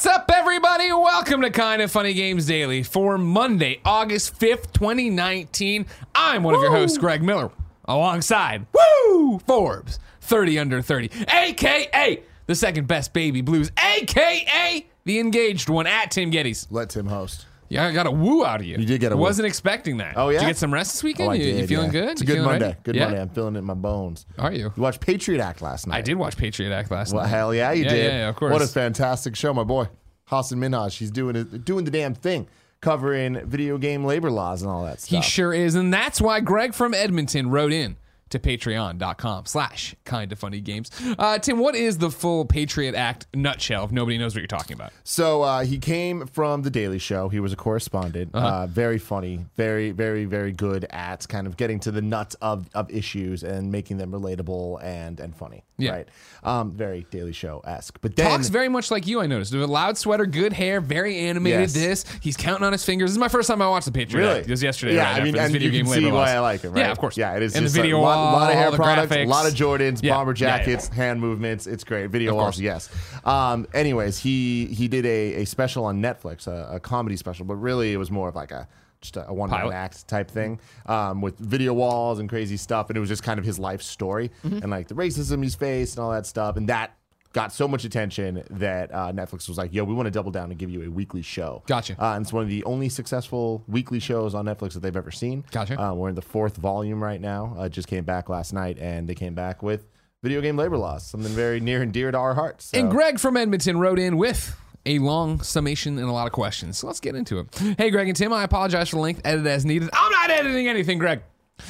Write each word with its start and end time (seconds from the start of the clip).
What's 0.00 0.16
up, 0.16 0.30
everybody? 0.32 0.90
Welcome 0.90 1.42
to 1.42 1.50
Kind 1.50 1.82
of 1.82 1.90
Funny 1.90 2.14
Games 2.14 2.46
Daily 2.46 2.82
for 2.82 3.18
Monday, 3.18 3.82
August 3.84 4.40
5th, 4.40 4.72
2019. 4.72 5.84
I'm 6.14 6.42
one 6.42 6.54
of 6.54 6.62
your 6.62 6.70
hosts, 6.70 6.96
Greg 6.96 7.22
Miller, 7.22 7.50
alongside 7.84 8.64
Woo 8.72 9.38
Forbes, 9.40 9.98
30 10.22 10.58
under 10.58 10.80
30, 10.80 11.10
aka 11.30 12.22
the 12.46 12.54
second 12.54 12.88
best 12.88 13.12
baby 13.12 13.42
blues, 13.42 13.70
aka 13.78 14.86
the 15.04 15.18
engaged 15.20 15.68
one 15.68 15.86
at 15.86 16.10
Tim 16.10 16.30
Gettys. 16.30 16.66
Let 16.70 16.88
Tim 16.88 17.06
host. 17.06 17.44
Yeah, 17.70 17.86
I 17.86 17.92
got 17.92 18.06
a 18.06 18.10
woo 18.10 18.44
out 18.44 18.60
of 18.60 18.66
you. 18.66 18.76
You 18.78 18.84
did 18.84 19.00
get 19.00 19.12
a 19.12 19.16
woo. 19.16 19.22
Wasn't 19.22 19.46
expecting 19.46 19.98
that. 19.98 20.14
Oh, 20.16 20.28
yeah? 20.28 20.40
Did 20.40 20.42
you 20.42 20.48
get 20.50 20.56
some 20.58 20.74
rest 20.74 20.92
this 20.92 21.02
weekend? 21.04 21.28
Oh, 21.28 21.32
I 21.32 21.34
you, 21.36 21.44
did, 21.44 21.60
you 21.60 21.66
feeling 21.68 21.86
yeah. 21.86 22.00
good? 22.00 22.08
It's 22.10 22.20
a 22.20 22.24
You 22.24 22.26
good 22.26 22.32
feeling 22.34 22.50
Monday. 22.50 22.66
ready? 22.66 22.78
Good 22.82 22.96
yeah? 22.96 23.04
Monday. 23.04 23.20
I'm 23.22 23.28
feeling 23.28 23.54
it 23.56 23.60
in 23.60 23.64
my 23.64 23.74
bones. 23.74 24.26
Are 24.38 24.52
you? 24.52 24.72
You 24.76 24.82
watched 24.82 25.00
Patriot 25.00 25.40
Act 25.40 25.62
last 25.62 25.86
night. 25.86 25.96
I 25.96 26.02
did 26.02 26.16
watch 26.16 26.36
Patriot 26.36 26.72
Act 26.74 26.90
last 26.90 27.14
Well, 27.14 27.22
night. 27.22 27.28
hell 27.30 27.54
yeah, 27.54 27.70
you 27.72 27.84
Yeah, 27.84 27.90
did. 27.90 28.04
yeah, 28.04 28.18
yeah, 28.18 28.28
of 28.28 28.36
course. 28.36 28.52
What 28.52 28.60
a 28.60 28.66
fantastic 28.66 29.36
show, 29.36 29.54
my 29.54 29.62
boy. 29.64 29.88
Hassan 30.26 30.58
Minhaj. 30.58 30.98
He's 30.98 31.12
doing 31.12 31.36
it, 31.36 31.64
doing 31.64 31.84
the 31.84 31.90
damn 31.92 32.14
thing, 32.14 32.48
covering 32.80 33.46
video 33.46 33.78
game 33.78 34.04
labor 34.04 34.30
laws 34.32 34.62
and 34.62 34.70
all 34.70 34.84
that 34.84 35.00
stuff. 35.00 35.10
He 35.10 35.16
stuff. 35.22 35.24
sure 35.32 35.54
is. 35.54 35.76
And 35.76 35.94
that's 35.94 36.20
why 36.20 36.40
Greg 36.40 36.74
from 36.74 36.92
Edmonton 36.92 37.50
wrote 37.50 37.72
in 37.72 37.96
to 38.30 38.38
patreon.com 38.38 39.46
slash 39.46 39.94
kind 40.04 40.32
of 40.32 40.38
funny 40.38 40.60
games. 40.60 40.90
Uh, 41.18 41.38
Tim, 41.38 41.58
what 41.58 41.74
is 41.74 41.98
the 41.98 42.10
full 42.10 42.44
Patriot 42.44 42.94
Act 42.94 43.26
nutshell 43.34 43.84
if 43.84 43.92
nobody 43.92 44.18
knows 44.18 44.34
what 44.34 44.40
you're 44.40 44.46
talking 44.46 44.74
about? 44.74 44.92
So 45.04 45.42
uh, 45.42 45.64
he 45.64 45.78
came 45.78 46.26
from 46.26 46.62
the 46.62 46.70
Daily 46.70 46.98
Show. 46.98 47.28
He 47.28 47.40
was 47.40 47.52
a 47.52 47.56
correspondent. 47.56 48.30
Uh-huh. 48.34 48.46
uh 48.46 48.66
very 48.66 48.98
funny, 48.98 49.44
very, 49.56 49.90
very, 49.90 50.24
very 50.24 50.52
good 50.52 50.86
at 50.90 51.28
kind 51.28 51.46
of 51.46 51.56
getting 51.56 51.80
to 51.80 51.90
the 51.90 52.02
nuts 52.02 52.34
of, 52.36 52.68
of 52.74 52.90
issues 52.90 53.42
and 53.42 53.70
making 53.70 53.98
them 53.98 54.12
relatable 54.12 54.82
and 54.82 55.20
and 55.20 55.36
funny. 55.36 55.64
Yeah. 55.76 55.92
Right. 55.92 56.08
Um, 56.42 56.72
very 56.72 57.06
Daily 57.10 57.32
Show 57.32 57.60
esque. 57.64 57.98
But 58.00 58.16
then 58.16 58.30
Talks 58.30 58.48
very 58.48 58.68
much 58.68 58.90
like 58.90 59.06
you, 59.06 59.20
I 59.20 59.26
noticed. 59.26 59.52
With 59.52 59.62
a 59.62 59.66
loud 59.66 59.96
sweater, 59.96 60.26
good 60.26 60.52
hair, 60.52 60.80
very 60.80 61.18
animated. 61.18 61.60
Yes. 61.60 61.72
This 61.72 62.04
he's 62.20 62.36
counting 62.36 62.64
on 62.64 62.72
his 62.72 62.84
fingers. 62.84 63.10
This 63.10 63.14
is 63.14 63.18
my 63.18 63.28
first 63.28 63.48
time 63.48 63.62
I 63.62 63.68
watched 63.68 63.86
the 63.86 63.92
Patriot 63.92 64.22
Really? 64.22 64.38
Act. 64.40 64.48
It 64.48 64.50
was 64.50 64.62
yesterday. 64.62 64.94
Yeah, 64.94 65.12
right 65.12 65.20
I 65.20 65.24
mean, 65.24 65.36
and 65.36 65.52
video 65.52 65.66
you 65.66 65.72
game 65.72 65.86
can 65.86 65.94
see 65.94 66.10
why 66.10 66.32
I 66.32 66.38
like 66.40 66.62
him, 66.62 66.72
right? 66.72 66.80
Yeah, 66.80 66.90
of 66.90 66.98
course. 66.98 67.16
Yeah, 67.16 67.34
it 67.36 67.42
is 67.42 67.54
And 67.54 67.64
just 67.64 67.74
the 67.74 67.82
video 67.82 67.98
a 67.98 68.02
lot, 68.20 68.32
wall, 68.32 68.40
lot 68.40 68.50
of 68.50 68.56
hair 68.56 68.70
products, 68.72 69.12
a 69.14 69.24
lot 69.26 69.46
of 69.46 69.54
Jordans, 69.54 70.02
Yeah. 70.02 70.14
bomber 70.14 70.34
Yeah, 70.36 70.46
yeah, 70.48 70.56
jackets, 70.58 70.88
hand 70.88 71.20
movements. 71.20 71.66
It's 71.66 71.84
great. 71.84 72.10
Video 72.10 72.34
walls, 72.34 72.60
yes. 72.60 72.88
Um, 73.24 73.66
anyways, 73.74 74.18
he 74.18 74.66
he 74.66 74.88
did 74.88 75.06
a, 75.06 75.42
a 75.42 75.44
special 75.46 75.84
on 75.84 76.00
Netflix, 76.02 76.46
a, 76.46 76.76
a 76.76 76.80
comedy 76.80 77.16
special, 77.16 77.44
but 77.44 77.56
really 77.56 77.92
it 77.92 77.96
was 77.96 78.10
more 78.10 78.28
of 78.28 78.34
like 78.34 78.50
a 78.52 78.68
just 79.00 79.16
a, 79.16 79.22
one 79.32 79.48
man 79.50 79.72
act 79.72 80.06
type 80.08 80.30
thing 80.30 80.60
um, 80.86 81.22
with 81.22 81.38
video 81.38 81.72
walls 81.72 82.18
and 82.18 82.28
crazy 82.28 82.56
stuff, 82.58 82.90
and 82.90 82.96
it 82.96 83.00
was 83.00 83.08
just 83.08 83.22
kind 83.22 83.38
of 83.38 83.44
his 83.46 83.58
life 83.58 83.80
story 83.82 84.30
Mm-hmm. 84.44 84.58
and 84.58 84.70
like 84.70 84.88
the 84.88 84.94
racism 84.94 85.42
he's 85.42 85.54
faced 85.54 85.96
and 85.96 86.04
all 86.04 86.10
that 86.12 86.26
stuff, 86.26 86.56
and 86.56 86.68
that. 86.68 86.96
Got 87.32 87.52
so 87.52 87.68
much 87.68 87.84
attention 87.84 88.42
that 88.50 88.92
uh, 88.92 89.12
Netflix 89.12 89.46
was 89.48 89.56
like, 89.56 89.72
"Yo, 89.72 89.84
we 89.84 89.94
want 89.94 90.06
to 90.06 90.10
double 90.10 90.32
down 90.32 90.50
and 90.50 90.58
give 90.58 90.68
you 90.68 90.82
a 90.82 90.88
weekly 90.90 91.22
show." 91.22 91.62
Gotcha. 91.66 91.94
Uh, 91.96 92.14
and 92.16 92.24
it's 92.24 92.32
one 92.32 92.42
of 92.42 92.48
the 92.48 92.64
only 92.64 92.88
successful 92.88 93.62
weekly 93.68 94.00
shows 94.00 94.34
on 94.34 94.46
Netflix 94.46 94.72
that 94.72 94.80
they've 94.80 94.96
ever 94.96 95.12
seen. 95.12 95.44
Gotcha. 95.52 95.80
Uh, 95.80 95.94
we're 95.94 96.08
in 96.08 96.16
the 96.16 96.22
fourth 96.22 96.56
volume 96.56 97.00
right 97.02 97.20
now. 97.20 97.54
Uh, 97.56 97.68
just 97.68 97.86
came 97.86 98.02
back 98.02 98.28
last 98.28 98.52
night, 98.52 98.78
and 98.80 99.08
they 99.08 99.14
came 99.14 99.34
back 99.34 99.62
with 99.62 99.84
video 100.24 100.40
game 100.40 100.56
labor 100.56 100.76
laws, 100.76 101.06
something 101.06 101.32
very 101.32 101.60
near 101.60 101.82
and 101.82 101.92
dear 101.92 102.10
to 102.10 102.18
our 102.18 102.34
hearts. 102.34 102.66
So- 102.66 102.78
And 102.78 102.90
Greg 102.90 103.20
from 103.20 103.36
Edmonton 103.36 103.78
wrote 103.78 103.98
in 104.00 104.16
with 104.16 104.56
a 104.84 104.98
long 104.98 105.40
summation 105.40 105.98
and 105.98 106.08
a 106.08 106.12
lot 106.12 106.26
of 106.26 106.32
questions. 106.32 106.78
So 106.78 106.88
let's 106.88 107.00
get 107.00 107.14
into 107.14 107.38
it. 107.38 107.46
Hey, 107.78 107.90
Greg 107.90 108.08
and 108.08 108.16
Tim, 108.16 108.32
I 108.32 108.42
apologize 108.42 108.88
for 108.88 108.96
the 108.96 109.02
length. 109.02 109.20
Edit 109.24 109.46
as 109.46 109.64
needed. 109.64 109.88
I'm 109.92 110.10
not 110.10 110.30
editing 110.30 110.66
anything, 110.68 110.98
Greg. 110.98 111.22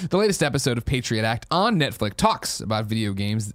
The 0.09 0.17
latest 0.17 0.43
episode 0.43 0.79
of 0.79 0.85
Patriot 0.85 1.25
Act 1.25 1.47
on 1.51 1.77
Netflix 1.77 2.15
talks 2.15 2.61
about 2.61 2.87
video 2.87 3.13
games. 3.13 3.53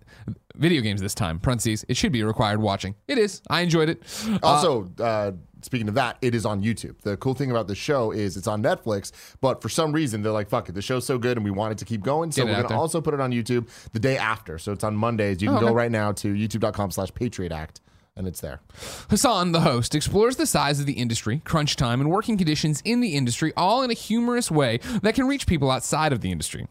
Video 0.58 0.82
games 0.82 1.02
this 1.02 1.14
time. 1.14 1.40
Parentheses. 1.40 1.86
It 1.88 1.98
should 1.98 2.12
be 2.12 2.24
required 2.24 2.60
watching. 2.62 2.96
It 3.08 3.18
is. 3.18 3.42
I 3.50 3.62
enjoyed 3.62 3.90
it. 3.90 4.02
Uh, 4.28 4.40
also, 4.44 4.90
uh, 5.00 5.32
speaking 5.62 5.88
of 5.88 5.96
that, 5.96 6.18
it 6.22 6.34
is 6.36 6.46
on 6.46 6.62
YouTube. 6.62 7.00
The 7.02 7.18
cool 7.18 7.34
thing 7.34 7.52
about 7.52 7.68
the 7.68 7.76
show 7.76 8.12
is 8.12 8.38
it's 8.38 8.48
on 8.48 8.62
Netflix, 8.64 9.12
but 9.42 9.62
for 9.62 9.70
some 9.70 9.92
reason 9.92 10.22
they're 10.22 10.32
like, 10.32 10.50
"Fuck 10.50 10.70
it, 10.70 10.74
the 10.74 10.82
show's 10.82 11.06
so 11.06 11.18
good, 11.18 11.38
and 11.38 11.44
we 11.44 11.52
want 11.52 11.72
it 11.74 11.78
to 11.80 11.86
keep 11.86 12.02
going." 12.04 12.32
So 12.32 12.46
we're 12.46 12.62
gonna 12.62 12.80
also 12.80 13.02
put 13.02 13.14
it 13.14 13.20
on 13.20 13.32
YouTube 13.32 13.68
the 13.92 14.00
day 14.00 14.18
after. 14.18 14.58
So 14.58 14.72
it's 14.72 14.84
on 14.84 14.96
Mondays. 14.96 15.42
You 15.42 15.50
can 15.50 15.58
Oh, 15.58 15.68
go 15.68 15.74
right 15.74 15.92
now 15.92 16.12
to 16.14 16.28
YouTube.com/slash 16.34 17.14
Patriot 17.16 17.52
Act, 17.52 17.82
and 18.16 18.28
it's 18.28 18.42
there. 18.42 18.62
Hassan, 19.10 19.52
the 19.52 19.62
host, 19.62 19.96
explores 19.96 20.36
the 20.38 20.46
size 20.46 20.80
of 20.80 20.86
the 20.86 20.94
industry, 20.94 21.42
crunch 21.46 21.76
time, 21.76 22.00
and 22.00 22.10
working 22.10 22.38
conditions 22.38 22.82
in 22.86 23.02
the 23.02 23.16
industry, 23.16 23.52
all 23.58 23.82
in 23.84 23.92
a 23.92 23.96
humorous 23.96 24.50
way 24.52 24.78
that 25.02 25.16
can 25.16 25.28
reach 25.28 25.48
people 25.48 25.70
outside 25.72 26.14
of 26.14 26.22
the 26.22 26.32
industry. 26.32 26.68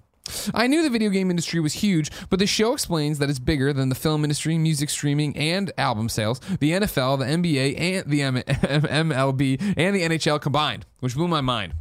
I 0.55 0.67
knew 0.67 0.83
the 0.83 0.91
video 0.91 1.11
game 1.11 1.31
industry 1.31 1.61
was 1.61 1.75
huge, 1.75 2.11
but 2.31 2.39
the 2.39 2.47
show 2.47 2.73
explains 2.73 3.19
that 3.19 3.29
it's 3.29 3.39
bigger 3.39 3.73
than 3.73 3.89
the 3.89 3.95
film 3.95 4.25
industry, 4.25 4.57
music 4.57 4.89
streaming, 4.91 5.37
and 5.37 5.71
album 5.77 6.09
sales, 6.09 6.41
the 6.61 6.73
NFL, 6.73 7.19
the 7.19 7.25
NBA, 7.27 7.79
and 7.79 8.11
the 8.11 8.23
M- 8.23 8.37
MLB, 8.37 9.61
and 9.77 9.95
the 9.95 10.03
NHL 10.03 10.41
combined, 10.41 10.87
which 11.01 11.15
blew 11.15 11.29
my 11.29 11.41
mind. 11.41 11.75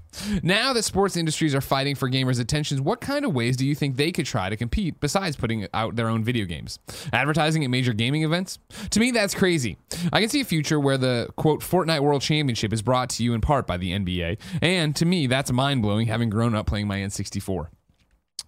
Now 0.44 0.74
that 0.74 0.84
sports 0.84 1.18
industries 1.18 1.56
are 1.56 1.62
fighting 1.62 1.96
for 1.96 2.10
gamers' 2.10 2.40
attentions, 2.40 2.80
what 2.80 3.02
kind 3.02 3.26
of 3.26 3.34
ways 3.34 3.58
do 3.58 3.66
you 3.66 3.76
think 3.76 3.96
they 3.96 4.12
could 4.12 4.26
try 4.26 4.50
to 4.50 4.58
compete 4.58 5.00
besides 5.00 5.36
putting 5.36 5.68
out 5.74 5.96
their 5.96 6.10
own 6.10 6.24
video 6.24 6.46
games? 6.46 6.80
Advertising 7.12 7.64
at 7.64 7.70
major 7.70 7.94
gaming 7.94 8.24
events? 8.24 8.60
To 8.92 9.00
me, 9.00 9.12
that's 9.12 9.34
crazy. 9.34 9.78
I 10.12 10.20
can 10.20 10.30
see 10.30 10.42
a 10.42 10.46
future 10.46 10.80
where 10.80 10.98
the 10.98 11.30
quote 11.38 11.62
Fortnite 11.62 12.02
World 12.02 12.22
Championship 12.22 12.74
is 12.74 12.82
brought 12.82 13.10
to 13.12 13.24
you 13.24 13.34
in 13.34 13.42
part 13.42 13.66
by 13.66 13.78
the 13.78 13.92
NBA, 13.92 14.38
and 14.62 14.96
to 14.98 15.06
me, 15.06 15.28
that's 15.28 15.52
mind 15.52 15.82
blowing 15.82 16.08
having 16.08 16.30
grown 16.30 16.54
up 16.54 16.68
playing 16.68 16.88
my 16.88 17.00
N64. 17.00 17.68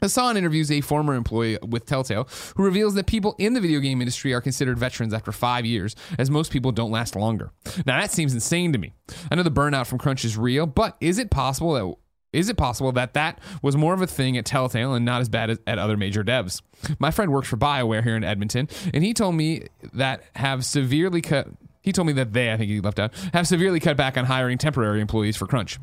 Hassan 0.05 0.37
interviews 0.37 0.69
a 0.69 0.81
former 0.81 1.15
employee 1.15 1.57
with 1.67 1.87
Telltale 1.87 2.27
who 2.55 2.63
reveals 2.63 2.93
that 2.93 3.07
people 3.07 3.35
in 3.39 3.53
the 3.53 3.59
video 3.59 3.79
game 3.79 4.01
industry 4.01 4.35
are 4.35 4.41
considered 4.41 4.77
veterans 4.77 5.15
after 5.15 5.31
five 5.31 5.65
years, 5.65 5.95
as 6.19 6.29
most 6.29 6.51
people 6.51 6.71
don't 6.71 6.91
last 6.91 7.15
longer. 7.15 7.49
Now 7.87 7.99
that 7.99 8.11
seems 8.11 8.31
insane 8.31 8.71
to 8.73 8.77
me. 8.77 8.93
I 9.31 9.35
know 9.35 9.41
the 9.41 9.49
burnout 9.49 9.87
from 9.87 9.97
crunch 9.97 10.23
is 10.23 10.37
real, 10.37 10.67
but 10.67 10.95
is 11.01 11.17
it 11.17 11.31
possible 11.31 11.73
that 11.73 11.95
is 12.37 12.49
it 12.49 12.57
possible 12.57 12.91
that 12.91 13.15
that 13.15 13.39
was 13.63 13.75
more 13.75 13.95
of 13.95 14.01
a 14.01 14.07
thing 14.07 14.37
at 14.37 14.45
Telltale 14.45 14.93
and 14.93 15.05
not 15.05 15.21
as 15.21 15.29
bad 15.29 15.49
as 15.49 15.57
at 15.65 15.79
other 15.79 15.97
major 15.97 16.23
devs? 16.23 16.61
My 16.99 17.09
friend 17.09 17.31
works 17.31 17.47
for 17.47 17.57
BioWare 17.57 18.03
here 18.03 18.15
in 18.15 18.23
Edmonton, 18.23 18.69
and 18.93 19.03
he 19.03 19.13
told 19.13 19.33
me 19.33 19.63
that 19.93 20.21
have 20.35 20.65
severely 20.65 21.21
cut. 21.21 21.47
He 21.81 21.91
told 21.91 22.05
me 22.05 22.13
that 22.13 22.33
they, 22.33 22.53
I 22.53 22.57
think 22.57 22.69
he 22.69 22.79
left 22.79 22.99
out, 22.99 23.11
have 23.33 23.47
severely 23.47 23.79
cut 23.79 23.97
back 23.97 24.17
on 24.17 24.25
hiring 24.25 24.59
temporary 24.59 25.01
employees 25.01 25.35
for 25.35 25.47
crunch. 25.47 25.79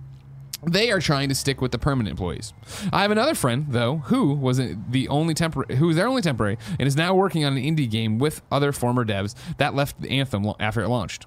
They 0.65 0.93
are 0.93 1.01
trying 1.01 1.29
to 1.29 1.35
stick 1.35 1.61
with 1.61 1.73
the 1.73 1.79
permanent 1.79 2.13
employees. 2.13 2.53
I 2.93 3.03
have 3.03 3.11
another 3.11 3.35
friend 3.35 3.67
though 3.71 3.99
who 4.07 4.35
was 4.35 4.59
the 4.59 5.09
only 5.09 5.35
temporary, 5.35 5.77
who 5.77 5.89
was 5.89 5.97
their 5.97 6.07
only 6.07 6.23
temporary, 6.23 6.59
and 6.79 6.87
is 6.87 6.97
now 6.97 7.15
working 7.15 7.45
on 7.45 7.57
an 7.57 7.63
indie 7.63 7.91
game 7.91 8.19
with 8.19 8.43
other 8.51 8.73
former 8.73 9.05
devs 9.05 9.35
that 9.57 9.75
left 9.75 10.05
Anthem 10.07 10.47
after 10.61 10.83
it 10.83 10.89
launched. 10.89 11.27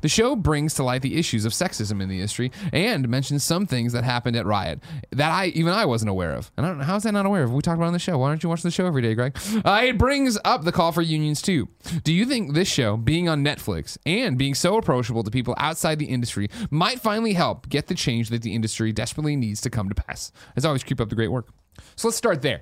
The 0.00 0.08
show 0.08 0.36
brings 0.36 0.74
to 0.74 0.82
light 0.82 1.02
the 1.02 1.18
issues 1.18 1.44
of 1.44 1.52
sexism 1.52 2.02
in 2.02 2.08
the 2.08 2.16
industry 2.16 2.52
and 2.72 3.08
mentions 3.08 3.44
some 3.44 3.66
things 3.66 3.92
that 3.92 4.04
happened 4.04 4.36
at 4.36 4.46
Riot 4.46 4.80
that 5.12 5.30
I 5.30 5.46
even 5.46 5.72
I 5.72 5.84
wasn't 5.84 6.10
aware 6.10 6.32
of. 6.32 6.50
And 6.56 6.66
I 6.66 6.68
don't 6.68 6.78
know 6.78 6.84
how's 6.84 7.02
that 7.04 7.12
not 7.12 7.26
aware 7.26 7.42
of. 7.42 7.52
We 7.52 7.62
talked 7.62 7.76
about 7.76 7.86
on 7.86 7.92
the 7.92 7.98
show. 7.98 8.18
Why 8.18 8.28
don't 8.28 8.42
you 8.42 8.48
watch 8.48 8.62
the 8.62 8.70
show 8.70 8.86
every 8.86 9.02
day, 9.02 9.14
Greg? 9.14 9.36
Uh, 9.64 9.82
it 9.84 9.98
brings 9.98 10.38
up 10.44 10.64
the 10.64 10.72
call 10.72 10.92
for 10.92 11.02
unions 11.02 11.42
too. 11.42 11.68
Do 12.04 12.12
you 12.12 12.24
think 12.24 12.54
this 12.54 12.68
show, 12.68 12.96
being 12.96 13.28
on 13.28 13.44
Netflix 13.44 13.98
and 14.06 14.38
being 14.38 14.54
so 14.54 14.76
approachable 14.76 15.22
to 15.22 15.30
people 15.30 15.54
outside 15.58 15.98
the 15.98 16.06
industry, 16.06 16.48
might 16.70 17.00
finally 17.00 17.32
help 17.34 17.68
get 17.68 17.86
the 17.86 17.94
change 17.94 18.28
that 18.30 18.42
the 18.42 18.54
industry 18.54 18.92
desperately 18.92 19.36
needs 19.36 19.60
to 19.62 19.70
come 19.70 19.88
to 19.88 19.94
pass? 19.94 20.32
As 20.56 20.64
always, 20.64 20.84
keep 20.84 21.00
up 21.00 21.08
the 21.08 21.16
great 21.16 21.30
work. 21.30 21.48
So 21.98 22.08
let's 22.08 22.18
start 22.18 22.42
there. 22.42 22.60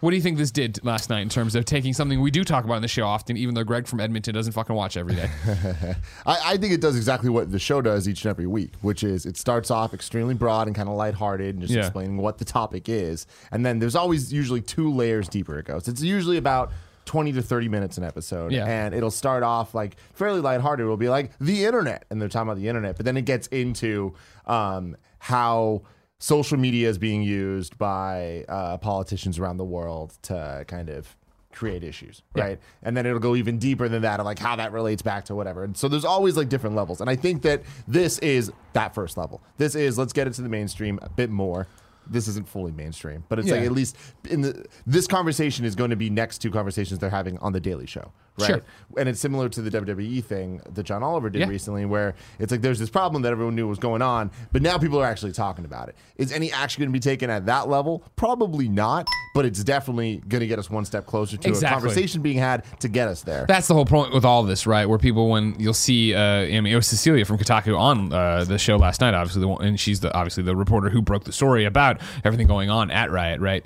What 0.00 0.10
do 0.10 0.16
you 0.16 0.22
think 0.22 0.38
this 0.38 0.50
did 0.50 0.84
last 0.84 1.08
night 1.08 1.20
in 1.20 1.28
terms 1.28 1.54
of 1.54 1.64
taking 1.64 1.92
something 1.92 2.20
we 2.20 2.32
do 2.32 2.42
talk 2.42 2.64
about 2.64 2.74
in 2.74 2.82
the 2.82 2.88
show 2.88 3.06
often, 3.06 3.36
even 3.36 3.54
though 3.54 3.62
Greg 3.62 3.86
from 3.86 4.00
Edmonton 4.00 4.34
doesn't 4.34 4.52
fucking 4.54 4.74
watch 4.74 4.96
every 4.96 5.14
day? 5.14 5.30
I, 6.26 6.38
I 6.44 6.56
think 6.56 6.72
it 6.72 6.80
does 6.80 6.96
exactly 6.96 7.30
what 7.30 7.52
the 7.52 7.60
show 7.60 7.80
does 7.80 8.08
each 8.08 8.24
and 8.24 8.30
every 8.30 8.48
week, 8.48 8.72
which 8.80 9.04
is 9.04 9.24
it 9.24 9.36
starts 9.36 9.70
off 9.70 9.94
extremely 9.94 10.34
broad 10.34 10.66
and 10.66 10.74
kind 10.74 10.88
of 10.88 10.96
lighthearted 10.96 11.54
and 11.54 11.62
just 11.62 11.72
Yeah. 11.72 11.82
explaining 11.82 12.16
what 12.16 12.38
the 12.38 12.44
topic 12.44 12.88
is. 12.88 13.24
And 13.52 13.64
then 13.64 13.78
there's 13.78 13.94
always 13.94 14.32
usually 14.32 14.60
two 14.60 14.92
layers 14.92 15.28
deeper 15.28 15.60
it 15.60 15.66
goes. 15.66 15.86
It's 15.86 16.02
usually 16.02 16.36
about 16.36 16.72
20 17.04 17.32
to 17.34 17.42
30 17.42 17.68
minutes 17.68 17.98
an 17.98 18.04
episode. 18.04 18.50
Yeah. 18.50 18.66
And 18.66 18.94
it'll 18.96 19.12
start 19.12 19.44
off 19.44 19.76
like 19.76 19.94
fairly 20.14 20.40
lighthearted. 20.40 20.82
It'll 20.82 20.96
be 20.96 21.08
like 21.08 21.30
the 21.38 21.64
internet. 21.66 22.04
And 22.10 22.20
they're 22.20 22.28
talking 22.28 22.48
about 22.48 22.58
the 22.60 22.66
internet. 22.66 22.96
But 22.96 23.06
then 23.06 23.16
it 23.16 23.26
gets 23.26 23.46
into 23.48 24.14
um, 24.46 24.96
how 25.20 25.82
social 26.22 26.56
media 26.56 26.88
is 26.88 26.98
being 26.98 27.20
used 27.20 27.76
by 27.78 28.44
uh, 28.48 28.76
politicians 28.78 29.40
around 29.40 29.56
the 29.56 29.64
world 29.64 30.14
to 30.22 30.64
kind 30.68 30.88
of 30.88 31.16
create 31.52 31.82
issues, 31.82 32.22
Yeah. 32.36 32.44
right? 32.44 32.60
And 32.84 32.96
then 32.96 33.06
it'll 33.06 33.18
go 33.18 33.34
even 33.34 33.58
deeper 33.58 33.88
than 33.88 34.02
that 34.02 34.20
of 34.20 34.24
like 34.26 34.38
how 34.38 34.54
that 34.56 34.70
relates 34.72 35.02
back 35.02 35.24
to 35.26 35.34
whatever. 35.34 35.64
And 35.64 35.76
so 35.76 35.88
there's 35.88 36.04
always 36.04 36.36
like 36.36 36.48
different 36.48 36.76
levels. 36.76 37.00
And 37.00 37.10
I 37.10 37.16
think 37.16 37.42
that 37.42 37.62
this 37.88 38.18
is 38.20 38.52
that 38.72 38.94
first 38.94 39.16
level. 39.16 39.42
This 39.58 39.74
is 39.74 39.98
let's 39.98 40.12
get 40.12 40.28
it 40.28 40.34
to 40.34 40.42
the 40.42 40.48
mainstream 40.48 40.98
a 41.02 41.08
bit 41.10 41.28
more. 41.30 41.66
this 42.10 42.26
isn't 42.26 42.48
fully 42.48 42.72
mainstream, 42.72 43.22
but 43.28 43.38
it's 43.38 43.46
Yeah. 43.46 43.54
like 43.56 43.64
at 43.64 43.70
least 43.72 43.96
in 44.28 44.40
the 44.40 44.64
this 44.86 45.06
conversation 45.06 45.64
is 45.64 45.76
going 45.76 45.90
to 45.90 45.96
be 45.96 46.10
next 46.10 46.38
to 46.38 46.50
conversations 46.50 46.98
they're 46.98 47.10
having 47.10 47.38
on 47.38 47.52
the 47.52 47.60
Daily 47.60 47.86
Show, 47.86 48.12
right? 48.38 48.46
Sure. 48.46 48.60
And 48.96 49.08
it's 49.08 49.20
similar 49.20 49.48
to 49.48 49.62
the 49.62 49.70
WWE 49.70 50.22
thing 50.24 50.60
that 50.74 50.82
John 50.84 51.02
Oliver 51.02 51.30
did 51.30 51.40
Yeah. 51.40 51.48
recently, 51.48 51.84
where 51.86 52.14
it's 52.38 52.50
like 52.52 52.60
there's 52.60 52.78
this 52.78 52.90
problem 52.90 53.22
that 53.22 53.32
everyone 53.32 53.54
knew 53.54 53.66
was 53.68 53.78
going 53.78 54.02
on, 54.02 54.30
but 54.52 54.62
now 54.62 54.78
people 54.78 55.00
are 55.00 55.06
actually 55.06 55.32
talking 55.32 55.64
about 55.64 55.88
it. 55.88 55.96
Is 56.16 56.32
any 56.32 56.50
action 56.52 56.80
going 56.82 56.90
to 56.90 56.92
be 56.92 57.00
taken 57.00 57.30
at 57.30 57.46
that 57.46 57.68
level? 57.68 58.02
Probably 58.16 58.68
not, 58.68 59.06
but 59.34 59.44
it's 59.44 59.62
definitely 59.64 60.22
going 60.28 60.40
to 60.40 60.46
get 60.46 60.58
us 60.58 60.68
one 60.70 60.84
step 60.84 61.06
closer 61.06 61.36
to 61.36 61.48
Exactly. 61.48 61.66
a 61.76 61.80
conversation 61.80 62.22
being 62.22 62.38
had 62.38 62.64
to 62.80 62.88
get 62.88 63.08
us 63.08 63.22
there. 63.22 63.44
That's 63.48 63.68
the 63.68 63.74
whole 63.74 63.86
point 63.86 64.12
with 64.12 64.24
all 64.24 64.42
this, 64.42 64.66
right? 64.66 64.86
Where 64.86 64.98
people, 64.98 65.28
when 65.30 65.54
you'll 65.58 65.72
see, 65.74 66.14
uh, 66.14 66.20
I 66.20 66.60
mean, 66.60 66.66
it 66.66 66.76
was 66.76 66.86
Cecilia 66.86 67.24
from 67.24 67.38
Kotaku 67.38 67.78
on 67.78 68.12
uh, 68.12 68.44
the 68.44 68.58
show 68.58 68.76
last 68.76 69.00
night, 69.00 69.14
obviously, 69.14 69.40
the 69.40 69.48
one, 69.48 69.64
and 69.64 69.80
she's 69.80 70.00
the 70.00 70.14
obviously 70.14 70.42
the 70.42 70.54
reporter 70.56 70.90
who 70.90 71.00
broke 71.02 71.24
the 71.24 71.32
story 71.32 71.64
about 71.64 72.00
everything 72.24 72.46
going 72.46 72.70
on 72.70 72.90
at 72.90 73.10
Riot, 73.10 73.40
right? 73.40 73.64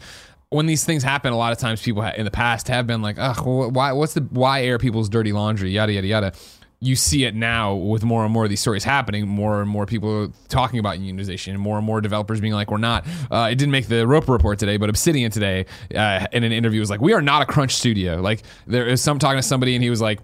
When 0.50 0.66
these 0.66 0.84
things 0.84 1.02
happen, 1.02 1.32
a 1.32 1.36
lot 1.36 1.52
of 1.52 1.58
times 1.58 1.82
people 1.82 2.02
in 2.04 2.24
the 2.24 2.30
past 2.30 2.68
have 2.68 2.86
been 2.86 3.02
like, 3.02 3.16
"Ugh, 3.18 3.72
why? 3.74 3.90
What's 3.92 4.14
the 4.14 4.20
why 4.30 4.62
air 4.62 4.78
people's 4.78 5.08
dirty 5.08 5.32
laundry?" 5.32 5.70
Yada 5.70 5.92
yada 5.92 6.06
yada. 6.06 6.32
You 6.78 6.94
see 6.94 7.24
it 7.24 7.34
now 7.34 7.74
with 7.74 8.04
more 8.04 8.22
and 8.22 8.32
more 8.32 8.44
of 8.44 8.50
these 8.50 8.60
stories 8.60 8.84
happening, 8.84 9.26
more 9.26 9.60
and 9.60 9.68
more 9.68 9.86
people 9.86 10.32
talking 10.48 10.78
about 10.78 10.98
unionization, 10.98 11.48
and 11.48 11.58
more 11.58 11.78
and 11.78 11.86
more 11.86 12.00
developers 12.00 12.40
being 12.40 12.52
like, 12.52 12.70
"We're 12.70 12.78
not." 12.78 13.04
Uh, 13.28 13.48
it 13.50 13.56
didn't 13.56 13.72
make 13.72 13.88
the 13.88 14.06
Roper 14.06 14.30
report 14.30 14.60
today, 14.60 14.76
but 14.76 14.88
Obsidian 14.88 15.32
today 15.32 15.66
uh, 15.96 16.26
in 16.32 16.44
an 16.44 16.52
interview 16.52 16.78
was 16.78 16.90
like, 16.90 17.00
"We 17.00 17.12
are 17.12 17.22
not 17.22 17.42
a 17.42 17.46
crunch 17.46 17.74
studio." 17.74 18.20
Like 18.20 18.42
there 18.68 18.86
is 18.86 19.02
some 19.02 19.18
talking 19.18 19.38
to 19.38 19.42
somebody, 19.42 19.74
and 19.74 19.82
he 19.82 19.90
was 19.90 20.00
like. 20.00 20.20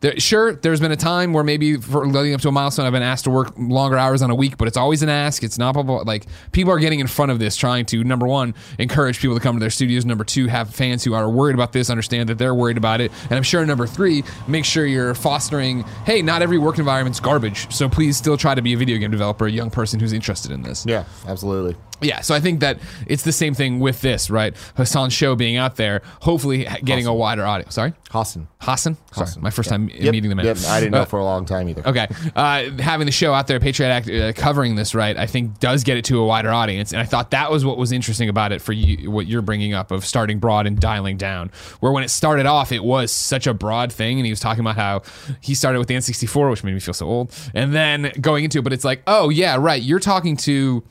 There, 0.00 0.18
sure, 0.18 0.54
there's 0.54 0.80
been 0.80 0.92
a 0.92 0.96
time 0.96 1.34
where 1.34 1.44
maybe 1.44 1.76
for 1.76 2.06
leading 2.06 2.32
up 2.32 2.40
to 2.40 2.48
a 2.48 2.52
milestone, 2.52 2.86
I've 2.86 2.92
been 2.92 3.02
asked 3.02 3.24
to 3.24 3.30
work 3.30 3.52
longer 3.58 3.98
hours 3.98 4.22
on 4.22 4.30
a 4.30 4.34
week, 4.34 4.56
but 4.56 4.66
it's 4.66 4.78
always 4.78 5.02
an 5.02 5.10
ask. 5.10 5.42
It's 5.42 5.58
not 5.58 5.74
blah, 5.74 5.82
blah, 5.82 5.98
like 5.98 6.24
people 6.52 6.72
are 6.72 6.78
getting 6.78 7.00
in 7.00 7.06
front 7.06 7.30
of 7.30 7.38
this, 7.38 7.54
trying 7.54 7.84
to 7.86 8.02
number 8.02 8.26
one 8.26 8.54
encourage 8.78 9.20
people 9.20 9.36
to 9.36 9.42
come 9.42 9.56
to 9.56 9.60
their 9.60 9.70
studios. 9.70 10.06
Number 10.06 10.24
two, 10.24 10.46
have 10.46 10.74
fans 10.74 11.04
who 11.04 11.12
are 11.12 11.28
worried 11.28 11.54
about 11.54 11.72
this 11.72 11.90
understand 11.90 12.30
that 12.30 12.38
they're 12.38 12.54
worried 12.54 12.78
about 12.78 13.02
it, 13.02 13.12
and 13.24 13.32
I'm 13.32 13.42
sure 13.42 13.64
number 13.66 13.86
three, 13.86 14.24
make 14.48 14.64
sure 14.64 14.86
you're 14.86 15.14
fostering. 15.14 15.82
Hey, 16.06 16.22
not 16.22 16.40
every 16.40 16.56
work 16.56 16.78
environment's 16.78 17.20
garbage, 17.20 17.70
so 17.70 17.86
please 17.88 18.16
still 18.16 18.38
try 18.38 18.54
to 18.54 18.62
be 18.62 18.72
a 18.72 18.76
video 18.78 18.96
game 18.96 19.10
developer, 19.10 19.46
a 19.46 19.50
young 19.50 19.68
person 19.68 20.00
who's 20.00 20.14
interested 20.14 20.50
in 20.50 20.62
this. 20.62 20.86
yeah, 20.86 21.04
absolutely. 21.26 21.76
Yeah, 22.00 22.20
so 22.20 22.34
I 22.34 22.40
think 22.40 22.60
that 22.60 22.78
it's 23.06 23.22
the 23.24 23.32
same 23.32 23.54
thing 23.54 23.80
with 23.80 24.00
this, 24.00 24.30
right? 24.30 24.54
Hassan's 24.76 25.12
show 25.12 25.34
being 25.34 25.56
out 25.56 25.76
there, 25.76 26.02
hopefully 26.20 26.66
getting 26.84 27.06
a 27.06 27.14
wider 27.14 27.44
audience. 27.44 27.74
Sorry, 27.74 27.92
Hassan. 28.10 28.48
Hassan. 28.60 28.96
Sorry, 29.12 29.26
Hassan. 29.26 29.42
my 29.42 29.50
first 29.50 29.68
time 29.70 29.88
Yep, 29.88 30.12
meeting 30.12 30.28
the 30.28 30.36
man. 30.36 30.44
Yep, 30.46 30.58
I 30.68 30.80
didn't 30.80 30.92
know 30.92 31.00
Uh, 31.02 31.04
for 31.06 31.18
a 31.18 31.24
long 31.24 31.46
time 31.46 31.68
either. 31.68 31.86
Okay, 31.86 32.06
uh, 32.36 32.70
having 32.82 33.06
the 33.06 33.12
show 33.12 33.32
out 33.32 33.46
there, 33.46 33.58
Patriot 33.60 33.88
Act 33.88 34.08
uh, 34.10 34.32
covering 34.34 34.74
this, 34.74 34.94
right? 34.94 35.16
I 35.16 35.26
think 35.26 35.58
does 35.60 35.84
get 35.84 35.96
it 35.96 36.04
to 36.06 36.18
a 36.20 36.26
wider 36.26 36.50
audience, 36.50 36.92
and 36.92 37.00
I 37.00 37.04
thought 37.04 37.30
that 37.30 37.50
was 37.50 37.64
what 37.64 37.78
was 37.78 37.92
interesting 37.92 38.28
about 38.28 38.52
it 38.52 38.60
for 38.60 38.72
you, 38.72 39.10
what 39.10 39.26
you're 39.26 39.42
bringing 39.42 39.72
up 39.74 39.90
of 39.90 40.04
starting 40.04 40.38
broad 40.38 40.66
and 40.66 40.78
dialing 40.78 41.16
down. 41.16 41.50
Where 41.80 41.92
when 41.92 42.04
it 42.04 42.08
started 42.10 42.46
off, 42.46 42.72
it 42.72 42.84
was 42.84 43.10
such 43.12 43.46
a 43.46 43.54
broad 43.54 43.92
thing, 43.92 44.18
and 44.18 44.26
he 44.26 44.32
was 44.32 44.40
talking 44.40 44.60
about 44.60 44.76
how 44.76 45.02
he 45.40 45.54
started 45.54 45.78
with 45.78 45.88
the 45.88 45.94
N64, 45.94 46.50
which 46.50 46.62
made 46.64 46.74
me 46.74 46.80
feel 46.80 46.94
so 46.94 47.06
old, 47.06 47.34
and 47.54 47.72
then 47.74 48.12
going 48.20 48.44
into 48.44 48.58
it, 48.58 48.62
but 48.62 48.72
it's 48.72 48.84
like, 48.84 49.02
oh 49.06 49.28
yeah, 49.30 49.56
right, 49.58 49.82
you're 49.82 50.00
talking 50.00 50.36
to 50.38 50.82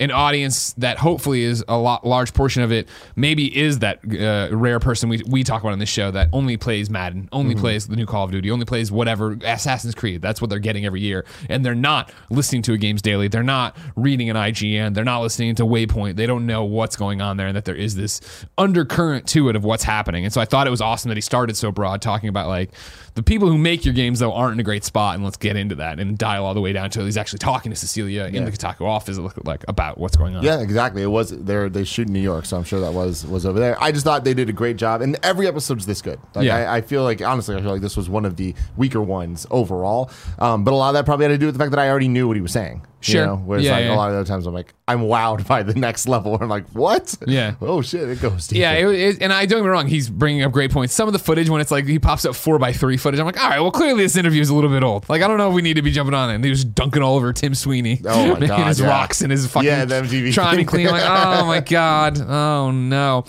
an 0.00 0.10
audience 0.10 0.72
that 0.74 0.98
hopefully 0.98 1.42
is 1.42 1.64
a 1.68 1.76
lot 1.76 2.06
large 2.06 2.34
portion 2.34 2.62
of 2.62 2.72
it 2.72 2.88
maybe 3.14 3.56
is 3.56 3.80
that 3.80 3.98
uh, 4.04 4.54
rare 4.54 4.78
person 4.78 5.08
we, 5.08 5.22
we 5.28 5.42
talk 5.42 5.62
about 5.62 5.72
on 5.72 5.78
this 5.78 5.88
show 5.88 6.10
that 6.10 6.28
only 6.32 6.56
plays 6.56 6.90
Madden, 6.90 7.28
only 7.32 7.54
plays 7.54 7.86
the 7.86 7.96
new 7.96 8.06
Call 8.06 8.24
of 8.24 8.30
Duty, 8.30 8.50
only 8.50 8.64
plays 8.64 8.90
whatever 8.92 9.38
Assassin's 9.44 9.94
Creed. 9.94 10.22
That's 10.22 10.40
what 10.40 10.50
they're 10.50 10.58
getting 10.58 10.84
every 10.84 11.00
year, 11.00 11.24
and 11.48 11.64
they're 11.64 11.74
not 11.74 12.12
listening 12.30 12.62
to 12.62 12.72
a 12.72 12.78
games 12.78 13.02
daily. 13.02 13.28
They're 13.28 13.42
not 13.42 13.76
reading 13.96 14.30
an 14.30 14.36
IGN. 14.36 14.94
They're 14.94 15.04
not 15.04 15.20
listening 15.20 15.54
to 15.56 15.64
Waypoint. 15.64 16.16
They 16.16 16.26
don't 16.26 16.46
know 16.46 16.64
what's 16.64 16.96
going 16.96 17.20
on 17.20 17.36
there, 17.36 17.46
and 17.46 17.56
that 17.56 17.64
there 17.64 17.74
is 17.74 17.96
this 17.96 18.20
undercurrent 18.58 19.26
to 19.28 19.48
it 19.48 19.56
of 19.56 19.64
what's 19.64 19.84
happening. 19.84 20.24
And 20.24 20.32
so 20.32 20.40
I 20.40 20.44
thought 20.44 20.66
it 20.66 20.70
was 20.70 20.80
awesome 20.80 21.08
that 21.08 21.16
he 21.16 21.22
started 21.22 21.56
so 21.56 21.72
broad, 21.72 22.02
talking 22.02 22.28
about 22.28 22.48
like 22.48 22.70
the 23.16 23.22
people 23.22 23.48
who 23.48 23.56
make 23.56 23.84
your 23.84 23.94
games 23.94 24.18
though 24.18 24.32
aren't 24.32 24.52
in 24.54 24.60
a 24.60 24.62
great 24.62 24.84
spot, 24.84 25.14
and 25.14 25.24
let's 25.24 25.38
get 25.38 25.56
into 25.56 25.74
that 25.76 25.98
and 25.98 26.16
dial 26.18 26.44
all 26.44 26.52
the 26.52 26.60
way 26.60 26.72
down 26.74 26.90
to 26.90 27.02
he's 27.02 27.16
actually 27.16 27.38
talking 27.38 27.72
to 27.72 27.76
Cecilia 27.76 28.24
in 28.26 28.44
the 28.44 28.52
Kotaku 28.52 28.82
office 28.82 29.18
like 29.44 29.64
about 29.68 29.98
what's 29.98 30.16
going 30.16 30.36
on. 30.36 30.44
Yeah, 30.44 30.60
exactly. 30.60 31.02
It 31.02 31.06
was 31.06 31.30
there. 31.30 31.70
They 31.70 31.84
shoot 31.84 32.08
in 32.08 32.12
New 32.12 32.20
York, 32.20 32.44
so 32.44 32.58
I'm 32.58 32.64
sure 32.64 32.78
that 32.80 32.92
was 32.92 33.26
was 33.26 33.46
over 33.46 33.58
there. 33.58 33.82
I 33.82 33.90
just 33.90 34.04
thought 34.04 34.22
they 34.22 34.34
did 34.34 34.50
a 34.50 34.52
great 34.52 34.76
job, 34.76 35.00
and 35.00 35.18
every 35.22 35.46
episode's 35.48 35.86
this 35.86 36.02
good. 36.02 36.20
Like 36.34 36.44
Yeah. 36.44 36.56
I, 36.56 36.76
I 36.76 36.80
feel 36.82 37.02
like 37.04 37.22
honestly, 37.22 37.56
I 37.56 37.62
feel 37.62 37.72
like 37.72 37.80
this 37.80 37.96
was 37.96 38.10
one 38.10 38.26
of 38.26 38.36
the 38.36 38.54
weaker 38.76 39.00
ones 39.00 39.46
overall. 39.50 40.10
Um, 40.38 40.62
but 40.62 40.74
a 40.74 40.76
lot 40.76 40.90
of 40.90 40.94
that 40.94 41.06
probably 41.06 41.24
had 41.24 41.32
to 41.32 41.38
do 41.38 41.46
with 41.46 41.54
the 41.54 41.58
fact 41.58 41.70
that 41.70 41.80
I 41.80 41.88
already 41.88 42.08
knew 42.08 42.28
what 42.28 42.36
he 42.36 42.42
was 42.42 42.52
saying. 42.52 42.86
Sure. 43.06 43.20
You 43.22 43.26
know? 43.26 43.36
Whereas 43.36 43.64
Yeah, 43.64 43.72
like 43.72 43.84
yeah. 43.84 43.94
a 43.94 43.96
lot 43.96 44.08
of 44.08 44.14
the 44.14 44.20
other 44.20 44.28
times 44.28 44.46
I'm 44.46 44.54
like, 44.54 44.74
I'm 44.88 45.00
wowed 45.02 45.46
by 45.46 45.62
the 45.62 45.74
next 45.74 46.06
level. 46.08 46.38
I'm 46.40 46.48
like, 46.48 46.68
what? 46.70 47.14
Yeah. 47.26 47.54
Oh 47.62 47.82
shit, 47.82 48.08
it 48.08 48.20
goes. 48.20 48.48
deep. 48.48 48.58
Yeah, 48.58 48.72
it, 48.72 48.86
it, 48.86 49.22
and 49.22 49.32
I 49.32 49.44
don't 49.46 49.58
get 49.58 49.64
me 49.64 49.70
wrong. 49.70 49.86
He's 49.88 50.08
bringing 50.08 50.42
up 50.42 50.52
great 50.52 50.70
points. 50.70 50.94
Some 50.94 51.08
of 51.08 51.12
the 51.12 51.18
footage 51.18 51.48
when 51.50 51.60
it's 51.60 51.70
like 51.70 51.84
he 51.86 51.98
pops 51.98 52.24
up 52.24 52.34
four 52.36 52.58
by 52.58 52.72
three 52.72 52.96
footage, 52.96 53.18
I'm 53.18 53.26
like, 53.26 53.42
all 53.42 53.48
right, 53.50 53.60
well, 53.60 53.70
clearly 53.72 54.02
this 54.04 54.16
interview 54.16 54.40
is 54.40 54.48
a 54.50 54.54
little 54.54 54.70
bit 54.70 54.82
old. 54.82 55.08
Like, 55.08 55.22
I 55.22 55.28
don't 55.28 55.36
know 55.38 55.48
if 55.48 55.54
we 55.54 55.62
need 55.62 55.74
to 55.74 55.82
be 55.82 55.90
jumping 55.90 56.14
on 56.14 56.30
it. 56.30 56.36
And 56.36 56.44
he 56.44 56.50
was 56.50 56.64
dunking 56.64 57.02
all 57.02 57.16
over 57.16 57.32
Tim 57.32 57.54
Sweeney. 57.54 58.00
Oh, 58.04 58.36
my 58.38 58.46
God, 58.46 58.66
his 58.68 58.80
yeah. 58.80 58.86
rocks 58.88 59.20
and 59.22 59.30
his 59.32 59.46
fucking 59.46 59.66
Yeah, 59.66 59.84
the 59.84 59.96
MTV 59.96 60.32
trying 60.32 60.58
to 60.58 60.64
clean. 60.64 60.86
Like, 60.86 61.02
oh 61.04 61.46
my 61.46 61.60
god, 61.60 62.20
oh 62.20 62.70
no. 62.70 63.24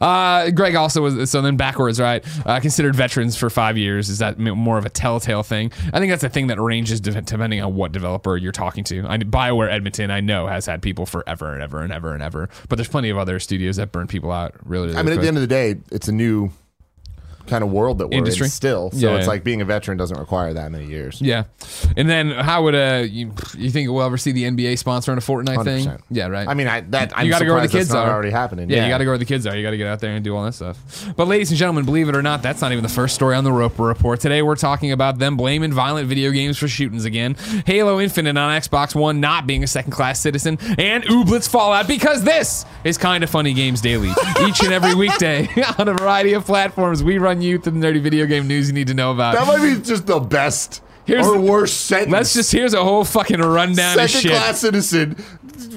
Uh, 0.00 0.50
Greg 0.50 0.74
also 0.76 1.02
was 1.02 1.30
so 1.30 1.40
then 1.42 1.56
backwards, 1.56 2.00
right? 2.00 2.24
Uh, 2.46 2.60
considered 2.60 2.94
veterans 2.96 3.36
for 3.36 3.50
five 3.50 3.76
years. 3.76 4.08
Is 4.08 4.18
that 4.18 4.38
more 4.38 4.78
of 4.78 4.86
a 4.86 4.90
telltale 4.90 5.42
thing? 5.42 5.72
I 5.92 5.98
think 5.98 6.10
that's 6.10 6.24
a 6.24 6.28
thing 6.28 6.46
that 6.48 6.60
ranges 6.60 7.00
depending 7.00 7.60
on 7.62 7.74
what 7.74 7.92
developer 7.92 8.36
you're 8.36 8.52
talking 8.52 8.84
to. 8.84 9.06
I 9.14 9.18
Bioware 9.18 9.70
Edmonton, 9.70 10.10
I 10.10 10.20
know 10.20 10.46
has 10.46 10.66
had 10.66 10.82
people 10.82 11.06
forever 11.06 11.52
and 11.52 11.62
ever 11.62 11.80
and 11.80 11.92
ever 11.92 12.12
and 12.12 12.22
ever, 12.22 12.48
but 12.68 12.76
there's 12.76 12.88
plenty 12.88 13.10
of 13.10 13.18
other 13.18 13.38
studios 13.38 13.76
that 13.76 13.92
burn 13.92 14.06
people 14.06 14.32
out 14.32 14.54
really. 14.64 14.88
really 14.88 14.98
I 14.98 15.02
mean, 15.02 15.12
at 15.12 15.20
the 15.20 15.28
end 15.28 15.36
of 15.36 15.40
the 15.42 15.46
day, 15.46 15.76
it's 15.92 16.08
a 16.08 16.12
new 16.12 16.50
kind 17.46 17.62
of 17.64 17.70
world 17.70 17.98
that 17.98 18.08
we're 18.08 18.18
Industry. 18.18 18.46
in 18.46 18.50
still. 18.50 18.90
So 18.90 18.96
Yeah, 18.98 19.16
it's 19.16 19.24
yeah. 19.24 19.28
like 19.28 19.44
being 19.44 19.60
a 19.60 19.64
veteran 19.64 19.98
doesn't 19.98 20.18
require 20.18 20.52
that 20.54 20.70
many 20.72 20.86
years. 20.86 21.20
Yeah, 21.20 21.44
and 21.96 22.08
then 22.08 22.30
how 22.30 22.62
would 22.64 22.74
uh 22.74 23.04
you, 23.08 23.32
you 23.56 23.70
think 23.70 23.90
we'll 23.90 24.02
ever 24.02 24.16
see 24.16 24.32
the 24.32 24.44
NBA 24.44 24.74
sponsoring 24.82 25.16
a 25.18 25.20
Fortnite 25.20 25.64
thing? 25.64 25.86
100%. 25.86 26.00
Yeah, 26.10 26.26
right. 26.28 26.48
I 26.48 26.54
mean, 26.54 26.66
I 26.68 26.80
that 26.82 27.12
I'm 27.16 27.26
you 27.26 27.32
got 27.32 27.40
to 27.40 27.44
go 27.44 27.54
where 27.54 27.62
the 27.62 27.68
kids 27.68 27.92
are. 27.94 28.10
already 28.10 28.30
happening. 28.30 28.70
Yeah, 28.70 28.84
you 28.84 28.90
got 28.90 28.98
to 28.98 29.04
go 29.04 29.10
where 29.10 29.18
the 29.18 29.24
kids 29.24 29.46
are. 29.46 29.56
You 29.56 29.62
got 29.62 29.70
to 29.72 29.76
get 29.76 29.86
out 29.86 30.00
there 30.00 30.12
and 30.14 30.24
do 30.24 30.34
all 30.36 30.44
that 30.44 30.54
stuff. 30.54 30.78
But 31.16 31.28
ladies 31.28 31.50
and 31.50 31.58
gentlemen, 31.58 31.84
believe 31.84 32.08
it 32.08 32.16
or 32.16 32.22
not, 32.22 32.42
that's 32.42 32.60
not 32.60 32.72
even 32.72 32.82
the 32.82 32.88
first 32.88 33.14
story 33.14 33.34
on 33.36 33.44
the 33.44 33.52
Roper 33.52 33.82
Report. 33.84 34.20
Today 34.20 34.42
we're 34.42 34.56
talking 34.56 34.92
about 34.92 35.18
them 35.18 35.36
blaming 35.36 35.72
violent 35.72 36.08
video 36.08 36.30
games 36.30 36.58
for 36.58 36.68
shootings 36.68 37.04
again, 37.04 37.34
Halo 37.66 38.00
Infinite 38.00 38.36
on 38.36 38.60
Xbox 38.60 38.94
One 38.94 39.20
not 39.20 39.46
being 39.46 39.62
a 39.62 39.66
second-class 39.66 40.20
citizen, 40.20 40.58
and 40.78 41.04
Ooblets 41.04 41.48
Fallout 41.48 41.86
because 41.88 42.24
this 42.24 42.64
is 42.84 42.98
kind 42.98 43.22
of 43.24 43.30
funny 43.30 43.52
games 43.52 43.80
daily. 43.80 44.08
Each 44.46 44.62
and 44.62 44.72
every 44.72 44.94
weekday 44.94 45.48
on 45.78 45.88
a 45.88 45.94
variety 45.94 46.32
of 46.32 46.44
platforms, 46.44 47.02
we 47.02 47.18
run 47.18 47.33
you 47.40 47.58
through 47.58 47.78
the 47.78 47.86
nerdy 47.86 48.00
video 48.00 48.26
game 48.26 48.46
news 48.46 48.68
you 48.68 48.74
need 48.74 48.88
to 48.88 48.94
know 48.94 49.12
about. 49.12 49.34
That 49.34 49.46
might 49.46 49.62
be 49.62 49.80
just 49.82 50.06
the 50.06 50.20
best 50.20 50.82
Here's 51.06 51.26
or 51.26 51.38
worst 51.38 51.82
sentence. 51.82 52.12
Let's 52.12 52.34
just 52.34 52.52
here's 52.52 52.74
a 52.74 52.82
whole 52.82 53.04
fucking 53.04 53.40
rundown 53.40 53.98
of 53.98 54.10
second 54.10 54.22
shit. 54.22 54.30
class 54.30 54.60
citizen 54.60 55.16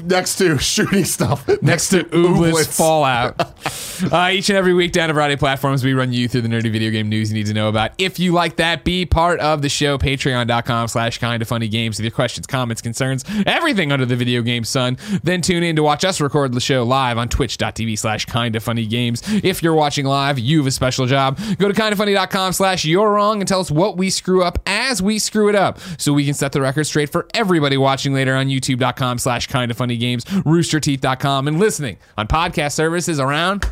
next 0.04 0.38
to 0.38 0.58
shooting 0.60 1.06
stuff 1.06 1.48
next 1.62 1.90
to 1.90 2.04
Ooblets 2.06 2.58
Ooblets. 2.58 2.78
Fallout. 2.78 3.40
uh, 4.14 4.30
each 4.32 4.50
and 4.50 4.58
every 4.58 4.74
week 4.74 4.92
down 4.92 5.10
a 5.10 5.14
variety 5.14 5.34
of 5.34 5.40
platforms, 5.40 5.84
we 5.84 5.94
run 5.94 6.14
you 6.14 6.28
through 6.28 6.42
the 6.42 6.48
nerdy 6.48 6.72
video 6.72 6.92
game 6.92 7.10
news 7.10 7.32
you 7.32 7.38
need 7.38 7.48
to 7.48 7.54
know 7.54 7.70
about. 7.70 7.92
If 7.98 8.20
you 8.20 8.32
like 8.32 8.58
that, 8.58 8.84
be 8.84 9.06
part 9.06 9.40
of 9.40 9.62
the 9.62 9.70
show. 9.70 9.98
Patreon.com 9.98 10.88
slash 10.88 11.18
kind 11.20 11.42
of 11.42 11.48
funny 11.48 11.68
games 11.68 11.98
with 11.98 12.04
your 12.04 12.12
questions, 12.12 12.48
comments, 12.48 12.82
concerns, 12.82 13.24
everything 13.46 13.92
under 13.92 14.06
the 14.06 14.16
video 14.16 14.42
game 14.42 14.64
sun. 14.64 14.98
Then 15.24 15.42
tune 15.42 15.64
in 15.64 15.76
to 15.76 15.84
watch 15.84 16.06
us 16.06 16.22
record 16.22 16.54
the 16.54 16.60
show 16.60 16.84
live 16.84 17.18
on 17.18 17.30
twitch.tv 17.30 17.98
slash 17.98 18.26
kind 18.26 18.56
of 18.56 18.64
funny 18.64 18.86
games. 18.86 19.24
If 19.44 19.64
you're 19.64 19.74
watching 19.74 20.06
live, 20.06 20.40
you 20.40 20.60
have 20.60 20.68
a 20.68 20.72
special 20.72 21.06
job. 21.06 21.40
Go 21.58 21.68
to 21.68 21.74
kindafunny.com 21.74 22.54
slash 22.54 22.86
you're 22.86 23.12
wrong 23.12 23.42
and 23.42 23.48
tell 23.48 23.60
us 23.60 23.72
what 23.72 23.98
we 23.98 24.10
screw 24.10 24.44
up 24.44 24.60
as 24.66 25.02
we 25.02 25.20
screw 25.20 25.50
it 25.50 25.56
up 25.56 25.80
so 25.98 26.14
we 26.14 26.26
can 26.26 26.34
set 26.34 26.52
the 26.52 26.62
record 26.62 26.86
straight 26.86 27.10
for 27.10 27.28
everybody 27.34 27.78
watching 27.78 28.14
later 28.14 28.36
on 28.36 28.48
youtube.com 28.48 29.18
slash 29.18 29.48
kind 29.48 29.67
of 29.72 29.78
funny 29.78 29.98
games, 29.98 30.26
roosterteeth.com, 30.26 31.48
and 31.48 31.60
listening 31.60 31.98
on 32.18 32.28
podcast 32.28 32.74
services 32.74 33.20
around 33.20 33.66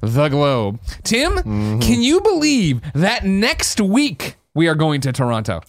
the 0.00 0.28
globe. 0.28 0.80
Tim, 1.02 1.36
can 1.80 2.02
you 2.02 2.20
believe 2.20 2.80
that 2.94 3.24
next 3.24 3.80
week 3.80 4.36
we 4.54 4.68
are 4.68 4.74
going 4.74 5.00
to 5.02 5.12
Toronto? 5.12 5.60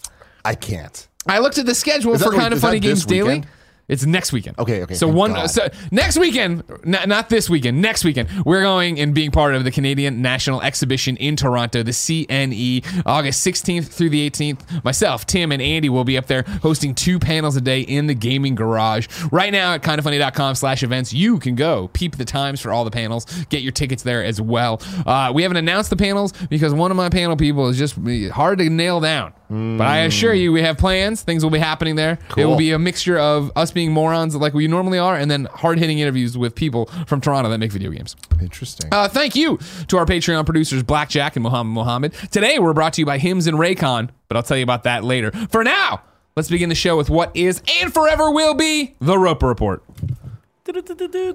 I 0.44 0.54
can't. 0.54 1.08
I 1.26 1.38
looked 1.40 1.58
at 1.58 1.66
the 1.66 1.74
schedule 1.74 2.16
for 2.18 2.30
like- 2.30 2.38
Kind 2.38 2.54
of 2.54 2.60
Funny 2.60 2.78
Games 2.80 3.04
Daily. 3.04 3.28
weekend? 3.40 3.46
It's 3.88 4.04
next 4.04 4.32
weekend. 4.32 4.58
Okay, 4.58 4.82
okay, 4.82 4.94
So 4.94 5.06
one, 5.06 5.32
God. 5.32 5.46
so 5.46 5.68
next 5.92 6.18
weekend, 6.18 6.64
not, 6.84 7.06
not 7.06 7.28
this 7.28 7.48
weekend, 7.48 7.80
next 7.80 8.04
weekend, 8.04 8.28
we're 8.44 8.62
going 8.62 8.98
and 8.98 9.14
being 9.14 9.30
part 9.30 9.54
of 9.54 9.62
the 9.62 9.70
Canadian 9.70 10.20
National 10.20 10.60
Exhibition 10.60 11.16
in 11.18 11.36
Toronto, 11.36 11.84
the 11.84 11.92
CNE, 11.92 12.84
August 13.06 13.46
16th 13.46 13.86
through 13.86 14.10
the 14.10 14.28
18th. 14.28 14.82
Myself, 14.84 15.24
Tim, 15.24 15.52
and 15.52 15.62
Andy 15.62 15.88
will 15.88 16.02
be 16.02 16.18
up 16.18 16.26
there 16.26 16.42
hosting 16.62 16.96
two 16.96 17.20
panels 17.20 17.54
a 17.56 17.60
day 17.60 17.80
in 17.82 18.08
the 18.08 18.14
gaming 18.14 18.56
garage. 18.56 19.06
Right 19.30 19.52
now 19.52 19.74
at 19.74 19.82
kindafunny.com 19.82 20.56
slash 20.56 20.82
events, 20.82 21.12
you 21.12 21.38
can 21.38 21.54
go 21.54 21.88
peep 21.92 22.16
the 22.16 22.24
times 22.24 22.60
for 22.60 22.72
all 22.72 22.84
the 22.84 22.90
panels, 22.90 23.24
get 23.50 23.62
your 23.62 23.72
tickets 23.72 24.02
there 24.02 24.24
as 24.24 24.40
well. 24.40 24.82
Uh, 25.06 25.30
we 25.32 25.42
haven't 25.42 25.58
announced 25.58 25.90
the 25.90 25.96
panels 25.96 26.32
because 26.50 26.74
one 26.74 26.90
of 26.90 26.96
my 26.96 27.08
panel 27.08 27.36
people 27.36 27.68
is 27.68 27.78
just 27.78 27.96
hard 28.32 28.58
to 28.58 28.68
nail 28.68 28.98
down. 28.98 29.32
But 29.48 29.86
I 29.86 29.98
assure 29.98 30.34
you, 30.34 30.52
we 30.52 30.62
have 30.62 30.76
plans. 30.76 31.22
Things 31.22 31.44
will 31.44 31.50
be 31.50 31.58
happening 31.58 31.94
there. 31.96 32.18
It 32.36 32.44
will 32.44 32.56
be 32.56 32.72
a 32.72 32.78
mixture 32.78 33.18
of 33.18 33.52
us 33.54 33.70
being 33.70 33.92
morons 33.92 34.34
like 34.34 34.54
we 34.54 34.66
normally 34.66 34.98
are, 34.98 35.16
and 35.16 35.30
then 35.30 35.46
hard 35.46 35.78
hitting 35.78 35.98
interviews 35.98 36.36
with 36.36 36.54
people 36.54 36.86
from 37.06 37.20
Toronto 37.20 37.48
that 37.50 37.58
make 37.58 37.72
video 37.72 37.90
games. 37.90 38.16
Interesting. 38.40 38.88
Uh, 38.92 39.08
thank 39.08 39.36
you 39.36 39.58
to 39.88 39.98
our 39.98 40.06
Patreon 40.06 40.44
producers, 40.44 40.82
Blackjack 40.82 41.36
and 41.36 41.42
Mohammed 41.42 41.74
Mohammed. 41.74 42.12
Today, 42.30 42.58
we're 42.58 42.72
brought 42.72 42.94
to 42.94 43.02
you 43.02 43.06
by 43.06 43.18
Hims 43.18 43.46
and 43.46 43.56
Raycon, 43.56 44.10
but 44.28 44.36
I'll 44.36 44.42
tell 44.42 44.56
you 44.56 44.62
about 44.64 44.82
that 44.84 45.04
later. 45.04 45.30
For 45.50 45.62
now, 45.62 46.02
let's 46.36 46.48
begin 46.50 46.68
the 46.68 46.74
show 46.74 46.96
with 46.96 47.08
what 47.08 47.30
is 47.34 47.62
and 47.80 47.92
forever 47.92 48.30
will 48.30 48.54
be 48.54 48.94
the 49.00 49.18
Roper 49.18 49.46
Report. 49.46 49.82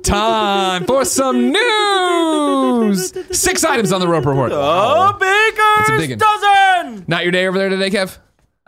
Time 0.03 0.85
for 0.85 1.05
some 1.05 1.51
news. 1.51 3.13
Six 3.31 3.63
items 3.63 3.93
on 3.93 4.01
the 4.01 4.07
Roper 4.07 4.29
Report. 4.29 4.51
Oh, 4.53 5.17
It's 5.79 5.89
a 5.89 5.97
big 5.97 6.19
dozen. 6.19 7.05
Not 7.07 7.23
your 7.23 7.31
day 7.31 7.47
over 7.47 7.57
there 7.57 7.69
today, 7.69 7.89
Kev? 7.89 8.17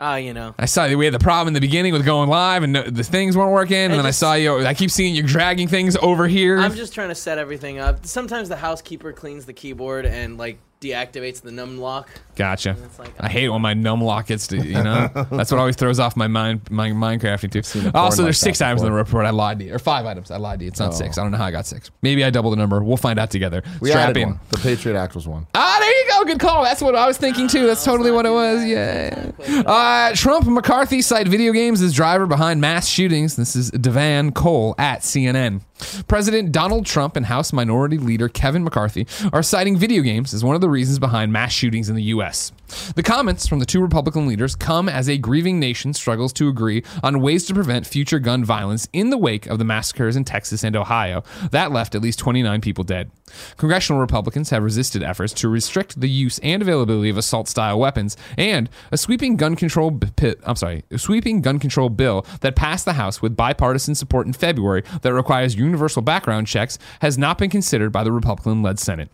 Ah, 0.00 0.16
you 0.16 0.32
know. 0.32 0.54
I 0.58 0.64
saw 0.64 0.88
that 0.88 0.96
we 0.96 1.04
had 1.04 1.14
the 1.14 1.18
problem 1.18 1.48
in 1.48 1.54
the 1.54 1.60
beginning 1.60 1.92
with 1.92 2.04
going 2.04 2.28
live 2.28 2.62
and 2.62 2.72
no, 2.72 2.82
the 2.82 3.04
things 3.04 3.36
weren't 3.36 3.52
working. 3.52 3.76
And 3.76 3.92
then 3.94 4.06
I 4.06 4.10
saw 4.10 4.34
you. 4.34 4.64
I 4.64 4.74
keep 4.74 4.90
seeing 4.90 5.14
you 5.14 5.22
dragging 5.22 5.68
things 5.68 5.96
over 5.96 6.26
here. 6.26 6.58
I'm 6.58 6.74
just 6.74 6.94
trying 6.94 7.10
to 7.10 7.14
set 7.14 7.38
everything 7.38 7.78
up. 7.78 8.04
Sometimes 8.06 8.48
the 8.48 8.56
housekeeper 8.56 9.12
cleans 9.12 9.44
the 9.44 9.52
keyboard 9.52 10.06
and 10.06 10.36
like 10.38 10.58
deactivates 10.80 11.40
the 11.42 11.52
num 11.52 11.78
lock. 11.78 12.08
Gotcha. 12.36 12.76
It's 12.84 12.98
like- 12.98 13.14
I 13.20 13.28
hate 13.28 13.48
when 13.48 13.62
my 13.62 13.74
num 13.74 14.02
lock 14.02 14.26
gets 14.26 14.46
to, 14.48 14.56
you 14.56 14.82
know, 14.82 15.08
that's 15.30 15.50
what 15.52 15.58
always 15.58 15.76
throws 15.76 15.98
off 16.00 16.16
my 16.16 16.26
mind, 16.26 16.68
my 16.70 16.90
Minecrafting 16.90 17.50
too. 17.52 17.62
porn 17.80 17.92
Also, 17.94 18.22
there's 18.24 18.38
six 18.38 18.58
that 18.58 18.66
items 18.68 18.82
in 18.82 18.86
the 18.86 18.92
report. 18.92 19.24
I 19.26 19.30
lied 19.30 19.58
to 19.60 19.66
you. 19.66 19.74
Or 19.74 19.78
five 19.78 20.04
items. 20.06 20.30
I 20.30 20.36
lied 20.36 20.58
to 20.58 20.64
you. 20.64 20.68
It's 20.68 20.80
not 20.80 20.94
six. 20.94 21.16
I 21.18 21.22
don't 21.22 21.30
know 21.30 21.38
how 21.38 21.44
I 21.46 21.50
got 21.50 21.66
six. 21.66 21.90
Maybe 22.02 22.24
I 22.24 22.30
doubled 22.30 22.52
the 22.52 22.56
number. 22.56 22.82
We'll 22.82 22.96
find 22.96 23.18
out 23.18 23.30
together. 23.30 23.62
we 23.80 23.90
Strap 23.90 24.10
added 24.10 24.20
in. 24.22 24.28
one. 24.30 24.40
The 24.50 24.58
Patriot 24.58 24.96
Act 24.98 25.14
was 25.14 25.26
one. 25.28 25.46
Ah, 25.54 25.76
there 25.80 25.90
you 25.90 26.10
go. 26.10 26.24
Good 26.24 26.40
call. 26.40 26.64
That's 26.64 26.82
what 26.82 26.94
I 26.96 27.06
was 27.06 27.16
thinking 27.18 27.46
too. 27.48 27.66
That's 27.66 27.84
totally 27.84 28.10
what 28.10 28.26
it 28.26 28.30
was. 28.32 28.64
Yeah. 28.64 29.30
Uh, 29.66 30.12
Trump 30.14 30.46
McCarthy 30.46 31.02
cite 31.02 31.28
video 31.28 31.52
games 31.52 31.82
as 31.82 31.92
driver 31.94 32.26
behind 32.26 32.60
mass 32.60 32.88
shootings. 32.88 33.36
This 33.36 33.54
is 33.56 33.70
Devan 33.70 34.34
Cole 34.34 34.74
at 34.78 35.00
CNN. 35.00 35.60
President 36.08 36.52
Donald 36.52 36.86
Trump 36.86 37.16
and 37.16 37.26
House 37.26 37.52
Minority 37.52 37.98
Leader 37.98 38.28
Kevin 38.28 38.64
McCarthy 38.64 39.06
are 39.32 39.42
citing 39.42 39.76
video 39.76 40.02
games 40.02 40.32
as 40.32 40.42
one 40.44 40.54
of 40.54 40.60
the 40.60 40.68
reasons 40.70 40.98
behind 40.98 41.32
mass 41.32 41.52
shootings 41.52 41.88
in 41.88 41.96
the 41.96 42.02
U.S. 42.24 42.52
The 42.96 43.02
comments 43.02 43.46
from 43.46 43.58
the 43.58 43.66
two 43.66 43.82
Republican 43.82 44.26
leaders 44.26 44.56
come 44.56 44.88
as 44.88 45.08
a 45.08 45.18
grieving 45.18 45.60
nation 45.60 45.92
struggles 45.92 46.32
to 46.34 46.48
agree 46.48 46.82
on 47.02 47.20
ways 47.20 47.44
to 47.46 47.54
prevent 47.54 47.86
future 47.86 48.18
gun 48.18 48.44
violence 48.44 48.88
in 48.94 49.10
the 49.10 49.18
wake 49.18 49.46
of 49.46 49.58
the 49.58 49.64
massacres 49.64 50.16
in 50.16 50.24
Texas 50.24 50.64
and 50.64 50.74
Ohio 50.74 51.22
that 51.50 51.70
left 51.70 51.94
at 51.94 52.00
least 52.00 52.18
29 52.18 52.62
people 52.62 52.82
dead. 52.82 53.10
Congressional 53.58 54.00
Republicans 54.00 54.50
have 54.50 54.62
resisted 54.62 55.02
efforts 55.02 55.34
to 55.34 55.48
restrict 55.48 56.00
the 56.00 56.08
use 56.08 56.38
and 56.38 56.62
availability 56.62 57.10
of 57.10 57.18
assault-style 57.18 57.78
weapons, 57.78 58.16
and 58.38 58.70
a 58.90 58.96
sweeping 58.96 59.36
gun 59.36 59.54
control 59.54 59.90
b- 59.90 60.08
pi- 60.16 60.36
I'm 60.44 60.56
sorry, 60.56 60.84
sweeping 60.96 61.42
gun 61.42 61.58
control 61.58 61.90
bill 61.90 62.24
that 62.40 62.56
passed 62.56 62.86
the 62.86 62.94
House 62.94 63.20
with 63.20 63.36
bipartisan 63.36 63.94
support 63.94 64.26
in 64.26 64.32
February 64.32 64.82
that 65.02 65.12
requires 65.12 65.56
universal 65.56 66.00
background 66.00 66.46
checks 66.46 66.78
has 67.00 67.18
not 67.18 67.36
been 67.36 67.50
considered 67.50 67.90
by 67.90 68.02
the 68.02 68.12
Republican-led 68.12 68.78
Senate. 68.78 69.10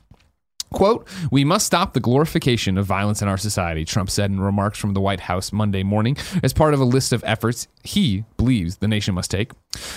Quote, 0.72 1.08
we 1.32 1.44
must 1.44 1.66
stop 1.66 1.92
the 1.94 2.00
glorification 2.00 2.78
of 2.78 2.86
violence 2.86 3.22
in 3.22 3.28
our 3.28 3.36
society, 3.36 3.84
Trump 3.84 4.08
said 4.08 4.30
in 4.30 4.40
remarks 4.40 4.78
from 4.78 4.94
the 4.94 5.00
White 5.00 5.20
House 5.20 5.52
Monday 5.52 5.82
morning 5.82 6.16
as 6.42 6.52
part 6.52 6.74
of 6.74 6.80
a 6.80 6.84
list 6.84 7.12
of 7.12 7.24
efforts 7.26 7.66
he 7.82 8.24
believes 8.36 8.76
the 8.76 8.86
nation 8.88 9.14
must 9.14 9.30
take. 9.30 9.50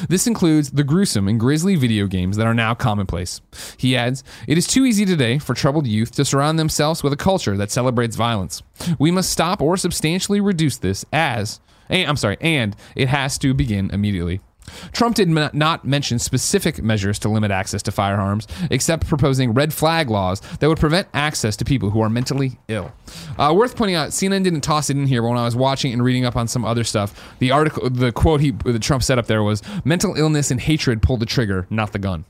This 0.09 0.25
includes 0.25 0.71
the 0.71 0.83
gruesome 0.83 1.27
and 1.27 1.39
grisly 1.39 1.75
video 1.75 2.07
games 2.07 2.37
that 2.37 2.47
are 2.47 2.55
now 2.55 2.73
commonplace. 2.73 3.39
He 3.77 3.95
adds, 3.95 4.23
it 4.47 4.57
is 4.57 4.65
too 4.65 4.85
easy 4.85 5.05
today 5.05 5.37
for 5.37 5.53
troubled 5.53 5.85
youth 5.85 6.11
to 6.13 6.25
surround 6.25 6.57
themselves 6.57 7.03
with 7.03 7.13
a 7.13 7.17
culture 7.17 7.55
that 7.57 7.71
celebrates 7.71 8.15
violence. 8.15 8.63
We 8.97 9.11
must 9.11 9.29
stop 9.29 9.61
or 9.61 9.77
substantially 9.77 10.41
reduce 10.41 10.77
this 10.77 11.05
as, 11.13 11.59
and, 11.87 12.09
I'm 12.09 12.17
sorry, 12.17 12.37
and 12.41 12.75
it 12.95 13.09
has 13.09 13.37
to 13.39 13.53
begin 13.53 13.91
immediately. 13.91 14.41
Trump 14.91 15.15
did 15.15 15.29
not 15.29 15.85
mention 15.85 16.19
specific 16.19 16.81
measures 16.81 17.19
to 17.19 17.29
limit 17.29 17.51
access 17.51 17.81
to 17.83 17.91
firearms, 17.91 18.47
except 18.71 19.07
proposing 19.07 19.53
red 19.53 19.73
flag 19.73 20.09
laws 20.09 20.39
that 20.59 20.67
would 20.67 20.79
prevent 20.79 21.07
access 21.13 21.55
to 21.57 21.65
people 21.65 21.89
who 21.89 22.01
are 22.01 22.09
mentally 22.09 22.59
ill. 22.67 22.91
Uh, 23.37 23.53
worth 23.55 23.75
pointing 23.75 23.95
out, 23.95 24.09
CNN 24.09 24.43
didn't 24.43 24.61
toss 24.61 24.89
it 24.89 24.97
in 24.97 25.07
here, 25.07 25.21
but 25.21 25.29
when 25.29 25.37
I 25.37 25.45
was 25.45 25.55
watching 25.55 25.93
and 25.93 26.03
reading 26.03 26.25
up 26.25 26.35
on 26.35 26.47
some 26.47 26.65
other 26.65 26.83
stuff, 26.83 27.35
the 27.39 27.51
article, 27.51 27.89
the 27.89 28.11
quote 28.11 28.41
he, 28.41 28.51
that 28.51 28.81
Trump 28.81 29.03
set 29.03 29.17
up 29.17 29.27
there 29.27 29.43
was, 29.43 29.61
"Mental 29.83 30.15
illness 30.15 30.51
and 30.51 30.59
hatred 30.59 31.01
pulled 31.01 31.19
the 31.19 31.25
trigger, 31.25 31.67
not 31.69 31.91
the 31.91 31.99
gun." 31.99 32.25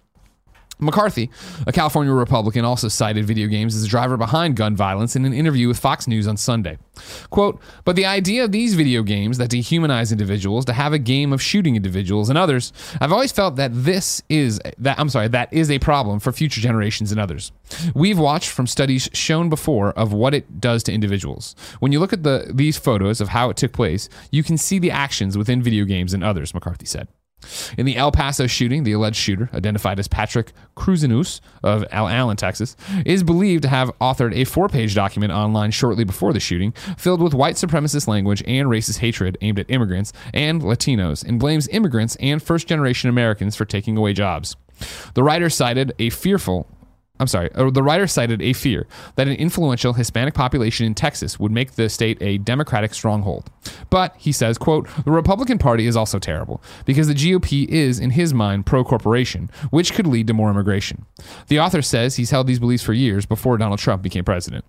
McCarthy, 0.84 1.30
a 1.66 1.72
California 1.72 2.14
Republican, 2.14 2.66
also 2.66 2.88
cited 2.88 3.26
video 3.26 3.48
games 3.48 3.76
as 3.76 3.84
a 3.84 3.88
driver 3.88 4.18
behind 4.18 4.56
gun 4.56 4.76
violence 4.76 5.16
in 5.16 5.26
an 5.26 5.34
interview 5.34 5.68
with 5.68 5.80
Fox 5.80 6.08
News 6.08 6.28
on 6.28 6.38
Sunday. 6.38 6.78
Quote, 7.30 7.60
but 7.86 7.96
the 7.96 8.06
idea 8.06 8.44
of 8.44 8.52
these 8.52 8.76
video 8.76 9.04
games 9.04 9.38
that 9.38 9.50
dehumanize 9.50 10.12
individuals 10.12 10.66
to 10.66 10.74
have 10.74 10.94
a 10.94 11.00
game 11.00 11.34
of 11.34 11.42
shooting 11.42 11.76
individuals 11.76 12.30
and 12.30 12.38
others, 12.38 12.72
I've 13.02 13.12
always 13.12 13.32
felt 13.32 13.56
that 13.56 13.72
this 13.74 14.22
is 14.30 14.60
that 14.78 15.00
I'm 15.00 15.10
sorry, 15.10 15.28
that 15.30 15.52
is 15.52 15.72
a 15.72 15.80
problem 15.80 16.20
for 16.20 16.32
future 16.32 16.62
generations 16.62 17.12
and 17.12 17.20
others. 17.20 17.52
We've 17.96 18.20
watched 18.20 18.50
from 18.50 18.68
studies 18.68 19.10
shown 19.14 19.50
before 19.50 19.92
of 19.92 20.14
what 20.14 20.34
it 20.34 20.60
does 20.62 20.84
to 20.84 20.94
individuals. 20.94 21.56
When 21.80 21.92
you 21.92 22.00
look 22.00 22.14
at 22.14 22.24
the 22.24 22.52
these 22.54 22.78
photos 22.78 23.22
of 23.22 23.30
how 23.30 23.50
it 23.50 23.58
took 23.58 23.74
place, 23.74 24.10
you 24.32 24.44
can 24.44 24.58
see 24.58 24.80
the 24.80 24.92
actions 24.92 25.38
within 25.38 25.62
video 25.62 25.86
games 25.86 26.14
and 26.14 26.24
others, 26.24 26.54
McCarthy 26.54 26.86
said. 26.86 27.08
In 27.78 27.86
the 27.86 27.98
El 27.98 28.12
Paso 28.12 28.48
shooting, 28.48 28.84
the 28.84 28.92
alleged 28.94 29.18
shooter, 29.18 29.50
identified 29.54 30.00
as 30.00 30.08
Patrick 30.08 30.54
Crusius 30.76 31.42
of 31.64 31.86
Al 31.92 32.08
Allen, 32.08 32.38
Texas, 32.38 32.76
is 33.06 33.24
believed 33.24 33.64
to 33.64 33.70
have 33.70 33.92
authored 34.00 34.34
a 34.36 34.46
four 34.46 34.68
page 34.70 34.96
document 34.96 35.32
online 35.32 35.72
shortly 35.72 36.04
before 36.04 36.34
the 36.34 36.40
shooting 36.40 36.72
filled 36.98 37.22
with 37.22 37.34
white 37.34 37.56
supremacist 37.56 38.08
language 38.08 38.44
and 38.48 38.68
racist 38.68 39.00
hatred 39.00 39.38
aimed 39.42 39.60
at 39.60 39.70
immigrants 39.70 40.14
and 40.34 40.62
Latinos 40.62 41.24
and 41.24 41.40
blames 41.40 41.68
immigrants 41.70 42.16
and 42.20 42.42
first 42.42 42.68
generation 42.68 43.10
Americans 43.10 43.56
for 43.56 43.66
taking 43.66 43.98
away 43.98 44.14
jobs. 44.14 44.56
The 45.14 45.24
writer 45.24 45.50
cited 45.50 45.94
a 46.00 46.10
fearful 46.10 46.68
I'm 47.20 47.28
sorry, 47.28 47.52
uh, 47.54 47.70
the 47.70 47.84
writer 47.84 48.08
cited 48.08 48.42
a 48.42 48.54
fear 48.54 48.88
that 49.18 49.28
an 49.28 49.36
influential 49.36 49.94
Hispanic 49.94 50.34
population 50.34 50.88
in 50.88 50.96
Texas 50.96 51.40
would 51.40 51.52
make 51.52 51.74
the 51.74 51.88
state 51.88 52.18
a 52.22 52.40
Democratic 52.40 52.94
stronghold. 52.96 53.52
But 53.92 54.16
he 54.18 54.32
says, 54.32 54.58
quote, 54.58 54.88
the 55.06 55.12
Republican 55.12 55.60
Party 55.60 55.86
is 55.86 55.96
also 55.96 56.18
terrible 56.18 56.62
because 56.86 57.08
the 57.08 57.14
GOP 57.14 57.68
is, 57.68 58.00
in 58.00 58.10
his 58.12 58.34
mind, 58.34 58.66
pro 58.66 58.84
corporation, 58.84 59.52
which 59.70 59.94
could 59.94 60.08
lead 60.08 60.26
to 60.26 60.34
more 60.34 60.50
immigration. 60.50 61.06
The 61.50 61.60
author 61.60 61.84
says 61.84 62.16
he's 62.16 62.32
held 62.32 62.48
these 62.48 62.60
beliefs 62.60 62.84
for 62.84 62.94
years 62.94 63.28
before 63.28 63.58
Donald 63.58 63.80
Trump 63.80 64.02
became 64.02 64.26
president. 64.26 64.66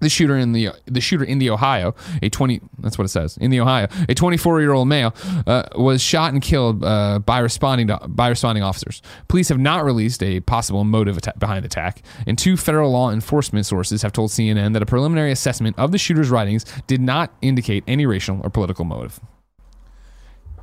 The 0.00 0.08
shooter 0.08 0.36
in 0.36 0.52
the 0.52 0.70
the 0.86 1.00
shooter 1.00 1.24
in 1.24 1.38
the 1.38 1.50
Ohio, 1.50 1.94
a 2.22 2.28
twenty 2.30 2.60
that's 2.78 2.96
what 2.98 3.04
it 3.04 3.08
says 3.08 3.36
in 3.38 3.50
the 3.50 3.60
Ohio, 3.60 3.88
a 4.08 4.14
24 4.14 4.60
year 4.60 4.72
old 4.72 4.86
male 4.88 5.14
uh, 5.46 5.64
was 5.76 6.00
shot 6.00 6.32
and 6.32 6.40
killed 6.40 6.84
uh, 6.84 7.18
by 7.18 7.38
responding 7.40 7.88
to, 7.88 7.98
by 8.06 8.28
responding 8.28 8.62
officers. 8.62 9.02
Police 9.28 9.48
have 9.48 9.58
not 9.58 9.84
released 9.84 10.22
a 10.22 10.40
possible 10.40 10.84
motive 10.84 11.16
atta- 11.18 11.34
behind 11.38 11.64
the 11.64 11.66
attack, 11.66 12.02
and 12.26 12.38
two 12.38 12.56
federal 12.56 12.90
law 12.92 13.10
enforcement 13.10 13.66
sources 13.66 14.02
have 14.02 14.12
told 14.12 14.30
CNN 14.30 14.72
that 14.74 14.82
a 14.82 14.86
preliminary 14.86 15.32
assessment 15.32 15.76
of 15.78 15.90
the 15.92 15.98
shooter's 15.98 16.30
writings 16.30 16.64
did 16.86 17.00
not 17.00 17.32
indicate 17.42 17.82
any 17.88 18.06
racial 18.06 18.40
or 18.44 18.50
political 18.50 18.84
motive. 18.84 19.18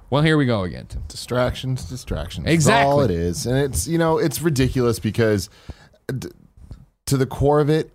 Well, 0.09 0.21
here 0.21 0.37
we 0.37 0.45
go 0.45 0.63
again. 0.63 0.87
Distractions, 1.07 1.83
distractions. 1.89 2.45
That's 2.45 2.53
Exactly. 2.53 2.91
all 2.91 3.01
it 3.01 3.11
is, 3.11 3.45
and 3.45 3.57
it's 3.57 3.87
you 3.87 3.97
know 3.97 4.17
it's 4.17 4.41
ridiculous 4.41 4.99
because 4.99 5.49
d- 6.07 6.29
to 7.07 7.17
the 7.17 7.25
core 7.25 7.59
of 7.59 7.69
it, 7.69 7.91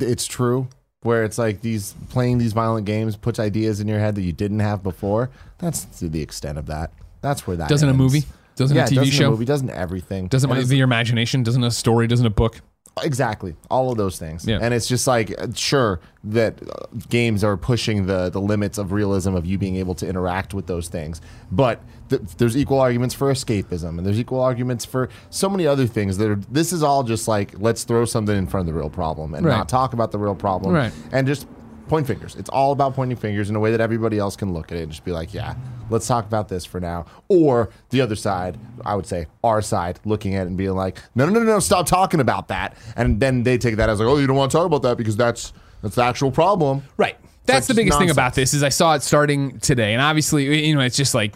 it's 0.00 0.26
true. 0.26 0.68
Where 1.02 1.24
it's 1.24 1.36
like 1.36 1.62
these 1.62 1.94
playing 2.10 2.38
these 2.38 2.52
violent 2.52 2.86
games 2.86 3.16
puts 3.16 3.40
ideas 3.40 3.80
in 3.80 3.88
your 3.88 3.98
head 3.98 4.14
that 4.14 4.22
you 4.22 4.32
didn't 4.32 4.60
have 4.60 4.84
before. 4.84 5.30
That's 5.58 5.84
to 5.98 6.08
the 6.08 6.22
extent 6.22 6.58
of 6.58 6.66
that. 6.66 6.92
That's 7.22 7.44
where 7.46 7.56
that 7.56 7.68
Doesn't 7.68 7.88
a 7.88 7.94
movie? 7.94 8.24
Doesn't 8.54 8.76
yeah, 8.76 8.84
a 8.84 8.88
TV 8.88 8.94
doesn't 8.96 9.12
show? 9.12 9.28
A 9.28 9.30
movie 9.30 9.44
doesn't 9.44 9.70
everything. 9.70 10.28
Doesn't 10.28 10.48
my, 10.48 10.58
your 10.58 10.84
imagination? 10.84 11.42
Doesn't 11.42 11.64
a 11.64 11.70
story? 11.70 12.06
Doesn't 12.06 12.26
a 12.26 12.30
book? 12.30 12.60
Exactly, 13.02 13.56
all 13.70 13.90
of 13.90 13.96
those 13.96 14.18
things. 14.18 14.46
Yeah. 14.46 14.58
And 14.60 14.74
it's 14.74 14.86
just 14.86 15.06
like 15.06 15.32
uh, 15.40 15.46
sure 15.54 16.00
that 16.24 16.60
uh, 16.62 16.86
games 17.08 17.42
are 17.42 17.56
pushing 17.56 18.04
the 18.06 18.28
the 18.28 18.40
limits 18.40 18.76
of 18.76 18.92
realism 18.92 19.34
of 19.34 19.46
you 19.46 19.56
being 19.56 19.76
able 19.76 19.94
to 19.94 20.06
interact 20.06 20.52
with 20.52 20.66
those 20.66 20.88
things, 20.88 21.20
but 21.50 21.80
th- 22.10 22.20
there's 22.36 22.54
equal 22.56 22.78
arguments 22.80 23.14
for 23.14 23.32
escapism, 23.32 23.96
and 23.96 24.04
there's 24.06 24.20
equal 24.20 24.40
arguments 24.40 24.84
for 24.84 25.08
so 25.30 25.48
many 25.48 25.66
other 25.66 25.86
things 25.86 26.18
that 26.18 26.28
are. 26.30 26.36
This 26.50 26.70
is 26.72 26.82
all 26.82 27.02
just 27.02 27.26
like 27.26 27.58
let's 27.58 27.84
throw 27.84 28.04
something 28.04 28.36
in 28.36 28.46
front 28.46 28.68
of 28.68 28.74
the 28.74 28.78
real 28.78 28.90
problem 28.90 29.34
and 29.34 29.46
Right. 29.46 29.56
not 29.56 29.68
talk 29.70 29.94
about 29.94 30.12
the 30.12 30.18
real 30.18 30.34
problem, 30.34 30.74
Right. 30.74 30.92
And 31.12 31.26
just 31.26 31.46
point 31.92 32.06
fingers. 32.06 32.34
It's 32.36 32.48
all 32.48 32.72
about 32.72 32.94
pointing 32.94 33.18
fingers 33.18 33.50
in 33.50 33.56
a 33.56 33.60
way 33.60 33.70
that 33.70 33.82
everybody 33.82 34.18
else 34.18 34.34
can 34.34 34.54
look 34.54 34.72
at 34.72 34.78
it 34.78 34.84
and 34.84 34.90
just 34.90 35.04
be 35.04 35.12
like, 35.12 35.34
yeah, 35.34 35.54
let's 35.90 36.06
talk 36.06 36.24
about 36.24 36.48
this 36.48 36.64
for 36.64 36.80
now. 36.80 37.04
Or 37.28 37.68
the 37.90 38.00
other 38.00 38.16
side, 38.16 38.58
I 38.82 38.94
would 38.94 39.04
say 39.04 39.26
our 39.44 39.60
side, 39.60 40.00
looking 40.06 40.34
at 40.34 40.44
it 40.44 40.46
and 40.46 40.56
being 40.56 40.70
like, 40.70 41.02
no, 41.14 41.26
no, 41.26 41.32
no, 41.32 41.44
no, 41.44 41.58
stop 41.58 41.84
talking 41.84 42.20
about 42.20 42.48
that. 42.48 42.78
And 42.96 43.20
then 43.20 43.42
they 43.42 43.58
take 43.58 43.76
that 43.76 43.90
as 43.90 44.00
like, 44.00 44.08
oh, 44.08 44.16
you 44.16 44.26
don't 44.26 44.36
want 44.36 44.50
to 44.50 44.56
talk 44.56 44.64
about 44.64 44.80
that 44.84 44.96
because 44.96 45.18
that's 45.18 45.52
that's 45.82 45.96
the 45.96 46.02
actual 46.02 46.30
problem. 46.30 46.82
Right. 46.96 47.18
That's 47.44 47.68
like 47.68 47.76
the 47.76 47.82
biggest 47.82 47.98
thing 47.98 48.08
about 48.08 48.32
this 48.32 48.54
is 48.54 48.62
I 48.62 48.70
saw 48.70 48.94
it 48.94 49.02
starting 49.02 49.58
today, 49.58 49.92
and 49.92 50.00
obviously, 50.00 50.66
you 50.66 50.74
know, 50.74 50.80
it's 50.80 50.96
just 50.96 51.14
like 51.14 51.34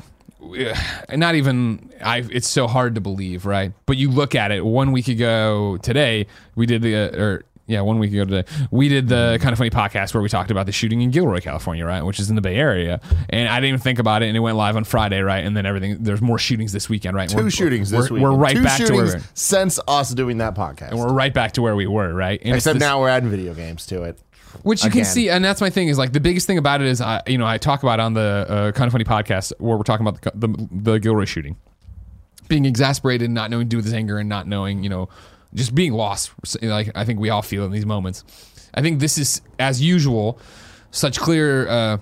not 1.12 1.34
even 1.34 1.92
I. 2.02 2.24
It's 2.30 2.48
so 2.48 2.66
hard 2.66 2.94
to 2.94 3.02
believe, 3.02 3.44
right? 3.44 3.72
But 3.84 3.98
you 3.98 4.10
look 4.10 4.34
at 4.34 4.52
it. 4.52 4.64
One 4.64 4.92
week 4.92 5.08
ago 5.08 5.76
today, 5.82 6.28
we 6.54 6.64
did 6.64 6.80
the 6.80 6.96
uh, 6.96 7.20
or 7.20 7.44
yeah, 7.66 7.80
one 7.80 7.98
week 7.98 8.12
ago 8.12 8.24
today, 8.24 8.48
we 8.70 8.88
did 8.88 9.08
the 9.08 9.38
kind 9.40 9.52
of 9.52 9.58
funny 9.58 9.70
podcast 9.70 10.14
where 10.14 10.22
we 10.22 10.28
talked 10.28 10.50
about 10.50 10.66
the 10.66 10.72
shooting 10.72 11.00
in 11.02 11.10
Gilroy, 11.10 11.40
California, 11.40 11.84
right, 11.84 12.02
which 12.02 12.20
is 12.20 12.30
in 12.30 12.36
the 12.36 12.40
Bay 12.42 12.54
Area, 12.56 13.00
and 13.28 13.48
I 13.48 13.56
didn't 13.56 13.68
even 13.68 13.80
think 13.80 13.98
about 13.98 14.22
it, 14.22 14.26
and 14.26 14.36
it 14.36 14.40
went 14.40 14.56
live 14.56 14.76
on 14.76 14.84
Friday, 14.84 15.20
right, 15.20 15.44
and 15.44 15.56
then 15.56 15.66
everything. 15.66 16.02
There's 16.02 16.20
more 16.22 16.38
shootings 16.38 16.72
this 16.72 16.88
weekend, 16.88 17.16
right? 17.16 17.28
Two 17.28 17.38
We're- 17.38 17.50
shootings 17.50 17.90
this 17.90 18.08
we're, 18.10 18.14
week. 18.14 18.22
We're 18.22 18.36
right 18.36 18.56
Two 18.56 18.62
back 18.62 18.78
to 18.84 18.92
where 18.94 19.20
since 19.34 19.80
us 19.88 20.14
doing 20.14 20.38
that 20.38 20.54
podcast. 20.54 20.90
And 20.90 20.98
we're 20.98 21.12
right 21.12 21.34
back 21.34 21.52
to 21.52 21.62
where 21.62 21.74
we 21.74 21.86
were, 21.86 22.14
right? 22.14 22.40
And 22.42 22.54
Except 22.54 22.74
this- 22.74 22.80
now 22.80 23.00
we're 23.00 23.08
adding 23.08 23.30
video 23.30 23.52
games 23.52 23.84
to 23.86 24.04
it. 24.04 24.18
which 24.62 24.84
you 24.84 24.90
can 24.90 25.04
see, 25.04 25.28
and 25.28 25.44
that's 25.44 25.60
my 25.60 25.68
thing 25.70 25.88
is 25.88 25.98
like 25.98 26.12
the 26.12 26.20
biggest 26.20 26.46
thing 26.46 26.58
about 26.58 26.80
it 26.80 26.86
is 26.86 27.00
I, 27.00 27.20
you 27.26 27.36
know, 27.36 27.46
I 27.46 27.58
talk 27.58 27.82
about 27.82 28.00
on 28.00 28.14
the 28.14 28.46
uh, 28.48 28.72
kind 28.72 28.86
of 28.86 28.92
funny 28.92 29.04
podcast 29.04 29.52
where 29.58 29.76
we're 29.76 29.82
talking 29.82 30.06
about 30.06 30.22
the, 30.22 30.46
the 30.48 30.68
the 30.70 30.98
Gilroy 30.98 31.24
shooting, 31.24 31.56
being 32.48 32.64
exasperated, 32.64 33.26
and 33.26 33.34
not 33.34 33.50
knowing 33.50 33.66
to 33.66 33.68
do 33.68 33.76
with 33.76 33.84
his 33.86 33.94
anger, 33.94 34.18
and 34.18 34.28
not 34.28 34.46
knowing, 34.46 34.82
you 34.84 34.88
know, 34.88 35.08
just 35.56 35.74
being 35.74 35.92
lost. 35.92 36.30
Like 36.62 36.90
I 36.94 37.04
think 37.04 37.18
we 37.18 37.30
all 37.30 37.42
feel 37.42 37.64
in 37.64 37.72
these 37.72 37.86
moments. 37.86 38.24
I 38.74 38.82
think 38.82 39.00
this 39.00 39.18
is 39.18 39.40
as 39.58 39.82
usual, 39.82 40.38
such 40.90 41.18
clear. 41.18 41.68
Uh, 41.68 41.98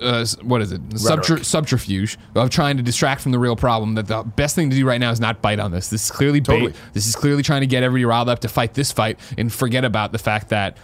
uh, 0.00 0.26
what 0.42 0.60
is 0.60 0.72
it? 0.72 0.80
Subter- 0.98 1.44
subterfuge 1.44 2.18
of 2.34 2.50
trying 2.50 2.76
to 2.78 2.82
distract 2.82 3.20
from 3.20 3.30
the 3.32 3.38
real 3.38 3.54
problem. 3.56 3.94
That 3.94 4.08
the 4.08 4.24
best 4.24 4.54
thing 4.56 4.70
to 4.70 4.76
do 4.76 4.84
right 4.86 5.00
now 5.00 5.10
is 5.10 5.20
not 5.20 5.40
bite 5.40 5.60
on 5.60 5.70
this. 5.70 5.88
This 5.88 6.04
is 6.04 6.10
clearly 6.10 6.40
bait. 6.40 6.74
This 6.94 7.06
is 7.06 7.14
clearly 7.14 7.42
trying 7.42 7.60
to 7.60 7.66
get 7.66 7.82
everybody 7.82 8.04
riled 8.04 8.28
up 8.28 8.40
to 8.40 8.48
fight 8.48 8.74
this 8.74 8.90
fight 8.92 9.18
and 9.36 9.52
forget 9.52 9.84
about 9.84 10.12
the 10.12 10.18
fact 10.18 10.48
that 10.48 10.76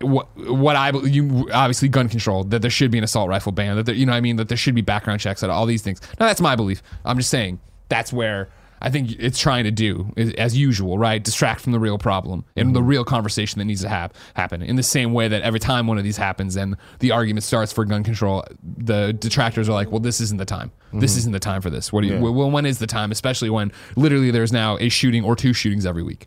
what 0.00 0.28
what 0.36 0.76
I 0.76 0.90
you 0.90 1.48
obviously 1.52 1.88
gun 1.88 2.08
control 2.08 2.44
that 2.44 2.60
there 2.60 2.70
should 2.70 2.90
be 2.90 2.98
an 2.98 3.04
assault 3.04 3.28
rifle 3.28 3.52
ban 3.52 3.76
that 3.76 3.86
there, 3.86 3.94
you 3.94 4.04
know 4.04 4.12
what 4.12 4.18
I 4.18 4.20
mean 4.20 4.36
that 4.36 4.48
there 4.48 4.56
should 4.56 4.74
be 4.74 4.82
background 4.82 5.20
checks 5.20 5.42
at 5.42 5.50
all 5.50 5.66
these 5.66 5.82
things. 5.82 6.00
Now 6.20 6.26
that's 6.26 6.40
my 6.40 6.54
belief. 6.56 6.82
I'm 7.04 7.16
just 7.16 7.30
saying 7.30 7.60
that's 7.88 8.12
where 8.12 8.50
I 8.84 8.90
think 8.90 9.12
it's 9.18 9.38
trying 9.38 9.64
to 9.64 9.70
do 9.70 10.12
as 10.36 10.54
usual, 10.54 10.98
right? 10.98 11.22
Distract 11.22 11.62
from 11.62 11.72
the 11.72 11.80
real 11.80 11.96
problem 11.96 12.44
and 12.54 12.76
the 12.76 12.80
mm-hmm. 12.80 12.88
real 12.88 13.04
conversation 13.04 13.58
that 13.58 13.64
needs 13.64 13.80
to 13.80 13.88
have 13.88 14.12
happen. 14.34 14.60
In 14.60 14.76
the 14.76 14.82
same 14.82 15.14
way 15.14 15.26
that 15.26 15.40
every 15.40 15.58
time 15.58 15.86
one 15.86 15.96
of 15.96 16.04
these 16.04 16.18
happens 16.18 16.54
and 16.54 16.76
the 16.98 17.10
argument 17.10 17.44
starts 17.44 17.72
for 17.72 17.86
gun 17.86 18.04
control, 18.04 18.44
the 18.62 19.14
detractors 19.14 19.70
are 19.70 19.72
like, 19.72 19.90
"Well, 19.90 20.00
this 20.00 20.20
isn't 20.20 20.36
the 20.36 20.44
time. 20.44 20.70
This 20.92 21.12
mm-hmm. 21.12 21.18
isn't 21.18 21.32
the 21.32 21.40
time 21.40 21.62
for 21.62 21.70
this. 21.70 21.94
What 21.94 22.02
do 22.02 22.08
you? 22.08 22.20
Well, 22.20 22.50
when 22.50 22.66
is 22.66 22.78
the 22.78 22.86
time? 22.86 23.10
Especially 23.10 23.48
when 23.48 23.72
literally 23.96 24.30
there's 24.30 24.52
now 24.52 24.76
a 24.78 24.90
shooting 24.90 25.24
or 25.24 25.34
two 25.34 25.54
shootings 25.54 25.86
every 25.86 26.02
week. 26.02 26.26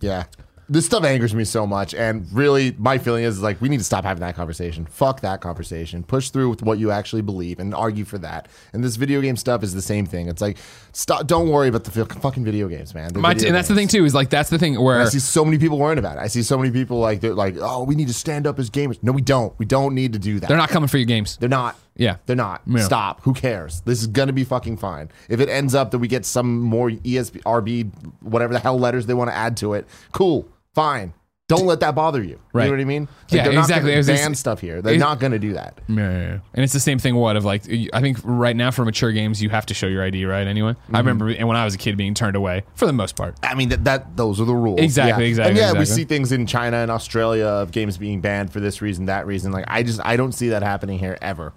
Yeah. 0.00 0.26
This 0.68 0.86
stuff 0.86 1.04
angers 1.04 1.34
me 1.34 1.44
so 1.44 1.66
much. 1.66 1.94
And 1.94 2.30
really, 2.32 2.74
my 2.78 2.98
feeling 2.98 3.24
is 3.24 3.40
like, 3.40 3.60
we 3.60 3.68
need 3.68 3.78
to 3.78 3.84
stop 3.84 4.04
having 4.04 4.20
that 4.20 4.34
conversation. 4.36 4.86
Fuck 4.86 5.20
that 5.20 5.40
conversation. 5.40 6.02
Push 6.02 6.30
through 6.30 6.50
with 6.50 6.62
what 6.62 6.78
you 6.78 6.90
actually 6.90 7.22
believe 7.22 7.58
and 7.58 7.74
argue 7.74 8.04
for 8.04 8.18
that. 8.18 8.48
And 8.72 8.84
this 8.84 8.96
video 8.96 9.20
game 9.20 9.36
stuff 9.36 9.62
is 9.62 9.74
the 9.74 9.82
same 9.82 10.04
thing. 10.04 10.28
It's 10.28 10.42
like, 10.42 10.58
stop, 10.92 11.26
don't 11.26 11.48
worry 11.48 11.68
about 11.68 11.84
the 11.84 12.04
fucking 12.04 12.44
video 12.44 12.68
games, 12.68 12.94
man. 12.94 13.12
Video 13.12 13.46
and 13.46 13.54
that's 13.56 13.68
the 13.68 13.74
thing 13.74 13.88
too 13.88 14.04
is 14.04 14.14
like 14.14 14.30
that's 14.30 14.50
the 14.50 14.58
thing 14.58 14.80
where 14.80 15.00
I 15.00 15.06
see 15.06 15.20
so 15.20 15.44
many 15.44 15.58
people 15.58 15.78
worrying 15.78 15.98
about 15.98 16.18
it. 16.18 16.20
I 16.20 16.26
see 16.26 16.42
so 16.42 16.58
many 16.58 16.70
people 16.70 16.98
like, 16.98 17.20
they're 17.20 17.34
like, 17.34 17.56
oh, 17.58 17.84
we 17.84 17.94
need 17.94 18.08
to 18.08 18.14
stand 18.14 18.46
up 18.46 18.58
as 18.58 18.68
gamers. 18.70 19.02
No, 19.02 19.12
we 19.12 19.22
don't. 19.22 19.58
We 19.58 19.64
don't 19.64 19.94
need 19.94 20.12
to 20.12 20.18
do 20.18 20.38
that. 20.40 20.48
they're 20.48 20.56
not 20.56 20.68
coming 20.68 20.88
for 20.88 20.98
your 20.98 21.06
games. 21.06 21.36
They're 21.38 21.48
not. 21.48 21.76
Yeah. 21.96 22.16
They're 22.26 22.36
not. 22.36 22.62
Yeah. 22.66 22.82
Stop. 22.82 23.22
Who 23.22 23.34
cares? 23.34 23.80
This 23.80 24.00
is 24.00 24.06
gonna 24.06 24.32
be 24.32 24.44
fucking 24.44 24.76
fine. 24.76 25.10
If 25.28 25.40
it 25.40 25.48
ends 25.48 25.74
up 25.74 25.90
that 25.90 25.98
we 25.98 26.08
get 26.08 26.24
some 26.24 26.60
more 26.60 26.90
ESP, 26.90 27.42
RB, 27.42 27.90
whatever 28.22 28.52
the 28.52 28.60
hell 28.60 28.78
letters 28.78 29.06
they 29.06 29.14
want 29.14 29.30
to 29.30 29.34
add 29.34 29.56
to 29.58 29.74
it, 29.74 29.88
cool, 30.12 30.48
fine. 30.78 31.14
Don't 31.48 31.64
let 31.64 31.80
that 31.80 31.94
bother 31.94 32.22
you. 32.22 32.38
Right. 32.52 32.64
You 32.64 32.70
know 32.72 32.76
what 32.76 32.82
I 32.82 32.84
mean? 32.84 33.08
Yeah, 33.30 33.44
they're 33.44 33.54
not 33.54 33.60
exactly. 33.62 33.90
gonna 33.92 34.04
ban 34.04 34.34
stuff 34.34 34.60
here. 34.60 34.82
They're 34.82 34.98
not 34.98 35.18
gonna 35.18 35.38
do 35.38 35.54
that. 35.54 35.78
Yeah, 35.88 35.94
yeah, 35.96 36.10
yeah. 36.10 36.38
And 36.52 36.62
it's 36.62 36.74
the 36.74 36.78
same 36.80 36.98
thing. 36.98 37.14
What 37.14 37.36
of 37.36 37.46
like? 37.46 37.62
I 37.94 38.02
think 38.02 38.18
right 38.22 38.54
now 38.54 38.70
for 38.70 38.84
mature 38.84 39.12
games, 39.12 39.42
you 39.42 39.48
have 39.48 39.64
to 39.66 39.72
show 39.72 39.86
your 39.86 40.02
ID, 40.04 40.26
right? 40.26 40.46
Anyway, 40.46 40.72
Mm-hmm. 40.72 40.96
I 40.96 40.98
remember 40.98 41.28
and 41.30 41.48
when 41.48 41.56
I 41.56 41.64
was 41.64 41.74
a 41.74 41.78
kid 41.78 41.96
being 41.96 42.12
turned 42.12 42.36
away 42.36 42.64
for 42.74 42.84
the 42.84 42.92
most 42.92 43.16
part. 43.16 43.34
I 43.42 43.54
mean 43.54 43.70
that, 43.70 43.84
that 43.84 44.14
those 44.14 44.42
are 44.42 44.44
the 44.44 44.54
rules. 44.54 44.78
Exactly, 44.80 45.24
Yeah. 45.24 45.28
exactly, 45.30 45.50
And 45.62 45.74
yeah, 45.74 45.78
we 45.78 45.86
see 45.86 46.04
things 46.04 46.32
in 46.32 46.46
China 46.46 46.76
and 46.76 46.90
Australia 46.90 47.46
of 47.46 47.70
games 47.72 47.96
being 47.96 48.20
banned 48.20 48.52
for 48.52 48.60
this 48.60 48.82
reason, 48.82 49.06
that 49.06 49.26
reason. 49.26 49.50
Like 49.50 49.64
I 49.68 49.82
just 49.82 50.00
I 50.04 50.16
don't 50.18 50.32
see 50.32 50.50
that 50.50 50.62
happening 50.62 50.98
here 50.98 51.16
ever. 51.22 51.54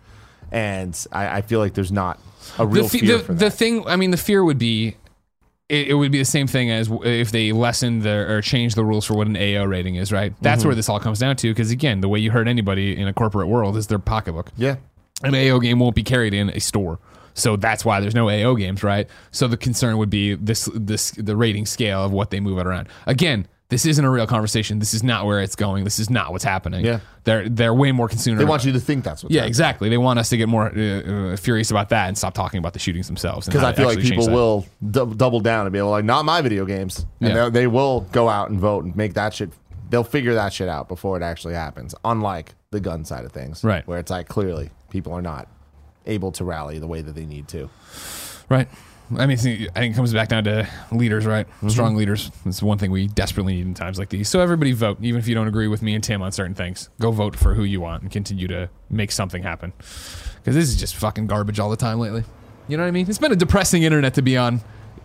And 0.53 0.97
I, 1.11 1.37
I 1.37 1.41
feel 1.41 1.59
like 1.59 1.73
there's 1.73 1.91
not 1.91 2.17
a 2.57 2.65
real 2.65 2.83
the, 2.83 2.89
fe- 2.89 2.99
fear 2.99 3.17
the, 3.17 3.23
for 3.25 3.33
the 3.33 3.49
thing, 3.51 3.85
I 3.87 3.95
mean, 3.97 4.11
the 4.11 4.17
fear 4.17 4.43
would 4.43 4.57
be. 4.57 4.95
It, 5.71 5.87
it 5.87 5.93
would 5.93 6.11
be 6.11 6.17
the 6.17 6.25
same 6.25 6.47
thing 6.47 6.69
as 6.69 6.89
if 7.03 7.31
they 7.31 7.51
lessened 7.53 8.01
the, 8.03 8.29
or 8.29 8.41
changed 8.41 8.75
the 8.75 8.83
rules 8.83 9.05
for 9.05 9.13
what 9.15 9.27
an 9.27 9.37
AO 9.37 9.63
rating 9.63 9.95
is, 9.95 10.11
right? 10.11 10.33
That's 10.41 10.59
Mm-hmm. 10.61 10.67
where 10.67 10.75
this 10.75 10.89
all 10.89 10.99
comes 10.99 11.19
down 11.19 11.37
to. 11.37 11.49
Because 11.49 11.71
again, 11.71 12.01
the 12.01 12.09
way 12.09 12.19
you 12.19 12.29
hurt 12.31 12.47
anybody 12.47 12.95
in 12.99 13.07
a 13.07 13.13
corporate 13.13 13.47
world 13.47 13.77
is 13.77 13.87
their 13.87 13.97
pocketbook. 13.99 14.51
yeah. 14.57 14.75
an 15.23 15.33
AO 15.33 15.59
game 15.59 15.79
won't 15.79 15.95
be 15.95 16.03
carried 16.03 16.33
in 16.33 16.49
a 16.49 16.59
store. 16.59 16.99
So 17.33 17.55
that's 17.55 17.85
why 17.85 18.01
there's 18.01 18.13
no 18.15 18.29
AO 18.29 18.55
games, 18.55 18.83
right? 18.83 19.07
So 19.31 19.47
the 19.47 19.55
concern 19.55 19.97
would 19.97 20.09
be 20.09 20.35
this 20.35 20.67
this 20.75 21.11
the 21.11 21.37
rating 21.37 21.65
scale 21.65 22.03
of 22.03 22.11
what 22.11 22.29
they 22.31 22.41
move 22.41 22.57
it 22.59 22.67
around. 22.67 22.89
Again, 23.07 23.47
this 23.71 23.85
isn't 23.87 24.05
a 24.05 24.09
real 24.09 24.27
conversation. 24.27 24.77
This 24.77 24.93
is 24.93 25.01
not 25.01 25.25
where 25.25 25.41
it's 25.41 25.55
going. 25.55 25.83
This 25.85 25.97
is 25.97 26.09
not 26.09 26.31
what's 26.31 26.43
happening. 26.43 26.85
Yeah. 26.85 26.99
They're 27.23 27.49
they're 27.49 27.73
way 27.73 27.91
more 27.91 28.07
concerned. 28.07 28.39
They 28.39 28.45
want 28.45 28.63
you 28.65 28.73
to 28.73 28.79
think 28.79 29.03
that's 29.03 29.23
what's 29.23 29.33
Yeah, 29.33 29.41
happening. 29.41 29.49
exactly. 29.49 29.89
They 29.89 29.97
want 29.97 30.19
us 30.19 30.29
to 30.29 30.37
get 30.37 30.47
more 30.49 30.67
uh, 30.67 31.33
uh, 31.33 31.35
furious 31.37 31.71
about 31.71 31.89
that 31.89 32.07
and 32.09 32.17
stop 32.17 32.33
talking 32.35 32.59
about 32.59 32.73
the 32.73 32.79
shootings 32.79 33.07
themselves. 33.07 33.47
because 33.47 33.63
I 33.63 33.73
feel 33.73 33.87
like 33.87 33.99
people 33.99 34.29
will 34.29 34.65
d- 34.87 35.05
double 35.15 35.39
down 35.39 35.65
and 35.65 35.73
be 35.73 35.81
like, 35.81 36.05
not 36.05 36.25
my 36.25 36.41
video 36.41 36.65
games, 36.65 37.05
and 37.21 37.33
Yeah. 37.33 37.45
they 37.45 37.61
they 37.61 37.67
will 37.67 38.01
go 38.11 38.29
out 38.29 38.49
and 38.51 38.59
vote 38.59 38.83
and 38.85 38.95
make 38.95 39.15
that 39.15 39.33
shit. 39.33 39.49
They'll 39.89 40.03
figure 40.03 40.33
that 40.35 40.53
shit 40.53 40.69
out 40.69 40.87
before 40.87 41.17
it 41.17 41.23
actually 41.23 41.53
happens. 41.55 41.95
Unlike 42.05 42.53
the 42.71 42.79
gun 42.79 43.03
side 43.05 43.25
of 43.25 43.31
things, 43.31 43.63
Right. 43.63 43.85
Where 43.87 43.99
it's 43.99 44.11
like 44.11 44.27
clearly 44.27 44.69
people 44.89 45.13
are 45.13 45.21
not 45.21 45.47
able 46.05 46.31
to 46.33 46.43
rally 46.43 46.79
the 46.79 46.87
way 46.87 47.01
that 47.01 47.13
they 47.15 47.25
need 47.25 47.47
to. 47.49 47.69
Right. 48.49 48.67
I 49.17 49.25
mean, 49.25 49.37
see, 49.37 49.67
I 49.75 49.79
think 49.79 49.93
it 49.93 49.95
comes 49.95 50.13
back 50.13 50.29
down 50.29 50.43
to 50.45 50.67
leaders, 50.91 51.25
right? 51.25 51.47
Mm-hmm. 51.47 51.69
Strong 51.69 51.95
leaders. 51.95 52.31
It's 52.45 52.63
one 52.63 52.77
thing 52.77 52.91
we 52.91 53.07
desperately 53.07 53.55
need 53.55 53.65
in 53.65 53.73
times 53.73 53.99
like 53.99 54.09
these. 54.09 54.29
So 54.29 54.39
everybody 54.39 54.71
vote, 54.71 54.97
even 55.01 55.19
if 55.19 55.27
you 55.27 55.35
don't 55.35 55.47
agree 55.47 55.67
with 55.67 55.81
me 55.81 55.95
and 55.95 56.03
Tim 56.03 56.21
on 56.21 56.31
certain 56.31 56.55
things. 56.55 56.89
Go 56.99 57.11
vote 57.11 57.35
for 57.35 57.53
who 57.53 57.63
you 57.63 57.81
want 57.81 58.03
and 58.03 58.11
continue 58.11 58.47
to 58.47 58.69
make 58.89 59.11
something 59.11 59.43
happen. 59.43 59.73
Because 59.77 60.55
this 60.55 60.69
is 60.69 60.75
just 60.75 60.95
fucking 60.95 61.27
garbage 61.27 61.59
all 61.59 61.69
the 61.69 61.77
time 61.77 61.99
lately. 61.99 62.23
You 62.67 62.77
know 62.77 62.83
what 62.83 62.87
I 62.87 62.91
mean? 62.91 63.07
It's 63.09 63.17
been 63.19 63.31
a 63.31 63.35
depressing 63.35 63.83
internet 63.83 64.13
to 64.15 64.21
be 64.21 64.37
on 64.37 64.61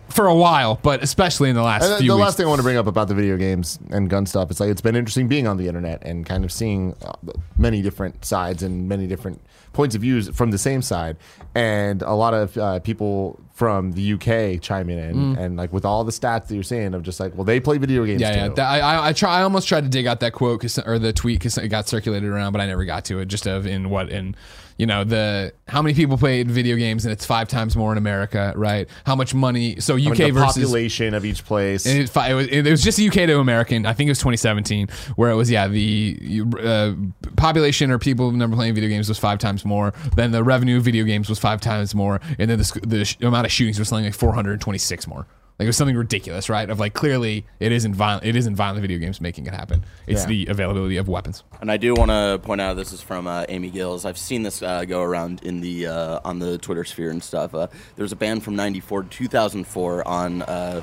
for 0.09 0.27
a 0.27 0.35
while, 0.35 0.79
but 0.81 1.03
especially 1.03 1.49
in 1.49 1.55
the 1.55 1.63
last 1.63 1.83
And 1.83 2.07
the 2.07 2.13
weeks. 2.13 2.21
last 2.21 2.37
thing 2.37 2.45
I 2.45 2.49
want 2.49 2.59
to 2.59 2.63
bring 2.63 2.77
up 2.77 2.87
about 2.87 3.09
the 3.09 3.13
video 3.13 3.35
games 3.35 3.77
and 3.89 4.09
gun 4.09 4.25
stuff, 4.25 4.49
it's 4.49 4.59
like 4.59 4.69
it's 4.69 4.81
been 4.81 4.95
interesting 4.95 5.27
being 5.27 5.47
on 5.47 5.57
the 5.57 5.67
internet 5.67 6.01
and 6.03 6.25
kind 6.25 6.45
of 6.45 6.51
seeing 6.51 6.95
uh, 7.05 7.11
many 7.57 7.81
different 7.81 8.23
sides 8.23 8.63
and 8.63 8.87
many 8.87 9.05
different 9.05 9.41
points 9.77 9.95
of 9.95 10.01
views 10.01 10.27
from 10.35 10.49
the 10.51 10.57
same 10.57 10.81
side, 10.81 11.15
and 11.55 12.01
a 12.01 12.13
lot 12.13 12.33
of 12.33 12.57
uh, 12.57 12.79
people 12.79 13.39
from 13.53 13.91
the 13.93 14.13
UK 14.13 14.59
chiming 14.61 14.99
in 14.99 15.15
Mm. 15.15 15.37
and 15.39 15.57
like 15.57 15.71
with 15.73 15.85
all 15.85 16.03
the 16.03 16.11
stats 16.11 16.47
that 16.47 16.53
you're 16.55 16.63
saying 16.63 16.93
of 16.93 17.01
just 17.03 17.19
like, 17.19 17.33
well, 17.35 17.43
they 17.43 17.59
play 17.59 17.77
video 17.77 18.05
games 18.05 18.21
yeah, 18.21 18.31
too. 18.31 18.39
yeah. 18.39 18.47
That- 18.49 18.69
I, 18.83 19.07
I, 19.09 19.13
try. 19.13 19.39
I 19.39 19.41
almost 19.43 19.67
tried 19.67 19.81
to 19.83 19.89
dig 19.89 20.05
out 20.07 20.19
that 20.19 20.33
quote 20.33 20.63
or 20.85 20.99
the 20.99 21.13
tweet 21.13 21.39
because 21.39 21.57
it 21.57 21.69
got 21.69 21.87
circulated 21.87 22.29
around, 22.29 22.51
but 22.51 22.61
I 22.61 22.65
never 22.67 22.85
got 22.85 23.05
to 23.05 23.19
it. 23.19 23.25
Just 23.27 23.47
of 23.47 23.65
in 23.65 23.89
what 23.89 24.09
in, 24.09 24.35
you 24.77 24.85
know, 24.85 25.03
the 25.03 25.53
how 25.67 25.81
many 25.81 25.95
people 25.95 26.17
played 26.17 26.49
video 26.49 26.75
games 26.75 27.05
and 27.05 27.11
it's 27.11 27.25
five 27.25 27.47
times 27.47 27.75
more 27.75 27.91
in 27.91 27.97
America, 27.97 28.53
right? 28.55 28.87
How 29.05 29.15
much 29.15 29.33
money? 29.33 29.79
So 29.79 29.95
I 29.95 29.97
mean, 29.97 30.11
UK 30.11 30.17
the 30.17 30.31
versus 30.31 30.63
population 30.63 31.13
of 31.13 31.25
each 31.25 31.43
place. 31.43 31.85
And 31.85 31.99
it, 31.99 32.15
it, 32.15 32.33
was, 32.33 32.47
it 32.47 32.65
was 32.65 32.83
just 32.83 32.99
UK 32.99 33.13
to 33.13 33.39
American. 33.39 33.85
I 33.85 33.93
think 33.93 34.07
it 34.07 34.11
was 34.11 34.19
2017, 34.19 34.87
where 35.15 35.31
it 35.31 35.35
was 35.35 35.49
yeah 35.49 35.67
the 35.67 36.43
uh, 36.61 36.93
population 37.35 37.89
or 37.91 37.97
people 37.97 38.31
number 38.31 38.55
playing 38.55 38.75
video 38.75 38.89
games 38.89 39.09
was 39.09 39.17
five 39.17 39.39
times 39.39 39.65
more. 39.65 39.93
Then 40.15 40.31
the 40.31 40.43
revenue 40.43 40.77
of 40.77 40.83
video 40.83 41.05
games 41.05 41.27
was 41.27 41.39
five 41.39 41.59
times 41.59 41.95
more, 41.95 42.21
and 42.37 42.49
then 42.49 42.59
the, 42.59 42.79
the 42.85 43.05
sh- 43.05 43.17
amount 43.21 43.45
of 43.45 43.51
shootings 43.51 43.79
was 43.79 43.89
something 43.89 44.05
like 44.05 44.13
426 44.13 45.07
more. 45.07 45.25
Like 45.59 45.65
it 45.65 45.69
was 45.69 45.77
something 45.77 45.97
ridiculous, 45.97 46.49
right? 46.49 46.69
Of 46.69 46.79
like 46.79 46.93
clearly 46.93 47.45
it 47.59 47.71
isn't 47.71 47.95
violent. 47.95 48.25
It 48.25 48.35
isn't 48.35 48.55
violent 48.55 48.81
video 48.81 48.99
games 48.99 49.19
making 49.19 49.47
it 49.47 49.53
happen. 49.53 49.83
It's 50.05 50.21
Yeah. 50.21 50.27
the 50.27 50.45
availability 50.47 50.97
of 50.97 51.07
weapons. 51.07 51.43
And 51.61 51.71
I 51.71 51.77
do 51.77 51.95
want 51.95 52.11
to 52.11 52.39
point 52.43 52.61
out 52.61 52.75
this 52.75 52.93
is 52.93 53.01
from 53.01 53.25
uh, 53.25 53.45
Amy 53.49 53.71
Gills. 53.71 54.05
I've 54.05 54.19
seen 54.19 54.43
this 54.43 54.61
uh, 54.61 54.85
go 54.85 55.01
around 55.01 55.41
in 55.43 55.61
the 55.61 55.87
uh, 55.87 56.19
on 56.23 56.37
the 56.37 56.59
Twitter 56.59 56.83
sphere 56.83 57.09
and 57.09 57.23
stuff. 57.23 57.55
Uh, 57.55 57.67
there 57.95 58.03
was 58.03 58.11
a 58.11 58.15
ban 58.15 58.39
from 58.39 58.55
'94 58.55 59.03
to 59.03 59.09
2004 59.09 60.07
on 60.07 60.43
uh, 60.43 60.81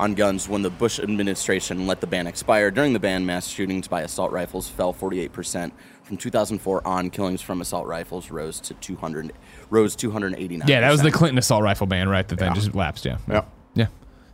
on 0.00 0.14
guns 0.14 0.48
when 0.48 0.62
the 0.62 0.70
Bush 0.70 0.98
administration 0.98 1.86
let 1.86 2.00
the 2.00 2.06
ban 2.08 2.26
expire. 2.26 2.72
During 2.72 2.94
the 2.94 2.98
ban, 2.98 3.24
mass 3.26 3.46
shootings 3.46 3.86
by 3.86 4.02
assault 4.02 4.32
rifles 4.32 4.68
fell 4.68 4.92
48 4.92 5.32
percent. 5.32 5.72
From 6.02 6.16
2004 6.16 6.86
on, 6.86 7.10
killings 7.10 7.42
from 7.42 7.60
assault 7.60 7.86
rifles 7.88 8.30
rose 8.30 8.60
to 8.60 8.74
200 8.74 9.32
rose 9.70 9.96
289. 9.96 10.68
Yeah, 10.68 10.80
that 10.80 10.90
was 10.92 11.02
the 11.02 11.10
Clinton 11.10 11.38
assault 11.38 11.62
rifle 11.64 11.86
ban, 11.88 12.08
right? 12.08 12.26
That 12.28 12.38
then 12.38 12.54
just 12.54 12.74
lapsed. 12.76 13.04
Yeah. 13.04 13.18
yeah. 13.28 13.42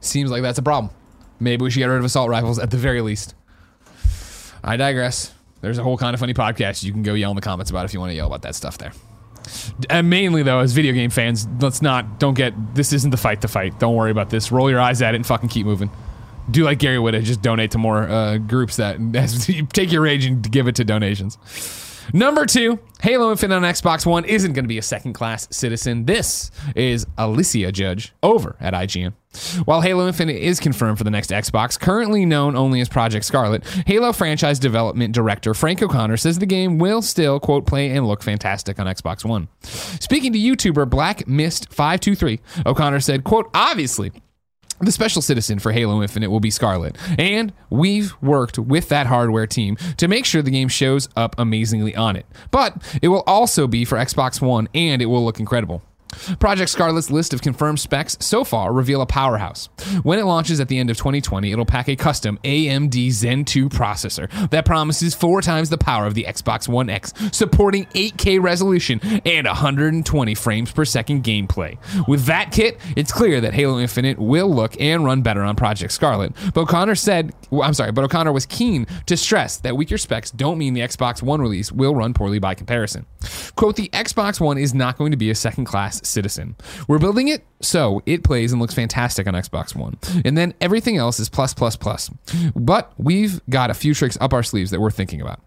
Seems 0.03 0.31
like 0.31 0.43
that's 0.43 0.59
a 0.59 0.63
problem. 0.63 0.93
Maybe 1.41 1.63
we 1.63 1.71
should 1.71 1.79
get 1.79 1.87
rid 1.87 1.99
of 1.99 2.05
assault 2.05 2.29
rifles 2.29 2.59
at 2.59 2.71
the 2.71 2.77
very 2.77 3.01
least. 3.01 3.35
I 4.63 4.77
digress. 4.77 5.33
There's 5.61 5.79
a 5.79 5.83
whole 5.83 5.97
kind 5.97 6.13
of 6.13 6.21
funny 6.21 6.35
podcast 6.35 6.83
you 6.83 6.93
can 6.93 7.03
go 7.03 7.15
yell 7.15 7.31
in 7.31 7.37
the 7.37 7.43
comments 7.43 7.71
about 7.71 7.85
if 7.85 7.95
you 7.95 8.01
want 8.01 8.11
to 8.11 8.17
yell 8.17 8.27
about 8.27 8.43
that 8.43 8.55
stuff 8.55 8.79
there. 8.79 8.93
And 9.89 10.11
mainly 10.11 10.43
though, 10.43 10.59
as 10.59 10.73
video 10.73 10.93
game 10.93 11.11
fans, 11.11 11.49
let's 11.61 11.83
not 11.83 12.19
don't 12.19 12.35
get 12.35 12.53
this 12.75 12.93
isn't 12.93 13.11
the 13.11 13.17
fight 13.17 13.41
to 13.43 13.49
fight. 13.49 13.79
Don't 13.79 13.95
worry 13.95 14.11
about 14.11 14.29
this. 14.29 14.53
Roll 14.53 14.71
your 14.71 14.81
eyes 14.81 15.03
at 15.03 15.15
it 15.15 15.17
and 15.17 15.27
fucking 15.27 15.49
keep 15.49 15.67
moving. 15.67 15.91
Do 16.51 16.65
like 16.65 16.81
Gary 16.81 16.99
would 16.99 17.15
just 17.25 17.43
donate 17.43 17.71
to 17.73 17.79
more 17.79 18.09
uh, 18.09 18.39
groups 18.39 18.77
that 18.77 18.99
take 19.73 19.93
your 19.93 20.03
rage 20.03 20.25
and 20.25 20.49
give 20.51 20.67
it 20.67 20.77
to 20.77 20.85
donations. 20.85 21.39
Number 22.13 22.47
two, 22.47 22.79
Halo 23.01 23.31
Infinite 23.31 23.57
on 23.57 23.63
Xbox 23.63 24.07
One 24.07 24.25
isn't 24.25 24.53
going 24.53 24.65
to 24.65 24.69
be 24.69 24.79
a 24.79 24.83
second 24.83 25.13
class 25.13 25.49
citizen. 25.51 26.05
This 26.07 26.51
is 26.77 27.05
Alysia 27.19 27.73
Judge 27.73 28.13
over 28.23 28.57
at 28.61 28.75
IGN. 28.75 29.15
While 29.65 29.81
Halo 29.81 30.07
Infinite 30.07 30.37
is 30.37 30.61
confirmed 30.61 30.99
for 30.99 31.05
the 31.05 31.11
next 31.11 31.31
Xbox, 31.31 31.81
currently 31.81 32.27
known 32.27 32.55
only 32.55 32.81
as 32.81 32.89
Project 32.89 33.25
Scarlett, 33.25 33.65
Halo 33.87 34.13
franchise 34.13 34.59
development 34.59 35.15
director 35.15 35.55
Frank 35.55 35.83
O'Connor 35.83 36.19
says 36.19 36.39
the 36.39 36.47
game 36.47 36.79
will 36.79 37.01
still, 37.01 37.41
quote, 37.41 37.67
play 37.67 37.91
and 37.91 38.07
look 38.07 38.23
fantastic 38.23 38.79
on 38.79 38.87
Xbox 38.87 39.25
One. 39.25 39.49
Speaking 39.63 40.33
to 40.35 40.39
YouTuber 40.39 40.89
Black 40.89 41.27
Mist 41.27 41.73
523, 41.73 42.41
O'Connor 42.67 43.01
said, 43.01 43.25
quote, 43.25 43.51
obviously, 43.55 44.13
the 44.83 44.93
special 44.93 45.23
citizen 45.23 45.59
for 45.59 45.73
Halo 45.73 46.03
Infinite 46.03 46.31
will 46.31 46.41
be 46.41 46.51
Scarlett, 46.51 46.97
and 47.19 47.53
we've 47.71 48.15
worked 48.21 48.59
with 48.59 48.89
that 48.89 49.07
hardware 49.07 49.47
team 49.47 49.77
to 49.97 50.09
make 50.09 50.25
sure 50.25 50.43
the 50.43 50.51
game 50.51 50.69
shows 50.69 51.09
up 51.17 51.35
amazingly 51.39 51.95
on 51.95 52.17
it. 52.17 52.27
But 52.51 52.77
it 53.01 53.09
will 53.09 53.23
also 53.27 53.67
be 53.67 53.85
for 53.85 53.97
Xbox 53.97 54.41
One, 54.41 54.69
and 54.75 55.01
it 55.01 55.07
will 55.07 55.25
look 55.25 55.39
incredible. 55.39 55.83
Project 56.39 56.71
Scarlett's 56.71 57.11
list 57.11 57.33
of 57.35 57.43
confirmed 57.43 57.81
specs 57.81 58.17
so 58.21 58.45
far 58.45 58.73
reveal 58.73 59.01
a 59.03 59.07
powerhouse. 59.07 59.69
When 60.03 60.19
it 60.19 60.25
launches 60.25 60.61
at 60.61 60.69
the 60.69 60.79
end 60.79 60.91
of 60.91 60.97
2020, 60.97 61.53
it'll 61.53 61.65
pack 61.65 61.89
a 61.89 61.97
custom 61.97 62.39
AMD 62.45 63.11
Zen 63.11 63.45
2 63.45 63.69
processor 63.69 64.31
that 64.51 64.65
promises 64.65 65.15
four 65.15 65.43
times 65.43 65.71
the 65.71 65.79
power 65.79 66.07
of 66.07 66.15
the 66.15 66.25
Xbox 66.25 66.69
One 66.69 66.91
X, 66.91 67.13
supporting 67.33 67.87
8K 67.87 68.43
resolution 68.43 69.01
and 69.25 69.47
120 69.47 70.35
frames 70.35 70.73
per 70.73 70.85
second 70.85 71.25
gameplay. 71.25 71.79
With 72.07 72.25
that 72.27 72.53
kit, 72.53 72.79
it's 72.97 73.13
clear 73.13 73.41
that 73.41 73.55
Halo 73.55 73.79
Infinite 73.79 74.19
will 74.19 74.53
look 74.53 74.81
and 74.81 75.05
run 75.05 75.23
better 75.23 75.43
on 75.43 75.57
Project 75.57 75.93
Scarlett. 75.93 76.33
But 76.55 76.63
O'Connor 76.63 76.95
said, 76.95 77.33
I'm 77.53 77.75
sorry, 77.75 77.93
but 77.93 78.05
O'Connor 78.05 78.33
was 78.33 78.47
keen 78.47 78.87
to 79.07 79.17
stress 79.17 79.59
that 79.59 79.77
weaker 79.77 79.99
specs 79.99 80.31
don't 80.31 80.59
mean 80.59 80.75
the 80.75 80.81
Xbox 80.81 81.23
One 81.23 81.41
release 81.41 81.73
will 81.73 81.95
run 81.95 82.15
poorly 82.15 82.39
by 82.39 82.55
comparison. 82.55 83.07
Quote, 83.57 83.77
the 83.77 83.89
Xbox 83.91 84.41
One 84.41 84.59
is 84.59 84.75
not 84.75 84.99
going 84.99 85.11
to 85.11 85.17
be 85.17 85.31
a 85.31 85.35
second 85.35 85.65
class 85.65 86.02
citizen. 86.07 86.57
We're 86.89 86.99
building 86.99 87.29
it 87.29 87.45
so 87.61 88.03
it 88.07 88.25
plays 88.25 88.53
and 88.53 88.61
looks 88.61 88.75
fantastic 88.75 89.27
on 89.27 89.35
Xbox 89.35 89.75
One. 89.75 89.99
And 90.25 90.37
then 90.37 90.55
everything 90.61 90.97
else 90.97 91.21
is 91.21 91.29
plus, 91.29 91.55
plus, 91.55 91.77
plus. 91.77 92.11
But 92.55 92.93
we've 92.99 93.41
got 93.49 93.71
a 93.71 93.75
few 93.75 93.95
tricks 93.95 94.19
up 94.21 94.33
our 94.33 94.43
sleeves 94.43 94.71
that 94.71 94.81
we're 94.81 94.91
thinking 94.91 95.21
about. 95.21 95.41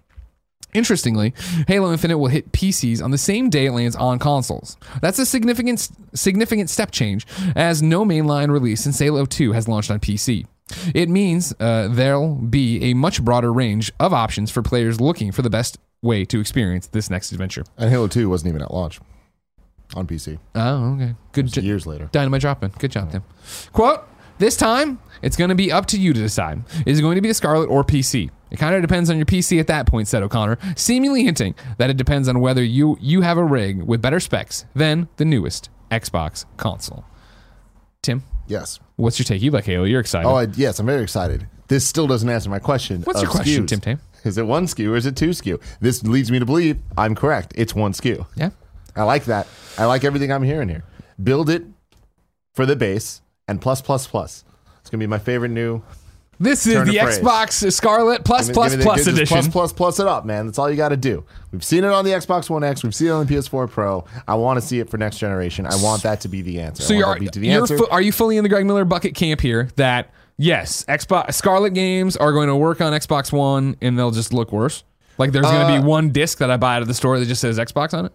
Interestingly, 0.76 1.34
Halo 1.70 1.92
Infinite 1.92 2.18
will 2.18 2.28
hit 2.28 2.52
PCs 2.52 3.02
on 3.02 3.12
the 3.12 3.18
same 3.18 3.50
day 3.50 3.68
it 3.68 3.72
lands 3.72 3.96
on 3.96 4.20
consoles. 4.20 4.76
That's 5.02 5.18
a 5.20 5.26
significant 5.26 5.90
significant 6.14 6.70
step 6.70 6.92
change, 6.92 7.26
as 7.56 7.82
no 7.82 8.04
mainline 8.04 8.52
release 8.52 8.82
since 8.82 9.00
Halo 9.00 9.26
2 9.26 9.54
has 9.54 9.70
launched 9.70 9.90
on 9.90 10.02
PC. 10.02 10.46
It 10.94 11.08
means 11.10 11.54
uh, 11.60 11.88
there'll 11.90 12.36
be 12.36 12.84
a 12.84 12.94
much 12.94 13.24
broader 13.24 13.54
range 13.54 13.92
of 14.02 14.14
options 14.14 14.52
for 14.52 14.62
players 14.62 15.00
looking 15.00 15.32
for 15.32 15.44
the 15.44 15.50
best 15.50 15.78
way 16.02 16.26
to 16.26 16.42
experience 16.42 16.88
this 16.88 17.10
next 17.10 17.32
adventure. 17.32 17.64
And 17.78 17.90
Halo 17.90 18.08
2 18.08 18.30
wasn't 18.30 18.50
even 18.50 18.62
at 18.62 18.74
launch 18.74 19.00
on 19.96 20.08
PC. 20.08 20.40
Oh, 20.56 20.94
okay. 20.96 21.16
Good. 21.32 21.48
j- 21.48 21.62
Years 21.62 21.86
later. 21.86 22.10
Dynamite 22.12 22.42
dropping. 22.42 22.74
Good 22.80 22.92
job, 22.92 23.12
Tim. 23.12 23.24
Quote, 23.74 24.02
this 24.38 24.58
time, 24.58 25.00
it's 25.22 25.38
going 25.38 25.50
to 25.50 25.56
be 25.56 25.72
up 25.72 25.86
to 25.88 26.00
you 26.00 26.14
to 26.14 26.20
decide. 26.20 26.64
Is 26.86 27.00
it 27.00 27.02
going 27.02 27.16
to 27.16 27.22
be 27.22 27.30
a 27.30 27.34
Scarlett 27.34 27.70
or 27.70 27.84
PC? 27.84 28.30
It 28.52 28.58
kind 28.58 28.76
of 28.76 28.82
depends 28.82 29.10
on 29.10 29.18
your 29.18 29.26
PC 29.26 29.60
at 29.60 29.68
that 29.68 29.86
point, 29.88 30.08
said 30.08 30.24
O'Connor, 30.24 30.58
seemingly 30.76 31.24
hinting 31.24 31.56
that 31.78 31.90
it 31.90 31.98
depends 31.98 32.28
on 32.28 32.40
whether 32.40 32.64
you, 32.64 32.98
you 33.02 33.22
have 33.22 33.38
a 33.38 33.44
rig 33.44 33.84
with 33.84 34.02
better 34.02 34.20
specs 34.20 34.66
than 34.76 35.08
the 35.18 35.26
newest 35.26 35.70
Xbox 35.92 36.46
console. 36.58 37.06
Tim, 38.02 38.24
Yes. 38.48 38.80
what's 38.98 39.18
your 39.20 39.24
take? 39.26 39.42
You 39.42 39.52
like 39.52 39.66
Halo. 39.66 39.84
You're 39.86 40.00
excited. 40.00 40.28
Oh, 40.28 40.36
I, 40.36 40.48
yes, 40.56 40.80
I'm 40.80 40.86
very 40.86 41.02
excited. 41.04 41.48
This 41.68 41.86
still 41.88 42.06
doesn't 42.08 42.30
answer 42.30 42.50
my 42.50 42.60
question. 42.60 43.02
What's 43.02 43.20
of 43.20 43.24
your 43.24 43.32
question, 43.32 43.64
SKUs. 43.66 43.68
Tim 43.70 43.80
Tam? 43.80 44.02
Is 44.24 44.38
it 44.38 44.46
one 44.46 44.66
SKU 44.68 44.90
or 44.92 44.96
is 44.96 45.06
it 45.06 45.16
two 45.16 45.30
SKU? 45.30 45.62
This 45.80 46.04
leads 46.04 46.32
me 46.32 46.40
to 46.40 46.46
believe 46.46 46.78
I'm 46.98 47.16
correct. 47.16 47.54
It's 47.56 47.74
one 47.74 47.94
SKU. 47.94 48.26
yeah. 48.36 48.52
I 48.96 49.04
like 49.04 49.26
that. 49.26 49.48
I 49.78 49.86
like 49.86 50.04
everything 50.04 50.32
I'm 50.32 50.44
hearing 50.44 50.70
here. 50.70 50.84
Build 51.22 51.50
it 51.50 51.64
for 52.54 52.66
the 52.66 52.76
base 52.76 53.22
and 53.48 53.62
plus 53.62 53.82
plus 53.82 54.08
plus. 54.08 54.44
It's 54.82 54.90
gonna 54.90 55.00
be 55.02 55.08
my 55.08 55.20
favorite 55.20 55.50
new. 55.50 55.82
This 56.38 56.68
is 56.68 56.86
the. 56.86 56.98
Xbox 56.98 57.72
Scarlett 57.72 58.26
Plus 58.26 58.48
Give 58.48 58.58
me- 58.58 58.64
give 58.70 58.78
me 58.80 58.84
Plus 58.84 59.08
edition. 59.08 59.26
Plus 59.38 59.48
plus 59.48 59.72
plus 59.74 60.00
it 60.02 60.08
up, 60.08 60.26
man. 60.26 60.46
That's 60.48 60.60
all 60.60 60.70
you 60.70 60.76
got 60.76 60.90
to 60.90 60.98
do. 60.98 61.24
We've 61.54 61.64
seen 61.64 61.86
it 61.86 61.92
on 61.92 62.04
the 62.04 62.12
Xbox 62.12 62.50
One 62.50 62.62
X. 62.62 62.84
We've 62.84 62.94
seen 62.94 63.08
it 63.08 63.12
on 63.12 63.26
the 63.26 63.34
PS4 63.34 63.70
Pro. 63.70 64.04
I 64.28 64.36
want 64.36 64.60
to 64.60 64.66
see 64.66 64.80
it 64.82 64.90
for 64.90 64.98
next 64.98 65.18
generation. 65.18 65.66
I 65.66 65.76
want 65.78 66.04
that 66.04 66.20
to 66.22 66.28
be 66.28 66.42
the 66.42 66.60
answer. 66.60 66.84
So 66.84 66.94
you're, 66.94 67.16
to 67.18 67.40
the 67.40 67.52
answer. 67.52 67.78
fu- 67.78 67.88
are 67.88 68.02
you 68.02 68.12
fully 68.12 68.36
in 68.36 68.44
the 68.44 68.50
Greg 68.50 68.66
Miller 68.66 68.84
bucket 68.84 69.16
camp 69.16 69.40
here 69.40 69.70
that 69.78 70.12
yes, 70.38 70.84
Xbox 70.90 71.36
Scarlett 71.36 71.74
games 71.74 72.18
are 72.18 72.34
going 72.34 72.50
to 72.50 72.56
work 72.58 72.82
on 72.82 72.92
Xbox 72.92 73.32
One 73.32 73.78
and 73.82 73.98
they'll 73.98 74.12
just 74.12 74.34
look 74.34 74.52
worse? 74.52 74.84
Like 75.18 75.32
there's 75.32 75.46
going 75.46 75.66
to 75.66 75.74
Uh, 75.74 75.82
be 75.82 75.88
one 75.88 76.10
disc 76.10 76.40
that 76.40 76.52
I 76.52 76.58
buy 76.58 76.76
out 76.76 76.82
of 76.82 76.90
the 76.90 76.94
store 76.94 77.18
that 77.18 77.28
just 77.30 77.40
says 77.40 77.58
Xbox 77.58 77.94
on 77.98 78.08
it? 78.08 78.12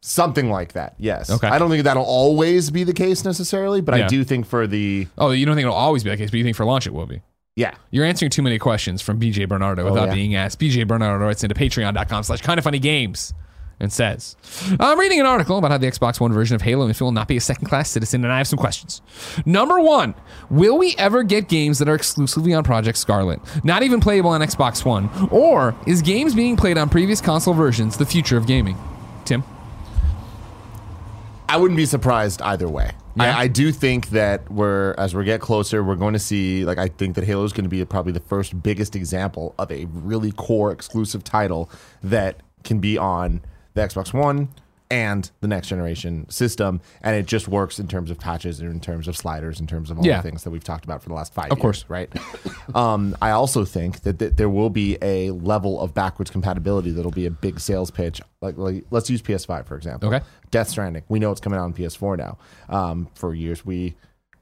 Something 0.00 0.50
like 0.50 0.72
that. 0.72 0.94
Yes. 0.98 1.30
Okay. 1.30 1.46
I 1.48 1.58
don't 1.58 1.68
think 1.70 1.84
that'll 1.84 2.02
always 2.04 2.70
be 2.70 2.84
the 2.84 2.94
case 2.94 3.24
necessarily, 3.24 3.80
but 3.80 3.98
Yeah. 3.98 4.04
I 4.06 4.08
do 4.08 4.24
think 4.24 4.46
for 4.46 4.66
the 4.66 5.06
Oh, 5.18 5.30
you 5.30 5.44
don't 5.44 5.54
think 5.56 5.64
it'll 5.66 5.74
always 5.76 6.02
be 6.02 6.10
the 6.10 6.16
case, 6.16 6.30
but 6.30 6.38
you 6.38 6.44
think 6.44 6.56
for 6.56 6.64
launch 6.64 6.86
it 6.86 6.94
will 6.94 7.06
be. 7.06 7.20
yeah. 7.56 7.74
You're 7.90 8.06
answering 8.06 8.30
too 8.30 8.42
many 8.42 8.58
questions 8.58 9.02
from 9.02 9.20
BJ 9.20 9.46
Bernardo 9.46 9.82
oh, 9.82 9.90
without 9.90 10.04
Oh, 10.04 10.06
yeah. 10.06 10.14
being 10.14 10.34
asked. 10.34 10.58
BJ 10.58 10.86
Bernardo 10.86 11.24
writes 11.24 11.42
into 11.44 11.54
patreon.com 11.54 12.22
slash 12.22 12.40
kind 12.40 12.56
of 12.58 12.64
funny 12.64 12.78
games 12.78 13.34
and 13.82 13.90
says, 13.92 14.36
I'm 14.78 14.98
reading 15.00 15.20
an 15.20 15.26
article 15.26 15.56
about 15.58 15.70
how 15.70 15.78
the 15.78 15.86
Xbox 15.86 16.20
One 16.20 16.32
version 16.34 16.54
of 16.54 16.60
Halo 16.62 16.86
Infinite 16.86 17.04
will 17.04 17.12
not 17.12 17.28
be 17.28 17.38
a 17.38 17.40
second 17.40 17.66
class 17.66 17.88
citizen, 17.90 18.24
and 18.24 18.32
I 18.32 18.36
have 18.36 18.46
some 18.46 18.58
questions. 18.58 19.00
Number 19.46 19.80
one, 19.80 20.14
will 20.50 20.76
we 20.76 20.94
ever 20.98 21.22
get 21.22 21.48
games 21.48 21.78
that 21.78 21.88
are 21.88 21.94
exclusively 21.94 22.52
on 22.52 22.62
Project 22.62 22.98
Scarlett, 22.98 23.40
not 23.64 23.82
even 23.82 23.98
playable 24.00 24.30
on 24.30 24.42
Xbox 24.42 24.84
One? 24.84 25.08
Or 25.30 25.74
is 25.86 26.02
games 26.02 26.34
being 26.34 26.56
played 26.58 26.76
on 26.76 26.88
previous 26.90 27.22
console 27.22 27.54
versions 27.54 27.96
the 27.96 28.04
future 28.06 28.36
of 28.36 28.46
gaming? 28.46 28.76
I 31.50 31.56
wouldn't 31.56 31.76
be 31.76 31.86
surprised 31.86 32.40
either 32.42 32.68
way. 32.68 32.92
Yeah. 33.16 33.36
I, 33.36 33.42
I 33.42 33.46
do 33.48 33.72
think 33.72 34.10
that 34.10 34.48
we're 34.52 34.94
as 34.98 35.16
we 35.16 35.24
get 35.24 35.40
closer, 35.40 35.82
we're 35.82 35.96
going 35.96 36.12
to 36.12 36.20
see. 36.20 36.64
Like 36.64 36.78
I 36.78 36.86
think 36.86 37.16
that 37.16 37.24
Halo 37.24 37.42
is 37.42 37.52
going 37.52 37.64
to 37.64 37.68
be 37.68 37.84
probably 37.84 38.12
the 38.12 38.20
first 38.20 38.62
biggest 38.62 38.94
example 38.94 39.56
of 39.58 39.70
a 39.72 39.86
really 39.86 40.30
core 40.30 40.70
exclusive 40.70 41.24
title 41.24 41.68
that 42.04 42.40
can 42.62 42.78
be 42.78 42.96
on 42.96 43.42
the 43.74 43.80
Xbox 43.80 44.14
One 44.14 44.48
and 44.90 45.30
the 45.40 45.46
next 45.48 45.68
generation 45.68 46.28
system, 46.28 46.80
and 47.02 47.14
it 47.16 47.26
just 47.26 47.46
works 47.46 47.78
in 47.78 47.86
terms 47.86 48.10
of 48.10 48.18
patches 48.18 48.60
and 48.60 48.70
in 48.70 48.80
terms 48.80 49.06
of 49.06 49.16
sliders, 49.16 49.60
in 49.60 49.66
terms 49.66 49.90
of 49.90 49.98
all 49.98 50.04
Yeah. 50.04 50.16
the 50.16 50.22
things 50.28 50.42
that 50.44 50.50
we've 50.50 50.64
talked 50.64 50.84
about 50.84 51.02
for 51.02 51.08
the 51.08 51.14
last 51.14 51.32
five. 51.32 51.52
Of 51.52 51.58
years, 51.58 51.62
course. 51.62 51.84
right? 51.88 52.10
um, 52.74 53.16
I 53.22 53.30
also 53.30 53.64
think 53.64 54.00
that 54.00 54.18
th- 54.18 54.32
there 54.34 54.48
will 54.48 54.70
be 54.70 54.98
a 55.00 55.30
level 55.30 55.80
of 55.80 55.94
backwards 55.94 56.30
compatibility 56.30 56.90
that'll 56.90 57.10
be 57.12 57.26
a 57.26 57.30
big 57.30 57.60
sales 57.60 57.90
pitch. 57.90 58.20
Like, 58.40 58.56
like 58.58 58.84
let's 58.90 59.08
use 59.08 59.22
PS5 59.22 59.66
for 59.66 59.76
example. 59.76 60.12
Okay. 60.12 60.24
Death 60.50 60.68
Stranding. 60.68 61.04
We 61.08 61.18
know 61.20 61.30
it's 61.30 61.40
coming 61.40 61.58
out 61.58 61.64
on 61.64 61.72
PS4 61.72 62.18
now. 62.18 62.38
Um, 62.68 63.08
for 63.14 63.34
years, 63.34 63.64
we 63.64 63.94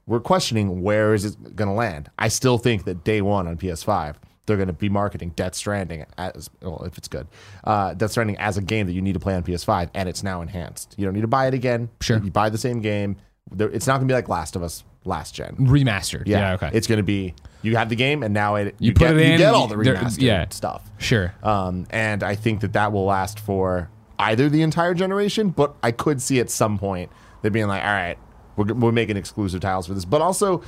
we're 0.07 0.19
questioning 0.19 0.81
where 0.81 1.13
is 1.13 1.23
it 1.25 1.55
going 1.55 1.67
to 1.69 1.75
land. 1.75 2.09
I 2.17 2.29
still 2.29 2.57
think 2.57 2.85
that 2.85 3.03
day 3.03 3.21
one 3.21 3.47
on 3.47 3.57
PS5, 3.57 4.15
they're 4.49 4.57
going 4.57 4.67
to 4.67 4.73
be 4.73 4.89
marketing 4.89 5.31
Death 5.35 5.55
Stranding 5.55 6.05
as 6.17 6.49
well 6.61 6.83
if 6.85 6.97
it's 6.97 7.07
good. 7.07 7.27
Uh, 7.63 7.93
Death 7.93 8.11
Stranding 8.11 8.37
as 8.37 8.57
a 8.57 8.61
game 8.61 8.85
that 8.87 8.93
you 8.93 9.01
need 9.01 9.13
to 9.13 9.19
play 9.19 9.35
on 9.35 9.43
PS5, 9.43 9.89
and 9.93 10.09
it's 10.09 10.23
now 10.23 10.41
enhanced. 10.41 10.95
You 10.97 11.05
don't 11.05 11.13
need 11.13 11.21
to 11.21 11.27
buy 11.27 11.47
it 11.47 11.53
again. 11.53 11.89
Sure. 12.01 12.17
you 12.17 12.31
buy 12.31 12.49
the 12.49 12.57
same 12.57 12.81
game. 12.81 13.15
It's 13.57 13.87
not 13.87 13.97
going 13.97 14.07
to 14.07 14.11
be 14.11 14.15
like 14.15 14.29
Last 14.29 14.55
of 14.55 14.63
Us 14.63 14.83
last 15.05 15.33
gen. 15.33 15.55
Remastered. 15.55 16.23
Yeah, 16.25 16.39
Yeah, 16.39 16.53
okay. 16.53 16.69
It's 16.73 16.87
going 16.87 16.97
to 16.97 17.03
be 17.03 17.33
you 17.61 17.75
have 17.75 17.89
the 17.89 17.95
game, 17.95 18.23
and 18.23 18.33
now 18.33 18.55
it 18.55 18.75
You 18.79 18.93
put 18.93 18.99
get, 18.99 19.17
it 19.17 19.25
you 19.25 19.33
in, 19.33 19.37
get 19.37 19.53
all 19.53 19.67
the 19.67 19.75
remastered 19.75 20.21
yeah. 20.21 20.47
stuff. 20.49 20.89
sure. 20.97 21.33
Um, 21.43 21.87
and 21.89 22.23
I 22.23 22.35
think 22.35 22.61
that 22.61 22.73
that 22.73 22.91
will 22.91 23.05
last 23.05 23.39
for 23.39 23.89
either 24.17 24.49
the 24.49 24.61
entire 24.61 24.93
generation, 24.93 25.49
but 25.49 25.75
I 25.81 25.91
could 25.91 26.21
see 26.21 26.39
at 26.39 26.49
some 26.49 26.77
point 26.77 27.11
they're 27.41 27.51
being 27.51 27.67
like, 27.67 27.83
all 27.83 27.91
right, 27.91 28.17
we're, 28.55 28.73
we're 28.73 28.91
making 28.91 29.17
exclusive 29.17 29.61
titles 29.61 29.87
for 29.87 29.93
this. 29.93 30.05
But 30.05 30.21
also, 30.21 30.61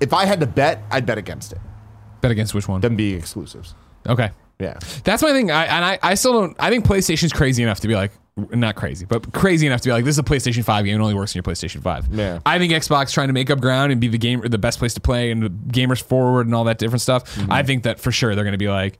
if 0.00 0.12
I 0.12 0.24
had 0.26 0.40
to 0.40 0.46
bet, 0.46 0.82
I'd 0.90 1.06
bet 1.06 1.18
against 1.18 1.52
it, 1.52 1.58
Bet 2.20 2.30
against 2.30 2.54
which 2.54 2.68
one? 2.68 2.80
them 2.80 2.96
being 2.96 3.18
exclusives. 3.18 3.74
Okay. 4.08 4.30
Yeah. 4.58 4.78
That's 5.04 5.22
my 5.22 5.32
thing. 5.32 5.50
I, 5.50 5.64
and 5.66 5.84
I, 5.84 5.98
I 6.02 6.14
still 6.14 6.32
don't. 6.32 6.56
I 6.58 6.70
think 6.70 6.84
PlayStation's 6.84 7.32
crazy 7.32 7.62
enough 7.62 7.80
to 7.80 7.88
be 7.88 7.94
like, 7.94 8.12
not 8.36 8.76
crazy, 8.76 9.04
but 9.04 9.32
crazy 9.32 9.66
enough 9.66 9.80
to 9.82 9.88
be 9.88 9.92
like, 9.92 10.04
this 10.04 10.14
is 10.14 10.18
a 10.18 10.22
PlayStation 10.22 10.64
5 10.64 10.84
game. 10.84 11.00
It 11.00 11.02
only 11.02 11.14
works 11.14 11.34
on 11.34 11.38
your 11.38 11.42
PlayStation 11.42 11.82
5. 11.82 12.14
Yeah. 12.14 12.38
I 12.46 12.58
think 12.58 12.72
Xbox 12.72 13.12
trying 13.12 13.28
to 13.28 13.32
make 13.32 13.50
up 13.50 13.60
ground 13.60 13.92
and 13.92 14.00
be 14.00 14.08
the 14.08 14.18
game, 14.18 14.40
the 14.40 14.58
best 14.58 14.78
place 14.78 14.94
to 14.94 15.00
play 15.00 15.30
and 15.30 15.42
the 15.42 15.50
gamers 15.50 16.02
forward 16.02 16.46
and 16.46 16.54
all 16.54 16.64
that 16.64 16.78
different 16.78 17.02
stuff. 17.02 17.34
Mm-hmm. 17.34 17.52
I 17.52 17.62
think 17.62 17.82
that 17.82 17.98
for 17.98 18.12
sure 18.12 18.34
they're 18.34 18.44
going 18.44 18.52
to 18.52 18.58
be 18.58 18.68
like, 18.68 18.98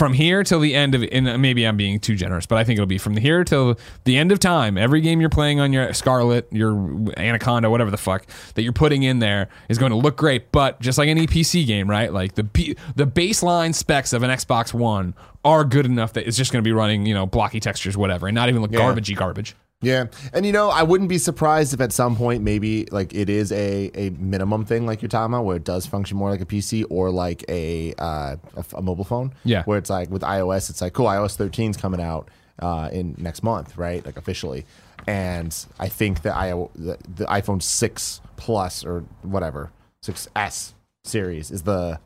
from 0.00 0.14
here 0.14 0.42
till 0.42 0.60
the 0.60 0.74
end 0.74 0.94
of 0.94 1.04
and 1.12 1.42
maybe 1.42 1.66
I'm 1.66 1.76
being 1.76 2.00
too 2.00 2.16
generous, 2.16 2.46
but 2.46 2.56
I 2.56 2.64
think 2.64 2.78
it'll 2.78 2.86
be 2.86 2.96
from 2.96 3.18
here 3.18 3.44
till 3.44 3.78
the 4.04 4.16
end 4.16 4.32
of 4.32 4.38
time. 4.38 4.78
Every 4.78 5.02
game 5.02 5.20
you're 5.20 5.28
playing 5.28 5.60
on 5.60 5.74
your 5.74 5.92
Scarlett, 5.92 6.48
your 6.50 6.72
Anaconda, 7.18 7.68
whatever 7.68 7.90
the 7.90 7.98
fuck 7.98 8.26
that 8.54 8.62
you're 8.62 8.72
putting 8.72 9.02
in 9.02 9.18
there 9.18 9.50
is 9.68 9.76
going 9.76 9.90
to 9.90 9.98
look 9.98 10.16
great. 10.16 10.52
But 10.52 10.80
just 10.80 10.96
like 10.96 11.10
any 11.10 11.26
PC 11.26 11.66
game, 11.66 11.88
right? 11.88 12.10
Like 12.10 12.34
the 12.34 12.44
B, 12.44 12.76
the 12.96 13.06
baseline 13.06 13.74
specs 13.74 14.14
of 14.14 14.22
an 14.22 14.30
Xbox 14.30 14.72
One 14.72 15.12
are 15.44 15.64
good 15.64 15.84
enough 15.84 16.14
that 16.14 16.26
it's 16.26 16.38
just 16.38 16.50
going 16.50 16.64
to 16.64 16.66
be 16.66 16.72
running, 16.72 17.04
you 17.04 17.12
know, 17.12 17.26
blocky 17.26 17.60
textures, 17.60 17.94
whatever, 17.94 18.26
and 18.26 18.34
not 18.34 18.48
even 18.48 18.62
look 18.62 18.72
Yeah. 18.72 18.80
garbagey 18.80 19.14
garbage. 19.14 19.54
Yeah, 19.82 20.06
and 20.34 20.44
you 20.44 20.52
know, 20.52 20.68
I 20.68 20.82
wouldn't 20.82 21.08
be 21.08 21.16
surprised 21.16 21.72
if 21.72 21.80
at 21.80 21.90
some 21.92 22.14
point 22.14 22.42
maybe 22.42 22.86
like 22.90 23.14
it 23.14 23.30
is 23.30 23.50
a 23.50 23.90
a 23.94 24.10
minimum 24.10 24.66
thing 24.66 24.84
like 24.84 25.00
you're 25.00 25.08
talking 25.08 25.32
about, 25.32 25.46
where 25.46 25.56
it 25.56 25.64
does 25.64 25.86
function 25.86 26.18
more 26.18 26.30
like 26.30 26.42
a 26.42 26.46
PC 26.46 26.84
or 26.90 27.10
like 27.10 27.44
a 27.48 27.94
uh, 27.98 28.36
a, 28.56 28.64
a 28.74 28.82
mobile 28.82 29.04
phone. 29.04 29.32
Yeah. 29.44 29.62
where 29.64 29.78
it's 29.78 29.88
like 29.88 30.10
with 30.10 30.22
iOS, 30.22 30.68
it's 30.68 30.82
like 30.82 30.92
cool, 30.92 31.06
iOS 31.06 31.34
13 31.36 31.70
is 31.70 31.76
coming 31.78 32.00
out 32.00 32.28
uh, 32.58 32.90
in 32.92 33.14
next 33.18 33.42
month, 33.42 33.78
right? 33.78 34.04
Like 34.04 34.18
officially, 34.18 34.66
and 35.06 35.56
I 35.78 35.88
think 35.88 36.22
that 36.22 36.36
I 36.36 36.50
the, 36.74 36.98
the 37.16 37.24
iPhone 37.26 37.62
6 37.62 38.20
Plus 38.36 38.84
or 38.84 39.04
whatever 39.22 39.70
6S 40.02 40.72
series 41.04 41.50
is 41.50 41.62
the 41.62 42.00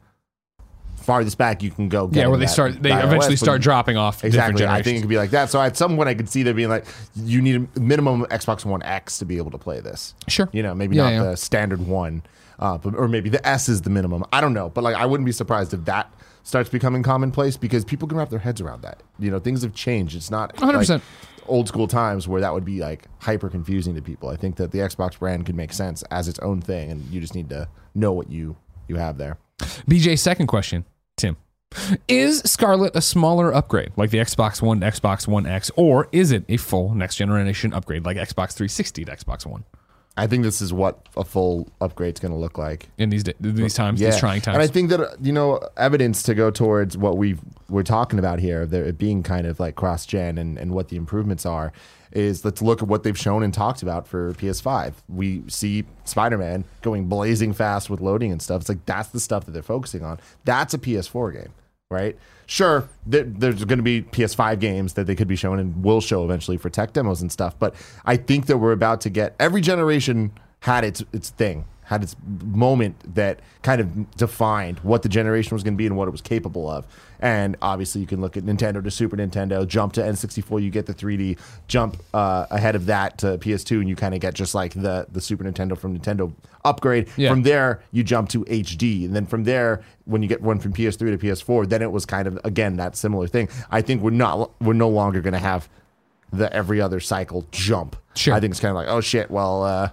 farthest 1.04 1.38
back 1.38 1.62
you 1.62 1.70
can 1.70 1.88
go. 1.88 2.08
Yeah, 2.12 2.26
where 2.28 2.38
they 2.38 2.46
start, 2.46 2.82
they 2.82 2.92
eventually 2.92 3.34
but 3.34 3.38
start 3.38 3.60
dropping 3.62 3.96
off. 3.96 4.24
Exactly. 4.24 4.66
I 4.66 4.82
think 4.82 4.98
it 4.98 5.00
could 5.00 5.08
be 5.08 5.16
like 5.16 5.30
that. 5.30 5.50
So 5.50 5.60
at 5.60 5.76
some 5.76 5.96
point, 5.96 6.08
I 6.08 6.14
could 6.14 6.28
see 6.28 6.42
there 6.42 6.54
being 6.54 6.68
like, 6.68 6.86
you 7.16 7.40
need 7.42 7.68
a 7.76 7.80
minimum 7.80 8.24
Xbox 8.26 8.64
One 8.64 8.82
X 8.82 9.18
to 9.18 9.24
be 9.24 9.36
able 9.36 9.50
to 9.52 9.58
play 9.58 9.80
this. 9.80 10.14
Sure. 10.28 10.48
You 10.52 10.62
know, 10.62 10.74
maybe 10.74 10.96
Yeah, 10.96 11.02
not 11.04 11.12
yeah. 11.12 11.22
the 11.30 11.36
standard 11.36 11.86
one, 11.86 12.22
uh, 12.58 12.78
but, 12.78 12.94
or 12.94 13.08
maybe 13.08 13.28
the 13.28 13.46
S 13.46 13.68
is 13.68 13.82
the 13.82 13.90
minimum. 13.90 14.24
I 14.32 14.40
don't 14.40 14.54
know. 14.54 14.70
But 14.70 14.84
like, 14.84 14.96
I 14.96 15.06
wouldn't 15.06 15.26
be 15.26 15.32
surprised 15.32 15.74
if 15.74 15.84
that 15.84 16.12
starts 16.42 16.68
becoming 16.68 17.02
commonplace 17.02 17.56
because 17.56 17.84
people 17.84 18.06
can 18.08 18.18
wrap 18.18 18.30
their 18.30 18.38
heads 18.38 18.60
around 18.60 18.82
that. 18.82 19.02
You 19.18 19.30
know, 19.30 19.38
things 19.38 19.62
have 19.62 19.74
changed. 19.74 20.14
It's 20.16 20.30
not 20.30 20.54
100%. 20.56 20.88
like 20.88 21.02
old 21.46 21.68
school 21.68 21.86
times 21.86 22.26
where 22.26 22.40
that 22.40 22.52
would 22.54 22.64
be 22.64 22.80
like 22.80 23.04
hyper 23.18 23.48
confusing 23.50 23.94
to 23.94 24.02
people. 24.02 24.28
I 24.30 24.36
think 24.36 24.56
that 24.56 24.70
the 24.70 24.78
Xbox 24.78 25.18
brand 25.18 25.46
could 25.46 25.54
make 25.54 25.72
sense 25.72 26.02
as 26.10 26.28
its 26.28 26.38
own 26.40 26.60
thing, 26.60 26.90
and 26.90 27.04
you 27.10 27.20
just 27.20 27.34
need 27.34 27.48
to 27.50 27.68
know 27.94 28.12
what 28.12 28.30
you 28.30 28.56
you 28.88 28.96
have 28.96 29.18
there. 29.18 29.38
BJ, 29.88 30.18
second 30.18 30.46
question, 30.46 30.84
Tim. 31.16 31.37
Is 32.07 32.40
Scarlett 32.40 32.94
a 32.94 33.00
smaller 33.00 33.53
upgrade 33.53 33.92
like 33.96 34.11
the 34.11 34.18
Xbox 34.18 34.62
One 34.62 34.81
to 34.81 34.87
Xbox 34.87 35.27
One 35.27 35.46
X, 35.46 35.70
or 35.77 36.09
is 36.12 36.31
it 36.31 36.44
a 36.48 36.57
full 36.57 36.94
next 36.94 37.16
generation 37.16 37.72
upgrade 37.72 38.05
like 38.05 38.16
Xbox 38.16 38.53
360 38.53 39.05
to 39.07 39.16
Xbox 39.16 39.44
One 39.44 39.64
I 40.16 40.29
think 40.29 40.44
this 40.44 40.62
is 40.62 40.72
what 40.72 41.09
a 41.16 41.24
full 41.24 41.68
upgrade's 41.81 42.20
going 42.20 42.33
to 42.33 42.38
look 42.38 42.57
like. 42.57 42.88
in 42.98 43.11
these 43.11 43.24
da- 43.24 43.35
these 43.40 43.74
times, 43.74 43.98
these 43.98 44.18
trying 44.18 44.40
times? 44.40 44.55
And 44.55 44.62
I 44.62 44.68
think 44.68 44.90
that 44.90 45.00
uh, 45.00 45.16
you 45.20 45.33
know 45.33 45.61
evidence 45.77 46.22
to 46.24 46.35
go 46.35 46.50
towards 46.50 46.96
what 46.96 47.16
we 47.16 47.37
we're 47.68 47.83
talking 47.83 48.18
about 48.18 48.38
here, 48.38 48.64
there 48.64 48.85
it 48.85 48.96
being 48.96 49.22
kind 49.24 49.46
of 49.46 49.59
like 49.59 49.74
cross 49.74 50.07
gen 50.07 50.38
and 50.38 50.57
and 50.57 50.70
what 50.72 50.88
the 50.88 50.96
improvements 50.96 51.44
are, 51.44 51.72
is 52.12 52.44
let's 52.44 52.62
look 52.62 52.81
at 52.81 52.88
what 52.88 53.03
they've 53.03 53.18
shown 53.18 53.42
and 53.42 53.53
talked 53.53 53.83
about 53.83 54.07
for 54.07 54.33
PS5. 54.35 54.94
We 55.09 55.42
see 55.48 55.85
Spider 56.05 56.38
Man 56.38 56.64
going 56.83 57.09
blazing 57.09 57.53
fast 57.53 57.90
with 57.90 58.00
loading 58.00 58.31
and 58.31 58.40
stuff. 58.40 58.61
It's 58.61 58.68
like 58.68 58.87
that's 58.87 59.09
the 59.09 59.20
stuff 59.20 59.46
that 59.46 59.53
they're 59.53 59.62
focusing 59.62 60.05
on. 60.05 60.20
That's 60.44 60.74
a 60.74 60.79
PS4 60.79 61.33
game, 61.33 61.53
right? 61.90 62.16
Sure, 62.46 62.88
there, 63.07 63.24
there's 63.24 63.64
going 63.64 63.78
to 63.78 63.83
be 63.83 64.02
PS5 64.02 64.61
games 64.61 64.94
that 64.94 65.07
they 65.07 65.14
could 65.14 65.28
be 65.28 65.37
showing 65.37 65.61
and 65.61 65.83
will 65.83 66.00
show 66.00 66.24
eventually 66.24 66.57
for 66.57 66.68
tech 66.70 66.92
demos 66.92 67.22
and 67.22 67.33
stuff. 67.33 67.59
But 67.59 67.74
I 68.04 68.16
think 68.16 68.46
that 68.46 68.59
we're 68.59 68.72
about 68.72 69.00
to 69.02 69.11
get 69.11 69.35
every 69.40 69.61
generation 69.61 70.33
had 70.61 70.85
its 70.85 71.04
its 71.12 71.30
thing, 71.30 71.64
had 71.94 72.02
its 72.02 72.16
moment 72.42 73.14
that 73.14 73.40
kind 73.62 73.80
of 73.80 74.11
defined 74.16 74.78
what 74.80 75.02
the 75.02 75.09
generation 75.09 75.54
was 75.54 75.62
going 75.62 75.74
to 75.74 75.78
be 75.78 75.87
and 75.87 75.96
what 75.96 76.09
it 76.09 76.11
was 76.11 76.20
capable 76.20 76.68
of. 76.68 76.87
And 77.20 77.57
obviously, 77.62 78.00
you 78.00 78.07
can 78.07 78.20
look 78.20 78.37
at 78.37 78.44
Nintendo 78.44 78.83
to 78.83 78.90
Super 78.90 79.16
Nintendo, 79.16 79.66
jump 79.66 79.92
to 79.94 80.02
N64, 80.02 80.62
you 80.62 80.70
get 80.70 80.87
the 80.87 80.92
3D, 80.92 81.38
jump 81.68 81.96
uh, 82.12 82.46
ahead 82.50 82.74
of 82.74 82.87
that 82.87 83.18
to 83.18 83.38
PS2, 83.38 83.80
and 83.80 83.88
you 83.88 83.96
kind 83.96 84.14
of 84.14 84.20
get 84.20 84.35
just 84.35 84.54
like 84.54 84.74
the 84.74 85.07
the 85.11 85.20
Super 85.20 85.44
Nintendo 85.44 85.78
from 85.78 85.98
Nintendo 85.98 86.33
upgrade. 86.64 87.09
Yeah. 87.16 87.30
From 87.30 87.42
there, 87.42 87.83
you 87.92 88.02
jump 88.02 88.28
to 88.30 88.44
HD, 88.44 89.04
and 89.04 89.14
then 89.14 89.24
from 89.24 89.44
there, 89.44 89.83
when 90.04 90.22
you 90.22 90.28
get 90.28 90.42
one 90.42 90.59
from 90.59 90.72
PS3 90.72 90.98
to 90.98 91.18
PS4, 91.18 91.68
then 91.68 91.80
it 91.80 91.92
was 91.92 92.04
kind 92.04 92.26
of 92.26 92.38
again 92.44 92.76
that 92.76 92.96
similar 92.96 93.26
thing. 93.26 93.48
I 93.70 93.80
think 93.80 94.02
we're 94.02 94.11
not 94.11 94.50
we're 94.61 94.74
no 94.74 94.88
longer 94.88 95.20
going 95.20 95.35
to 95.35 95.38
have 95.38 95.68
the 96.33 96.52
every 96.52 96.80
other 96.80 97.00
cycle 97.00 97.46
jump. 97.52 97.96
Sure. 98.14 98.35
I 98.35 98.40
think 98.40 98.50
it's 98.50 98.61
kind 98.61 98.70
of 98.70 98.76
like, 98.76 98.88
oh 98.88 99.00
shit, 99.00 99.30
well, 99.30 99.62
uh, 99.62 99.90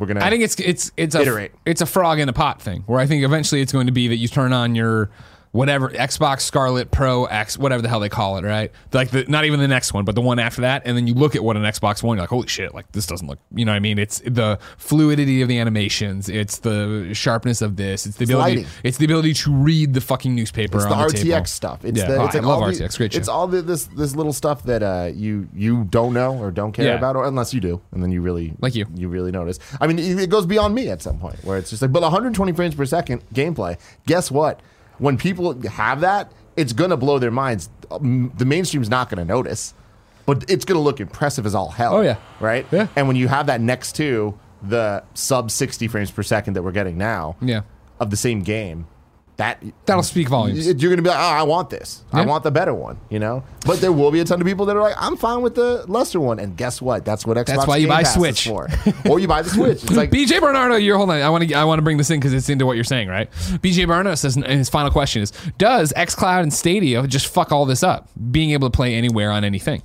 we're 0.00 0.06
gonna. 0.06 0.24
I 0.24 0.30
think 0.30 0.42
it's 0.42 0.58
it's 0.60 0.92
it's 0.96 1.14
a 1.14 1.48
it's 1.64 1.80
a 1.80 1.86
frog 1.86 2.18
in 2.18 2.28
a 2.28 2.32
pot 2.32 2.60
thing 2.60 2.82
where 2.86 3.00
I 3.00 3.06
think 3.06 3.24
eventually 3.24 3.60
it's 3.60 3.72
going 3.72 3.86
to 3.86 3.92
be 3.92 4.08
that 4.08 4.16
you 4.16 4.28
turn 4.28 4.52
on 4.52 4.74
your 4.74 5.10
whatever 5.52 5.88
Xbox 5.90 6.42
Scarlett 6.42 6.90
Pro 6.92 7.24
X 7.24 7.58
whatever 7.58 7.82
the 7.82 7.88
hell 7.88 7.98
they 8.00 8.08
call 8.08 8.36
it 8.38 8.44
right 8.44 8.70
like 8.92 9.10
the 9.10 9.24
not 9.24 9.44
even 9.44 9.58
the 9.58 9.66
next 9.66 9.92
one 9.92 10.04
but 10.04 10.14
the 10.14 10.20
one 10.20 10.38
after 10.38 10.60
that 10.60 10.82
and 10.84 10.96
then 10.96 11.06
you 11.08 11.14
look 11.14 11.34
at 11.34 11.42
what 11.42 11.56
an 11.56 11.62
Xbox 11.64 12.02
One 12.02 12.16
you're 12.16 12.22
like 12.22 12.30
holy 12.30 12.46
shit 12.46 12.72
like 12.72 12.90
this 12.92 13.06
doesn't 13.06 13.26
look 13.26 13.38
you 13.54 13.64
know 13.64 13.72
what 13.72 13.76
I 13.76 13.80
mean 13.80 13.98
it's 13.98 14.20
the 14.20 14.58
fluidity 14.78 15.42
of 15.42 15.48
the 15.48 15.58
animations 15.58 16.28
it's 16.28 16.58
the 16.58 17.10
sharpness 17.14 17.62
of 17.62 17.76
this 17.76 18.06
it's 18.06 18.16
the 18.16 18.24
ability 18.24 18.56
lighting. 18.58 18.66
it's 18.84 18.98
the 18.98 19.04
ability 19.06 19.34
to 19.34 19.52
read 19.52 19.94
the 19.94 20.00
fucking 20.00 20.34
newspaper 20.34 20.76
It's 20.78 20.86
the 20.86 20.92
on 20.92 21.08
the 21.08 21.14
RTX 21.14 21.22
table. 21.22 21.44
stuff. 21.46 21.84
It's 21.84 21.98
Yeah. 21.98 22.06
the 22.06 22.16
Oh, 22.16 22.24
it's 22.26 22.34
I 22.34 22.38
like 22.38 22.46
love 22.46 22.62
all 22.62 22.68
RTX. 22.68 22.92
The, 22.92 22.96
Great 22.98 23.14
It's 23.16 23.26
show. 23.28 23.32
all 23.32 23.46
the, 23.46 23.62
this 23.62 23.84
this 23.86 24.14
little 24.14 24.32
stuff 24.32 24.62
that 24.64 24.82
uh, 24.82 25.10
you 25.14 25.48
you 25.54 25.84
don't 25.90 26.12
know 26.14 26.36
or 26.38 26.50
don't 26.50 26.72
care 26.72 26.86
Yeah. 26.86 26.94
about, 26.94 27.16
or 27.16 27.24
unless 27.24 27.52
you 27.54 27.60
do, 27.60 27.80
and 27.92 28.02
then 28.02 28.12
you 28.12 28.20
really 28.22 28.54
Like 28.60 28.74
you. 28.74 28.86
you 28.94 29.08
really 29.08 29.30
notice. 29.32 29.58
I 29.80 29.86
mean, 29.86 29.98
it 29.98 30.30
goes 30.30 30.46
beyond 30.46 30.74
me 30.74 30.88
at 30.90 31.02
some 31.02 31.18
point 31.18 31.42
where 31.44 31.58
it's 31.58 31.70
just 31.70 31.82
like, 31.82 31.92
but 31.92 32.02
120 32.02 32.52
frames 32.52 32.74
per 32.74 32.84
second 32.84 33.22
gameplay. 33.34 33.76
Guess 34.06 34.30
what? 34.30 34.60
When 35.00 35.16
people 35.18 35.60
have 35.68 36.00
that, 36.02 36.30
it's 36.56 36.72
gonna 36.72 36.96
blow 36.96 37.18
their 37.18 37.30
minds. 37.32 37.68
Um, 37.90 38.32
The 38.36 38.44
mainstream's 38.44 38.88
not 38.88 39.10
gonna 39.10 39.24
notice, 39.24 39.74
but 40.26 40.44
it's 40.48 40.64
gonna 40.64 40.80
look 40.80 41.00
impressive 41.00 41.44
as 41.46 41.54
all 41.54 41.70
hell. 41.70 41.94
Oh, 41.96 42.00
yeah. 42.02 42.16
right. 42.38 42.64
Yeah. 42.70 42.86
And 42.94 43.08
when 43.08 43.16
you 43.16 43.26
have 43.28 43.46
that 43.46 43.60
next 43.60 43.96
to 43.96 44.38
the 44.62 45.02
sub 45.14 45.50
60 45.50 45.88
frames 45.88 46.10
per 46.10 46.22
second 46.22 46.54
that 46.54 46.62
we're 46.62 46.70
getting 46.72 46.96
now, 46.98 47.34
Yeah. 47.40 47.62
of 47.98 48.10
the 48.10 48.16
same 48.16 48.42
game, 48.42 48.86
that 49.40 49.62
That'll 49.86 50.02
speak 50.02 50.28
volumes. 50.28 50.66
you're 50.66 50.90
gonna 50.90 51.00
be 51.00 51.08
like, 51.08 51.18
oh, 51.18 51.22
I 51.22 51.42
want 51.44 51.70
this. 51.70 52.04
I 52.12 52.26
want 52.26 52.44
the 52.44 52.50
better 52.50 52.74
one, 52.74 53.00
you 53.08 53.18
know. 53.18 53.42
But 53.64 53.80
there 53.80 53.90
will 53.90 54.10
be 54.10 54.20
a 54.20 54.24
ton 54.24 54.38
of 54.38 54.46
people 54.46 54.66
that 54.66 54.76
are 54.76 54.82
like, 54.82 54.94
I'm 54.98 55.16
fine 55.16 55.40
with 55.40 55.54
the 55.54 55.84
lesser 55.88 56.20
one. 56.20 56.38
And 56.38 56.56
guess 56.58 56.82
what? 56.82 57.06
That's 57.06 57.24
what 57.26 57.38
Xbox. 57.38 57.66
why 57.66 57.78
you 57.78 57.86
Game 57.86 57.96
buy 57.96 58.02
Pass 58.02 58.14
Switch. 58.14 58.46
for, 58.46 58.68
or 59.08 59.18
you 59.18 59.26
buy 59.26 59.40
the 59.40 59.48
Switch. 59.48 59.82
It's 59.82 59.92
like 59.96 60.10
BJ 60.10 60.40
Bernardo, 60.40 60.76
you're 60.76 60.98
hold 60.98 61.08
on. 61.08 61.22
I 61.22 61.30
want 61.30 61.48
to 61.48 61.54
I 61.54 61.64
want 61.64 61.78
to 61.78 61.82
bring 61.82 61.96
this 61.96 62.10
in 62.10 62.20
because 62.20 62.34
it's 62.34 62.50
into 62.50 62.66
what 62.66 62.74
you're 62.74 62.84
saying, 62.84 63.08
right? 63.08 63.30
BJ 63.30 63.86
Bernardo 63.86 64.14
says 64.14 64.36
and 64.36 64.44
his 64.44 64.68
final 64.68 64.90
question 64.90 65.22
is: 65.22 65.32
Does 65.56 65.94
XCloud 65.96 66.42
and 66.42 66.52
Stadia 66.52 67.06
just 67.06 67.26
fuck 67.26 67.50
all 67.50 67.64
this 67.64 67.82
up? 67.82 68.10
Being 68.30 68.50
able 68.50 68.70
to 68.70 68.76
play 68.76 68.94
anywhere 68.94 69.30
on 69.30 69.42
anything. 69.42 69.82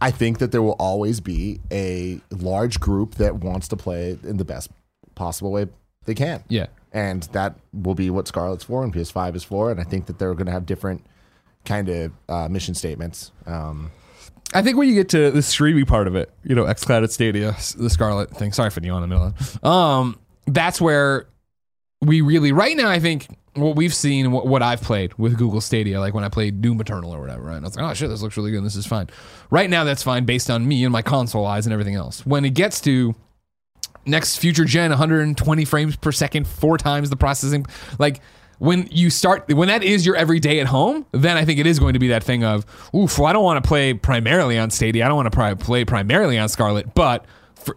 I 0.00 0.10
think 0.10 0.38
that 0.40 0.50
there 0.50 0.60
will 0.60 0.76
always 0.78 1.20
be 1.20 1.60
a 1.70 2.20
large 2.30 2.80
group 2.80 3.14
that 3.14 3.36
wants 3.36 3.68
to 3.68 3.76
play 3.76 4.18
in 4.24 4.36
the 4.38 4.44
best 4.44 4.70
possible 5.14 5.52
way 5.52 5.68
they 6.04 6.14
can. 6.14 6.42
Yeah. 6.48 6.66
And 6.92 7.24
that 7.32 7.56
will 7.72 7.94
be 7.94 8.10
what 8.10 8.26
Scarlett's 8.26 8.64
for 8.64 8.82
and 8.82 8.92
PS5 8.92 9.34
is 9.34 9.44
for. 9.44 9.70
And 9.70 9.80
I 9.80 9.84
think 9.84 10.06
that 10.06 10.18
they're 10.18 10.34
going 10.34 10.46
to 10.46 10.52
have 10.52 10.66
different 10.66 11.04
kind 11.64 11.88
of 11.88 12.12
uh, 12.28 12.48
mission 12.48 12.74
statements. 12.74 13.32
Um, 13.44 13.90
I 14.54 14.62
think 14.62 14.78
when 14.78 14.88
you 14.88 14.94
get 14.94 15.08
to 15.10 15.30
the 15.30 15.42
streaming 15.42 15.84
part 15.84 16.06
of 16.06 16.14
it, 16.14 16.32
you 16.44 16.54
know, 16.54 16.64
XCloud 16.64 17.04
at 17.04 17.10
Stadia, 17.10 17.56
the 17.76 17.90
Scarlett 17.90 18.30
thing. 18.30 18.52
Sorry 18.52 18.70
for 18.70 18.80
yawn 18.80 19.02
in 19.02 19.10
the 19.10 19.16
middle. 19.16 19.68
Um, 19.68 20.18
that's 20.46 20.80
where 20.80 21.28
we 22.00 22.20
really 22.20 22.52
right 22.52 22.76
now. 22.76 22.88
I 22.88 23.00
think 23.00 23.26
what 23.54 23.74
we've 23.74 23.94
seen, 23.94 24.30
what, 24.32 24.46
what 24.46 24.62
I've 24.62 24.82
played 24.82 25.14
with 25.14 25.36
Google 25.36 25.60
Stadia, 25.60 25.98
like 25.98 26.14
when 26.14 26.24
I 26.24 26.28
played 26.28 26.60
Doom 26.60 26.80
Eternal 26.80 27.10
or 27.10 27.20
whatever, 27.20 27.42
right? 27.42 27.56
And 27.56 27.64
I 27.64 27.68
was 27.68 27.76
like, 27.76 27.90
oh 27.90 27.94
shit, 27.94 28.08
this 28.08 28.22
looks 28.22 28.36
really 28.36 28.50
good. 28.50 28.64
This 28.64 28.76
is 28.76 28.86
fine. 28.86 29.08
Right 29.50 29.68
now, 29.68 29.84
that's 29.84 30.02
fine 30.02 30.24
based 30.24 30.50
on 30.50 30.66
me 30.66 30.84
and 30.84 30.92
my 30.92 31.02
console 31.02 31.46
eyes 31.46 31.66
and 31.66 31.72
everything 31.72 31.94
else. 31.94 32.24
When 32.24 32.44
it 32.44 32.54
gets 32.54 32.80
to 32.82 33.14
next 34.06 34.36
future 34.36 34.64
gen 34.64 34.90
120 34.90 35.64
frames 35.64 35.96
per 35.96 36.12
second 36.12 36.46
four 36.46 36.78
times 36.78 37.10
the 37.10 37.16
processing. 37.16 37.66
Like 37.98 38.20
when 38.58 38.88
you 38.90 39.10
start 39.10 39.52
when 39.52 39.68
that 39.68 39.82
is 39.82 40.06
your 40.06 40.16
everyday 40.16 40.60
at 40.60 40.66
home 40.66 41.04
then 41.12 41.36
i 41.36 41.44
think 41.44 41.60
it 41.60 41.66
is 41.66 41.78
going 41.78 41.92
to 41.92 41.98
be 41.98 42.08
that 42.08 42.24
thing 42.24 42.42
of 42.42 42.64
oof 42.94 43.18
well 43.18 43.26
i 43.28 43.32
don't 43.32 43.44
want 43.44 43.62
to 43.62 43.68
play 43.68 43.92
primarily 43.92 44.58
on 44.58 44.70
stadia. 44.70 45.04
I 45.04 45.08
don't 45.08 45.16
want 45.16 45.30
to 45.30 45.56
play 45.56 45.84
primarily 45.84 46.38
on 46.38 46.48
scarlett 46.48 46.94
but 46.94 47.26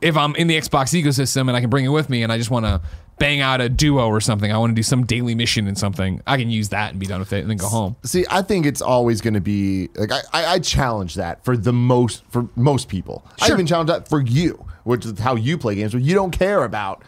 if 0.02 0.16
i'm 0.18 0.36
in 0.36 0.48
the 0.48 0.58
xbox 0.60 1.00
ecosystem 1.02 1.42
and 1.42 1.52
i 1.52 1.62
can 1.62 1.70
bring 1.70 1.86
it 1.86 1.90
with 1.90 2.10
me 2.10 2.24
and 2.24 2.32
i 2.32 2.38
just 2.38 2.50
want 2.52 2.66
to 2.66 2.82
bang 3.18 3.42
out 3.42 3.60
a 3.60 3.68
duo 3.68 4.08
or 4.08 4.22
something 4.22 4.52
i 4.52 4.58
want 4.58 4.72
to 4.72 4.76
do 4.76 4.82
some 4.84 5.06
daily 5.06 5.36
mission 5.36 5.68
and 5.68 5.78
something 5.78 6.22
i 6.26 6.38
can 6.38 6.50
use 6.50 6.70
that 6.70 6.92
and 6.92 7.00
be 7.00 7.06
done 7.06 7.20
with 7.20 7.34
it 7.34 7.42
and 7.42 7.50
then 7.50 7.58
go 7.58 7.68
home 7.68 7.96
See, 8.04 8.26
I 8.30 8.42
think 8.42 8.66
it's 8.66 8.82
always 8.82 9.20
going 9.20 9.34
to 9.34 9.42
be 9.42 9.90
like 9.96 10.12
I, 10.12 10.22
I, 10.34 10.46
I 10.54 10.60
challenge 10.60 11.16
that 11.16 11.44
for 11.44 11.58
the 11.58 11.74
most 11.74 12.24
for 12.30 12.48
most 12.56 12.88
people. 12.88 13.26
I 13.42 13.48
Sure. 13.48 13.56
even 13.56 13.68
challenge 13.68 13.90
that 13.90 14.08
for 14.08 14.22
you, 14.22 14.66
which 14.86 15.06
is 15.06 15.20
how 15.20 15.36
you 15.36 15.58
play 15.58 15.76
games. 15.76 15.94
Where 15.94 16.02
you 16.02 16.16
don't 16.16 16.32
care 16.32 16.64
about 16.64 17.04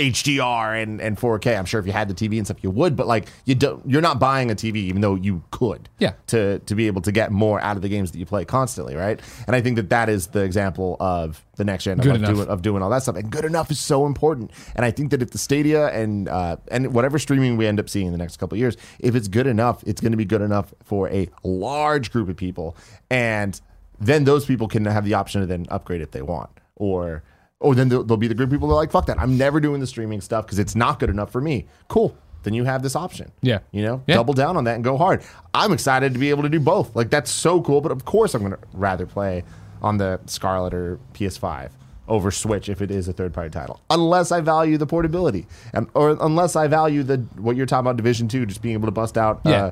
HDR 0.00 0.82
and, 0.82 1.00
and 1.00 1.18
4K. 1.18 1.58
I'm 1.58 1.66
sure 1.66 1.78
if 1.78 1.86
you 1.86 1.92
had 1.92 2.08
the 2.08 2.14
TV 2.14 2.38
and 2.38 2.46
stuff, 2.46 2.62
you 2.62 2.70
would, 2.70 2.96
but 2.96 3.06
like 3.06 3.28
you 3.44 3.54
don't. 3.54 3.88
You're 3.88 4.00
not 4.00 4.18
buying 4.18 4.50
a 4.50 4.54
TV, 4.54 4.76
even 4.76 5.02
though 5.02 5.14
you 5.14 5.42
could. 5.50 5.88
Yeah. 5.98 6.12
To 6.28 6.58
to 6.60 6.74
be 6.74 6.86
able 6.86 7.02
to 7.02 7.12
get 7.12 7.30
more 7.30 7.60
out 7.60 7.76
of 7.76 7.82
the 7.82 7.88
games 7.88 8.12
that 8.12 8.18
you 8.18 8.26
play 8.26 8.44
constantly, 8.44 8.96
right? 8.96 9.20
And 9.46 9.54
I 9.54 9.60
think 9.60 9.76
that 9.76 9.90
that 9.90 10.08
is 10.08 10.28
the 10.28 10.42
example 10.42 10.96
of 11.00 11.44
the 11.56 11.64
next 11.64 11.84
gen 11.84 11.98
of, 12.00 12.04
doing 12.04 12.24
of 12.24 12.62
doing 12.62 12.82
all 12.82 12.88
that 12.90 13.02
stuff. 13.02 13.16
And 13.16 13.30
good 13.30 13.44
enough 13.44 13.70
is 13.70 13.78
so 13.78 14.06
important. 14.06 14.50
And 14.74 14.84
I 14.84 14.90
think 14.90 15.10
that 15.10 15.20
if 15.20 15.30
the 15.30 15.38
Stadia 15.38 15.88
and 15.88 16.28
uh, 16.28 16.56
and 16.68 16.94
whatever 16.94 17.18
streaming 17.18 17.58
we 17.58 17.66
end 17.66 17.78
up 17.78 17.88
seeing 17.88 18.06
in 18.06 18.12
the 18.12 18.18
next 18.18 18.38
couple 18.38 18.56
of 18.56 18.60
years, 18.60 18.76
if 18.98 19.14
it's 19.14 19.28
good 19.28 19.46
enough, 19.46 19.84
it's 19.86 20.00
going 20.00 20.12
to 20.12 20.18
be 20.18 20.24
good 20.24 20.40
enough 20.40 20.72
for 20.82 21.10
a 21.10 21.28
large 21.44 22.10
group 22.10 22.28
of 22.28 22.36
people, 22.36 22.76
and 23.10 23.60
then 24.00 24.24
those 24.24 24.46
people 24.46 24.66
can 24.66 24.86
have 24.86 25.04
the 25.04 25.14
option 25.14 25.42
to 25.42 25.46
then 25.46 25.66
upgrade 25.68 26.00
if 26.00 26.12
they 26.12 26.22
want, 26.22 26.50
or 26.76 27.22
or 27.60 27.74
then 27.74 27.88
there'll, 27.88 28.04
there'll 28.04 28.16
be 28.18 28.26
the 28.28 28.34
group 28.34 28.48
of 28.48 28.52
people 28.52 28.68
that 28.68 28.74
are 28.74 28.78
like, 28.78 28.90
fuck 28.90 29.06
that, 29.06 29.20
I'm 29.20 29.36
never 29.38 29.60
doing 29.60 29.80
the 29.80 29.86
streaming 29.86 30.20
stuff 30.20 30.46
because 30.46 30.58
it's 30.58 30.74
not 30.74 30.98
good 30.98 31.10
enough 31.10 31.30
for 31.30 31.40
me. 31.40 31.66
Cool. 31.88 32.16
Then 32.42 32.54
you 32.54 32.64
have 32.64 32.82
this 32.82 32.96
option. 32.96 33.30
Yeah. 33.42 33.58
You 33.70 33.82
know, 33.82 34.02
Yeah. 34.06 34.14
double 34.16 34.32
down 34.32 34.56
on 34.56 34.64
that 34.64 34.74
and 34.74 34.82
go 34.82 34.96
hard. 34.96 35.22
I'm 35.52 35.72
excited 35.72 36.14
to 36.14 36.18
be 36.18 36.30
able 36.30 36.42
to 36.42 36.48
do 36.48 36.58
both. 36.58 36.96
Like 36.96 37.10
that's 37.10 37.30
so 37.30 37.60
cool. 37.60 37.82
But 37.82 37.92
of 37.92 38.04
course, 38.06 38.34
I'm 38.34 38.40
going 38.40 38.52
to 38.52 38.58
rather 38.72 39.04
play 39.04 39.44
on 39.82 39.98
the 39.98 40.20
Scarlett 40.26 40.72
or 40.72 40.98
PS5 41.12 41.70
over 42.08 42.30
Switch 42.30 42.68
if 42.70 42.80
it 42.80 42.90
is 42.90 43.08
a 43.08 43.12
third 43.12 43.32
party 43.34 43.50
title, 43.50 43.80
unless 43.90 44.32
I 44.32 44.40
value 44.40 44.78
the 44.78 44.86
portability 44.86 45.46
and 45.72 45.86
or 45.94 46.16
unless 46.20 46.56
I 46.56 46.66
value 46.66 47.02
the 47.02 47.18
what 47.36 47.56
you're 47.56 47.66
talking 47.66 47.86
about 47.86 47.96
Division 47.98 48.26
Two, 48.26 48.46
just 48.46 48.62
being 48.62 48.72
able 48.72 48.88
to 48.88 48.92
bust 48.92 49.16
out. 49.18 49.42
Yeah. 49.44 49.66
Uh, 49.66 49.70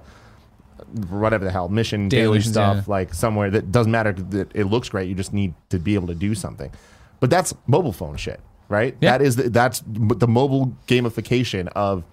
whatever 1.11 1.45
the 1.45 1.51
hell 1.51 1.69
mission 1.69 2.09
Daily 2.09 2.39
daily, 2.39 2.41
stuff 2.41 2.77
yeah. 2.77 2.83
like 2.87 3.13
somewhere 3.13 3.51
that 3.51 3.73
doesn't 3.73 3.91
matter 3.93 4.13
that 4.13 4.55
it 4.55 4.65
looks 4.65 4.89
great 4.89 5.09
you 5.09 5.15
just 5.15 5.33
need 5.35 5.53
to 5.71 5.79
be 5.79 5.95
able 5.95 6.07
to 6.07 6.15
do 6.15 6.35
something 6.35 6.71
but 7.21 7.31
that's 7.31 7.55
mobile 7.67 7.93
phone 7.93 8.17
shit 8.17 8.41
right 8.69 8.97
Yeah. 9.01 9.13
that 9.19 9.23
is 9.25 9.37
the, 9.37 9.49
that's 9.51 9.83
the 9.87 10.29
mobile 10.29 10.77
gamification 10.87 11.69
of 11.75 12.05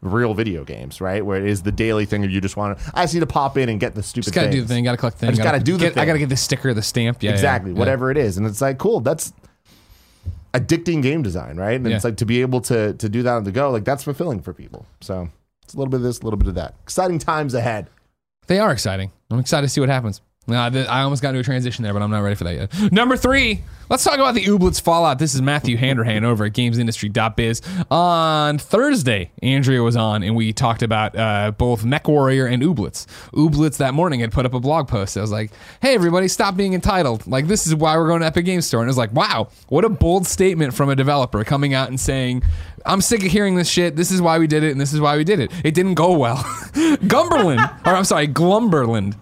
real 0.00 0.34
video 0.34 0.64
games 0.64 1.00
right 1.00 1.24
where 1.24 1.38
it 1.42 1.48
is 1.48 1.62
the 1.62 1.72
daily 1.72 2.04
thing 2.04 2.20
where 2.20 2.30
you 2.30 2.40
just 2.40 2.56
want 2.58 2.78
to 2.78 2.92
i 2.94 3.04
just 3.04 3.14
need 3.14 3.20
to 3.20 3.26
pop 3.26 3.56
in 3.56 3.68
and 3.70 3.80
get 3.80 3.94
the 3.94 4.02
stupid 4.02 4.26
thing. 4.26 4.32
Just 4.32 4.34
gotta 4.34 4.50
do 4.50 4.60
the 4.60 4.68
things. 4.68 4.76
thing. 4.76 4.84
Gotta 4.84 4.96
collect 4.98 5.16
the 5.16 5.20
thing. 5.20 5.28
I 5.28 5.32
just 5.32 5.42
gotta 5.42 5.60
do 5.60 5.72
the 5.78 5.78
get, 5.90 5.98
I 5.98 6.04
gotta 6.04 6.18
get 6.18 6.28
the 6.28 6.36
sticker, 6.36 6.74
the 6.74 6.82
stamp. 6.82 7.22
Yeah, 7.22 7.30
yeah, 7.30 7.34
exactly 7.34 7.72
yeah. 7.72 7.78
whatever 7.78 8.10
it 8.10 8.16
is 8.18 8.36
and 8.36 8.46
it's 8.46 8.60
like 8.60 8.78
cool 8.78 9.00
that's 9.00 9.32
addicting 10.52 11.02
game 11.02 11.22
design 11.22 11.56
right 11.56 11.74
and 11.74 11.88
Yeah. 11.88 11.96
it's 11.96 12.04
like 12.04 12.16
to 12.18 12.26
be 12.26 12.40
able 12.42 12.60
to 12.62 12.92
to 12.94 13.08
do 13.08 13.22
that 13.22 13.32
on 13.34 13.44
the 13.44 13.50
go 13.52 13.70
like 13.70 13.84
that's 13.84 14.04
fulfilling 14.04 14.40
for 14.40 14.52
people 14.52 14.86
so 15.00 15.28
it's 15.64 15.74
a 15.74 15.76
little 15.78 15.90
bit 15.90 15.96
of 15.96 16.02
this 16.02 16.20
a 16.20 16.24
little 16.24 16.36
bit 16.38 16.48
of 16.48 16.54
that 16.54 16.74
exciting 16.82 17.18
times 17.18 17.54
ahead 17.54 17.88
They 18.46 18.58
are 18.60 18.70
exciting. 18.72 19.10
I'm 19.30 19.38
excited 19.40 19.66
to 19.66 19.70
see 19.72 19.80
what 19.80 19.88
happens. 19.88 20.20
Th- 20.46 20.86
I 20.88 21.02
almost 21.02 21.22
got 21.22 21.30
into 21.30 21.40
a 21.40 21.44
transition 21.44 21.82
there, 21.82 21.92
but 21.92 22.02
I'm 22.02 22.10
not 22.10 22.20
ready 22.20 22.34
for 22.34 22.44
that 22.44 22.54
yet. 22.54 22.92
Number 22.92 23.16
three, 23.16 23.62
let's 23.88 24.04
talk 24.04 24.14
about 24.14 24.34
the 24.34 24.44
Ooblets 24.44 24.80
Fallout. 24.80 25.18
This 25.18 25.34
is 25.34 25.40
Matthew 25.40 25.76
Handrahan 25.76 26.24
over 26.24 26.44
at 26.44 26.52
GamesIndustry.biz. 26.52 27.62
On 27.90 28.58
Thursday, 28.58 29.30
Andrea 29.42 29.82
was 29.82 29.96
on, 29.96 30.22
and 30.22 30.36
we 30.36 30.52
talked 30.52 30.82
about 30.82 31.16
uh, 31.16 31.52
both 31.52 31.84
Mech 31.84 32.06
Warrior 32.06 32.46
and 32.46 32.62
Ooblets. 32.62 33.06
Ooblets 33.32 33.78
that 33.78 33.94
morning 33.94 34.20
had 34.20 34.32
put 34.32 34.44
up 34.44 34.52
a 34.52 34.60
blog 34.60 34.86
post. 34.86 35.16
I 35.16 35.22
was 35.22 35.32
like, 35.32 35.50
hey, 35.80 35.94
everybody, 35.94 36.28
stop 36.28 36.56
being 36.56 36.74
entitled. 36.74 37.26
Like, 37.26 37.46
this 37.46 37.66
is 37.66 37.74
why 37.74 37.96
we're 37.96 38.08
going 38.08 38.20
to 38.20 38.26
Epic 38.26 38.44
Games 38.44 38.66
Store. 38.66 38.80
And 38.80 38.88
it 38.88 38.90
was 38.90 38.98
like, 38.98 39.12
wow, 39.12 39.48
what 39.68 39.84
a 39.84 39.88
bold 39.88 40.26
statement 40.26 40.74
from 40.74 40.90
a 40.90 40.96
developer 40.96 41.42
coming 41.44 41.72
out 41.72 41.88
and 41.88 41.98
saying, 41.98 42.42
I'm 42.86 43.00
sick 43.00 43.24
of 43.24 43.32
hearing 43.32 43.54
this 43.54 43.68
shit. 43.68 43.96
This 43.96 44.10
is 44.10 44.20
why 44.20 44.38
we 44.38 44.46
did 44.46 44.62
it, 44.62 44.72
and 44.72 44.80
this 44.80 44.92
is 44.92 45.00
why 45.00 45.16
we 45.16 45.24
did 45.24 45.40
it. 45.40 45.50
It 45.64 45.74
didn't 45.74 45.94
go 45.94 46.12
well. 46.18 46.36
Gumberland, 47.04 47.86
or 47.86 47.94
I'm 47.94 48.04
sorry, 48.04 48.28
Glumberland, 48.28 49.14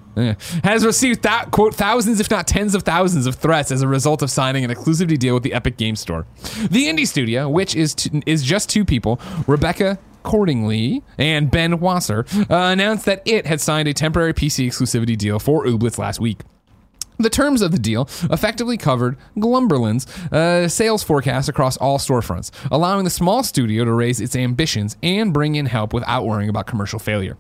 has 0.65 0.85
received 0.85 1.23
that 1.23 1.51
quote 1.51 1.75
thousands, 1.75 2.21
if 2.21 2.31
not 2.31 2.47
tens 2.47 2.75
of 2.75 2.83
thousands, 2.83 3.27
of 3.27 3.37
threats 3.37 3.71
as 3.71 3.83
a 3.83 3.89
result 3.89 4.23
of 4.23 4.31
signing 4.31 4.65
an 4.65 4.71
exclusivity 4.71 5.19
deal 5.19 5.35
with 5.35 5.43
the 5.43 5.53
Epic 5.53 5.77
Game 5.77 5.97
Store. 5.97 6.27
The 6.71 6.87
indie 6.87 7.07
studio, 7.07 7.49
which 7.49 7.75
is 7.75 7.95
t- 7.95 8.23
is 8.27 8.43
just 8.43 8.69
two 8.69 8.85
people, 8.85 9.21
Rebecca. 9.47 9.99
Cordingley 10.25 11.03
and 11.19 11.51
Ben 11.51 11.81
Wasser 11.81 12.25
uh, 12.43 12.45
announced 12.49 13.07
that 13.07 13.23
it 13.25 13.45
had 13.45 13.61
signed 13.61 13.89
a 13.89 13.93
temporary 13.93 14.33
PC 14.33 14.69
exclusivity 14.69 15.19
deal 15.19 15.41
for 15.41 15.67
Ooblets 15.67 15.99
last 15.99 16.21
week. 16.21 16.43
The 17.19 17.31
terms 17.31 17.63
of 17.63 17.73
the 17.73 17.79
deal 17.79 18.09
effectively 18.31 18.77
covered 18.77 19.17
Glumberland's 19.37 20.07
uh, 20.33 20.69
sales 20.69 21.03
forecast 21.03 21.49
across 21.49 21.77
all 21.77 21.99
storefronts, 21.99 22.51
allowing 22.71 23.05
the 23.05 23.11
small 23.11 23.43
studio 23.43 23.85
to 23.85 23.93
raise 23.93 24.21
its 24.21 24.35
ambitions 24.35 24.97
and 25.03 25.33
bring 25.33 25.55
in 25.55 25.67
help 25.67 25.93
without 25.93 26.25
worrying 26.25 26.49
about 26.49 26.67
commercial 26.67 26.99
failure. 26.99 27.37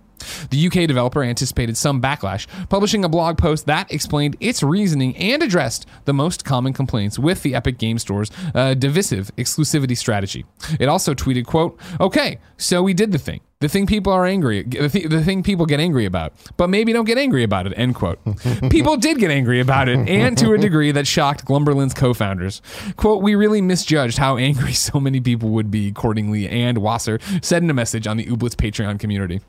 The 0.51 0.67
UK 0.67 0.87
developer 0.87 1.23
anticipated 1.23 1.77
some 1.77 2.01
backlash, 2.01 2.47
publishing 2.69 3.05
a 3.05 3.09
blog 3.09 3.39
post 3.39 3.67
that 3.67 3.93
explained 3.93 4.37
its 4.41 4.63
reasoning 4.63 5.17
and 5.17 5.43
addressed 5.43 5.87
the 6.05 6.13
most 6.13 6.45
common 6.45 6.73
complaints 6.73 7.19
with 7.19 7.43
the 7.43 7.55
Epic 7.55 7.79
Game 7.79 7.99
Store's 7.99 8.31
uh, 8.55 8.75
divisive 8.75 9.31
exclusivity 9.37 9.97
strategy. 9.97 10.45
It 10.81 10.89
also 10.89 11.15
tweeted, 11.15 11.47
"quote 11.47 11.79
Okay, 12.01 12.39
so 12.57 12.83
we 12.83 12.95
did 12.95 13.13
the 13.13 13.19
thing." 13.19 13.41
The 13.63 13.69
thing 13.69 13.87
people 13.87 14.13
are 14.13 14.27
angry, 14.27 14.65
the, 14.65 14.89
th- 14.89 15.09
the 15.09 15.23
thing 15.23 15.45
people 15.45 15.67
get 15.67 15.79
angry 15.79 16.05
about, 16.05 16.33
but 16.57 16.69
maybe 16.69 16.93
don't 16.93 17.05
get 17.05 17.17
angry 17.17 17.45
about 17.45 17.65
it. 17.65 17.73
End 17.77 17.95
quote. 17.95 18.19
people 18.71 18.97
did 18.97 19.19
get 19.21 19.31
angry 19.31 19.61
about 19.61 19.89
it, 19.89 20.09
and 20.09 20.37
to 20.39 20.53
a 20.53 20.59
degree 20.59 20.91
that 20.91 21.07
shocked 21.07 21.45
Glumberland's 21.45 21.95
co-founders. 21.95 22.61
Quote: 22.97 23.23
We 23.23 23.37
really 23.37 23.61
misjudged 23.61 24.19
how 24.19 24.37
angry 24.37 24.73
so 24.89 24.99
many 24.99 25.21
people 25.21 25.51
would 25.51 25.71
be. 25.71 25.93
Cordingley, 25.93 26.51
and 26.51 26.79
Wasser 26.79 27.21
said 27.41 27.63
in 27.63 27.71
a 27.71 27.75
message 27.75 28.09
on 28.09 28.17
the 28.17 28.27
Ooblets 28.27 28.57
Patreon 28.57 28.99
community. 28.99 29.41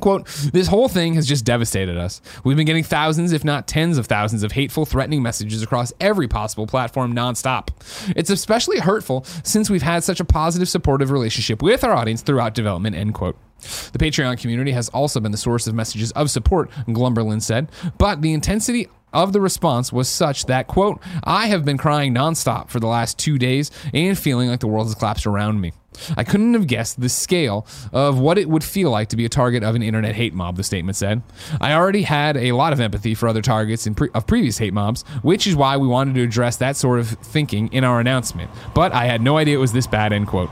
Quote, 0.00 0.26
this 0.52 0.66
whole 0.66 0.88
thing 0.88 1.14
has 1.14 1.26
just 1.26 1.44
devastated 1.44 1.96
us. 1.96 2.20
We've 2.44 2.56
been 2.56 2.66
getting 2.66 2.84
thousands, 2.84 3.32
if 3.32 3.44
not 3.44 3.66
tens 3.68 3.98
of 3.98 4.06
thousands, 4.06 4.42
of 4.42 4.52
hateful, 4.52 4.86
threatening 4.86 5.22
messages 5.22 5.62
across 5.62 5.92
every 6.00 6.28
possible 6.28 6.66
platform 6.66 7.14
nonstop. 7.14 7.68
It's 8.16 8.30
especially 8.30 8.78
hurtful 8.78 9.24
since 9.44 9.70
we've 9.70 9.82
had 9.82 10.04
such 10.04 10.20
a 10.20 10.24
positive, 10.24 10.68
supportive 10.68 11.10
relationship 11.10 11.62
with 11.62 11.84
our 11.84 11.92
audience 11.92 12.22
throughout 12.22 12.54
development, 12.54 12.96
end 12.96 13.14
quote. 13.14 13.36
The 13.92 13.98
Patreon 13.98 14.40
community 14.40 14.72
has 14.72 14.88
also 14.88 15.20
been 15.20 15.32
the 15.32 15.38
source 15.38 15.66
of 15.66 15.74
messages 15.74 16.12
of 16.12 16.30
support, 16.30 16.70
Glumberland 16.88 17.42
said, 17.42 17.70
but 17.98 18.22
the 18.22 18.32
intensity 18.32 18.88
of 19.12 19.32
the 19.32 19.40
response 19.40 19.92
was 19.92 20.08
such 20.08 20.46
that, 20.46 20.66
quote, 20.66 21.00
I 21.24 21.46
have 21.46 21.64
been 21.64 21.78
crying 21.78 22.14
nonstop 22.14 22.68
for 22.68 22.80
the 22.80 22.86
last 22.86 23.18
two 23.18 23.38
days 23.38 23.70
and 23.92 24.18
feeling 24.18 24.48
like 24.48 24.60
the 24.60 24.66
world 24.66 24.86
has 24.86 24.94
collapsed 24.94 25.26
around 25.26 25.60
me. 25.60 25.72
I 26.16 26.24
couldn't 26.24 26.54
have 26.54 26.66
guessed 26.66 27.00
the 27.00 27.08
scale 27.08 27.66
of 27.92 28.18
what 28.18 28.38
it 28.38 28.48
would 28.48 28.64
feel 28.64 28.90
like 28.90 29.08
to 29.08 29.16
be 29.16 29.24
a 29.24 29.28
target 29.28 29.62
of 29.62 29.74
an 29.74 29.82
internet 29.82 30.14
hate 30.14 30.32
mob, 30.32 30.56
the 30.56 30.62
statement 30.62 30.96
said. 30.96 31.22
I 31.60 31.74
already 31.74 32.02
had 32.02 32.36
a 32.36 32.52
lot 32.52 32.72
of 32.72 32.80
empathy 32.80 33.14
for 33.14 33.28
other 33.28 33.42
targets 33.42 33.88
pre- 33.96 34.08
of 34.14 34.26
previous 34.26 34.58
hate 34.58 34.72
mobs, 34.72 35.02
which 35.22 35.46
is 35.46 35.56
why 35.56 35.76
we 35.76 35.88
wanted 35.88 36.14
to 36.14 36.22
address 36.22 36.56
that 36.58 36.76
sort 36.76 37.00
of 37.00 37.08
thinking 37.08 37.72
in 37.72 37.84
our 37.84 38.00
announcement. 38.00 38.50
But 38.74 38.92
I 38.92 39.06
had 39.06 39.20
no 39.20 39.36
idea 39.36 39.56
it 39.56 39.60
was 39.60 39.72
this 39.72 39.86
bad, 39.86 40.12
end 40.12 40.28
quote. 40.28 40.50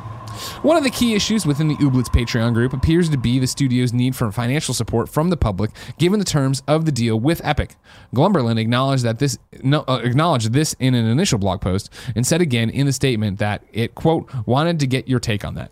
One 0.62 0.76
of 0.76 0.84
the 0.84 0.90
key 0.90 1.14
issues 1.14 1.46
within 1.46 1.68
the 1.68 1.76
Ooblets 1.76 2.08
Patreon 2.08 2.54
group 2.54 2.72
appears 2.72 3.08
to 3.10 3.16
be 3.16 3.38
the 3.38 3.46
studio's 3.46 3.92
need 3.92 4.14
for 4.16 4.30
financial 4.32 4.74
support 4.74 5.08
from 5.08 5.30
the 5.30 5.36
public, 5.36 5.70
given 5.98 6.18
the 6.18 6.24
terms 6.24 6.62
of 6.66 6.84
the 6.84 6.92
deal 6.92 7.18
with 7.18 7.40
Epic. 7.44 7.76
Glumberland 8.14 8.58
acknowledged 8.58 9.04
that 9.04 9.18
this 9.18 9.38
no, 9.62 9.84
uh, 9.88 10.00
acknowledged 10.02 10.52
this 10.52 10.74
in 10.78 10.94
an 10.94 11.06
initial 11.06 11.38
blog 11.38 11.60
post 11.60 11.92
and 12.14 12.26
said 12.26 12.40
again 12.40 12.70
in 12.70 12.86
the 12.86 12.92
statement 12.92 13.38
that 13.38 13.62
it 13.72 13.94
quote 13.94 14.30
wanted 14.46 14.80
to 14.80 14.86
get 14.86 15.08
your 15.08 15.20
take 15.20 15.44
on 15.44 15.54
that. 15.54 15.70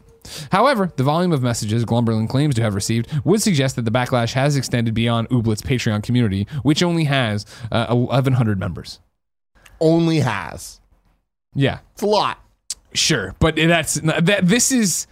However, 0.51 0.93
the 0.97 1.05
volume 1.05 1.33
of 1.33 1.43
messages 1.43 1.85
Glumberland 1.85 2.29
claims 2.29 2.55
to 2.57 2.63
have 2.63 2.75
received 2.75 3.09
would 3.25 3.43
suggest 3.43 3.77
that 3.77 3.85
the 3.85 3.91
backlash 3.91 4.33
has 4.33 4.57
extended 4.57 4.95
beyond 4.95 5.29
Ooblets 5.29 5.63
Patreon 5.63 6.03
community, 6.03 6.47
which 6.63 6.83
only 6.83 7.05
has 7.05 7.47
uh, 7.71 7.95
1,100 7.95 8.59
members. 8.59 9.01
only 9.81 10.21
has 10.21 10.81
Yeah, 11.55 11.79
it's 11.93 12.03
a 12.03 12.07
lot 12.07 12.41
Sure, 12.97 13.35
but 13.39 13.57
that's 13.57 13.95
that. 13.95 14.41
This 14.47 14.73
is 14.73 15.07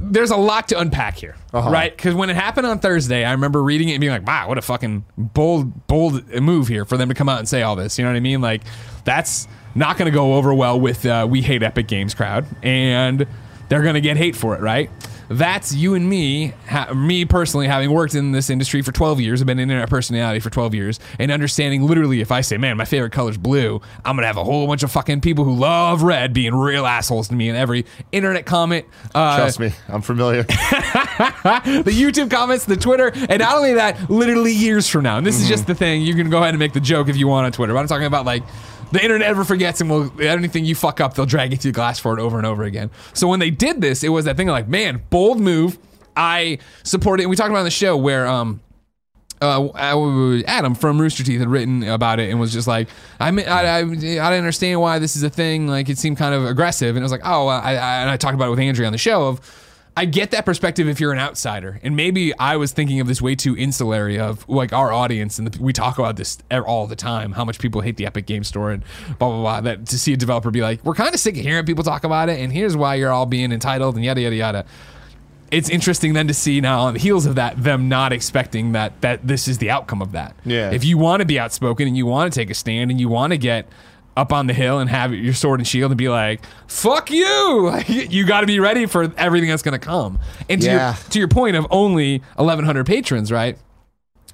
there's 0.00 0.30
a 0.32 0.36
lot 0.36 0.68
to 0.68 0.78
unpack 0.78 1.16
here, 1.16 1.36
Uh-huh. 1.52 1.70
right? 1.70 1.96
Because 1.96 2.14
when 2.16 2.28
it 2.28 2.34
happened 2.36 2.66
on 2.66 2.80
Thursday, 2.80 3.24
I 3.24 3.30
remember 3.32 3.62
reading 3.62 3.88
it 3.88 3.92
and 3.92 4.00
being 4.00 4.12
like, 4.12 4.26
"Wow, 4.26 4.48
what 4.48 4.58
a 4.58 4.62
fucking 4.62 5.04
bold, 5.16 5.86
bold 5.86 6.28
move 6.42 6.66
here 6.68 6.84
for 6.84 6.96
them 6.96 7.08
to 7.08 7.14
come 7.14 7.28
out 7.28 7.38
and 7.38 7.48
say 7.48 7.62
all 7.62 7.76
this." 7.76 7.96
You 7.98 8.04
know 8.04 8.10
what 8.10 8.16
I 8.16 8.20
mean? 8.20 8.40
Like 8.40 8.62
that's 9.04 9.46
not 9.76 9.96
going 9.96 10.10
to 10.10 10.14
go 10.14 10.34
over 10.34 10.52
well 10.52 10.78
with 10.80 11.06
uh, 11.06 11.26
we 11.30 11.42
hate 11.42 11.62
Epic 11.62 11.86
Games 11.86 12.12
crowd, 12.14 12.44
and 12.62 13.26
they're 13.68 13.82
going 13.82 13.94
to 13.94 14.00
get 14.00 14.16
hate 14.16 14.34
for 14.36 14.54
it, 14.56 14.60
right? 14.60 14.90
That's 15.28 15.74
you 15.74 15.94
and 15.94 16.08
me, 16.08 16.52
ha- 16.68 16.92
me 16.94 17.24
personally, 17.24 17.66
having 17.66 17.90
worked 17.90 18.14
in 18.14 18.32
this 18.32 18.50
industry 18.50 18.82
for 18.82 18.92
12 18.92 19.20
years, 19.20 19.40
I've 19.40 19.46
been 19.46 19.58
an 19.58 19.62
internet 19.70 19.88
personality 19.90 20.40
for 20.40 20.50
12 20.50 20.74
years, 20.74 21.00
and 21.18 21.30
understanding 21.30 21.82
literally 21.82 22.20
if 22.20 22.30
I 22.30 22.40
say, 22.40 22.56
man, 22.56 22.76
my 22.76 22.84
favorite 22.84 23.12
color's 23.12 23.36
blue, 23.36 23.80
I'm 24.04 24.16
gonna 24.16 24.26
have 24.26 24.36
a 24.36 24.44
whole 24.44 24.66
bunch 24.66 24.82
of 24.82 24.92
fucking 24.92 25.20
people 25.20 25.44
who 25.44 25.54
love 25.54 26.02
red 26.02 26.32
being 26.32 26.54
real 26.54 26.86
assholes 26.86 27.28
to 27.28 27.34
me 27.34 27.48
in 27.48 27.56
every 27.56 27.86
internet 28.12 28.46
comment. 28.46 28.86
Uh, 29.14 29.36
trust 29.36 29.60
me 29.60 29.72
i'm 29.88 30.02
familiar 30.02 30.42
the 30.44 31.92
YouTube 31.94 32.30
comments, 32.30 32.64
the 32.64 32.76
Twitter, 32.76 33.12
and 33.14 33.38
not 33.40 33.56
only 33.56 33.74
that, 33.74 34.10
literally 34.10 34.52
years 34.52 34.88
from 34.88 35.02
now. 35.02 35.18
And 35.18 35.26
this 35.26 35.40
is 35.40 35.48
just 35.48 35.66
the 35.66 35.74
thing. 35.74 36.02
You 36.02 36.14
can 36.14 36.30
go 36.30 36.38
ahead 36.38 36.50
and 36.50 36.58
make 36.58 36.72
the 36.72 36.80
joke 36.80 37.08
if 37.08 37.16
you 37.16 37.28
want 37.28 37.46
on 37.46 37.52
Twitter. 37.52 37.72
But 37.72 37.80
I'm 37.80 37.88
talking 37.88 38.06
about 38.06 38.24
like 38.24 38.42
the 38.94 39.02
internet 39.02 39.28
ever 39.28 39.44
forgets 39.44 39.80
and 39.80 39.90
will 39.90 40.22
anything 40.22 40.64
you 40.64 40.74
fuck 40.74 41.00
up, 41.00 41.14
they'll 41.14 41.26
drag 41.26 41.50
you 41.50 41.58
through 41.58 41.72
glass 41.72 41.98
for 41.98 42.16
it 42.16 42.22
over 42.22 42.38
and 42.38 42.46
over 42.46 42.62
again. 42.62 42.90
So 43.12 43.26
when 43.26 43.40
they 43.40 43.50
did 43.50 43.80
this, 43.80 44.04
it 44.04 44.08
was 44.08 44.24
that 44.24 44.36
thing 44.36 44.46
like, 44.46 44.68
man, 44.68 45.02
bold 45.10 45.40
move. 45.40 45.78
I 46.16 46.58
support 46.84 47.18
it. 47.18 47.24
And 47.24 47.30
we 47.30 47.36
talked 47.36 47.50
about 47.50 47.58
on 47.58 47.64
the 47.64 47.70
show 47.70 47.96
where 47.96 48.26
um 48.26 48.60
uh, 49.42 50.42
Adam 50.46 50.74
from 50.74 50.98
Rooster 50.98 51.22
Teeth 51.22 51.40
had 51.40 51.48
written 51.48 51.82
about 51.84 52.18
it 52.18 52.30
and 52.30 52.40
was 52.40 52.52
just 52.52 52.66
like, 52.66 52.88
I, 53.20 53.28
I, 53.28 53.42
I, 53.42 53.78
I 53.80 53.84
didn't 53.84 54.22
understand 54.22 54.80
why 54.80 54.98
this 54.98 55.16
is 55.16 55.22
a 55.22 55.28
thing. 55.28 55.66
Like, 55.66 55.90
it 55.90 55.98
seemed 55.98 56.16
kind 56.16 56.34
of 56.34 56.46
aggressive. 56.46 56.96
And 56.96 56.98
it 56.98 57.02
was 57.02 57.12
like, 57.12 57.20
oh, 57.24 57.48
I, 57.48 57.74
I, 57.74 58.00
and 58.00 58.10
I 58.10 58.16
talked 58.16 58.34
about 58.34 58.46
it 58.46 58.50
with 58.50 58.60
Andrea 58.60 58.86
on 58.86 58.92
the 58.92 58.98
show 58.98 59.26
of, 59.26 59.63
I 59.96 60.06
get 60.06 60.32
that 60.32 60.44
perspective 60.44 60.88
if 60.88 60.98
you're 60.98 61.12
an 61.12 61.20
outsider. 61.20 61.78
And 61.82 61.94
maybe 61.94 62.36
I 62.38 62.56
was 62.56 62.72
thinking 62.72 63.00
of 63.00 63.06
this 63.06 63.22
way 63.22 63.36
too 63.36 63.54
insulary 63.54 64.18
of 64.18 64.48
like 64.48 64.72
our 64.72 64.92
audience. 64.92 65.38
And 65.38 65.46
the, 65.46 65.62
we 65.62 65.72
talk 65.72 65.98
about 65.98 66.16
this 66.16 66.38
all 66.50 66.86
the 66.86 66.96
time, 66.96 67.32
how 67.32 67.44
much 67.44 67.60
people 67.60 67.80
hate 67.80 67.96
the 67.96 68.06
Epic 68.06 68.26
Game 68.26 68.42
Store 68.42 68.72
and 68.72 68.82
blah, 69.18 69.28
blah, 69.28 69.40
blah. 69.40 69.60
That 69.60 69.86
to 69.86 69.98
see 69.98 70.12
a 70.12 70.16
developer 70.16 70.50
be 70.50 70.62
like, 70.62 70.84
we're 70.84 70.94
kind 70.94 71.14
of 71.14 71.20
sick 71.20 71.36
of 71.36 71.42
hearing 71.42 71.64
people 71.64 71.84
talk 71.84 72.02
about 72.02 72.28
it. 72.28 72.40
And 72.40 72.52
here's 72.52 72.76
why 72.76 72.96
you're 72.96 73.12
all 73.12 73.26
being 73.26 73.52
entitled 73.52 73.94
and 73.94 74.04
yada, 74.04 74.20
yada, 74.20 74.36
yada 74.36 74.66
it's 75.50 75.68
interesting 75.68 76.14
then 76.14 76.26
to 76.26 76.34
see 76.34 76.60
now 76.60 76.80
on 76.80 76.94
the 76.94 76.98
heels 77.00 77.26
of 77.26 77.36
that 77.36 77.62
them 77.62 77.88
not 77.88 78.12
expecting 78.12 78.72
that 78.72 79.00
that 79.02 79.24
this 79.24 79.46
is 79.46 79.58
the 79.58 79.70
outcome 79.70 80.02
of 80.02 80.12
that. 80.12 80.34
Yeah. 80.44 80.72
If 80.72 80.84
you 80.84 80.98
want 80.98 81.20
to 81.20 81.26
be 81.26 81.38
outspoken 81.38 81.86
and 81.86 81.96
you 81.96 82.06
want 82.06 82.32
to 82.32 82.40
take 82.40 82.50
a 82.50 82.54
stand 82.54 82.90
and 82.90 82.98
you 82.98 83.08
want 83.08 83.32
to 83.32 83.38
get 83.38 83.68
up 84.16 84.32
on 84.32 84.46
the 84.46 84.52
hill 84.52 84.78
and 84.78 84.88
have 84.90 85.12
your 85.12 85.34
sword 85.34 85.58
and 85.60 85.66
shield 85.66 85.90
and 85.90 85.98
be 85.98 86.08
like, 86.08 86.40
"Fuck 86.68 87.10
you!" 87.10 87.68
Like, 87.72 87.88
you 87.88 88.24
got 88.26 88.42
to 88.42 88.46
be 88.46 88.60
ready 88.60 88.86
for 88.86 89.12
everything 89.16 89.48
that's 89.48 89.62
going 89.62 89.78
to 89.78 89.84
come. 89.84 90.18
And 90.48 90.60
to 90.62 90.66
Yeah. 90.66 90.94
your 90.94 91.10
to 91.10 91.18
your 91.18 91.28
point 91.28 91.56
of 91.56 91.66
only 91.70 92.18
1,100 92.36 92.86
patrons, 92.86 93.32
right? 93.32 93.58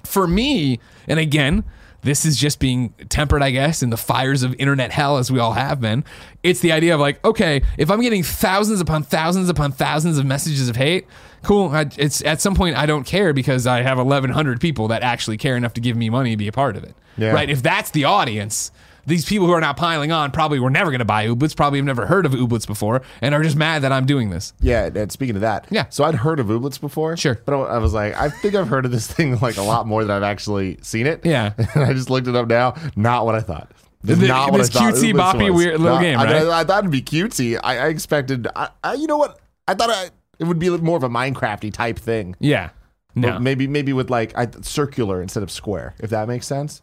For 0.03 0.27
me, 0.27 0.79
and 1.07 1.19
again, 1.19 1.63
this 2.03 2.25
is 2.25 2.35
just 2.37 2.59
being 2.59 2.93
tempered, 3.09 3.43
I 3.43 3.51
guess, 3.51 3.83
in 3.83 3.91
the 3.91 3.97
fires 3.97 4.41
of 4.41 4.55
internet 4.57 4.91
hell 4.91 5.17
as 5.17 5.31
we 5.31 5.37
all 5.39 5.53
have 5.53 5.79
been. 5.79 6.03
It's 6.41 6.59
the 6.59 6.71
idea 6.71 6.95
of 6.95 6.99
like, 6.99 7.23
okay, 7.23 7.61
if 7.77 7.91
I'm 7.91 8.01
getting 8.01 8.23
thousands 8.23 8.81
upon 8.81 9.03
thousands 9.03 9.49
upon 9.49 9.71
thousands 9.71 10.17
of 10.17 10.25
messages 10.25 10.67
of 10.67 10.75
hate, 10.77 11.05
cool. 11.43 11.69
I, 11.69 11.85
it's 11.97 12.23
at 12.25 12.41
some 12.41 12.55
point 12.55 12.75
I 12.75 12.87
don't 12.87 13.03
care 13.03 13.33
because 13.33 13.67
I 13.67 13.83
have 13.83 13.97
1,100 13.99 14.59
people 14.59 14.87
that 14.87 15.03
actually 15.03 15.37
care 15.37 15.55
enough 15.55 15.73
to 15.75 15.81
give 15.81 15.95
me 15.95 16.09
money 16.09 16.31
to 16.31 16.37
be 16.37 16.47
a 16.47 16.51
part 16.51 16.75
of 16.75 16.83
it. 16.83 16.95
Yeah. 17.17 17.31
Right? 17.31 17.49
If 17.49 17.61
that's 17.61 17.91
the 17.91 18.05
audience, 18.05 18.71
these 19.05 19.25
people 19.25 19.47
who 19.47 19.53
are 19.53 19.61
now 19.61 19.73
piling 19.73 20.11
on 20.11 20.31
probably 20.31 20.59
were 20.59 20.69
never 20.69 20.91
going 20.91 20.99
to 20.99 21.05
buy 21.05 21.25
Ooblets, 21.27 21.55
probably 21.55 21.79
have 21.79 21.85
never 21.85 22.05
heard 22.05 22.25
of 22.25 22.33
Ooblets 22.33 22.67
before, 22.67 23.01
and 23.21 23.33
are 23.35 23.43
just 23.43 23.55
mad 23.55 23.81
that 23.83 23.91
I'm 23.91 24.05
doing 24.05 24.29
this. 24.29 24.53
Yeah, 24.61 24.85
and 24.93 25.11
speaking 25.11 25.35
of 25.35 25.41
that, 25.41 25.67
Yeah. 25.69 25.85
So 25.89 26.03
I'd 26.03 26.15
heard 26.15 26.39
of 26.39 26.47
Ooblets 26.47 26.79
before, 26.79 27.15
Sure. 27.17 27.39
but 27.45 27.53
I 27.55 27.75
I 27.75 27.77
was 27.77 27.93
like, 27.93 28.15
I 28.15 28.29
think 28.29 28.55
I've 28.55 28.67
heard 28.67 28.85
of 28.85 28.91
this 28.91 29.07
thing 29.11 29.39
like 29.39 29.57
a 29.57 29.61
lot 29.63 29.87
more 29.87 30.03
than 30.03 30.11
I've 30.15 30.23
actually 30.23 30.77
seen 30.81 31.07
it. 31.07 31.25
Yeah. 31.25 31.53
and 31.75 31.83
I 31.83 31.93
just 31.93 32.09
looked 32.09 32.27
it 32.27 32.35
up 32.35 32.47
now. 32.47 32.75
Not 32.95 33.25
what 33.25 33.35
I 33.35 33.41
thought. 33.41 33.71
This, 34.03 34.15
is 34.15 34.21
The- 34.21 34.27
not 34.29 34.51
what 34.51 34.61
I 34.61 34.65
thought 34.65 34.93
cutesy, 34.95 35.13
Ooblets 35.13 35.33
boppy, 35.33 35.49
was. 35.53 35.65
weird 35.65 35.79
little 35.79 35.97
No, 35.97 36.01
game, 36.01 36.19
I, 36.19 36.23
right? 36.25 36.35
I, 36.47 36.59
I 36.61 36.63
thought 36.63 36.79
it'd 36.79 36.91
be 36.91 37.01
cutesy. 37.01 37.59
I, 37.63 37.77
I 37.79 37.87
expected. 37.89 38.47
I, 38.55 38.69
I, 38.83 38.93
you 38.95 39.07
know 39.07 39.17
what? 39.17 39.39
I 39.67 39.73
thought 39.75 39.89
I, 39.89 40.09
it 40.39 40.45
would 40.45 40.57
be 40.59 40.69
more 40.69 40.97
of 40.97 41.03
a 41.03 41.09
Minecrafty 41.09 41.71
type 41.71 41.99
thing. 41.99 42.35
Yeah. 42.39 42.69
No. 43.13 43.31
But 43.33 43.41
maybe 43.41 43.67
maybe 43.67 43.91
with 43.93 44.09
like 44.09 44.35
I, 44.37 44.47
circular 44.61 45.21
instead 45.21 45.43
of 45.43 45.51
square, 45.51 45.93
if 45.99 46.09
that 46.11 46.27
makes 46.27 46.47
sense. 46.47 46.81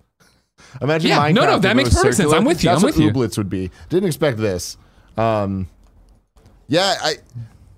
Imagine 0.82 1.10
Yeah, 1.10 1.18
Minecraft. 1.20 1.34
no, 1.34 1.46
no, 1.46 1.58
that 1.58 1.76
makes 1.76 1.94
perfect 1.94 2.16
sense. 2.16 2.32
I'm 2.32 2.44
with 2.44 2.62
you, 2.62 2.70
That's 2.70 2.82
I'm 2.82 2.86
what 2.88 2.96
with 2.96 3.04
you. 3.04 3.10
Ooblets 3.12 3.36
would 3.38 3.48
be. 3.50 3.70
Didn't 3.88 4.06
expect 4.06 4.38
this. 4.38 4.76
Um, 5.16 5.68
yeah, 6.68 6.94
I 7.00 7.14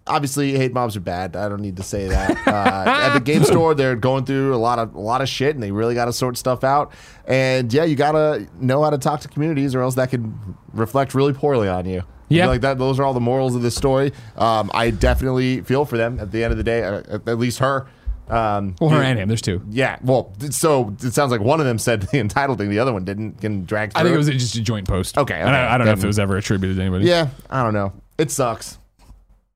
obviously 0.07 0.53
hate 0.57 0.72
mobs 0.72 0.97
are 0.97 1.01
bad. 1.01 1.37
I 1.37 1.49
don't 1.49 1.61
need 1.61 1.76
to 1.76 1.83
say 1.83 2.09
that. 2.09 2.37
Uh, 2.51 2.85
at 2.87 3.14
the 3.14 3.20
game 3.20 3.45
store, 3.45 3.74
they're 3.74 3.95
going 3.95 4.24
through 4.24 4.55
a 4.55 4.57
lot 4.59 4.78
of 4.81 4.95
a 4.95 5.01
lot 5.01 5.20
of 5.22 5.28
shit, 5.28 5.55
and 5.55 5.62
they 5.62 5.70
really 5.70 5.95
got 5.95 6.07
to 6.07 6.12
sort 6.12 6.37
stuff 6.37 6.64
out. 6.64 6.93
And 7.26 7.72
yeah, 7.72 7.85
you 7.85 7.95
gotta 7.95 8.47
know 8.61 8.83
how 8.83 8.91
to 8.91 8.99
talk 8.99 9.20
to 9.20 9.28
communities, 9.28 9.74
or 9.74 9.83
else 9.83 9.95
that 9.95 10.11
could 10.11 10.33
reflect 10.72 11.14
really 11.14 11.33
poorly 11.33 11.68
on 11.68 11.87
you. 11.87 12.03
Yeah. 12.28 12.47
like 12.47 12.61
that. 12.62 12.78
Those 12.78 12.99
are 13.01 13.05
all 13.05 13.14
the 13.14 13.20
morals 13.20 13.55
of 13.57 13.62
this 13.62 13.74
story. 13.76 14.12
Um, 14.37 14.70
I 14.74 14.91
definitely 14.91 15.61
feel 15.62 15.85
for 15.85 15.97
them. 15.97 16.18
At 16.20 16.31
the 16.33 16.43
end 16.45 16.51
of 16.53 16.59
the 16.59 16.64
day, 16.64 16.83
uh, 16.83 17.18
at 17.26 17.39
least 17.39 17.59
her. 17.61 17.87
Um, 18.31 18.76
well, 18.81 18.91
her 18.91 19.03
and 19.03 19.18
him. 19.18 19.28
There's 19.28 19.43
two. 19.43 19.62
yeah, 19.70 19.99
well, 20.03 20.33
so 20.51 20.95
it 21.03 21.12
sounds 21.12 21.33
like 21.33 21.41
one 21.41 21.61
of 21.61 21.66
them 21.66 21.78
said 21.78 22.03
the 22.03 22.18
entitled 22.18 22.59
thing, 22.59 22.70
the 22.70 22.78
other 22.78 22.93
one 22.93 23.05
didn't. 23.05 23.41
Can 23.41 23.64
drag. 23.64 23.93
Through. 23.93 24.01
I 24.01 24.05
think 24.05 24.14
it 24.14 24.18
was 24.18 24.28
just 24.28 24.55
a 24.57 24.61
joint 24.61 24.87
post. 24.87 25.18
Okay, 25.18 25.35
And 25.41 25.51
I, 25.51 25.74
I 25.74 25.78
don't 25.78 25.87
know 25.87 25.93
if 25.93 26.05
it 26.05 26.07
was 26.07 26.18
ever 26.18 26.37
attributed 26.37 26.76
to 26.76 26.83
anybody. 26.83 27.07
Yeah, 27.07 27.28
I 27.51 27.62
don't 27.62 27.74
know. 27.74 27.93
It 28.18 28.31
sucks. 28.31 28.78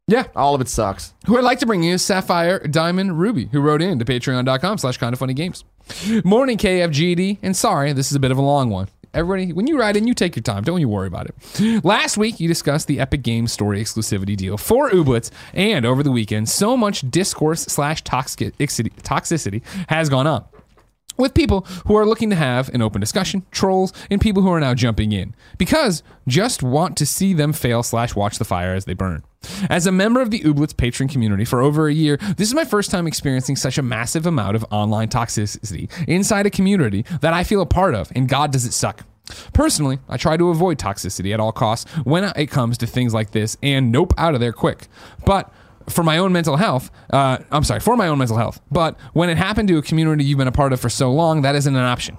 Yeah. 0.07 0.25
All 0.37 0.55
of 0.55 0.61
it 0.61 0.68
sucks. 0.68 1.14
Who 1.27 1.39
I'd 1.39 1.45
like 1.45 1.61
to 1.61 1.66
bring 1.66 1.83
you 1.83 1.95
is 1.95 2.03
Sapphire 2.05 2.59
Diamond 2.66 3.18
Ruby, 3.18 3.47
who 3.47 3.61
wrote 3.61 3.81
in 3.81 3.99
to 4.01 4.05
patreon.com 4.05 4.77
slash 4.79 4.99
kind 4.99 5.12
of 5.14 5.18
funny 5.18 5.33
games. 5.33 5.64
Morning 6.25 6.59
KFGD, 6.59 7.39
and 7.43 7.57
sorry, 7.57 7.93
this 7.95 8.11
is 8.11 8.16
a 8.16 8.20
bit 8.20 8.31
of 8.31 8.37
a 8.39 8.43
long 8.43 8.68
one. 8.70 8.89
Everybody, 9.14 9.52
when 9.52 9.66
you 9.68 9.78
ride 9.78 9.96
in, 9.96 10.06
you 10.08 10.14
take 10.14 10.34
your 10.34 10.42
time. 10.42 10.64
Don't 10.64 10.80
you 10.80 10.88
worry 10.88 11.06
about 11.06 11.28
it. 11.28 11.84
Last 11.84 12.18
week, 12.18 12.40
you 12.40 12.48
discussed 12.48 12.88
the 12.88 12.98
Epic 12.98 13.22
Games 13.22 13.52
Story 13.52 13.80
exclusivity 13.80 14.36
deal 14.36 14.58
for 14.58 14.90
Ooblets, 14.90 15.30
and 15.52 15.86
over 15.86 16.02
the 16.02 16.10
weekend, 16.10 16.48
so 16.48 16.76
much 16.76 17.08
discourse 17.10 17.62
slash 17.62 18.02
toxicity 18.02 19.62
has 19.88 20.08
gone 20.08 20.26
on 20.26 20.44
with 21.16 21.34
people 21.34 21.62
who 21.86 21.96
are 21.96 22.06
looking 22.06 22.30
to 22.30 22.36
have 22.36 22.68
an 22.74 22.82
open 22.82 23.00
discussion, 23.00 23.44
trolls, 23.50 23.92
and 24.10 24.20
people 24.20 24.42
who 24.42 24.50
are 24.50 24.60
now 24.60 24.74
jumping 24.74 25.12
in 25.12 25.34
because 25.58 26.02
just 26.26 26.62
want 26.62 26.96
to 26.96 27.06
see 27.06 27.32
them 27.32 27.52
fail 27.52 27.82
slash 27.82 28.14
watch 28.14 28.38
the 28.38 28.44
fire 28.44 28.74
as 28.74 28.84
they 28.84 28.94
burn. 28.94 29.22
As 29.68 29.86
a 29.86 29.92
member 29.92 30.20
of 30.22 30.30
the 30.30 30.40
Ooblets 30.40 30.76
patron 30.76 31.08
community 31.08 31.44
for 31.44 31.60
over 31.60 31.86
a 31.86 31.92
year, 31.92 32.16
this 32.36 32.48
is 32.48 32.54
my 32.54 32.64
first 32.64 32.90
time 32.90 33.06
experiencing 33.06 33.56
such 33.56 33.76
a 33.76 33.82
massive 33.82 34.26
amount 34.26 34.56
of 34.56 34.64
online 34.70 35.08
toxicity 35.08 35.90
inside 36.08 36.46
a 36.46 36.50
community 36.50 37.04
that 37.20 37.34
I 37.34 37.44
feel 37.44 37.60
a 37.60 37.66
part 37.66 37.94
of, 37.94 38.10
and 38.14 38.28
God 38.28 38.52
does 38.52 38.64
it 38.64 38.72
suck. 38.72 39.04
Personally, 39.52 39.98
I 40.08 40.16
try 40.16 40.36
to 40.36 40.50
avoid 40.50 40.78
toxicity 40.78 41.32
at 41.32 41.40
all 41.40 41.52
costs 41.52 41.90
when 42.04 42.24
it 42.36 42.46
comes 42.46 42.76
to 42.78 42.86
things 42.86 43.14
like 43.14 43.30
this 43.30 43.56
and 43.62 43.90
nope 43.90 44.12
out 44.18 44.34
of 44.34 44.40
there 44.40 44.52
quick. 44.52 44.88
But 45.24 45.52
for 45.89 46.03
my 46.03 46.18
own 46.18 46.32
mental 46.32 46.57
health, 46.57 46.91
uh, 47.12 47.39
I'm 47.51 47.64
sorry, 47.64 47.80
for 47.80 47.97
my 47.97 48.09
own 48.09 48.18
mental 48.18 48.37
health. 48.37 48.61
But 48.70 48.99
when 49.12 49.28
it 49.28 49.37
happened 49.37 49.68
to 49.68 49.78
a 49.78 49.82
community 49.82 50.24
you've 50.24 50.39
been 50.39 50.49
a 50.49 50.53
part 50.53 50.72
of 50.72 50.80
for 50.80 50.89
so 50.89 51.12
long, 51.12 51.43
that 51.43 51.55
isn't 51.55 51.74
an 51.74 51.82
option. 51.82 52.16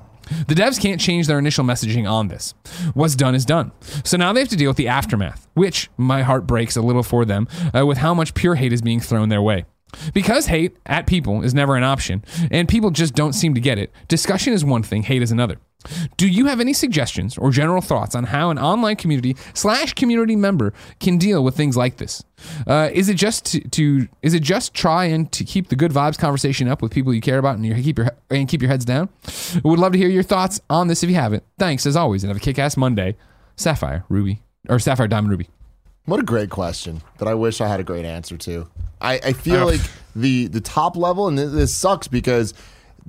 The 0.47 0.55
devs 0.55 0.81
can't 0.81 0.99
change 0.99 1.27
their 1.27 1.39
initial 1.39 1.63
messaging 1.63 2.09
on 2.09 2.29
this. 2.29 2.53
What's 2.93 3.15
done 3.15 3.35
is 3.35 3.45
done. 3.45 3.71
So 4.03 4.17
now 4.17 4.33
they 4.33 4.39
have 4.39 4.49
to 4.49 4.55
deal 4.55 4.69
with 4.69 4.77
the 4.77 4.87
aftermath, 4.87 5.47
which 5.53 5.89
my 5.97 6.23
heart 6.23 6.47
breaks 6.47 6.75
a 6.75 6.81
little 6.81 7.03
for 7.03 7.25
them 7.25 7.47
uh, 7.75 7.85
with 7.85 7.99
how 7.99 8.13
much 8.13 8.33
pure 8.33 8.55
hate 8.55 8.73
is 8.73 8.81
being 8.81 8.99
thrown 8.99 9.29
their 9.29 9.41
way. 9.41 9.65
Because 10.13 10.47
hate 10.47 10.77
at 10.85 11.07
people 11.07 11.41
is 11.41 11.53
never 11.53 11.75
an 11.75 11.83
option, 11.83 12.23
and 12.51 12.67
people 12.67 12.91
just 12.91 13.13
don't 13.13 13.33
seem 13.33 13.53
to 13.53 13.61
get 13.61 13.77
it, 13.77 13.93
discussion 14.07 14.51
is 14.51 14.65
one 14.65 14.83
thing, 14.83 15.03
hate 15.03 15.21
is 15.21 15.31
another. 15.31 15.57
Do 16.17 16.27
you 16.27 16.45
have 16.47 16.59
any 16.59 16.73
suggestions 16.73 17.37
or 17.37 17.51
general 17.51 17.81
thoughts 17.81 18.15
on 18.15 18.25
how 18.25 18.49
an 18.49 18.57
online 18.59 18.95
community 18.95 19.35
slash 19.53 19.93
community 19.93 20.35
member 20.35 20.73
can 20.99 21.17
deal 21.17 21.43
with 21.43 21.55
things 21.55 21.75
like 21.77 21.97
this? 21.97 22.23
Uh, 22.67 22.89
is 22.93 23.09
it 23.09 23.15
just 23.15 23.45
to, 23.45 23.59
to 23.69 24.07
is 24.21 24.33
it 24.33 24.43
just 24.43 24.73
try 24.73 25.05
and 25.05 25.31
to 25.31 25.43
keep 25.43 25.69
the 25.69 25.75
good 25.75 25.91
vibes 25.91 26.17
conversation 26.17 26.67
up 26.67 26.81
with 26.81 26.91
people 26.91 27.13
you 27.13 27.21
care 27.21 27.37
about 27.37 27.55
and 27.55 27.65
you 27.65 27.73
keep 27.81 27.97
your 27.97 28.09
and 28.29 28.47
keep 28.47 28.61
your 28.61 28.69
heads 28.69 28.85
down? 28.85 29.09
Would 29.63 29.79
love 29.79 29.93
to 29.93 29.97
hear 29.97 30.09
your 30.09 30.23
thoughts 30.23 30.59
on 30.69 30.87
this 30.87 31.03
if 31.03 31.09
you 31.09 31.15
haven't. 31.15 31.43
Thanks 31.57 31.85
as 31.85 31.95
always, 31.95 32.23
and 32.23 32.29
have 32.29 32.37
a 32.37 32.39
kick-ass 32.39 32.77
Monday. 32.77 33.15
Sapphire 33.57 34.03
Ruby 34.09 34.41
or 34.67 34.79
Sapphire 34.79 35.07
Diamond 35.07 35.31
Ruby. 35.31 35.49
What 36.05 36.19
a 36.19 36.23
great 36.23 36.49
question 36.49 37.01
that 37.17 37.27
I 37.27 37.33
wish 37.33 37.61
I 37.61 37.67
had 37.67 37.79
a 37.79 37.83
great 37.83 38.05
answer 38.05 38.37
to. 38.37 38.67
I, 39.01 39.13
I 39.23 39.33
feel 39.33 39.63
Oh. 39.63 39.65
like 39.67 39.81
the 40.15 40.47
the 40.47 40.61
top 40.61 40.95
level, 40.97 41.27
and 41.27 41.37
this, 41.37 41.51
this 41.51 41.75
sucks 41.75 42.07
because 42.07 42.53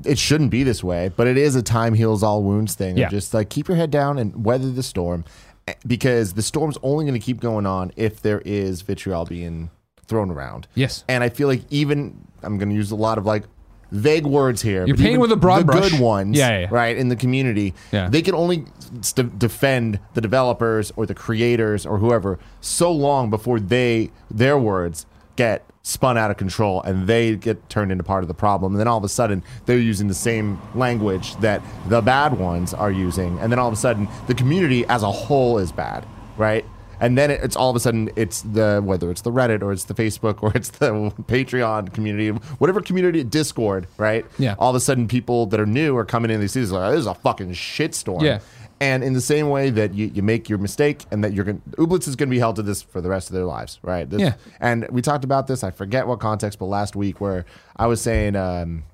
it 0.04 0.18
shouldn't 0.18 0.50
be 0.50 0.62
this 0.62 0.84
way, 0.84 1.10
but 1.16 1.26
it 1.26 1.36
is 1.38 1.56
a 1.56 1.62
time 1.62 1.94
heals 1.94 2.22
all 2.22 2.42
wounds 2.42 2.74
thing. 2.74 2.96
Yeah. 2.96 3.08
Just 3.08 3.32
like 3.34 3.48
keep 3.48 3.68
your 3.68 3.76
head 3.76 3.90
down 3.90 4.18
and 4.18 4.44
weather 4.44 4.70
the 4.70 4.82
storm, 4.82 5.24
eh, 5.68 5.74
because 5.86 6.34
the 6.34 6.42
storm's 6.42 6.76
only 6.82 7.04
going 7.04 7.18
to 7.18 7.24
keep 7.24 7.40
going 7.40 7.66
on 7.66 7.92
if 7.96 8.20
there 8.20 8.42
is 8.44 8.82
vitriol 8.82 9.24
being 9.24 9.70
thrown 10.06 10.30
around. 10.30 10.68
Yes. 10.74 11.04
And 11.08 11.24
I 11.24 11.28
feel 11.30 11.48
like 11.48 11.62
even 11.70 12.26
I'm 12.42 12.58
going 12.58 12.68
to 12.68 12.74
use 12.74 12.90
a 12.90 12.96
lot 12.96 13.18
of 13.18 13.24
like 13.26 13.44
vague 13.92 14.26
words 14.26 14.60
here. 14.62 14.84
You're 14.86 14.96
painting 14.96 15.20
with 15.20 15.32
a 15.32 15.36
broad 15.36 15.60
the 15.60 15.64
brush. 15.66 15.90
good 15.90 16.00
ones, 16.00 16.36
Yeah, 16.36 16.48
yeah, 16.50 16.58
yeah. 16.62 16.68
right 16.70 16.96
in 16.96 17.08
the 17.08 17.16
community. 17.16 17.72
Yeah. 17.92 18.08
They 18.08 18.20
can 18.20 18.34
only 18.34 18.64
st- 19.00 19.38
defend 19.38 20.00
the 20.14 20.20
developers 20.20 20.92
or 20.96 21.06
the 21.06 21.14
creators 21.14 21.86
or 21.86 21.98
whoever 21.98 22.38
so 22.60 22.90
long 22.92 23.30
before 23.30 23.60
they 23.60 24.10
their 24.30 24.58
words 24.58 25.06
get 25.36 25.64
spun 25.86 26.18
out 26.18 26.32
of 26.32 26.36
control 26.36 26.82
and 26.82 27.06
they 27.06 27.36
get 27.36 27.56
turned 27.70 27.92
into 27.92 28.02
part 28.02 28.24
of 28.24 28.28
the 28.28 28.34
problem. 28.34 28.72
And 28.72 28.80
then 28.80 28.88
all 28.88 28.98
of 28.98 29.04
a 29.04 29.08
sudden 29.08 29.44
they're 29.66 29.78
using 29.78 30.08
the 30.08 30.14
same 30.14 30.58
language 30.74 31.36
that 31.36 31.62
the 31.88 32.00
bad 32.00 32.40
ones 32.40 32.74
are 32.74 32.90
using. 32.90 33.38
And 33.38 33.52
then 33.52 33.60
all 33.60 33.68
of 33.68 33.72
a 33.74 33.76
sudden 33.76 34.08
the 34.26 34.34
community 34.34 34.84
as 34.86 35.04
a 35.04 35.10
whole 35.12 35.58
is 35.58 35.70
bad 35.70 36.04
right? 36.36 36.64
And 36.98 37.16
then 37.16 37.30
it's 37.30 37.54
all 37.56 37.70
of 37.70 37.76
a 37.76 37.80
sudden 37.80 38.10
it's 38.16 38.42
the 38.42 38.80
whether 38.84 39.10
it's 39.12 39.20
the 39.20 39.30
reddit 39.30 39.62
or 39.62 39.70
it's 39.70 39.84
the 39.84 39.94
facebook 39.94 40.42
or 40.42 40.50
it's 40.56 40.70
the 40.70 40.90
patreon 41.28 41.92
community 41.94 42.30
whatever 42.58 42.80
community 42.80 43.22
discord 43.22 43.86
right? 43.96 44.26
Yeah. 44.38 44.56
all 44.58 44.70
of 44.70 44.76
a 44.76 44.80
sudden 44.80 45.06
people 45.06 45.46
that 45.46 45.60
are 45.60 45.66
new 45.66 45.96
are 45.96 46.04
coming 46.04 46.30
in 46.32 46.40
they 46.40 46.46
see 46.48 46.60
this 46.62 46.70
like 46.72 46.90
this 46.90 47.00
is 47.00 47.06
a 47.06 47.14
fucking 47.14 47.52
shitstorm 47.52 48.22
Yeah. 48.22 48.40
And 48.80 49.02
in 49.02 49.12
the 49.14 49.20
same 49.20 49.48
way 49.48 49.70
that 49.70 49.94
you, 49.94 50.06
you 50.14 50.22
make 50.22 50.48
your 50.48 50.58
mistake 50.58 51.04
and 51.10 51.24
that 51.24 51.32
you're 51.32 51.44
going 51.44 51.62
Ooblets 51.78 52.06
is 52.08 52.14
going 52.16 52.28
to 52.28 52.34
be 52.34 52.38
held 52.38 52.56
to 52.56 52.62
this 52.62 52.82
for 52.82 53.00
the 53.00 53.08
rest 53.08 53.28
of 53.30 53.34
their 53.34 53.44
lives, 53.44 53.78
right? 53.82 54.08
This- 54.08 54.20
Yeah. 54.20 54.34
And 54.60 54.86
we 54.90 55.00
talked 55.02 55.24
about 55.24 55.46
this, 55.46 55.64
I 55.64 55.70
forget 55.70 56.06
what 56.06 56.20
context, 56.20 56.58
but 56.58 56.66
last 56.66 56.94
week 56.96 57.20
where 57.20 57.46
I 57.76 57.86
was 57.86 58.00
saying, 58.00 58.36
um, 58.36 58.84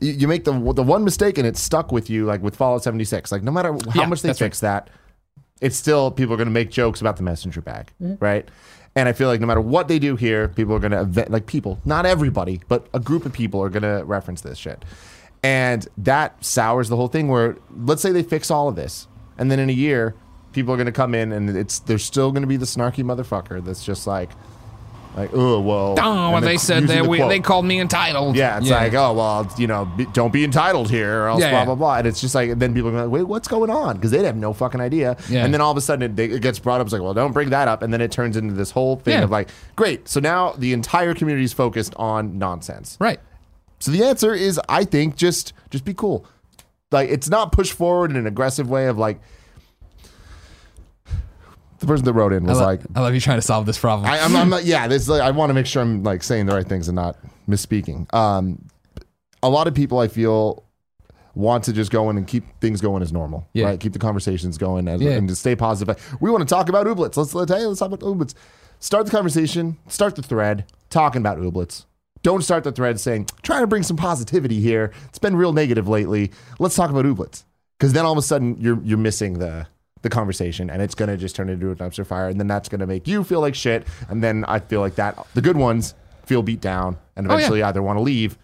you, 0.00 0.12
you 0.12 0.28
make 0.28 0.44
the 0.44 0.52
the 0.74 0.82
one 0.82 1.04
mistake 1.04 1.38
and 1.38 1.46
it's 1.46 1.60
stuck 1.60 1.92
with 1.92 2.10
you, 2.10 2.24
like 2.26 2.42
with 2.42 2.56
Fallout 2.56 2.82
76. 2.82 3.32
Like 3.32 3.42
no 3.42 3.50
matter 3.52 3.72
how 3.72 4.02
Yeah, 4.02 4.06
much 4.06 4.22
they 4.22 4.28
that's 4.28 4.40
right. 4.40 4.46
fix 4.46 4.60
that, 4.60 4.90
it's 5.60 5.76
still 5.76 6.10
people 6.10 6.34
are 6.34 6.36
going 6.36 6.48
to 6.48 6.52
make 6.52 6.70
jokes 6.70 7.00
about 7.00 7.16
the 7.16 7.22
messenger 7.22 7.60
bag, 7.62 7.92
Mm-hmm. 8.02 8.22
right? 8.24 8.48
And 8.94 9.10
I 9.10 9.12
feel 9.12 9.28
like 9.28 9.40
no 9.42 9.46
matter 9.46 9.60
what 9.60 9.88
they 9.88 9.98
do 9.98 10.16
here, 10.16 10.48
people 10.48 10.74
are 10.74 10.78
going 10.78 10.92
to 10.92 11.26
like 11.30 11.44
people, 11.46 11.78
not 11.84 12.06
everybody, 12.06 12.62
but 12.66 12.86
a 12.94 12.98
group 13.00 13.26
of 13.26 13.32
people 13.32 13.62
are 13.62 13.68
going 13.68 13.82
to 13.82 14.02
reference 14.06 14.40
this 14.40 14.56
shit. 14.56 14.84
And 15.42 15.86
that 15.98 16.44
sours 16.44 16.88
the 16.88 16.96
whole 16.96 17.08
thing 17.08 17.28
where 17.28 17.56
let's 17.76 18.02
say 18.02 18.10
they 18.12 18.22
fix 18.24 18.50
all 18.50 18.68
of 18.68 18.74
this 18.76 19.06
and 19.38 19.50
then 19.50 19.58
in 19.60 19.68
a 19.70 19.72
year 19.74 20.14
people 20.52 20.72
are 20.72 20.76
going 20.76 20.86
to 20.86 20.92
come 20.92 21.14
in 21.14 21.30
and 21.32 21.50
it's 21.56 21.78
there's 21.80 22.04
still 22.04 22.32
going 22.32 22.42
to 22.42 22.48
be 22.48 22.56
the 22.56 22.64
snarky 22.66 23.04
motherfucker 23.04 23.64
that's 23.64 23.84
just 23.84 24.06
like 24.06 24.30
like 25.16 25.30
oh 25.32 25.60
well 25.60 25.94
Oh, 25.98 26.34
and 26.34 26.44
they're 26.44 26.58
said 26.58 26.84
they, 26.84 27.00
the 27.00 27.08
we, 27.08 27.18
they 27.18 27.40
called 27.40 27.64
me 27.64 27.80
entitled. 27.80 28.36
Yeah, 28.36 28.58
it's 28.58 28.68
like, 28.68 28.92
oh 28.92 29.14
well, 29.14 29.50
you 29.56 29.66
know, 29.66 29.86
be, 29.86 30.04
don't 30.06 30.30
be 30.32 30.44
entitled 30.44 30.90
here, 30.90 31.22
or 31.22 31.28
else 31.28 31.40
Yeah, 31.40 31.50
blah 31.50 31.58
yeah. 31.60 31.64
blah 31.64 31.74
blah. 31.74 31.96
And 31.98 32.06
it's 32.06 32.20
just 32.20 32.34
like, 32.34 32.58
then 32.58 32.74
people 32.74 32.90
are 32.90 33.02
like, 33.06 33.10
wait, 33.10 33.22
what's 33.22 33.48
going 33.48 33.70
on? 33.70 33.96
Because 33.96 34.10
they'd 34.10 34.24
have 34.26 34.36
no 34.36 34.52
fucking 34.52 34.78
idea. 34.80 35.16
Yeah. 35.30 35.44
And 35.44 35.54
then 35.54 35.62
all 35.62 35.70
of 35.70 35.76
a 35.78 35.80
sudden 35.80 36.18
it, 36.18 36.32
it 36.32 36.42
gets 36.42 36.58
brought 36.58 36.80
up. 36.82 36.86
It's 36.86 36.92
like, 36.92 37.00
well, 37.00 37.14
don't 37.14 37.32
bring 37.32 37.48
that 37.48 37.66
up. 37.66 37.80
And 37.82 37.94
then 37.94 38.02
it 38.02 38.12
turns 38.12 38.36
into 38.36 38.52
this 38.52 38.70
whole 38.72 38.96
thing 38.96 39.14
Yeah. 39.14 39.22
of 39.24 39.30
like, 39.30 39.48
great. 39.74 40.06
So 40.06 40.20
now 40.20 40.52
the 40.52 40.74
entire 40.74 41.14
community 41.14 41.44
is 41.46 41.52
focused 41.54 41.94
on 41.96 42.36
nonsense. 42.38 42.98
right. 43.00 43.18
So 43.78 43.90
the 43.90 44.04
answer 44.04 44.32
is, 44.34 44.60
I 44.68 44.84
think, 44.84 45.16
just 45.16 45.52
just 45.70 45.84
be 45.84 45.94
cool. 45.94 46.26
Like 46.92 47.10
it's 47.10 47.28
not 47.28 47.52
push 47.52 47.72
forward 47.72 48.10
in 48.10 48.16
an 48.16 48.26
aggressive 48.26 48.68
way 48.70 48.86
of 48.86 48.98
like. 48.98 49.20
The 51.78 51.86
person 51.86 52.06
that 52.06 52.14
wrote 52.14 52.32
in 52.32 52.46
I, 52.46 52.48
was 52.48 52.58
lo- 52.58 52.64
like, 52.64 52.80
I 52.94 53.00
love 53.02 53.12
you 53.12 53.20
trying 53.20 53.36
to 53.36 53.42
solve 53.42 53.66
this 53.66 53.76
problem. 53.78 54.10
I, 54.10 54.18
I'm, 54.20 54.34
I'm 54.34 54.48
not. 54.48 54.64
Yeah, 54.64 54.88
this. 54.88 55.08
Like, 55.08 55.20
I 55.20 55.30
want 55.30 55.50
to 55.50 55.54
make 55.54 55.66
sure 55.66 55.82
I'm 55.82 56.02
like 56.02 56.22
saying 56.22 56.46
the 56.46 56.54
right 56.54 56.66
things 56.66 56.88
and 56.88 56.96
not 56.96 57.18
misspeaking. 57.46 58.12
Um, 58.14 58.64
a 59.42 59.50
lot 59.50 59.68
of 59.68 59.74
people, 59.74 59.98
I 59.98 60.08
feel, 60.08 60.64
want 61.34 61.64
to 61.64 61.74
just 61.74 61.90
go 61.92 62.08
in 62.08 62.16
and 62.16 62.26
keep 62.26 62.44
things 62.60 62.80
going 62.80 63.02
as 63.02 63.12
normal. 63.12 63.46
Yeah. 63.52 63.66
Right. 63.66 63.78
Keep 63.80 63.92
the 63.92 63.98
conversations 63.98 64.56
going 64.56 64.88
as, 64.88 65.02
Yeah. 65.02 65.12
and 65.12 65.28
to 65.28 65.36
stay 65.36 65.54
positive. 65.54 66.16
We 66.18 66.30
want 66.30 66.48
to 66.48 66.52
talk 66.52 66.70
about 66.70 66.86
Ooblets. 66.86 67.16
Let's 67.18 67.34
let's 67.34 67.52
hey, 67.52 67.66
let's 67.66 67.78
talk 67.80 67.92
about 67.92 68.00
Ooblets. 68.00 68.34
Start 68.80 69.04
the 69.04 69.10
conversation. 69.12 69.76
Start 69.88 70.16
the 70.16 70.22
thread 70.22 70.64
talking 70.88 71.20
about 71.20 71.38
Ooblets. 71.38 71.84
Don't 72.22 72.42
start 72.42 72.64
the 72.64 72.72
thread 72.72 72.98
saying 73.00 73.26
trying 73.42 73.60
to 73.62 73.66
bring 73.66 73.82
some 73.82 73.96
positivity 73.96 74.60
here. 74.60 74.92
It's 75.08 75.18
been 75.18 75.36
real 75.36 75.52
negative 75.52 75.86
lately. 75.88 76.32
Let's 76.58 76.74
talk 76.74 76.90
about 76.90 77.04
Ooblets 77.04 77.44
because 77.78 77.92
then 77.92 78.04
all 78.04 78.12
of 78.12 78.18
a 78.18 78.22
sudden 78.22 78.56
you're 78.60 78.80
you're 78.82 78.98
missing 78.98 79.38
the 79.38 79.66
the 80.02 80.08
conversation 80.10 80.68
and 80.70 80.82
it's 80.82 80.94
going 80.94 81.08
to 81.08 81.16
just 81.16 81.34
turn 81.34 81.48
into 81.48 81.70
a 81.70 81.74
dumpster 81.76 82.06
fire 82.06 82.28
and 82.28 82.38
then 82.38 82.46
that's 82.46 82.68
going 82.68 82.80
to 82.80 82.86
make 82.86 83.06
you 83.08 83.24
feel 83.24 83.40
like 83.40 83.54
shit 83.54 83.86
and 84.08 84.22
then 84.22 84.44
I 84.46 84.58
feel 84.60 84.80
like 84.80 84.96
that 84.96 85.24
the 85.34 85.40
good 85.40 85.56
ones 85.56 85.94
feel 86.24 86.42
beat 86.42 86.60
down 86.60 86.96
and 87.16 87.26
Oh, 87.26 87.30
yeah. 87.30 87.36
eventually 87.36 87.62
either 87.62 87.82
want 87.82 87.96
to 87.96 88.02
leave 88.02 88.36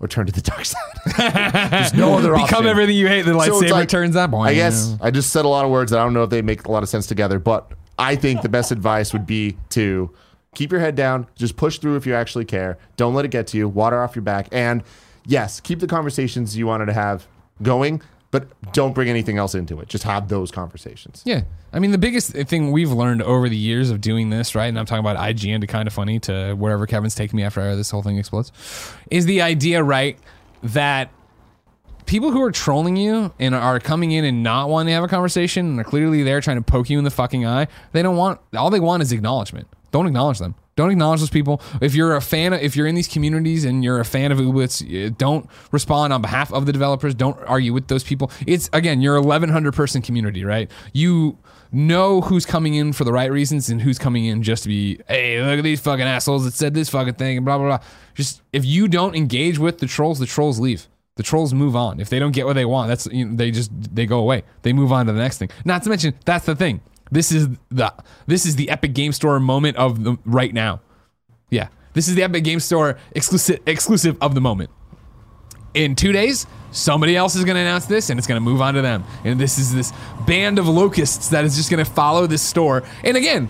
or 0.00 0.08
turn 0.08 0.26
to 0.26 0.32
the 0.32 0.40
dark 0.40 0.64
side. 0.64 0.82
There's 1.70 1.92
no 1.94 2.16
other 2.16 2.34
option. 2.34 2.46
Become 2.46 2.66
everything 2.66 2.96
you 2.96 3.08
hate. 3.08 3.22
The 3.22 3.32
lightsaber 3.32 3.62
it's 3.62 3.72
like- 3.72 3.88
turns. 3.88 4.16
I 4.16 4.54
guess 4.54 4.96
I 5.00 5.10
just 5.10 5.30
said 5.32 5.44
a 5.44 5.48
lot 5.48 5.64
of 5.64 5.70
words 5.70 5.90
that 5.90 5.98
I 6.00 6.04
don't 6.04 6.14
know 6.14 6.22
if 6.24 6.30
they 6.30 6.40
make 6.42 6.66
a 6.66 6.70
lot 6.70 6.82
of 6.82 6.88
sense 6.88 7.06
together, 7.06 7.38
but 7.38 7.72
I 7.98 8.14
think 8.16 8.42
the 8.42 8.48
best 8.48 8.70
advice 8.70 9.12
would 9.12 9.26
be 9.26 9.56
to 9.70 10.10
keep 10.54 10.72
your 10.72 10.80
head 10.80 10.94
down, 10.94 11.26
just 11.34 11.56
push 11.56 11.78
through 11.78 11.96
if 11.96 12.06
you 12.06 12.14
actually 12.14 12.44
care. 12.44 12.78
Don't 12.96 13.14
let 13.14 13.24
it 13.24 13.30
get 13.30 13.46
to 13.48 13.56
you. 13.56 13.68
Water 13.68 14.02
off 14.02 14.16
your 14.16 14.22
back, 14.22 14.48
and 14.52 14.82
yes, 15.26 15.60
keep 15.60 15.80
the 15.80 15.86
conversations 15.86 16.56
you 16.56 16.66
wanted 16.66 16.86
to 16.86 16.92
have 16.92 17.26
going, 17.62 18.02
but 18.30 18.48
don't 18.72 18.94
bring 18.94 19.08
anything 19.08 19.38
else 19.38 19.54
into 19.54 19.80
it. 19.80 19.88
Just 19.88 20.04
have 20.04 20.28
those 20.28 20.50
conversations. 20.50 21.22
Yeah. 21.24 21.42
I 21.72 21.78
mean, 21.78 21.92
the 21.92 21.98
biggest 21.98 22.32
thing 22.32 22.72
we've 22.72 22.90
learned 22.90 23.22
over 23.22 23.48
the 23.48 23.56
years 23.56 23.90
of 23.90 24.00
doing 24.00 24.30
this, 24.30 24.54
right? 24.54 24.66
And 24.66 24.78
I'm 24.78 24.86
talking 24.86 25.04
about 25.04 25.16
IGN 25.16 25.60
to 25.60 25.66
kind 25.66 25.86
of 25.86 25.92
funny 25.92 26.18
to 26.20 26.54
wherever 26.54 26.86
Kevin's 26.86 27.14
taking 27.14 27.36
me 27.36 27.42
after 27.42 27.76
this 27.76 27.90
whole 27.90 28.02
thing 28.02 28.18
explodes, 28.18 28.52
is 29.10 29.26
the 29.26 29.42
idea, 29.42 29.82
right? 29.82 30.18
That 30.62 31.10
people 32.06 32.30
who 32.30 32.42
are 32.42 32.50
trolling 32.50 32.96
you 32.96 33.32
and 33.38 33.54
are 33.54 33.80
coming 33.80 34.12
in 34.12 34.24
and 34.24 34.42
not 34.42 34.70
wanting 34.70 34.86
to 34.88 34.92
have 34.94 35.04
a 35.04 35.08
conversation 35.08 35.66
and 35.66 35.80
are 35.80 35.84
clearly 35.84 36.22
there 36.22 36.40
trying 36.40 36.56
to 36.56 36.62
poke 36.62 36.88
you 36.88 36.98
in 36.98 37.04
the 37.04 37.10
fucking 37.10 37.46
eye, 37.46 37.68
they 37.92 38.02
don't 38.02 38.16
want, 38.16 38.40
all 38.56 38.70
they 38.70 38.80
want 38.80 39.02
is 39.02 39.12
acknowledgement. 39.12 39.68
Don't 39.90 40.06
acknowledge 40.06 40.38
them. 40.38 40.54
Don't 40.76 40.90
acknowledge 40.90 41.18
those 41.18 41.30
people. 41.30 41.60
If 41.80 41.96
you're 41.96 42.14
a 42.14 42.20
fan, 42.20 42.52
if 42.52 42.76
you're 42.76 42.86
in 42.86 42.94
these 42.94 43.08
communities 43.08 43.64
and 43.64 43.82
you're 43.82 43.98
a 43.98 44.04
fan 44.04 44.30
of 44.30 44.38
Ooblets, 44.38 44.80
eh, 44.88 45.10
don't 45.18 45.50
respond 45.72 46.12
on 46.12 46.22
behalf 46.22 46.52
of 46.52 46.66
the 46.66 46.72
developers. 46.72 47.16
Don't 47.16 47.36
argue 47.46 47.72
with 47.72 47.88
those 47.88 48.04
people. 48.04 48.30
It's 48.46 48.70
again, 48.72 49.00
you're 49.00 49.20
1,100 49.20 49.74
person 49.74 50.02
community, 50.02 50.44
right? 50.44 50.70
You 50.92 51.36
know 51.72 52.20
who's 52.20 52.46
coming 52.46 52.74
in 52.74 52.92
for 52.92 53.04
the 53.04 53.12
right 53.12 53.30
reasons 53.30 53.68
and 53.68 53.82
who's 53.82 53.98
coming 53.98 54.24
in 54.26 54.42
just 54.44 54.62
to 54.62 54.68
be, 54.68 55.00
hey, 55.08 55.42
look 55.42 55.58
at 55.58 55.64
these 55.64 55.80
fucking 55.80 56.06
assholes 56.06 56.44
that 56.44 56.54
said 56.54 56.74
this 56.74 56.88
fucking 56.88 57.14
thing 57.14 57.38
and 57.38 57.44
blah 57.44 57.58
blah 57.58 57.66
blah. 57.66 57.86
Just 58.14 58.42
if 58.52 58.64
you 58.64 58.86
don't 58.86 59.16
engage 59.16 59.58
with 59.58 59.78
the 59.78 59.86
trolls, 59.86 60.20
the 60.20 60.26
trolls 60.26 60.60
leave. 60.60 60.86
The 61.16 61.24
trolls 61.24 61.52
move 61.52 61.74
on. 61.74 61.98
If 61.98 62.08
they 62.10 62.20
don't 62.20 62.30
get 62.30 62.46
what 62.46 62.52
they 62.52 62.64
want, 62.64 62.86
that's 62.86 63.06
you 63.06 63.24
know, 63.24 63.34
they 63.34 63.50
just 63.50 63.72
they 63.92 64.06
go 64.06 64.20
away. 64.20 64.44
They 64.62 64.72
move 64.72 64.92
on 64.92 65.06
to 65.06 65.12
the 65.12 65.18
next 65.18 65.38
thing. 65.38 65.50
Not 65.64 65.82
to 65.82 65.88
mention 65.88 66.14
that's 66.24 66.46
the 66.46 66.54
thing. 66.54 66.80
This 67.10 67.32
is 67.32 67.48
the 67.70 67.92
this 68.26 68.46
is 68.46 68.56
the 68.56 68.70
Epic 68.70 68.94
Game 68.94 69.12
Store 69.12 69.38
moment 69.40 69.76
of 69.76 70.04
the 70.04 70.18
right 70.24 70.52
now. 70.52 70.80
Yeah, 71.50 71.68
this 71.94 72.08
is 72.08 72.14
the 72.14 72.22
Epic 72.22 72.44
Game 72.44 72.60
Store 72.60 72.98
exclusive 73.12 73.60
exclusive 73.66 74.16
of 74.20 74.34
the 74.34 74.40
moment. 74.40 74.70
In 75.74 75.94
two 75.94 76.12
days, 76.12 76.46
somebody 76.72 77.16
else 77.16 77.36
is 77.36 77.44
going 77.44 77.54
to 77.54 77.60
announce 77.60 77.86
this, 77.86 78.10
and 78.10 78.18
it's 78.18 78.26
going 78.26 78.36
to 78.36 78.44
move 78.44 78.60
on 78.60 78.74
to 78.74 78.82
them. 78.82 79.04
And 79.24 79.38
this 79.38 79.58
is 79.58 79.74
this 79.74 79.92
band 80.26 80.58
of 80.58 80.66
locusts 80.66 81.28
that 81.28 81.44
is 81.44 81.56
just 81.56 81.70
going 81.70 81.84
to 81.84 81.90
follow 81.90 82.26
this 82.26 82.42
store. 82.42 82.82
And 83.04 83.16
again, 83.16 83.48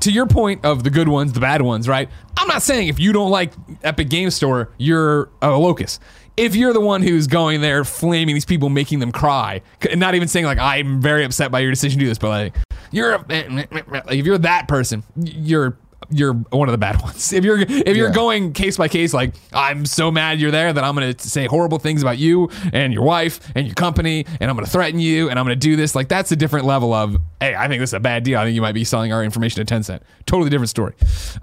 to 0.00 0.10
your 0.10 0.26
point 0.26 0.64
of 0.64 0.82
the 0.82 0.90
good 0.90 1.08
ones, 1.08 1.32
the 1.32 1.40
bad 1.40 1.62
ones, 1.62 1.88
right? 1.88 2.08
I'm 2.36 2.48
not 2.48 2.62
saying 2.62 2.88
if 2.88 2.98
you 2.98 3.12
don't 3.12 3.30
like 3.30 3.52
Epic 3.82 4.08
Game 4.08 4.30
Store, 4.30 4.70
you're 4.78 5.30
a 5.40 5.50
locust. 5.50 6.00
If 6.36 6.56
you're 6.56 6.72
the 6.72 6.80
one 6.80 7.02
who's 7.02 7.28
going 7.28 7.60
there 7.60 7.84
flaming 7.84 8.34
these 8.34 8.44
people, 8.44 8.68
making 8.68 8.98
them 8.98 9.12
cry, 9.12 9.62
and 9.88 10.00
not 10.00 10.14
even 10.16 10.26
saying 10.26 10.46
like 10.46 10.58
I'm 10.58 11.00
very 11.00 11.24
upset 11.24 11.52
by 11.52 11.60
your 11.60 11.70
decision 11.70 11.98
to 12.00 12.04
do 12.04 12.08
this, 12.08 12.18
but 12.18 12.28
like 12.28 12.56
you're 12.94 13.12
a, 13.14 13.24
if 13.28 14.24
you're 14.26 14.38
that 14.38 14.68
person, 14.68 15.02
you're 15.16 15.76
you're 16.10 16.34
one 16.34 16.68
of 16.68 16.72
the 16.72 16.78
bad 16.78 17.00
ones. 17.02 17.32
If 17.32 17.44
you're 17.44 17.58
if 17.60 17.96
you're 17.96 18.10
going 18.10 18.52
case 18.52 18.76
by 18.76 18.88
case, 18.88 19.14
like 19.14 19.34
I'm 19.52 19.86
so 19.86 20.10
mad 20.10 20.38
you're 20.38 20.50
there 20.50 20.70
that 20.72 20.84
I'm 20.84 20.94
gonna 20.94 21.18
say 21.18 21.46
horrible 21.46 21.78
things 21.78 22.02
about 22.02 22.18
you 22.18 22.50
and 22.74 22.92
your 22.92 23.02
wife 23.04 23.40
and 23.54 23.66
your 23.66 23.74
company, 23.74 24.26
and 24.40 24.50
I'm 24.50 24.56
gonna 24.56 24.66
threaten 24.66 25.00
you 25.00 25.30
and 25.30 25.38
I'm 25.38 25.44
gonna 25.46 25.56
do 25.56 25.76
this. 25.76 25.94
Like 25.94 26.08
that's 26.08 26.30
a 26.30 26.36
different 26.36 26.66
level 26.66 26.92
of 26.92 27.16
hey, 27.40 27.54
I 27.54 27.68
think 27.68 27.80
this 27.80 27.90
is 27.90 27.94
a 27.94 28.00
bad 28.00 28.22
deal. 28.22 28.38
I 28.38 28.44
think 28.44 28.54
you 28.54 28.60
might 28.62 28.72
be 28.72 28.84
selling 28.84 29.12
our 29.12 29.24
information 29.24 29.64
to 29.64 29.74
Tencent. 29.74 30.00
Totally 30.26 30.50
different 30.50 30.68
story. 30.70 30.92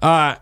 Uh, 0.00 0.36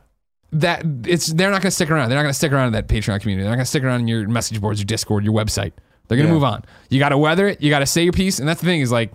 that 0.52 0.82
it's 1.06 1.28
they're 1.28 1.50
not 1.50 1.62
gonna 1.62 1.70
stick 1.70 1.90
around. 1.90 2.08
They're 2.10 2.18
not 2.18 2.22
gonna 2.24 2.34
stick 2.34 2.52
around 2.52 2.68
in 2.68 2.72
that 2.74 2.88
Patreon 2.88 3.20
community. 3.20 3.42
They're 3.44 3.50
not 3.52 3.56
gonna 3.56 3.64
stick 3.66 3.84
around 3.84 4.00
in 4.00 4.08
your 4.08 4.28
message 4.28 4.60
boards, 4.60 4.80
your 4.80 4.86
Discord, 4.86 5.24
your 5.24 5.32
website. 5.32 5.72
They're 6.08 6.16
gonna 6.18 6.28
Yeah. 6.28 6.34
move 6.34 6.44
on. 6.44 6.64
You 6.90 6.98
gotta 6.98 7.16
weather 7.16 7.48
it. 7.48 7.62
You 7.62 7.70
gotta 7.70 7.86
say 7.86 8.02
your 8.02 8.12
piece, 8.12 8.38
and 8.40 8.48
that's 8.48 8.60
the 8.60 8.66
thing 8.66 8.80
is 8.80 8.90
like 8.92 9.12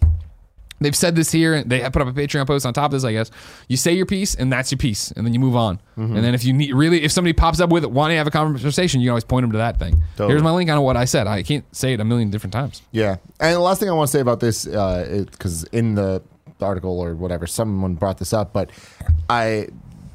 they've 0.80 0.96
said 0.96 1.16
this 1.16 1.32
here. 1.32 1.54
And 1.56 1.70
they 1.70 1.82
put 1.90 2.02
up 2.02 2.08
a 2.08 2.14
Patreon 2.14 2.48
post 2.48 2.66
on 2.66 2.74
top 2.74 2.86
of 2.86 2.92
this, 2.92 3.04
I 3.04 3.14
guess. 3.14 3.32
You 3.68 3.78
say 3.78 3.94
your 3.94 4.06
piece, 4.06 4.36
and 4.36 4.52
that's 4.52 4.72
your 4.72 4.78
piece, 4.78 5.12
and 5.12 5.26
then 5.26 5.34
you 5.34 5.40
move 5.40 5.56
on. 5.56 5.78
Mm-hmm. 5.98 6.16
And 6.16 6.26
then 6.26 6.34
if 6.34 6.44
you 6.44 6.54
need 6.54 6.74
really, 6.74 7.04
if 7.04 7.12
somebody 7.12 7.34
pops 7.34 7.60
up 7.60 7.70
with 7.70 7.84
it, 7.84 7.92
wanting 7.92 8.16
to 8.16 8.18
have 8.20 8.28
a 8.28 8.32
conversation, 8.32 9.02
you 9.02 9.08
can 9.08 9.12
always 9.12 9.24
point 9.24 9.44
them 9.44 9.52
to 9.52 9.58
that 9.60 9.80
thing. 9.80 10.02
Totally. 10.16 10.34
Here's 10.34 10.44
my 10.44 10.52
link 10.52 10.70
on 10.70 10.82
what 10.82 10.98
I 10.98 11.06
said. 11.06 11.28
I 11.28 11.44
can't 11.44 11.66
say 11.76 11.94
it 11.94 12.00
a 12.00 12.06
million 12.06 12.30
different 12.30 12.54
times. 12.54 12.82
Yeah, 12.92 13.18
and 13.40 13.56
the 13.56 13.60
last 13.60 13.80
thing 13.80 13.90
I 13.90 13.94
want 13.94 14.10
to 14.10 14.12
say 14.12 14.22
about 14.22 14.40
this, 14.40 14.66
because 14.66 15.64
in 15.66 15.96
the 15.96 16.22
article 16.62 17.00
or 17.00 17.16
whatever, 17.16 17.48
someone 17.48 17.96
brought 17.96 18.18
this 18.18 18.34
up, 18.34 18.54
but 18.54 18.70
I 19.30 19.68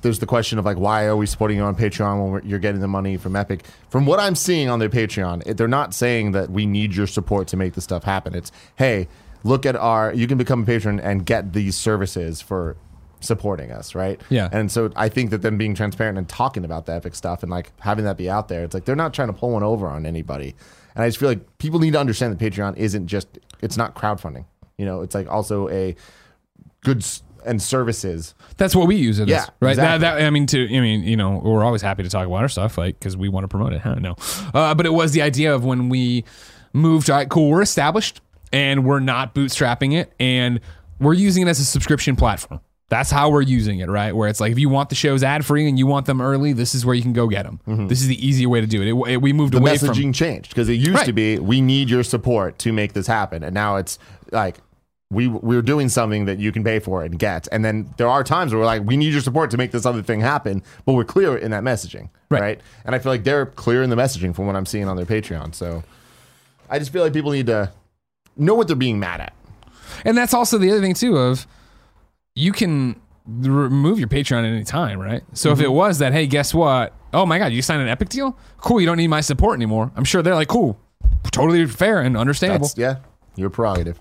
there's 0.03 0.19
the 0.19 0.27
question 0.27 0.59
of 0.59 0.65
like 0.65 0.79
why 0.79 1.05
are 1.05 1.17
we 1.17 1.27
supporting 1.27 1.59
you 1.59 1.63
on 1.63 1.77
Patreon 1.77 2.23
when 2.23 2.33
we're, 2.33 2.43
you're 2.43 2.59
getting 2.59 2.81
the 2.81 2.89
money 2.89 3.17
from 3.17 3.37
Epic? 3.37 3.65
From 3.91 4.07
what 4.07 4.19
I'm 4.19 4.35
seeing 4.35 4.69
on 4.69 4.79
their 4.79 4.89
Patreon, 4.89 5.47
it, 5.47 5.57
they're 5.57 5.69
not 5.69 5.95
saying 5.95 6.33
that 6.33 6.51
we 6.51 6.67
need 6.67 6.95
your 6.95 7.07
support 7.07 7.49
to 7.49 7.57
make 7.57 7.75
the 7.75 7.81
stuff 7.81 8.05
happen. 8.05 8.35
It's 8.35 8.51
hey, 8.77 9.09
look 9.45 9.66
at 9.66 9.76
our 9.76 10.12
you 10.12 10.26
can 10.26 10.38
become 10.38 10.62
a 10.62 10.66
patron 10.66 11.01
and 11.01 11.24
get 11.24 11.53
these 11.53 11.76
services 11.76 12.41
for 12.41 12.76
supporting 13.20 13.70
us, 13.70 13.95
right? 13.95 14.20
Yeah. 14.30 14.49
And 14.51 14.72
so 14.72 14.91
I 14.97 15.09
think 15.09 15.30
that 15.30 15.43
them 15.43 15.59
being 15.59 15.74
transparent 15.74 16.16
and 16.18 16.28
talking 16.28 16.64
about 16.64 16.86
the 16.86 16.95
Epic 16.95 17.14
stuff 17.14 17.43
and 17.43 17.51
like 17.51 17.72
having 17.80 18.05
that 18.07 18.16
be 18.16 18.30
out 18.30 18.49
there, 18.49 18.64
it's 18.64 18.74
like 18.74 18.84
they're 18.84 18.97
not 18.97 19.12
trying 19.12 19.28
to 19.28 19.34
pull 19.34 19.51
one 19.51 19.62
over 19.62 19.88
on 19.88 20.07
anybody. 20.07 20.55
And 20.95 21.05
I 21.05 21.09
just 21.09 21.18
feel 21.18 21.28
like 21.28 21.59
people 21.59 21.78
need 21.80 21.93
to 21.93 22.01
understand 22.01 22.38
that 22.38 22.53
Patreon 22.53 22.76
isn't 22.76 23.07
just 23.07 23.38
it's 23.61 23.76
not 23.76 23.95
crowdfunding. 23.95 24.47
You 24.78 24.86
know, 24.86 25.03
it's 25.03 25.14
like 25.14 25.28
also 25.28 25.68
a 25.68 25.95
goods 26.82 27.22
and 27.45 27.61
services. 27.61 28.34
That's 28.57 28.74
what 28.74 28.86
we 28.86 28.97
use 28.97 29.18
it 29.18 29.28
Yeah, 29.28 29.43
as, 29.43 29.51
right? 29.61 29.76
That, 29.76 30.01
that, 30.01 30.22
I 30.22 30.30
mean, 30.30 30.47
to 30.47 30.64
I 30.64 30.80
mean, 30.80 31.03
you 31.03 31.16
know, 31.16 31.41
we're 31.43 31.64
always 31.64 31.82
happy 31.82 32.03
to 32.03 32.09
talk 32.09 32.26
about 32.26 32.36
our 32.36 32.49
stuff, 32.49 32.78
like 32.78 32.99
because 32.99 33.16
we 33.16 33.28
want 33.28 33.45
to 33.45 33.49
promote 33.49 33.72
it. 33.72 33.80
Huh? 33.80 33.95
No, 33.95 34.14
uh, 34.53 34.74
but 34.74 34.84
it 34.86 34.93
was 34.93 35.12
the 35.12 35.22
idea 35.22 35.55
of 35.55 35.64
when 35.64 35.88
we 35.88 36.24
moved. 36.72 37.09
All 37.11 37.16
right, 37.16 37.28
cool. 37.28 37.49
We're 37.51 37.62
established, 37.62 38.20
and 38.53 38.84
we're 38.84 39.01
not 39.01 39.34
bootstrapping 39.34 39.94
it, 39.94 40.12
and 40.20 40.61
we're 40.98 41.14
using 41.14 41.46
it 41.46 41.48
as 41.51 41.61
a 41.61 41.64
subscription 41.64 42.16
platform. 42.16 42.61
That's 42.88 43.11
how 43.11 43.30
we're 43.30 43.42
using 43.42 43.78
it, 43.78 43.88
right? 43.88 44.14
Where 44.14 44.28
it's 44.28 44.40
like 44.40 44.51
if 44.51 44.59
you 44.59 44.68
want 44.68 44.88
the 44.88 44.96
shows 44.96 45.22
ad 45.22 45.44
free 45.46 45.68
and 45.68 45.78
you 45.78 45.86
want 45.86 46.07
them 46.07 46.20
early, 46.20 46.53
this 46.53 46.74
is 46.74 46.84
where 46.84 46.94
you 46.96 47.03
can 47.03 47.12
go 47.12 47.28
get 47.28 47.44
them. 47.44 47.61
This 47.88 48.01
is 48.03 48.09
the 48.09 48.26
easier 48.26 48.48
way 48.48 48.61
to 48.61 48.66
do 48.66 48.82
it. 48.82 48.88
It- 48.88 49.12
it- 49.14 49.22
we 49.22 49.32
moved 49.32 49.55
Mm-hmm. 49.55 49.64
The 49.64 49.70
away 49.70 49.78
messaging 49.78 50.03
from 50.07 50.12
changed 50.12 50.48
because 50.51 50.68
it 50.68 50.72
used 50.74 50.94
Right. 50.94 51.07
to 51.07 51.12
be 51.12 51.38
we 51.38 51.61
need 51.61 51.88
your 51.88 52.03
support 52.03 52.59
to 52.59 52.72
make 52.72 52.92
this 52.92 53.07
happen, 53.07 53.44
and 53.44 53.55
now 53.55 53.76
it's 53.76 53.98
like 54.32 54.57
we 55.12 55.28
we're 55.28 55.62
doing 55.62 55.88
something 55.88 56.24
that 56.24 56.40
you 56.40 56.51
can 56.51 56.64
pay 56.64 56.80
for 56.80 57.05
and 57.05 57.16
get. 57.16 57.46
And 57.53 57.64
then 57.64 57.94
there 57.96 58.09
are 58.09 58.24
times 58.24 58.53
where 58.53 58.59
we're 58.61 58.66
like, 58.66 58.82
we 58.84 58.96
need 58.96 59.12
your 59.12 59.22
support 59.22 59.51
to 59.53 59.57
make 59.57 59.70
this 59.70 59.86
other 59.86 60.03
thing 60.03 60.20
happen, 60.20 60.61
but 60.84 60.94
we're 60.94 61.05
clear 61.05 61.36
in 61.36 61.51
that 61.53 61.62
messaging, 61.62 62.11
Right. 62.28 62.40
right? 62.40 62.61
And 62.84 62.94
I 62.94 62.98
feel 62.98 63.11
like 63.12 63.22
they're 63.24 63.46
clear 63.46 63.82
in 63.84 63.90
the 63.90 63.96
messaging 63.96 64.34
from 64.34 64.46
what 64.46 64.57
I'm 64.57 64.66
seeing 64.66 64.88
on 64.88 64.96
their 64.96 65.07
Patreon. 65.07 65.55
So 65.55 65.82
I 66.68 66.78
just 66.80 66.92
feel 66.92 67.03
like 67.05 67.12
people 67.12 67.30
need 67.32 67.46
to 67.46 67.70
know 68.37 68.55
what 68.55 68.66
they're 68.66 68.76
being 68.76 68.99
mad 69.01 69.20
at. 69.20 69.33
And 70.05 70.16
that's 70.16 70.33
also 70.35 70.59
the 70.59 70.70
other 70.70 70.81
thing 70.81 70.95
too 70.95 71.16
of 71.16 71.47
you 72.35 72.53
can 72.53 73.01
remove 73.26 73.99
your 73.99 74.09
Patreon 74.09 74.39
at 74.41 74.45
any 74.47 74.64
time, 74.64 74.99
right? 75.01 75.22
So 75.35 75.51
Mm-hmm. 75.51 75.61
if 75.61 75.64
it 75.66 75.70
was 75.70 75.99
that, 75.99 76.12
hey, 76.12 76.26
guess 76.26 76.55
what? 76.55 76.95
Oh 77.12 77.26
my 77.26 77.39
God, 77.39 77.53
you 77.53 77.61
signed 77.62 77.83
an 77.83 77.89
Epic 77.89 78.09
deal? 78.09 78.39
Cool, 78.59 78.81
you 78.81 78.87
don't 78.87 78.97
need 78.97 79.09
my 79.09 79.20
support 79.20 79.57
anymore. 79.57 79.91
I'm 79.97 80.05
sure 80.05 80.22
they're 80.22 80.35
like, 80.35 80.49
cool, 80.49 80.78
totally 81.33 81.66
fair 81.66 82.01
and 82.01 82.16
understandable. 82.16 82.66
That's 82.68 82.78
yeah, 82.78 82.97
your 83.37 83.51
prerogative. 83.51 84.01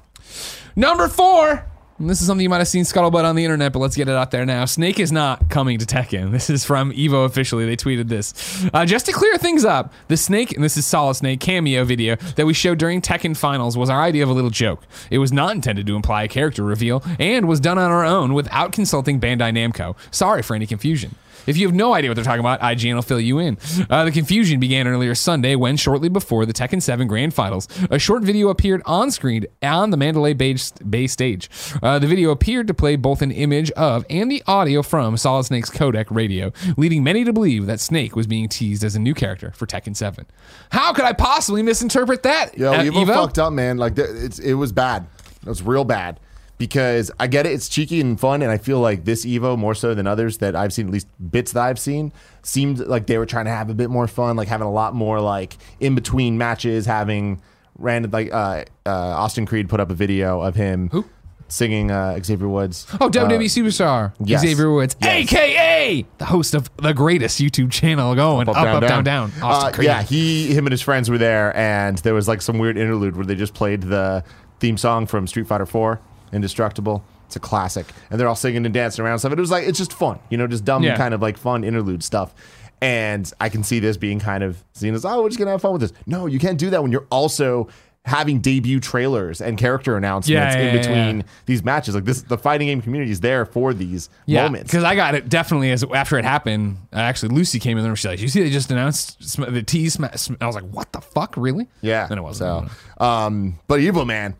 Number 0.75 1.07
four. 1.07 1.65
And 1.99 2.09
this 2.09 2.21
is 2.21 2.27
something 2.27 2.43
you 2.43 2.49
might 2.49 2.59
have 2.59 2.67
seen 2.69 2.85
scuttlebutt 2.85 3.25
on 3.25 3.35
the 3.35 3.43
internet, 3.43 3.73
but 3.73 3.79
let's 3.79 3.97
get 3.97 4.07
it 4.07 4.15
out 4.15 4.31
there 4.31 4.45
now. 4.45 4.63
Snake 4.63 5.01
is 5.01 5.11
not 5.11 5.49
coming 5.49 5.77
to 5.79 5.85
Tekken. 5.85 6.31
This 6.31 6.49
is 6.49 6.63
from 6.63 6.93
Evo 6.93 7.25
officially. 7.25 7.65
They 7.65 7.75
tweeted 7.75 8.07
this. 8.07 8.65
Uh, 8.73 8.85
just 8.85 9.05
to 9.07 9.11
clear 9.11 9.37
things 9.37 9.65
up, 9.65 9.93
the 10.07 10.15
Snake, 10.15 10.53
and 10.53 10.63
this 10.63 10.77
is 10.77 10.85
Solid 10.85 11.15
Snake 11.15 11.41
cameo 11.41 11.83
video 11.83 12.15
that 12.37 12.45
we 12.45 12.53
showed 12.53 12.77
during 12.77 13.01
Tekken 13.01 13.35
Finals 13.35 13.77
was 13.77 13.89
our 13.89 14.01
idea 14.01 14.23
of 14.23 14.29
a 14.29 14.33
little 14.33 14.49
joke. 14.49 14.83
It 15.11 15.17
was 15.17 15.33
not 15.33 15.55
intended 15.55 15.85
to 15.87 15.95
imply 15.97 16.23
a 16.23 16.29
character 16.29 16.63
reveal 16.63 17.03
and 17.19 17.49
was 17.49 17.59
done 17.59 17.77
on 17.77 17.91
our 17.91 18.05
own 18.05 18.33
without 18.33 18.71
consulting 18.71 19.19
Bandai 19.19 19.51
Namco. 19.51 19.97
Sorry 20.09 20.41
for 20.41 20.55
any 20.55 20.65
confusion. 20.65 21.15
If 21.49 21.57
you 21.57 21.65
have 21.65 21.75
no 21.75 21.95
idea 21.95 22.11
what 22.11 22.13
they're 22.13 22.23
talking 22.23 22.41
about, 22.41 22.59
IGN 22.61 22.93
will 22.93 23.01
fill 23.01 23.19
you 23.19 23.39
in. 23.39 23.57
Uh, 23.89 24.05
the 24.05 24.11
confusion 24.11 24.59
began 24.59 24.87
earlier 24.87 25.15
Sunday 25.15 25.55
when, 25.55 25.77
shortly 25.77 26.07
before 26.07 26.45
the 26.45 26.53
Tekken 26.53 26.79
7 26.79 27.07
Grand 27.07 27.33
Finals, 27.33 27.67
a 27.89 27.97
short 27.97 28.21
video 28.21 28.49
appeared 28.49 28.83
on 28.85 29.09
screen 29.09 29.47
on 29.63 29.89
the 29.89 29.97
Mandalay 29.97 30.33
Bay, 30.33 30.57
Bay 30.87 31.07
stage. 31.07 31.49
Uh, 31.81 31.97
the 31.97 32.05
video 32.05 32.29
appeared 32.29 32.67
to 32.67 32.75
play 32.75 32.95
both 32.95 33.23
an 33.23 33.31
image 33.31 33.71
of 33.71 34.05
and 34.11 34.31
the 34.31 34.43
audio 34.45 34.83
from 34.83 35.17
Solid 35.17 35.45
Snake's 35.45 35.71
codec 35.71 36.05
radio, 36.11 36.51
leading 36.77 37.03
many 37.03 37.23
to 37.23 37.33
believe 37.33 37.65
that 37.65 37.79
Snake 37.79 38.15
was 38.15 38.27
being 38.27 38.47
teased 38.47 38.83
as 38.83 38.95
a 38.95 38.99
new 38.99 39.15
character 39.15 39.51
for 39.55 39.65
Tekken 39.65 39.95
7. 39.95 40.27
How 40.71 40.93
could 40.93 41.05
I 41.05 41.13
possibly 41.13 41.63
misinterpret 41.63 42.21
that? 42.21 42.59
Yo, 42.59 42.71
uh, 42.73 42.83
Evo, 42.83 43.05
Evo? 43.05 43.13
fucked 43.15 43.39
up, 43.39 43.53
man. 43.53 43.79
Like 43.79 43.97
it's 43.97 44.37
it 44.37 44.53
was 44.53 44.71
bad. 44.71 45.07
It 45.41 45.49
was 45.49 45.63
real 45.63 45.83
bad 45.83 46.19
because 46.59 47.09
I 47.19 47.25
get 47.25 47.47
it. 47.47 47.53
It's 47.53 47.67
cheeky 47.67 47.99
and 47.99 48.19
fun, 48.19 48.43
and 48.43 48.51
I 48.51 48.57
feel 48.59 48.79
like 48.79 49.05
this 49.05 49.25
Evo 49.25 49.57
more 49.57 49.73
so 49.73 49.95
than 49.95 50.05
others 50.05 50.37
that 50.37 50.55
I've 50.55 50.71
seen, 50.71 50.85
at 50.87 50.93
least 50.93 51.07
bits 51.31 51.53
that 51.53 51.63
I've 51.63 51.79
seen, 51.79 52.13
seemed 52.43 52.77
like 52.79 53.07
they 53.07 53.17
were 53.17 53.25
trying 53.25 53.45
to 53.45 53.51
have 53.51 53.71
a 53.71 53.73
bit 53.73 53.89
more 53.89 54.07
fun, 54.07 54.35
like 54.35 54.47
having 54.47 54.67
a 54.67 54.71
lot 54.71 54.93
more 54.93 55.19
like 55.19 55.57
in 55.79 55.95
between 55.95 56.37
matches, 56.37 56.85
having 56.85 57.41
random 57.79 58.11
like 58.11 58.31
uh, 58.31 58.65
uh, 58.85 58.89
Austin 58.89 59.45
Creed 59.47 59.69
put 59.69 59.79
up 59.79 59.89
a 59.89 59.93
video 59.93 60.41
of 60.41 60.53
him 60.55 60.89
Who? 60.89 61.05
singing 61.47 61.91
uh, 61.91 62.19
Xavier 62.21 62.49
Woods. 62.49 62.85
Oh, 62.99 63.09
WWE 63.09 63.45
superstar 63.45 64.11
yes. 64.23 64.41
Xavier 64.41 64.69
Woods, 64.69 64.97
Yes. 65.01 65.31
aka 65.31 66.05
the 66.17 66.25
host 66.25 66.53
of 66.55 66.69
the 66.75 66.93
greatest 66.93 67.39
YouTube 67.39 67.71
channel 67.71 68.13
going, 68.15 68.49
up, 68.49 68.57
up, 68.57 68.81
down, 68.81 69.05
down. 69.05 69.31
Austin 69.41 69.69
Uh, 69.69 69.71
Creed. 69.71 69.85
yeah, 69.85 70.03
he, 70.03 70.53
him, 70.53 70.65
and 70.67 70.73
his 70.73 70.81
friends 70.81 71.09
were 71.09 71.17
there, 71.17 71.55
and 71.55 71.97
there 71.99 72.13
was 72.13 72.27
like 72.27 72.41
some 72.41 72.57
weird 72.59 72.77
interlude 72.77 73.15
where 73.15 73.25
they 73.25 73.35
just 73.35 73.53
played 73.53 73.83
the 73.83 74.25
theme 74.59 74.75
song 74.75 75.05
from 75.07 75.25
Street 75.25 75.47
Fighter 75.47 75.65
Four, 75.65 76.01
Indestructible. 76.33 77.03
It's 77.27 77.35
a 77.35 77.39
classic, 77.39 77.85
and 78.09 78.19
they're 78.19 78.27
all 78.27 78.35
singing 78.35 78.65
and 78.65 78.73
dancing 78.73 79.05
around 79.05 79.13
and 79.13 79.21
stuff. 79.21 79.33
It 79.33 79.39
was 79.39 79.51
like 79.51 79.67
it's 79.67 79.77
just 79.77 79.93
fun, 79.93 80.19
you 80.29 80.37
know, 80.37 80.47
just 80.47 80.65
dumb 80.65 80.81
Yeah. 80.83 80.97
kind 80.97 81.13
of 81.13 81.21
like 81.21 81.37
fun 81.37 81.63
interlude 81.63 82.03
stuff. 82.03 82.33
And 82.81 83.31
I 83.41 83.49
can 83.49 83.63
see 83.63 83.79
this 83.79 83.97
being 83.97 84.19
kind 84.19 84.43
of 84.43 84.63
seen 84.73 84.93
as, 84.95 85.03
oh, 85.05 85.21
we're 85.21 85.29
just 85.29 85.37
gonna 85.37 85.51
have 85.51 85.61
fun 85.61 85.73
with 85.73 85.81
this. 85.81 85.93
No, 86.07 86.25
you 86.25 86.39
can't 86.39 86.57
do 86.57 86.69
that 86.71 86.81
when 86.81 86.91
you're 86.91 87.05
also 87.11 87.67
having 88.05 88.39
debut 88.39 88.79
trailers 88.79 89.41
and 89.41 89.57
character 89.57 89.97
announcements 89.97 90.55
Yeah, 90.55 90.59
in 90.61 90.65
yeah, 90.75 90.81
between 90.81 91.17
yeah. 91.17 91.25
these 91.45 91.63
matches. 91.63 91.93
Like 91.93 92.05
this, 92.05 92.21
the 92.23 92.37
fighting 92.37 92.67
game 92.67 92.81
community 92.81 93.11
is 93.11 93.19
there 93.19 93.45
for 93.45 93.73
these 93.73 94.09
moments. 94.27 94.71
because 94.71 94.85
I 94.85 94.95
got 94.95 95.13
it 95.13 95.27
definitely 95.29 95.69
as 95.71 95.83
after 95.93 96.17
it 96.17 96.23
happened. 96.25 96.77
uh, 96.93 96.95
Actually, 96.99 97.35
Lucy 97.35 97.59
came 97.59 97.77
in 97.77 97.83
there 97.83 97.91
and 97.91 97.99
she's 97.99 98.05
like, 98.07 98.21
"You 98.21 98.29
see, 98.29 98.41
they 98.41 98.49
just 98.49 98.71
announced 98.71 99.21
sm- 99.23 99.53
the 99.53 99.61
tease." 99.61 99.93
Sm-. 99.95 100.05
sm-" 100.15 100.33
I 100.41 100.47
was 100.47 100.55
like, 100.55 100.67
"What 100.71 100.91
the 100.93 101.01
fuck, 101.01 101.35
really?" 101.37 101.67
Yeah. 101.81 102.07
Then 102.07 102.17
it 102.17 102.21
wasn't. 102.21 102.71
So, 102.97 103.05
um, 103.05 103.59
but 103.67 103.81
Evil 103.81 104.05
Man, 104.05 104.35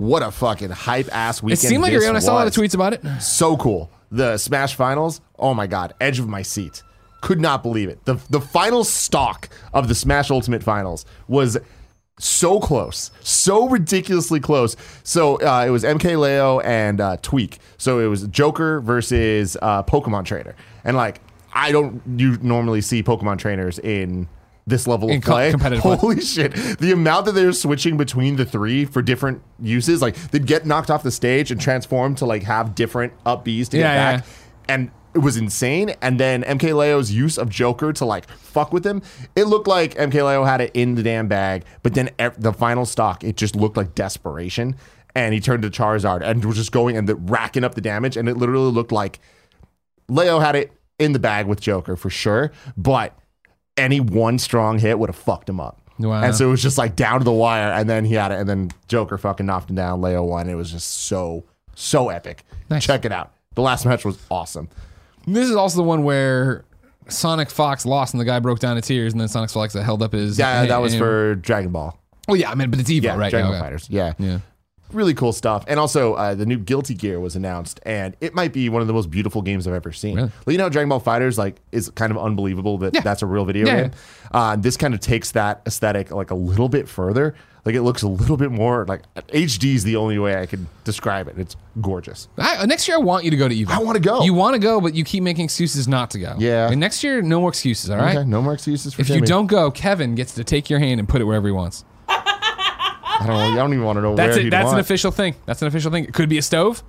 what 0.00 0.22
a 0.22 0.30
fucking 0.30 0.70
hype 0.70 1.14
ass 1.14 1.42
weekend! 1.42 1.62
it 1.62 1.68
seemed 1.68 1.82
like 1.82 1.92
this 1.92 2.02
you're. 2.02 2.16
I 2.16 2.20
saw 2.20 2.32
a 2.32 2.36
lot 2.36 2.46
of 2.46 2.56
was. 2.56 2.70
tweets 2.70 2.74
about 2.74 2.94
it. 2.94 3.20
So 3.20 3.56
cool. 3.58 3.90
The 4.10 4.38
Smash 4.38 4.74
Finals. 4.74 5.20
Oh 5.38 5.52
my 5.52 5.66
god, 5.66 5.92
edge 6.00 6.18
of 6.18 6.26
my 6.26 6.40
seat. 6.40 6.82
Could 7.20 7.38
not 7.38 7.62
believe 7.62 7.90
it. 7.90 8.02
The 8.06 8.14
the 8.30 8.40
final 8.40 8.82
stock 8.82 9.50
of 9.74 9.88
the 9.88 9.94
Smash 9.94 10.30
Ultimate 10.30 10.62
Finals 10.62 11.04
was 11.28 11.58
so 12.18 12.60
close, 12.60 13.10
so 13.20 13.68
ridiculously 13.68 14.40
close. 14.40 14.74
So 15.04 15.36
uh, 15.42 15.64
it 15.66 15.70
was 15.70 15.84
MK 15.84 16.18
Leo 16.18 16.60
and 16.60 16.98
uh, 17.00 17.18
Tweek. 17.18 17.58
So 17.76 17.98
it 17.98 18.06
was 18.06 18.26
Joker 18.28 18.80
versus 18.80 19.58
uh, 19.60 19.82
Pokemon 19.82 20.24
Trainer, 20.24 20.56
and 20.82 20.96
like 20.96 21.20
I 21.52 21.72
don't 21.72 22.00
you 22.16 22.38
normally 22.40 22.80
see 22.80 23.02
Pokemon 23.02 23.38
trainers 23.38 23.78
in 23.78 24.28
this 24.70 24.86
level 24.86 25.10
of 25.10 25.20
play. 25.22 25.52
Holy 25.80 26.20
shit! 26.20 26.54
The 26.54 26.92
amount 26.92 27.26
that 27.26 27.32
they're 27.32 27.52
switching 27.52 27.96
between 27.96 28.36
the 28.36 28.44
three 28.46 28.84
for 28.86 29.02
different 29.02 29.42
uses, 29.60 30.00
like 30.00 30.16
they'd 30.30 30.46
get 30.46 30.64
knocked 30.64 30.90
off 30.90 31.02
the 31.02 31.10
stage 31.10 31.50
and 31.50 31.60
transform 31.60 32.14
to 32.16 32.24
like 32.26 32.44
have 32.44 32.74
different 32.74 33.12
up 33.26 33.44
Bs 33.44 33.68
to 33.70 33.78
Yeah, 33.78 33.82
get 33.82 33.94
yeah, 33.94 34.16
back, 34.16 34.26
and 34.68 34.90
it 35.12 35.18
was 35.18 35.36
insane. 35.36 35.94
And 36.00 36.18
then 36.18 36.42
MK 36.44 36.74
Leo's 36.74 37.10
use 37.10 37.36
of 37.36 37.48
Joker 37.50 37.92
to 37.92 38.04
like 38.04 38.28
fuck 38.30 38.72
with 38.72 38.86
him, 38.86 39.02
it 39.36 39.44
looked 39.44 39.66
like 39.68 39.94
MK 39.94 40.14
Leo 40.14 40.44
had 40.44 40.60
it 40.60 40.70
in 40.72 40.94
the 40.94 41.02
damn 41.02 41.28
bag. 41.28 41.64
But 41.82 41.94
then 41.94 42.10
ev- 42.18 42.40
the 42.40 42.52
final 42.52 42.86
stock, 42.86 43.24
it 43.24 43.36
just 43.36 43.54
looked 43.56 43.76
like 43.76 43.94
desperation. 43.94 44.76
And 45.14 45.34
he 45.34 45.40
turned 45.40 45.62
to 45.64 45.70
Charizard 45.70 46.22
and 46.22 46.44
was 46.44 46.56
just 46.56 46.70
going 46.70 46.96
and 46.96 47.08
the, 47.08 47.16
racking 47.16 47.64
up 47.64 47.74
the 47.74 47.80
damage, 47.80 48.16
and 48.16 48.28
it 48.28 48.36
literally 48.36 48.70
looked 48.70 48.92
like 48.92 49.18
Leo 50.08 50.38
had 50.38 50.54
it 50.54 50.72
in 51.00 51.12
the 51.12 51.18
bag 51.18 51.46
with 51.46 51.60
Joker 51.60 51.96
for 51.96 52.10
sure, 52.10 52.52
but 52.76 53.18
any 53.76 54.00
one 54.00 54.38
strong 54.38 54.78
hit 54.78 54.98
would 54.98 55.08
have 55.08 55.16
fucked 55.16 55.48
him 55.48 55.60
up. 55.60 55.80
Wow. 55.98 56.22
And 56.22 56.34
so 56.34 56.48
it 56.48 56.50
was 56.50 56.62
just 56.62 56.78
like 56.78 56.96
down 56.96 57.18
to 57.18 57.24
the 57.24 57.32
wire, 57.32 57.72
and 57.72 57.88
then 57.88 58.04
he 58.04 58.14
had 58.14 58.32
it, 58.32 58.38
and 58.38 58.48
then 58.48 58.70
Joker 58.88 59.18
fucking 59.18 59.44
knocked 59.44 59.70
him 59.70 59.76
down. 59.76 60.00
Leo 60.00 60.24
won. 60.24 60.48
It 60.48 60.54
was 60.54 60.70
just 60.72 60.88
so 61.04 61.44
so 61.74 62.08
epic. 62.08 62.44
Nice. 62.70 62.86
Check 62.86 63.04
it 63.04 63.12
out. 63.12 63.32
The 63.54 63.62
last 63.62 63.84
match 63.84 64.04
was 64.04 64.18
awesome. 64.30 64.68
This 65.26 65.48
is 65.48 65.56
also 65.56 65.76
the 65.76 65.82
one 65.82 66.04
where 66.04 66.64
Sonic 67.08 67.50
Fox 67.50 67.84
lost 67.84 68.14
and 68.14 68.20
the 68.20 68.24
guy 68.24 68.38
broke 68.38 68.60
down 68.60 68.76
in 68.76 68.82
tears, 68.82 69.12
and 69.12 69.20
then 69.20 69.28
Sonic 69.28 69.50
Fox 69.50 69.74
held 69.74 70.02
up 70.02 70.12
his. 70.12 70.38
Yeah, 70.38 70.64
that 70.66 70.78
was 70.78 70.96
for 70.96 71.34
Dragon 71.34 71.72
Ball. 71.72 71.98
Well, 72.28 72.36
yeah, 72.36 72.50
I 72.50 72.54
mean, 72.54 72.70
but 72.70 72.78
it's 72.78 72.90
Evo, 72.90 73.02
Yeah, 73.02 73.16
right? 73.16 73.30
Dragon 73.30 73.50
Yeah, 73.50 73.56
okay. 73.56 73.64
Fighters. 73.64 73.90
Yeah. 73.90 74.12
Yeah. 74.18 74.38
Really 74.92 75.14
cool 75.14 75.32
stuff. 75.32 75.64
And 75.68 75.78
also, 75.80 76.14
uh, 76.14 76.34
the 76.34 76.46
new 76.46 76.58
Guilty 76.58 76.94
Gear 76.94 77.20
was 77.20 77.36
announced, 77.36 77.80
and 77.84 78.16
it 78.20 78.34
might 78.34 78.52
be 78.52 78.68
one 78.68 78.82
of 78.82 78.88
the 78.88 78.94
most 78.94 79.10
beautiful 79.10 79.42
games 79.42 79.66
I've 79.66 79.74
ever 79.74 79.92
seen. 79.92 80.16
Really? 80.16 80.30
You 80.48 80.58
know, 80.58 80.68
Dragon 80.68 80.88
Ball 80.88 81.00
Fighters 81.00 81.38
like 81.38 81.56
is 81.72 81.90
kind 81.90 82.10
of 82.10 82.18
unbelievable 82.18 82.78
that 82.78 82.94
Yeah. 82.94 83.00
that's 83.00 83.22
a 83.22 83.26
real 83.26 83.44
video 83.44 83.66
Yeah, 83.66 83.80
game. 83.82 83.90
Uh, 84.32 84.56
this 84.56 84.76
kind 84.76 84.94
of 84.94 85.00
takes 85.00 85.32
that 85.32 85.62
aesthetic 85.66 86.10
like 86.10 86.30
a 86.30 86.34
little 86.34 86.68
bit 86.68 86.88
further. 86.88 87.34
Like 87.64 87.74
it 87.74 87.82
looks 87.82 88.00
a 88.02 88.08
little 88.08 88.38
bit 88.38 88.50
more 88.50 88.86
like 88.88 89.02
HD 89.28 89.74
is 89.74 89.84
the 89.84 89.96
only 89.96 90.18
way 90.18 90.40
I 90.40 90.46
can 90.46 90.66
describe 90.84 91.28
it. 91.28 91.34
It's 91.36 91.56
gorgeous. 91.80 92.26
I, 92.38 92.64
next 92.64 92.88
year, 92.88 92.96
I 92.96 93.00
want 93.00 93.24
you 93.24 93.30
to 93.32 93.36
go 93.36 93.48
to 93.48 93.54
Evo. 93.54 93.68
I 93.70 93.80
wanna 93.82 94.00
go. 94.00 94.22
You 94.22 94.32
want 94.32 94.54
to 94.54 94.58
go, 94.58 94.80
but 94.80 94.94
you 94.94 95.04
keep 95.04 95.22
making 95.22 95.44
excuses 95.44 95.86
not 95.86 96.10
to 96.12 96.18
go. 96.18 96.36
Yeah. 96.38 96.70
And 96.70 96.80
next 96.80 97.04
year, 97.04 97.20
no 97.20 97.38
more 97.40 97.50
excuses. 97.50 97.90
All 97.90 97.98
right. 97.98 98.16
Okay, 98.16 98.26
no 98.26 98.40
more 98.40 98.54
excuses 98.54 98.94
for 98.94 99.02
If 99.02 99.10
you 99.10 99.20
don't 99.20 99.46
go, 99.46 99.70
Kevin 99.70 100.14
gets 100.14 100.34
to 100.36 100.44
take 100.44 100.70
your 100.70 100.78
hand 100.78 101.00
and 101.00 101.08
put 101.08 101.20
it 101.20 101.24
wherever 101.24 101.46
he 101.48 101.52
wants. 101.52 101.84
I 103.20 103.26
don't. 103.26 103.36
I 103.36 103.54
don't 103.56 103.72
even 103.72 103.84
want 103.84 103.96
to 103.98 104.02
know 104.02 104.16
That's 104.16 104.30
where 104.30 104.40
it. 104.40 104.44
he'd 104.44 104.52
That's 104.52 104.72
an 104.72 104.78
official 104.78 105.10
thing. 105.10 105.34
That's 105.46 105.60
an 105.62 105.68
official 105.68 105.90
thing. 105.90 106.04
It 106.04 106.14
could 106.14 106.28
be 106.28 106.38
a 106.38 106.42
stove. 106.42 106.82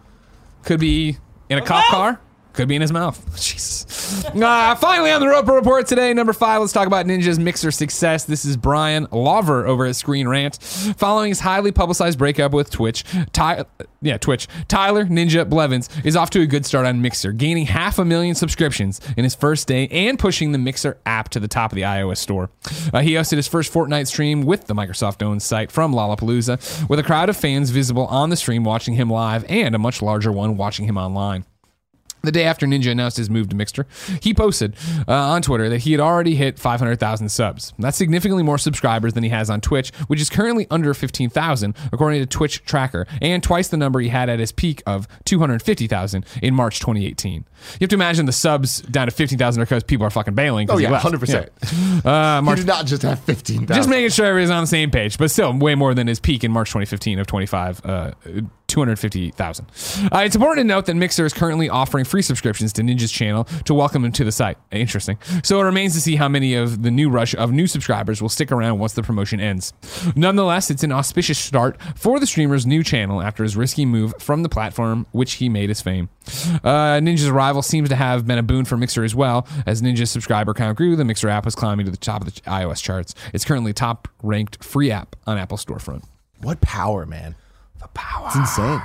Could 0.63 0.79
be 0.79 1.17
in 1.49 1.57
a 1.57 1.61
cop 1.61 1.83
car. 1.85 2.21
Could 2.53 2.67
be 2.67 2.75
in 2.75 2.81
his 2.81 2.91
mouth. 2.91 3.23
Jesus. 3.41 4.25
Uh, 4.25 4.75
finally, 4.75 5.11
on 5.11 5.21
the 5.21 5.27
Roper 5.27 5.53
Report 5.53 5.87
today, 5.87 6.13
number 6.13 6.33
five, 6.33 6.59
let's 6.59 6.73
talk 6.73 6.85
about 6.85 7.05
Ninja's 7.05 7.39
Mixer 7.39 7.71
success. 7.71 8.25
This 8.25 8.43
is 8.43 8.57
Bryan 8.57 9.07
Lawver 9.11 9.65
over 9.65 9.85
at 9.85 9.95
Screen 9.95 10.27
Rant. 10.27 10.61
Following 10.97 11.29
his 11.29 11.39
highly 11.39 11.71
publicized 11.71 12.17
breakup 12.17 12.51
with 12.51 12.69
Twitch, 12.69 13.05
Ty- 13.31 13.63
yeah, 14.01 14.17
Twitch, 14.17 14.47
Tyler 14.67 15.05
Ninja 15.05 15.47
Blevins 15.49 15.87
is 16.03 16.17
off 16.17 16.29
to 16.31 16.41
a 16.41 16.45
good 16.45 16.65
start 16.65 16.85
on 16.85 17.01
Mixer, 17.01 17.31
gaining 17.31 17.67
half 17.67 17.99
a 17.99 18.05
million 18.05 18.35
subscriptions 18.35 18.99
in 19.15 19.23
his 19.23 19.33
first 19.35 19.67
day 19.67 19.87
and 19.87 20.19
pushing 20.19 20.51
the 20.51 20.57
Mixer 20.57 20.97
app 21.05 21.29
to 21.29 21.39
the 21.39 21.47
top 21.47 21.71
of 21.71 21.75
the 21.77 21.83
iOS 21.83 22.17
store. 22.17 22.49
Uh, 22.93 22.99
he 22.99 23.11
hosted 23.11 23.37
his 23.37 23.47
first 23.47 23.71
Fortnite 23.71 24.07
stream 24.07 24.43
with 24.43 24.65
the 24.65 24.73
Microsoft 24.73 25.23
owned 25.23 25.41
site 25.41 25.71
from 25.71 25.93
Lollapalooza, 25.93 26.89
with 26.89 26.99
a 26.99 27.03
crowd 27.03 27.29
of 27.29 27.37
fans 27.37 27.69
visible 27.69 28.07
on 28.07 28.29
the 28.29 28.35
stream 28.35 28.63
watching 28.65 28.95
him 28.95 29.09
live 29.09 29.45
and 29.47 29.73
a 29.73 29.79
much 29.79 30.01
larger 30.01 30.31
one 30.31 30.57
watching 30.57 30.85
him 30.85 30.97
online. 30.97 31.45
The 32.23 32.31
day 32.31 32.43
after 32.43 32.65
Ninja 32.67 32.91
announced 32.91 33.17
his 33.17 33.29
move 33.29 33.49
to 33.49 33.55
Mixer, 33.55 33.87
he 34.21 34.33
posted 34.33 34.75
uh, 35.07 35.13
on 35.13 35.41
Twitter 35.41 35.69
that 35.69 35.79
he 35.79 35.91
had 35.91 35.99
already 36.01 36.35
hit 36.35 36.59
500,000 36.59 37.29
subs. 37.29 37.73
That's 37.79 37.97
significantly 37.97 38.43
more 38.43 38.57
subscribers 38.57 39.13
than 39.13 39.23
he 39.23 39.29
has 39.29 39.49
on 39.49 39.59
Twitch, 39.61 39.91
which 40.07 40.21
is 40.21 40.29
currently 40.29 40.67
under 40.69 40.93
15,000, 40.93 41.75
according 41.91 42.19
to 42.21 42.25
Twitch 42.25 42.63
Tracker, 42.63 43.07
and 43.21 43.41
twice 43.41 43.69
the 43.69 43.77
number 43.77 43.99
he 43.99 44.09
had 44.09 44.29
at 44.29 44.39
his 44.39 44.51
peak 44.51 44.83
of 44.85 45.07
250,000 45.25 46.25
in 46.41 46.53
March 46.53 46.79
2018. 46.79 47.33
You 47.33 47.45
have 47.81 47.89
to 47.89 47.95
imagine 47.95 48.25
the 48.25 48.31
subs 48.31 48.81
down 48.81 49.07
to 49.07 49.11
15,000 49.11 49.61
are 49.61 49.65
because 49.65 49.83
people 49.83 50.05
are 50.05 50.09
fucking 50.09 50.33
bailing. 50.35 50.69
Oh 50.69 50.77
yeah, 50.77 50.97
hundred 50.99 51.19
percent. 51.19 51.49
Yeah. 52.03 52.39
Uh, 52.39 52.41
He 52.49 52.55
did 52.55 52.67
not 52.67 52.85
just 52.85 53.01
have 53.03 53.19
fifteen 53.19 53.65
thousand. 53.67 53.75
just 53.75 53.89
making 53.89 54.09
sure 54.09 54.25
everybody's 54.25 54.49
on 54.49 54.63
the 54.63 54.67
same 54.67 54.91
page, 54.91 55.17
but 55.17 55.29
still 55.31 55.57
way 55.57 55.75
more 55.75 55.93
than 55.93 56.07
his 56.07 56.19
peak 56.19 56.43
in 56.43 56.51
March 56.51 56.69
2015 56.69 57.19
of 57.19 57.27
25, 57.27 57.81
uh, 57.85 58.11
250,000. 58.71 59.65
Uh, 60.11 60.17
it's 60.25 60.35
important 60.35 60.65
to 60.65 60.67
note 60.67 60.85
that 60.85 60.95
Mixer 60.95 61.25
is 61.25 61.33
currently 61.33 61.69
offering 61.69 62.05
free 62.05 62.21
subscriptions 62.21 62.73
to 62.73 62.81
Ninja's 62.81 63.11
channel 63.11 63.43
to 63.65 63.73
welcome 63.73 64.03
him 64.05 64.11
to 64.13 64.23
the 64.23 64.31
site. 64.31 64.57
Interesting. 64.71 65.17
So 65.43 65.59
it 65.59 65.63
remains 65.63 65.93
to 65.93 66.01
see 66.01 66.15
how 66.15 66.27
many 66.27 66.55
of 66.55 66.81
the 66.83 66.89
new 66.91 67.09
rush 67.09 67.35
of 67.35 67.51
new 67.51 67.67
subscribers 67.67 68.21
will 68.21 68.29
stick 68.29 68.51
around 68.51 68.79
once 68.79 68.93
the 68.93 69.03
promotion 69.03 69.39
ends. 69.39 69.73
Nonetheless, 70.15 70.71
it's 70.71 70.83
an 70.83 70.91
auspicious 70.91 71.37
start 71.37 71.77
for 71.95 72.19
the 72.19 72.25
streamer's 72.25 72.65
new 72.65 72.83
channel 72.83 73.21
after 73.21 73.43
his 73.43 73.55
risky 73.55 73.85
move 73.85 74.13
from 74.19 74.43
the 74.43 74.49
platform, 74.49 75.05
which 75.11 75.33
he 75.33 75.49
made 75.49 75.69
his 75.69 75.81
fame. 75.81 76.09
Uh, 76.63 76.99
Ninja's 76.99 77.27
arrival 77.27 77.61
seems 77.61 77.89
to 77.89 77.95
have 77.95 78.25
been 78.25 78.37
a 78.37 78.43
boon 78.43 78.65
for 78.65 78.77
Mixer 78.77 79.03
as 79.03 79.13
well. 79.13 79.47
As 79.65 79.81
Ninja's 79.81 80.11
subscriber 80.11 80.53
count 80.53 80.77
grew, 80.77 80.95
the 80.95 81.05
Mixer 81.05 81.29
app 81.29 81.45
was 81.45 81.55
climbing 81.55 81.85
to 81.85 81.91
the 81.91 81.97
top 81.97 82.21
of 82.21 82.33
the 82.33 82.39
iOS 82.41 82.81
charts. 82.81 83.13
It's 83.33 83.43
currently 83.43 83.73
top 83.73 84.07
ranked 84.23 84.63
free 84.63 84.91
app 84.91 85.15
on 85.27 85.37
Apple 85.37 85.57
Storefront. 85.57 86.03
what 86.41 86.61
power, 86.61 87.05
man? 87.05 87.35
The 87.79 87.87
power. 87.89 88.10
It's 88.27 88.35
insane. 88.35 88.81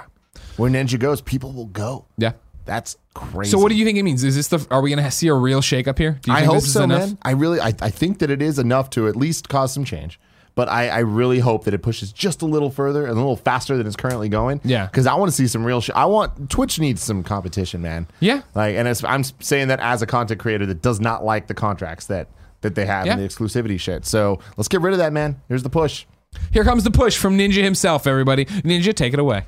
Where 0.57 0.71
Ninja 0.71 0.99
goes, 0.99 1.21
people 1.21 1.53
will 1.53 1.67
go. 1.67 2.07
Yeah. 2.19 2.33
That's 2.65 2.97
crazy. 3.15 3.51
So 3.51 3.59
what 3.59 3.69
do 3.71 3.77
you 3.77 3.85
think 3.85 3.97
it 3.99 4.03
means? 4.03 4.25
Is 4.25 4.35
this 4.35 4.49
the? 4.49 4.67
Are 4.71 4.81
we 4.81 4.91
going 4.91 5.05
to 5.05 5.11
see 5.11 5.29
a 5.29 5.35
real 5.35 5.61
shakeup 5.61 5.99
here? 5.99 6.19
Do 6.23 6.31
you 6.31 6.37
I 6.37 6.41
think 6.41 6.47
hope 6.47 6.57
this 6.57 6.67
is 6.67 6.73
so, 6.73 6.83
enough? 6.85 7.01
man. 7.11 7.19
I 7.23 7.31
really, 7.33 7.61
I, 7.61 7.69
I 7.81 7.91
think 7.91 8.19
that 8.19 8.31
it 8.31 8.43
is 8.43 8.59
enough 8.59 8.91
to 8.91 9.07
at 9.07 9.15
least 9.15 9.49
cause 9.49 9.73
some 9.73 9.85
change. 9.85 10.19
but 10.57 10.69
I, 10.69 10.89
I 10.89 10.99
really 11.01 11.39
hope 11.39 11.65
that 11.65 11.75
it 11.75 11.83
pushes 11.83 12.11
just 12.13 12.43
a 12.43 12.47
little 12.47 12.71
further 12.71 13.03
and 13.05 13.13
a 13.13 13.15
little 13.15 13.37
faster 13.37 13.77
than 13.77 13.87
it's 13.87 13.95
currently 13.95 14.29
going. 14.29 14.61
Yeah. 14.65 14.87
because 14.87 15.07
I 15.07 15.15
want 15.15 15.31
to 15.31 15.37
see 15.37 15.47
some 15.47 15.65
real 15.65 15.81
shit. 15.81 15.95
I 15.95 16.07
want 16.07 16.51
Twitch 16.51 16.81
needs 16.81 17.03
some 17.03 17.23
competition, 17.23 17.83
man. 17.83 18.09
Yeah. 18.19 18.43
like, 18.55 18.75
and 18.75 18.89
it's, 18.89 19.05
I'm 19.05 19.23
saying 19.41 19.69
that 19.69 19.79
as 19.81 20.03
a 20.03 20.07
content 20.07 20.41
creator 20.41 20.67
that 20.67 20.83
does 20.83 20.99
not 20.99 21.25
like 21.25 21.47
the 21.47 21.55
contracts 21.55 22.07
that 22.07 22.29
that 22.63 22.75
they 22.75 22.87
have 22.87 23.07
and 23.07 23.21
the 23.21 23.29
exclusivity 23.29 23.79
shit. 23.79 24.07
So 24.07 24.41
let's 24.57 24.67
get 24.67 24.81
rid 24.81 24.93
of 24.95 24.99
that, 24.99 25.13
man. 25.13 25.41
Here's 25.47 25.63
the 25.63 25.71
push. 25.71 26.07
Here 26.53 26.65
comes 26.65 26.85
the 26.85 26.91
push 26.91 27.17
from 27.17 27.37
Ninja 27.39 27.63
himself, 27.63 28.07
everybody. 28.07 28.45
Ninja, 28.47 28.95
take 28.95 29.13
it 29.13 29.19
away. 29.19 29.45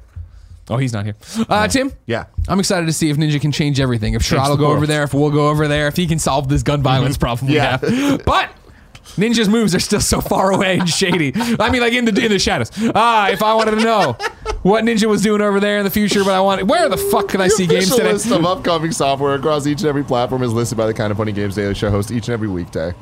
Oh, 0.71 0.77
he's 0.77 0.93
not 0.93 1.05
here. 1.07 1.15
Uh, 1.49 1.67
Tim? 1.67 1.93
Yeah. 2.07 2.27
I'm 2.47 2.59
excited 2.61 2.85
to 2.87 2.93
see 2.93 3.09
if 3.09 3.17
Ninja 3.17 3.41
can 3.41 3.53
change 3.53 3.81
everything. 3.81 4.13
If 4.15 4.23
Shroud 4.23 4.49
will 4.51 4.57
the 4.57 4.63
go 4.65 4.71
over 4.73 4.87
there, 4.87 5.03
if 5.03 5.15
we'll 5.15 5.31
go 5.31 5.49
over 5.49 5.67
there, 5.67 5.89
if 5.89 5.97
he 5.97 6.07
can 6.07 6.19
solve 6.19 6.49
this 6.49 6.63
gun 6.63 6.83
violence 6.83 7.17
problem 7.17 7.49
we 7.49 7.57
Yeah. 7.57 7.79
have. 7.79 8.25
But 8.27 8.51
Ninja's 9.19 9.49
moves 9.49 9.75
are 9.75 9.81
still 9.81 10.01
so 10.01 10.21
far 10.21 10.53
away 10.53 10.79
and 10.79 10.89
shady. 10.89 11.33
I 11.59 11.71
mean, 11.71 11.81
like 11.83 11.93
in 11.93 12.05
the 12.05 12.25
in 12.25 12.31
the 12.31 12.39
shadows. 12.39 12.71
Ah, 12.95 13.29
if 13.31 13.43
I 13.43 13.53
wanted 13.55 13.73
to 13.73 13.81
know 13.81 14.17
what 14.63 14.85
Ninja 14.85 15.07
was 15.07 15.23
doing 15.23 15.41
over 15.41 15.61
there 15.61 15.79
in 15.79 15.85
the 15.85 15.91
future, 15.91 16.25
but 16.25 16.33
I 16.35 16.41
want 16.41 16.63
where 16.65 16.89
the 16.89 16.97
fuck 16.97 17.29
can 17.29 17.41
I 17.41 17.49
see 17.49 17.67
games 17.67 17.91
today? 17.95 18.13
list 18.13 18.31
of 18.31 18.45
upcoming 18.45 18.93
software 18.93 19.35
across 19.35 19.67
each 19.67 19.81
and 19.81 19.89
every 19.89 20.05
platform 20.05 20.43
is 20.43 20.53
listed 20.53 20.79
by 20.79 20.87
the 20.87 20.95
Kind 20.95 21.11
of 21.11 21.19
Funny 21.19 21.33
Games 21.33 21.55
Daily 21.57 21.75
Show 21.75 21.91
host 21.91 22.11
each 22.11 22.29
and 22.29 22.35
every 22.35 22.49
weekday. 22.49 22.95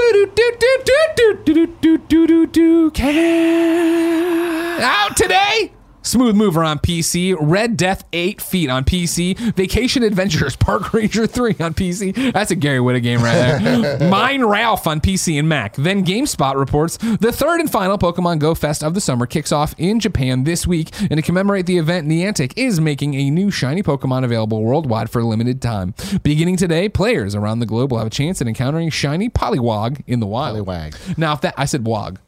Out 4.81 5.17
today. 5.17 5.73
Smooth 6.07 6.37
Mover 6.37 6.63
on 6.63 6.79
PC, 6.79 7.37
Red 7.39 7.77
Death 7.77 8.05
8 8.13 8.41
Feet 8.41 8.71
on 8.71 8.85
PC, 8.85 9.37
Vacation 9.55 10.05
Adventures 10.05 10.55
Park 10.67 10.93
Ranger 10.93 11.27
3 11.27 11.57
on 11.59 11.75
PC. 11.75 12.33
That's 12.33 12.53
a 12.53 12.57
Gary 12.57 12.79
Whitta 12.79 13.03
game 13.03 13.21
right 13.21 13.59
there. 13.59 14.09
Mine 14.11 14.45
Ralph 14.45 14.87
on 14.87 15.01
PC 15.01 15.37
and 15.37 15.49
Mac. 15.49 15.75
Then 15.75 16.05
GameSpot 16.05 16.55
reports 16.55 16.97
the 16.97 17.33
third 17.33 17.61
and 17.61 17.71
final 17.71 17.99
Pokemon 17.99 18.39
Go 18.39 18.55
Fest 18.55 18.85
of 18.85 18.95
the 18.95 19.01
summer 19.01 19.27
kicks 19.27 19.51
off 19.51 19.75
in 19.79 19.99
Japan 19.99 20.45
this 20.45 20.65
week. 20.65 20.91
And 21.01 21.17
to 21.17 21.23
commemorate 21.23 21.67
the 21.67 21.79
event, 21.79 22.07
Niantic 22.07 22.53
is 22.57 22.81
making 22.81 23.15
a 23.15 23.29
new 23.29 23.51
shiny 23.51 23.83
Pokemon 23.83 24.23
available 24.25 24.63
worldwide 24.63 25.11
for 25.11 25.21
a 25.21 25.25
limited 25.25 25.61
time. 25.61 25.95
Beginning 26.23 26.57
today, 26.57 26.89
players 26.89 27.35
around 27.35 27.59
the 27.59 27.67
globe 27.67 27.91
will 27.91 27.99
have 27.99 28.07
a 28.07 28.11
chance 28.11 28.41
at 28.41 28.47
encountering 28.47 28.91
shiny 28.91 29.29
Poliwag 29.29 30.05
in 30.07 30.21
the 30.21 30.27
wild. 30.27 30.57
Poliwag. 30.57 31.19
Now, 31.19 31.33
if 31.33 31.41
that 31.41 31.55
I 31.57 31.65
said 31.65 31.85
Wog. 31.85 32.19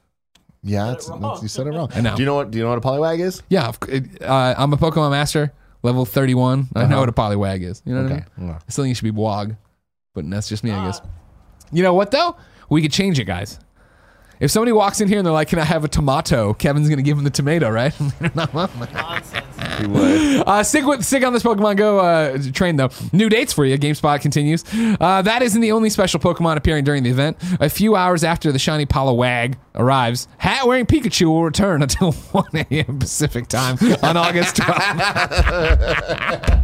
Yeah, 0.62 0.92
it's, 0.92 1.08
it's- 1.08 1.42
you 1.42 1.48
said 1.48 1.66
it 1.66 1.70
wrong. 1.70 1.90
I 1.94 2.00
know. 2.00 2.16
Do 2.16 2.22
you 2.22 2.26
know 2.26 2.34
what? 2.34 2.50
Do 2.50 2.58
you 2.58 2.64
know 2.64 2.70
what 2.70 2.78
a 2.78 2.82
Poliwag 2.82 3.20
is? 3.20 3.42
Yeah, 3.48 3.68
of 3.68 3.78
uh, 3.82 4.54
I'm 4.58 4.72
a 4.72 4.76
Pokemon 4.76 5.10
master, 5.12 5.52
level 5.82 6.04
31. 6.04 6.68
I 6.74 6.86
know 6.86 7.00
what 7.00 7.08
a 7.08 7.12
Poliwag 7.12 7.62
is. 7.62 7.82
You 7.84 7.94
know 7.94 8.02
what 8.02 8.12
I 8.12 8.14
Uh-huh. 8.16 8.30
Mean? 8.38 8.48
Yeah. 8.48 8.58
I 8.66 8.70
still 8.70 8.84
think 8.84 8.92
it 8.92 8.96
should 8.96 9.04
be 9.04 9.10
Wog, 9.12 9.54
but 10.14 10.28
that's 10.28 10.48
just 10.48 10.64
me, 10.64 10.70
I 10.72 10.84
guess. 10.86 11.00
You 11.72 11.82
know 11.82 11.94
what 11.94 12.10
though? 12.10 12.36
We 12.70 12.82
could 12.82 12.92
change 12.92 13.18
it, 13.18 13.24
guys. 13.24 13.58
If 14.40 14.50
somebody 14.50 14.72
walks 14.72 15.00
in 15.00 15.08
here 15.08 15.18
and 15.18 15.26
they're 15.26 15.32
like, 15.32 15.48
"Can 15.48 15.58
I 15.58 15.64
have 15.64 15.84
a 15.84 15.88
tomato?" 15.88 16.54
Kevin's 16.54 16.88
gonna 16.88 17.02
give 17.02 17.18
him 17.18 17.24
the 17.24 17.30
tomato, 17.30 17.68
right? 17.70 17.92
Nonsense. 18.34 19.44
You 19.80 19.88
would. 19.90 20.42
Uh, 20.46 20.62
stick 20.62 20.84
with 20.84 21.04
stick 21.04 21.24
on 21.24 21.32
this 21.32 21.42
Pokemon 21.42 21.76
Go 21.76 21.98
uh, 21.98 22.38
train 22.52 22.76
though. 22.76 22.90
New 23.12 23.28
dates 23.28 23.52
for 23.52 23.64
you. 23.64 23.76
GameSpot 23.78 24.20
continues. 24.20 24.64
Uh, 25.00 25.22
that 25.22 25.42
isn't 25.42 25.60
the 25.60 25.72
only 25.72 25.90
special 25.90 26.20
Pokemon 26.20 26.56
appearing 26.56 26.84
during 26.84 27.02
the 27.02 27.10
event. 27.10 27.36
A 27.60 27.68
few 27.68 27.96
hours 27.96 28.24
after 28.24 28.52
the 28.52 28.58
shiny 28.58 28.86
Poliwag 28.86 29.56
arrives, 29.74 30.28
hat 30.38 30.66
wearing 30.66 30.86
Pikachu 30.86 31.26
will 31.26 31.44
return 31.44 31.82
until 31.88 32.12
1 32.12 32.44
a.m. 32.70 32.98
Pacific 32.98 33.48
time 33.48 33.76
on 34.02 34.16
August 34.16 34.56
12th. 34.56 35.48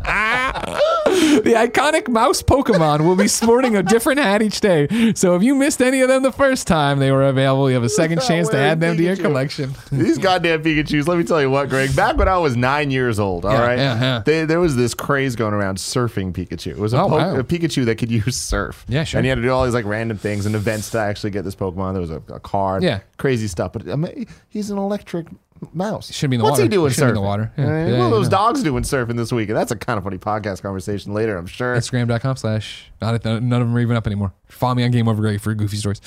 the 0.65 1.55
iconic 1.57 2.09
mouse 2.09 2.43
Pokemon 2.43 3.01
will 3.05 3.17
be 3.17 3.29
sporting 3.29 3.77
a 3.77 3.83
different 3.83 4.19
hat 4.21 4.43
each 4.43 4.61
day. 4.61 5.12
So 5.15 5.35
if 5.37 5.43
you 5.43 5.55
missed 5.55 5.81
any 5.83 6.01
of 6.01 6.09
them 6.09 6.23
the 6.23 6.33
first 6.33 6.67
time 6.67 6.99
they 6.99 7.11
were 7.12 7.25
available, 7.25 7.69
you 7.69 7.75
have 7.75 7.85
a 7.85 7.89
second 7.89 8.21
chance 8.23 8.49
to 8.49 8.57
add 8.57 8.81
them 8.81 8.97
to 8.97 9.03
your 9.03 9.17
collection. 9.17 9.75
These 9.93 10.19
goddamn 10.19 10.62
Pikachu's. 10.62 11.07
Let 11.09 11.19
me 11.19 11.25
tell 11.25 11.41
you 11.41 11.51
what, 11.51 11.69
Greg. 11.69 11.95
Back 11.95 12.17
when 12.17 12.29
I 12.29 12.39
was 12.39 12.57
nine 12.57 12.91
years 12.91 13.19
old, 13.19 13.45
all 13.45 13.53
Yeah, 13.53 13.61
right, 13.67 13.79
yeah, 13.79 14.01
yeah. 14.01 14.23
they- 14.25 14.45
there 14.45 14.61
was 14.61 14.77
this 14.77 14.95
craze 14.95 15.37
going 15.37 15.55
around 15.55 15.79
surfing 15.79 16.33
Pikachu. 16.33 16.69
It 16.73 16.79
was 16.79 16.93
a, 16.95 17.01
Oh, 17.03 17.09
po- 17.09 17.17
wow. 17.17 17.37
a 17.37 17.45
Pikachu 17.45 17.85
that 17.87 17.97
could 17.97 18.11
use 18.11 18.37
surf. 18.37 18.85
Yeah, 18.89 19.05
sure. 19.05 19.19
And 19.19 19.25
you 19.27 19.31
had 19.31 19.37
to 19.37 19.43
do 19.43 19.51
all 19.51 19.65
these 19.65 19.75
like 19.75 19.85
random 19.87 20.19
things 20.19 20.47
and 20.47 20.55
events 20.55 20.91
to 20.91 20.99
actually 20.99 21.31
get 21.31 21.45
this 21.45 21.55
Pokemon. 21.55 21.93
There 21.93 22.01
was 22.01 22.11
a, 22.11 22.23
a 22.33 22.41
card. 22.41 22.83
Yeah. 22.83 23.01
Crazy 23.17 23.49
stuff. 23.49 23.73
But 23.73 23.89
I 23.89 23.97
mean, 23.97 24.27
he's 24.49 24.71
an 24.71 24.79
electric 24.79 25.27
mouse. 25.73 26.13
Shouldn't 26.13 26.31
be 26.33 26.35
in 26.37 26.39
the 26.41 26.45
What's 26.45 26.53
water. 26.53 26.63
he 26.65 26.69
doing 26.69 26.93
surfing? 26.93 27.09
in 27.11 27.15
the 27.15 27.21
water. 27.21 27.53
Yeah. 27.57 27.65
Yeah, 27.87 27.99
what 27.99 28.05
are 28.07 28.11
those 28.11 28.27
yeah. 28.27 28.31
dogs 28.31 28.63
doing 28.63 28.83
surfing 28.83 29.17
this 29.17 29.33
week? 29.33 29.49
And 29.49 29.57
that's 29.57 29.71
a 29.73 29.77
kind 29.77 29.97
of 29.99 30.05
funny 30.05 30.19
podcast 30.19 30.63
conversation 30.63 31.15
later, 31.15 31.37
I'm 31.37 31.47
sure. 31.47 31.75
Instagram.com 31.75 32.37
slash 32.37 32.91
not 33.01 33.25
none 33.25 33.53
of 33.53 33.61
them 33.69 33.77
are 33.77 33.81
even 33.81 33.97
up 33.97 34.07
anymore. 34.07 34.33
Follow 34.49 34.75
me 34.75 34.85
on 34.85 34.91
Game 34.91 35.09
Over 35.09 35.23
Greg 35.23 35.41
for 35.41 35.55
goofy 35.55 35.77
stories. 35.77 36.01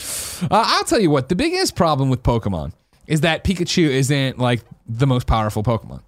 Uh, 0.43 0.47
I'll 0.51 0.83
tell 0.83 0.99
you 0.99 1.09
what, 1.09 1.29
the 1.29 1.35
biggest 1.35 1.75
problem 1.75 2.09
with 2.09 2.23
Pokemon 2.23 2.73
is 3.07 3.21
that 3.21 3.43
Pikachu 3.43 3.87
isn't 3.87 4.37
like 4.37 4.61
the 4.87 5.07
most 5.07 5.27
powerful 5.27 5.63
Pokemon. 5.63 6.01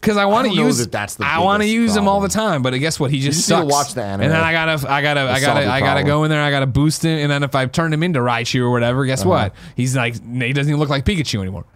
Because 0.00 0.16
I 0.16 0.24
want 0.24 0.48
to 0.48 0.54
use 0.54 0.78
that 0.78 0.90
that's 0.90 1.14
the 1.14 1.24
I 1.24 1.38
want 1.38 1.62
to 1.62 1.68
use 1.68 1.94
him 1.94 2.08
all 2.08 2.20
the 2.20 2.28
time, 2.28 2.60
but 2.62 2.72
guess 2.78 2.98
what? 2.98 3.12
He 3.12 3.20
just 3.20 3.46
sucks. 3.46 3.70
watch 3.72 3.94
the 3.94 4.02
anime. 4.02 4.22
And 4.22 4.32
then 4.32 4.40
I 4.40 4.50
gotta, 4.52 4.90
I 4.90 5.00
gotta, 5.00 5.20
I 5.20 5.38
gotta, 5.40 5.60
I 5.60 5.78
gotta 5.78 5.80
problem. 6.00 6.06
go 6.06 6.24
in 6.24 6.30
there. 6.30 6.42
I 6.42 6.50
gotta 6.50 6.66
boost 6.66 7.04
him, 7.04 7.18
and 7.20 7.30
then 7.30 7.44
if 7.44 7.54
I 7.54 7.66
turn 7.66 7.92
him 7.92 8.02
into 8.02 8.18
Raichu 8.18 8.62
or 8.62 8.70
whatever, 8.72 9.04
guess 9.04 9.20
Uh-huh. 9.20 9.28
what? 9.30 9.54
He's 9.76 9.94
like, 9.94 10.14
he 10.14 10.52
doesn't 10.52 10.68
even 10.70 10.80
look 10.80 10.88
like 10.88 11.04
Pikachu 11.04 11.40
anymore. 11.40 11.66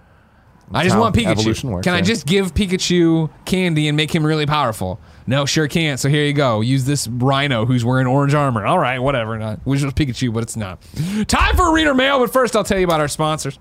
I 0.72 0.84
just 0.84 0.98
want 0.98 1.14
Pikachu. 1.14 1.64
works, 1.64 1.84
Can 1.84 1.94
I 1.94 2.00
just 2.00 2.26
give 2.26 2.52
Pikachu 2.54 3.30
candy 3.44 3.88
and 3.88 3.96
make 3.96 4.14
him 4.14 4.26
really 4.26 4.46
powerful? 4.46 4.98
No, 5.26 5.46
sure 5.46 5.68
can't. 5.68 5.98
So 6.00 6.08
here 6.08 6.24
you 6.24 6.32
go. 6.32 6.60
Use 6.60 6.84
this 6.84 7.06
Rhino 7.08 7.66
who's 7.66 7.84
wearing 7.84 8.06
orange 8.06 8.34
armor. 8.34 8.66
All 8.66 8.78
right, 8.78 8.98
whatever. 8.98 9.38
Not 9.38 9.64
wish 9.64 9.82
it 9.82 9.84
was 9.84 9.94
Pikachu, 9.94 10.32
but 10.32 10.42
it's 10.42 10.56
not. 10.56 10.80
Time 11.28 11.56
for 11.56 11.72
reader 11.72 11.94
mail, 11.94 12.18
but 12.18 12.32
first 12.32 12.56
I'll 12.56 12.64
tell 12.64 12.78
you 12.78 12.84
about 12.84 13.00
our 13.00 13.08
sponsors. 13.08 13.58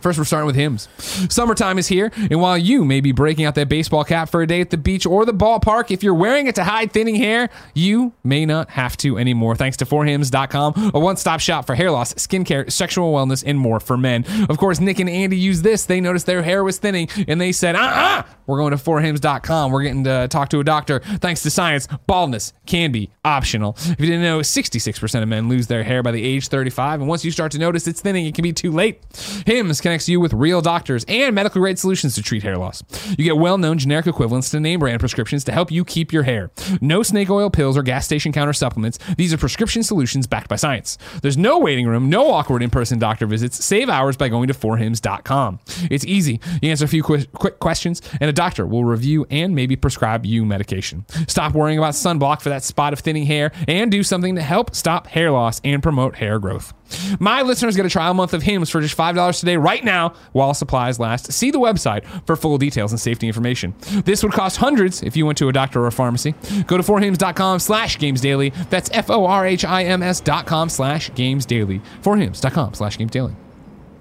First, 0.00 0.18
we're 0.18 0.24
starting 0.24 0.46
with 0.46 0.56
Hims. 0.56 0.88
Summertime 0.98 1.78
is 1.78 1.88
here, 1.88 2.12
and 2.30 2.40
while 2.40 2.56
you 2.58 2.84
may 2.84 3.00
be 3.00 3.12
breaking 3.12 3.44
out 3.44 3.54
that 3.56 3.68
baseball 3.68 4.04
cap 4.04 4.28
for 4.28 4.42
a 4.42 4.46
day 4.46 4.60
at 4.60 4.70
the 4.70 4.76
beach 4.76 5.06
or 5.06 5.24
the 5.24 5.32
ballpark, 5.34 5.90
if 5.90 6.02
you're 6.02 6.14
wearing 6.14 6.46
it 6.46 6.54
to 6.56 6.64
hide 6.64 6.92
thinning 6.92 7.16
hair, 7.16 7.50
you 7.74 8.12
may 8.22 8.46
not 8.46 8.70
have 8.70 8.96
to 8.98 9.18
anymore. 9.18 9.56
Thanks 9.56 9.76
to 9.78 9.86
forhims.com, 9.86 10.92
a 10.94 10.98
one 10.98 11.16
stop 11.16 11.40
shop 11.40 11.66
for 11.66 11.74
hair 11.74 11.90
loss, 11.90 12.14
skincare, 12.14 12.70
sexual 12.70 13.12
wellness, 13.12 13.42
and 13.46 13.58
more 13.58 13.80
for 13.80 13.96
men. 13.96 14.24
Of 14.48 14.58
course, 14.58 14.80
Nick 14.80 15.00
and 15.00 15.10
Andy 15.10 15.36
used 15.36 15.64
this. 15.64 15.84
They 15.86 16.00
noticed 16.00 16.26
their 16.26 16.42
hair 16.42 16.62
was 16.62 16.78
thinning, 16.78 17.08
and 17.26 17.40
they 17.40 17.52
said, 17.52 17.74
uh 17.74 17.96
uh, 17.96 18.22
we're 18.46 18.58
going 18.58 18.70
to 18.72 18.76
forhims.com. 18.76 19.72
We're 19.72 19.82
getting 19.82 20.04
to 20.04 20.28
talk 20.28 20.50
to 20.50 20.60
a 20.60 20.64
doctor. 20.64 21.00
Thanks 21.00 21.42
to 21.42 21.50
science, 21.50 21.88
baldness 22.06 22.52
can 22.66 22.92
be 22.92 23.10
optional. 23.24 23.76
If 23.78 24.00
you 24.00 24.06
didn't 24.06 24.22
know, 24.22 24.40
66% 24.40 25.22
of 25.22 25.28
men 25.28 25.48
lose 25.48 25.66
their 25.66 25.82
hair 25.82 26.02
by 26.02 26.12
the 26.12 26.22
age 26.22 26.48
35, 26.48 27.00
and 27.00 27.08
once 27.08 27.24
you 27.24 27.30
start 27.30 27.52
to 27.52 27.58
notice 27.58 27.86
it's 27.86 28.00
thinning, 28.00 28.26
it 28.26 28.34
can 28.34 28.42
be 28.42 28.52
too 28.52 28.70
late. 28.70 29.00
Hims 29.46 29.80
connects 29.86 30.08
you 30.08 30.18
with 30.18 30.32
real 30.32 30.60
doctors 30.60 31.04
and 31.06 31.32
medical 31.32 31.60
grade 31.60 31.78
solutions 31.78 32.16
to 32.16 32.20
treat 32.20 32.42
hair 32.42 32.58
loss. 32.58 32.82
You 33.10 33.24
get 33.24 33.36
well 33.36 33.56
known 33.56 33.78
generic 33.78 34.08
equivalents 34.08 34.50
to 34.50 34.58
name 34.58 34.80
brand 34.80 34.98
prescriptions 34.98 35.44
to 35.44 35.52
help 35.52 35.70
you 35.70 35.84
keep 35.84 36.12
your 36.12 36.24
hair. 36.24 36.50
No 36.80 37.04
snake 37.04 37.30
oil 37.30 37.50
pills 37.50 37.76
or 37.76 37.84
gas 37.84 38.04
station 38.04 38.32
counter 38.32 38.52
supplements. 38.52 38.98
These 39.16 39.32
are 39.32 39.38
prescription 39.38 39.84
solutions 39.84 40.26
backed 40.26 40.48
by 40.48 40.56
science. 40.56 40.98
There's 41.22 41.38
no 41.38 41.60
waiting 41.60 41.86
room, 41.86 42.10
no 42.10 42.32
awkward 42.32 42.64
in 42.64 42.70
person 42.70 42.98
doctor 42.98 43.28
visits. 43.28 43.64
Save 43.64 43.88
hours 43.88 44.16
by 44.16 44.28
going 44.28 44.48
to 44.48 44.54
forhims.com. 44.54 45.60
It's 45.88 46.04
easy. 46.04 46.40
You 46.60 46.70
answer 46.70 46.84
a 46.84 46.88
few 46.88 47.04
quick, 47.04 47.30
quick 47.30 47.60
questions, 47.60 48.02
and 48.20 48.28
a 48.28 48.32
doctor 48.32 48.66
will 48.66 48.84
review 48.84 49.24
and 49.30 49.54
maybe 49.54 49.76
prescribe 49.76 50.26
you 50.26 50.44
medication. 50.44 51.06
Stop 51.28 51.52
worrying 51.52 51.78
about 51.78 51.94
sunblock 51.94 52.40
for 52.40 52.48
that 52.48 52.64
spot 52.64 52.92
of 52.92 52.98
thinning 52.98 53.26
hair 53.26 53.52
and 53.68 53.92
do 53.92 54.02
something 54.02 54.34
to 54.34 54.42
help 54.42 54.74
stop 54.74 55.06
hair 55.06 55.30
loss 55.30 55.60
and 55.62 55.80
promote 55.80 56.16
hair 56.16 56.40
growth. 56.40 56.72
My 57.18 57.42
listeners 57.42 57.76
get 57.76 57.86
a 57.86 57.90
trial 57.90 58.14
month 58.14 58.32
of 58.32 58.42
Hims 58.42 58.70
for 58.70 58.80
just 58.80 58.96
$5 58.96 59.40
today 59.40 59.56
right 59.56 59.75
now 59.84 60.14
while 60.32 60.54
supplies 60.54 60.98
last. 60.98 61.32
See 61.32 61.50
the 61.50 61.58
website 61.58 62.04
for 62.26 62.36
full 62.36 62.58
details 62.58 62.92
and 62.92 63.00
safety 63.00 63.26
information. 63.26 63.74
This 64.04 64.22
would 64.22 64.32
cost 64.32 64.56
hundreds 64.58 65.02
if 65.02 65.16
you 65.16 65.26
went 65.26 65.38
to 65.38 65.48
a 65.48 65.52
doctor 65.52 65.82
or 65.82 65.86
a 65.86 65.92
pharmacy. 65.92 66.34
Go 66.66 66.76
to 66.76 66.82
forhims.com 66.82 67.58
slash 67.58 67.98
games 67.98 68.20
daily. 68.20 68.50
That's 68.70 68.90
F-O-R-H-I-M-S 68.92 70.20
dot 70.20 70.46
com 70.46 70.68
slash 70.68 71.14
games 71.14 71.46
daily. 71.46 71.80
forhims.com 72.02 72.74
slash 72.74 72.98
games 72.98 73.10
daily. 73.10 73.36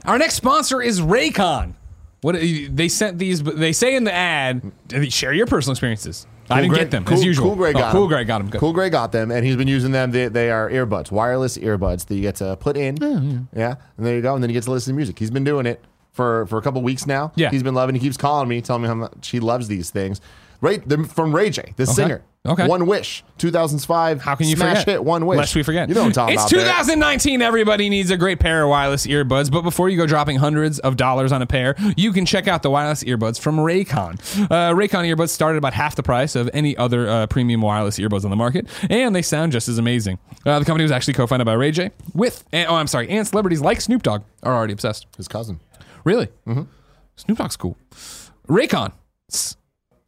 Our 0.05 0.17
next 0.17 0.35
sponsor 0.35 0.81
is 0.81 1.01
Raycon. 1.01 1.73
What 2.21 2.35
they 2.35 2.87
sent 2.87 3.19
these? 3.19 3.43
They 3.43 3.71
say 3.71 3.95
in 3.95 4.03
the 4.03 4.13
ad, 4.13 4.71
share 5.09 5.33
your 5.33 5.45
personal 5.45 5.73
experiences. 5.73 6.25
I 6.49 6.61
didn't 6.61 6.69
Greg- 6.73 6.81
get 6.83 6.91
them 6.91 7.05
cool, 7.05 7.17
as 7.17 7.23
usual. 7.23 7.45
Cool 7.47 7.55
Greg 7.55 7.75
Oh, 7.75 7.79
got 7.79 7.91
cool 7.91 8.01
them. 8.01 8.09
Greg 8.09 8.27
got 8.27 8.37
them. 8.39 8.49
Good. 8.49 8.59
Cool 8.59 8.73
Greg 8.73 8.91
got 8.91 9.11
them, 9.11 9.31
and 9.31 9.45
he's 9.45 9.55
been 9.55 9.67
using 9.67 9.91
them. 9.91 10.11
They, 10.11 10.27
they 10.27 10.51
are 10.51 10.69
earbuds, 10.69 11.11
wireless 11.11 11.57
earbuds 11.57 12.05
that 12.05 12.15
you 12.15 12.21
get 12.21 12.35
to 12.37 12.55
put 12.57 12.77
in. 12.77 12.97
Oh, 13.01 13.47
yeah. 13.55 13.75
and 13.97 14.05
there 14.05 14.15
you 14.15 14.21
go. 14.21 14.35
And 14.35 14.43
then 14.43 14.49
you 14.49 14.53
get 14.53 14.63
to 14.63 14.71
listen 14.71 14.93
to 14.93 14.95
music. 14.95 15.17
He's 15.17 15.31
been 15.31 15.43
doing 15.43 15.65
it 15.65 15.83
for 16.11 16.45
for 16.47 16.57
a 16.57 16.61
couple 16.61 16.81
weeks 16.81 17.05
now. 17.07 17.31
Yeah. 17.35 17.49
he's 17.51 17.63
been 17.63 17.73
loving. 17.75 17.95
He 17.95 18.01
keeps 18.01 18.17
calling 18.17 18.47
me, 18.47 18.61
telling 18.61 18.83
me 18.83 18.87
how 18.87 18.95
much 18.95 19.29
he 19.29 19.39
loves 19.39 19.67
these 19.67 19.89
things. 19.89 20.21
Right 20.61 20.87
they're 20.87 21.03
from 21.03 21.35
Ray 21.35 21.49
J, 21.49 21.73
the 21.75 21.85
singer. 21.85 22.23
Okay. 22.47 22.67
One 22.67 22.85
Wish, 22.85 23.23
2005. 23.39 24.21
How 24.21 24.35
can 24.35 24.47
you 24.47 24.55
smash 24.55 24.81
forget? 24.81 24.87
hit 24.87 25.03
One 25.03 25.25
Wish? 25.25 25.37
Lest 25.37 25.55
we 25.55 25.63
forget. 25.63 25.89
You 25.89 25.95
know 25.95 26.01
what 26.01 26.07
I'm 26.07 26.13
talking 26.13 26.35
it's 26.35 26.43
about. 26.43 26.51
Barrett. 26.51 26.85
2019. 26.85 27.41
Everybody 27.41 27.89
needs 27.89 28.11
a 28.11 28.17
great 28.17 28.39
pair 28.39 28.63
of 28.63 28.69
wireless 28.69 29.07
earbuds. 29.07 29.51
But 29.51 29.63
before 29.63 29.89
you 29.89 29.97
go 29.97 30.05
dropping 30.05 30.37
hundreds 30.37 30.77
of 30.79 30.95
dollars 30.95 31.31
on 31.31 31.41
a 31.41 31.47
pair, 31.47 31.75
you 31.97 32.13
can 32.13 32.25
check 32.25 32.47
out 32.47 32.61
the 32.61 32.69
wireless 32.69 33.03
earbuds 33.03 33.39
from 33.39 33.57
Raycon. 33.57 34.19
Uh, 34.43 34.75
Raycon 34.75 35.11
earbuds 35.11 35.29
start 35.29 35.55
at 35.55 35.57
about 35.57 35.73
half 35.73 35.95
the 35.95 36.03
price 36.03 36.35
of 36.35 36.47
any 36.53 36.77
other 36.77 37.09
uh, 37.09 37.25
premium 37.27 37.61
wireless 37.61 37.97
earbuds 37.97 38.25
on 38.25 38.29
the 38.29 38.35
market, 38.35 38.67
and 38.91 39.15
they 39.15 39.23
sound 39.23 39.51
just 39.51 39.67
as 39.67 39.79
amazing. 39.79 40.19
Uh, 40.45 40.59
the 40.59 40.65
company 40.65 40.83
was 40.83 40.91
actually 40.91 41.13
co-founded 41.15 41.47
by 41.47 41.53
Ray 41.53 41.71
J. 41.71 41.89
With, 42.13 42.43
and, 42.51 42.69
oh, 42.69 42.75
I'm 42.75 42.87
sorry, 42.87 43.09
and 43.09 43.27
celebrities 43.27 43.61
like 43.61 43.81
Snoop 43.81 44.03
Dogg 44.03 44.23
are 44.43 44.53
already 44.53 44.73
obsessed. 44.73 45.07
His 45.17 45.27
cousin. 45.27 45.59
Really? 46.03 46.27
Mm-hmm. 46.45 46.63
Snoop 47.15 47.39
Dogg's 47.39 47.57
cool. 47.57 47.75
Raycon. 48.47 48.93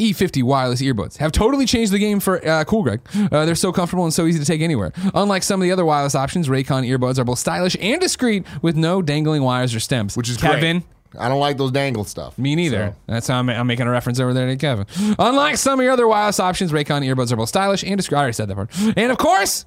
E50 0.01 0.43
wireless 0.43 0.79
earbuds 0.83 1.17
have 1.17 1.31
totally 1.31 1.65
changed 1.65 1.91
the 1.91 1.97
game 1.97 2.19
for 2.19 2.47
uh, 2.47 2.63
Cool 2.65 2.83
Greg. 2.83 3.01
Uh, 3.31 3.45
they're 3.45 3.55
so 3.55 3.71
comfortable 3.71 4.03
and 4.03 4.13
so 4.13 4.27
easy 4.27 4.37
to 4.37 4.45
take 4.45 4.61
anywhere. 4.61 4.91
Unlike 5.15 5.41
some 5.41 5.59
of 5.59 5.63
the 5.65 5.71
other 5.71 5.85
wireless 5.85 6.13
options, 6.13 6.49
Raycon 6.49 6.87
earbuds 6.87 7.17
are 7.17 7.23
both 7.23 7.39
stylish 7.39 7.75
and 7.81 7.99
discreet 7.99 8.45
with 8.61 8.75
no 8.75 9.01
dangling 9.01 9.41
wires 9.41 9.73
or 9.73 9.79
stems. 9.79 10.15
Which 10.15 10.29
is 10.29 10.37
Kevin. 10.37 10.83
great. 11.11 11.19
I 11.19 11.29
don't 11.29 11.39
like 11.39 11.57
those 11.57 11.71
dangle 11.71 12.03
stuff. 12.03 12.37
Me 12.37 12.53
neither. 12.53 12.89
So, 12.89 12.95
That's 13.07 13.27
how 13.27 13.39
I'm, 13.39 13.49
I'm 13.49 13.65
making 13.65 13.87
a 13.87 13.89
reference 13.89 14.19
over 14.19 14.35
there 14.35 14.45
to 14.45 14.55
Kevin. 14.55 14.85
Unlike 15.17 15.57
some 15.57 15.79
of 15.79 15.83
your 15.83 15.93
other 15.93 16.07
wireless 16.07 16.39
options, 16.39 16.71
Raycon 16.71 17.03
earbuds 17.03 17.31
are 17.31 17.35
both 17.35 17.49
stylish 17.49 17.83
and 17.83 17.97
discreet. 17.97 18.17
I 18.17 18.21
already 18.21 18.33
said 18.33 18.49
that 18.49 18.55
part. 18.55 18.69
And 18.95 19.11
of 19.11 19.17
course, 19.17 19.65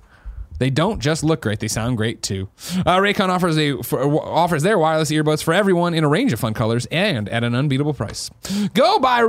they 0.61 0.71
don't 0.71 1.01
just 1.01 1.25
look 1.25 1.41
great; 1.43 1.59
they 1.59 1.67
sound 1.67 1.97
great 1.97 2.23
too. 2.23 2.49
Uh, 2.87 2.99
Raycon 2.99 3.31
offers 3.31 3.59
a 3.59 3.83
for, 3.83 4.01
offers 4.23 4.63
their 4.63 4.79
wireless 4.79 5.11
earbuds 5.11 5.43
for 5.43 5.53
everyone 5.55 5.93
in 5.93 6.05
a 6.05 6.09
range 6.09 6.33
of 6.33 6.39
fun 6.39 6.55
colors 6.55 6.87
and 6.93 7.29
at 7.31 7.43
an 7.43 7.57
unbeatable 7.57 7.95
price. 7.95 8.31
Go 8.75 9.01
buy 9.01 9.23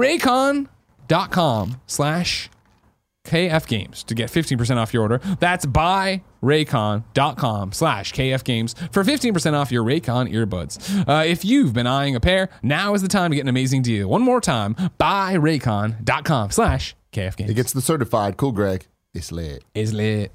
Raycon.com 1.12 1.82
slash 1.88 2.50
KF 3.26 3.68
Games 3.68 4.04
to 4.06 4.16
get 4.16 4.32
15% 4.32 4.78
off 4.78 4.94
your 4.94 5.04
order. 5.04 5.20
That's 5.40 5.66
buyraycon.com 5.66 7.72
slash 7.72 8.14
KF 8.14 8.44
Games 8.44 8.74
for 8.92 9.04
15% 9.04 9.54
off 9.54 9.72
your 9.72 9.84
Raycon 9.84 10.32
earbuds. 10.34 11.08
Uh, 11.08 11.24
if 11.26 11.46
you've 11.46 11.74
been 11.74 11.88
eyeing 11.88 12.16
a 12.16 12.20
pair, 12.20 12.50
now 12.64 12.94
is 12.94 13.02
the 13.02 13.08
time 13.08 13.32
to 13.32 13.36
get 13.36 13.42
an 13.44 13.50
amazing 13.50 13.82
deal. 13.84 14.08
One 14.08 14.22
more 14.24 14.42
time, 14.42 14.76
buyraycon.com 15.00 16.52
slash 16.52 16.96
KF 17.12 17.36
Games. 17.36 17.52
It 17.52 17.56
gets 17.56 17.74
the 17.74 17.82
certified 17.82 18.38
Cool 18.38 18.54
Greg. 18.54 18.88
It's 19.14 19.32
lit. 19.32 19.64
It's 19.76 19.92
lit. 19.92 20.32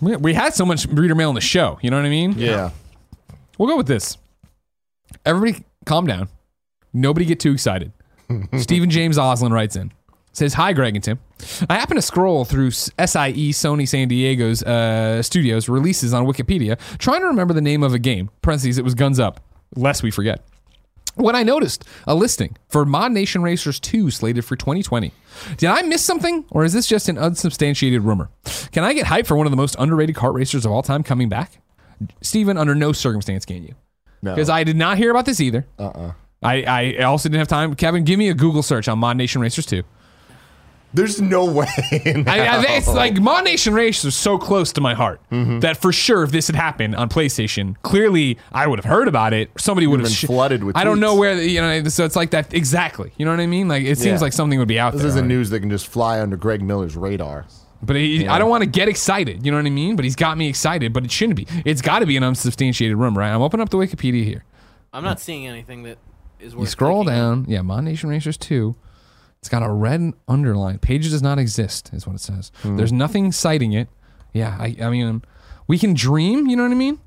We, 0.00 0.16
we 0.16 0.34
had 0.34 0.54
so 0.54 0.66
much 0.66 0.86
reader 0.86 1.14
mail 1.14 1.28
on 1.30 1.34
the 1.34 1.40
show. 1.40 1.78
You 1.82 1.90
know 1.90 1.96
what 1.96 2.06
I 2.06 2.10
mean? 2.10 2.34
Yeah. 2.36 2.70
We'll 3.58 3.68
go 3.68 3.76
with 3.76 3.88
this. 3.88 4.16
Everybody 5.26 5.64
calm 5.84 6.06
down. 6.06 6.28
Nobody 6.92 7.26
get 7.26 7.40
too 7.40 7.52
excited. 7.52 7.92
Stephen 8.58 8.90
James 8.90 9.18
Oslin 9.18 9.50
writes 9.50 9.74
in. 9.76 9.92
Says, 10.32 10.54
Hi, 10.54 10.72
Greg 10.72 10.94
and 10.94 11.02
Tim. 11.02 11.18
I 11.68 11.74
happen 11.74 11.96
to 11.96 12.02
scroll 12.02 12.44
through 12.44 12.70
SIE 12.70 13.50
Sony 13.52 13.88
San 13.88 14.08
Diego's 14.08 14.62
uh, 14.62 15.22
studios 15.22 15.68
releases 15.68 16.14
on 16.14 16.24
Wikipedia, 16.26 16.78
trying 16.98 17.20
to 17.20 17.26
remember 17.26 17.52
the 17.54 17.60
name 17.60 17.82
of 17.82 17.94
a 17.94 17.98
game. 17.98 18.30
Parentheses, 18.42 18.78
it 18.78 18.84
was 18.84 18.94
Guns 18.94 19.18
Up, 19.18 19.40
lest 19.74 20.02
we 20.02 20.10
forget. 20.10 20.44
When 21.16 21.34
I 21.34 21.42
noticed 21.42 21.84
a 22.06 22.14
listing 22.14 22.56
for 22.68 22.84
Mod 22.84 23.12
Nation 23.12 23.42
Racers 23.42 23.80
2 23.80 24.10
slated 24.10 24.44
for 24.44 24.54
2020. 24.56 25.12
Did 25.56 25.68
I 25.68 25.82
miss 25.82 26.04
something, 26.04 26.44
or 26.50 26.64
is 26.64 26.72
this 26.72 26.86
just 26.86 27.08
an 27.08 27.18
unsubstantiated 27.18 28.02
rumor? 28.02 28.30
Can 28.72 28.84
I 28.84 28.92
get 28.94 29.06
hype 29.06 29.26
for 29.26 29.36
one 29.36 29.46
of 29.46 29.50
the 29.50 29.56
most 29.56 29.74
underrated 29.78 30.14
kart 30.14 30.34
racers 30.34 30.64
of 30.64 30.70
all 30.70 30.82
time 30.82 31.02
coming 31.02 31.28
back? 31.28 31.60
Steven, 32.22 32.56
under 32.56 32.74
no 32.74 32.92
circumstance 32.92 33.44
can 33.44 33.64
you. 33.64 33.74
No. 34.22 34.34
Because 34.34 34.48
I 34.48 34.64
did 34.64 34.76
not 34.76 34.98
hear 34.98 35.10
about 35.10 35.26
this 35.26 35.40
either. 35.40 35.66
Uh-uh. 35.78 36.12
I, 36.42 36.62
I 36.98 37.02
also 37.02 37.28
didn't 37.28 37.40
have 37.40 37.48
time. 37.48 37.74
Kevin, 37.74 38.04
give 38.04 38.18
me 38.18 38.28
a 38.28 38.34
Google 38.34 38.62
search 38.62 38.88
on 38.88 38.98
Mod 38.98 39.16
Nation 39.16 39.40
Racers 39.42 39.66
2. 39.66 39.82
There's 40.92 41.20
no 41.20 41.44
way. 41.44 41.68
in 42.04 42.28
I, 42.28 42.38
I, 42.46 42.64
it's 42.76 42.88
like 42.88 43.14
Mod 43.20 43.44
Nation 43.44 43.74
Racers 43.74 44.06
is 44.06 44.14
so 44.16 44.38
close 44.38 44.72
to 44.72 44.80
my 44.80 44.94
heart 44.94 45.20
Mm-hmm. 45.30 45.60
that 45.60 45.76
for 45.76 45.92
sure, 45.92 46.22
if 46.24 46.32
this 46.32 46.48
had 46.48 46.56
happened 46.56 46.96
on 46.96 47.08
PlayStation, 47.08 47.76
clearly 47.82 48.38
I 48.52 48.66
would 48.66 48.78
have 48.78 48.84
heard 48.84 49.06
about 49.06 49.32
it. 49.32 49.50
Somebody 49.56 49.86
would 49.86 50.00
have 50.00 50.08
been 50.08 50.14
flooded 50.28 50.64
with 50.64 50.76
I 50.76 50.82
don't 50.84 50.98
know 51.00 51.14
where 51.14 51.36
the- 51.36 51.48
you 51.48 51.60
know. 51.60 51.84
So 51.84 52.04
it's 52.04 52.16
like 52.16 52.30
that 52.30 52.52
exactly. 52.52 53.12
You 53.16 53.24
know 53.24 53.30
what 53.30 53.40
I 53.40 53.46
mean? 53.46 53.68
Like 53.68 53.84
it 53.84 53.98
seems 53.98 54.20
Yeah. 54.20 54.24
like 54.24 54.32
something 54.32 54.58
would 54.58 54.66
be 54.68 54.78
out 54.80 54.90
there. 54.92 54.98
this 54.98 55.02
there. 55.02 55.08
isn't 55.10 55.18
already. 55.20 55.34
news 55.36 55.50
that 55.50 55.60
can 55.60 55.70
just 55.70 55.86
fly 55.86 56.20
under 56.20 56.36
Greg 56.36 56.62
Miller's 56.62 56.96
radar. 56.96 57.46
But 57.82 57.96
he, 57.96 58.26
I 58.28 58.38
don't 58.38 58.50
want 58.50 58.62
to 58.62 58.68
get 58.68 58.88
excited. 58.88 59.46
You 59.46 59.52
know 59.52 59.56
what 59.56 59.64
I 59.66 59.70
mean? 59.70 59.96
But 59.96 60.04
he's 60.04 60.16
got 60.16 60.36
me 60.36 60.48
excited. 60.48 60.92
But 60.92 61.04
it 61.04 61.10
shouldn't 61.12 61.36
be. 61.36 61.46
It's 61.64 61.80
got 61.80 62.00
to 62.00 62.06
be 62.06 62.16
an 62.18 62.22
unsubstantiated 62.24 62.96
rumor. 62.96 63.20
Right? 63.20 63.30
I'm 63.30 63.40
opening 63.40 63.62
up 63.62 63.70
the 63.70 63.78
Wikipedia 63.78 64.24
here. 64.24 64.44
I'm 64.92 65.04
not 65.04 65.18
seeing 65.20 65.46
anything 65.46 65.84
that 65.84 65.96
is 66.40 66.54
worth. 66.54 66.62
You 66.62 66.66
scroll 66.70 67.04
clicking 67.04 67.20
on. 67.22 67.42
down. 67.44 67.50
Yeah, 67.50 67.62
Mod 67.62 67.84
Nation 67.84 68.10
Racers 68.10 68.36
2. 68.36 68.74
It's 69.42 69.48
got 69.48 69.62
a 69.62 69.70
red 69.70 70.12
underline. 70.28 70.78
Page 70.78 71.08
does 71.10 71.22
not 71.22 71.38
exist, 71.38 71.90
is 71.94 72.06
what 72.06 72.14
it 72.14 72.20
says. 72.20 72.52
Hmm. 72.62 72.76
There's 72.76 72.92
nothing 72.92 73.32
citing 73.32 73.72
it. 73.72 73.88
Yeah, 74.34 74.56
I, 74.58 74.76
I 74.82 74.90
mean, 74.90 75.22
we 75.66 75.78
can 75.78 75.94
dream, 75.94 76.46
you 76.46 76.56
know 76.56 76.62
what 76.64 76.72
I 76.72 76.74
mean? 76.76 77.00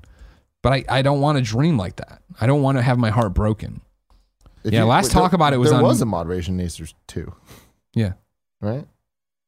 But 0.62 0.72
I, 0.72 0.84
I 0.88 1.02
don't 1.02 1.20
want 1.20 1.38
to 1.38 1.42
dream 1.44 1.76
like 1.78 1.96
that. 1.96 2.22
I 2.40 2.46
don't 2.46 2.60
want 2.62 2.76
to 2.78 2.82
have 2.82 2.98
my 2.98 3.10
heart 3.10 3.34
broken. 3.34 3.80
If 4.64 4.72
Yeah, 4.72 4.84
last 4.84 5.10
talk 5.12 5.30
there- 5.30 5.36
about 5.36 5.52
it 5.52 5.58
was 5.58 5.70
there 5.70 5.78
on- 5.78 5.84
was 5.84 6.00
a 6.00 6.06
Moderation 6.06 6.56
Nacers 6.56 6.94
too, 7.06 7.34
Yeah. 7.94 8.14
right? 8.60 8.86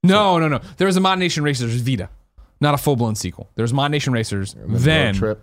No, 0.03 0.39
no, 0.39 0.47
no. 0.47 0.61
There 0.77 0.87
was 0.87 0.97
a 0.97 1.01
Mod 1.01 1.19
Nation 1.19 1.43
Racers 1.43 1.75
Vita, 1.81 2.09
not 2.61 2.75
a 2.75 2.79
full 2.79 2.95
blown 2.97 3.17
sequel. 3.17 3.51
There 3.57 3.63
was 3.65 3.73
Mod 3.73 3.91
Nation 3.91 4.13
Racers. 4.13 4.55
Then, 4.57 5.15
trip. 5.15 5.43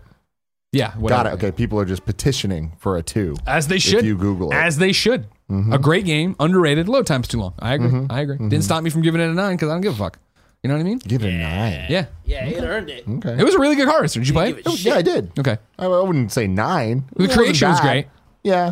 Yeah, 0.74 0.94
whatever. 0.96 1.24
Got 1.24 1.34
it. 1.34 1.34
Okay, 1.36 1.52
people 1.52 1.80
are 1.80 1.86
just 1.86 2.04
petitioning 2.06 2.74
for 2.80 2.98
a 2.98 3.04
two. 3.04 3.38
As 3.46 3.68
they 3.68 3.80
should. 3.80 4.04
you 4.04 4.18
Google 4.18 4.52
it. 4.52 4.56
Mm-hmm. 4.56 4.68
As 4.68 4.78
they 4.78 4.92
should. 4.92 5.28
Mm-hmm. 5.50 5.72
A 5.72 5.78
great 5.78 6.04
game, 6.04 6.36
underrated. 6.40 6.90
Load 6.90 7.06
time's 7.06 7.28
too 7.28 7.40
long. 7.40 7.54
I 7.60 7.76
agree. 7.76 7.90
Mm-hmm. 7.90 8.12
I 8.12 8.22
agree. 8.22 8.38
Didn't 8.38 8.52
mm-hmm. 8.52 8.62
stop 8.62 8.84
me 8.84 8.90
from 8.90 9.04
giving 9.04 9.22
it 9.22 9.26
a 9.26 9.34
nine 9.34 9.56
because 9.56 9.70
I 9.70 9.74
don't 9.74 9.82
give 9.82 9.94
a 9.94 9.98
fuck. 9.98 10.20
You 10.64 10.70
know 10.70 10.76
what 10.76 10.82
I 10.82 10.84
mean? 10.84 10.98
Give 11.00 11.24
it 11.24 11.34
a 11.34 11.38
nine. 11.38 11.86
Yeah. 11.90 12.06
Yeah, 12.26 12.46
it 12.46 12.64
earned 12.64 12.90
it. 12.90 13.08
Okay. 13.08 13.38
It 13.38 13.44
was 13.44 13.54
a 13.54 13.60
really 13.60 13.76
good 13.76 13.88
car. 13.88 14.02
Did 14.02 14.28
you 14.28 14.34
play 14.34 14.52
it? 14.52 14.66
it 14.66 14.86
yeah, 14.86 14.96
I 14.96 15.02
did. 15.02 15.38
Okay. 15.38 15.58
I, 15.78 15.86
I 15.86 16.02
wouldn't 16.02 16.32
say 16.32 16.48
nine. 16.48 17.06
The 17.16 17.24
It 17.24 17.28
wasn't 17.28 17.40
creation 17.40 17.70
was 17.70 17.82
great. 17.82 18.08
Yeah. 18.44 18.72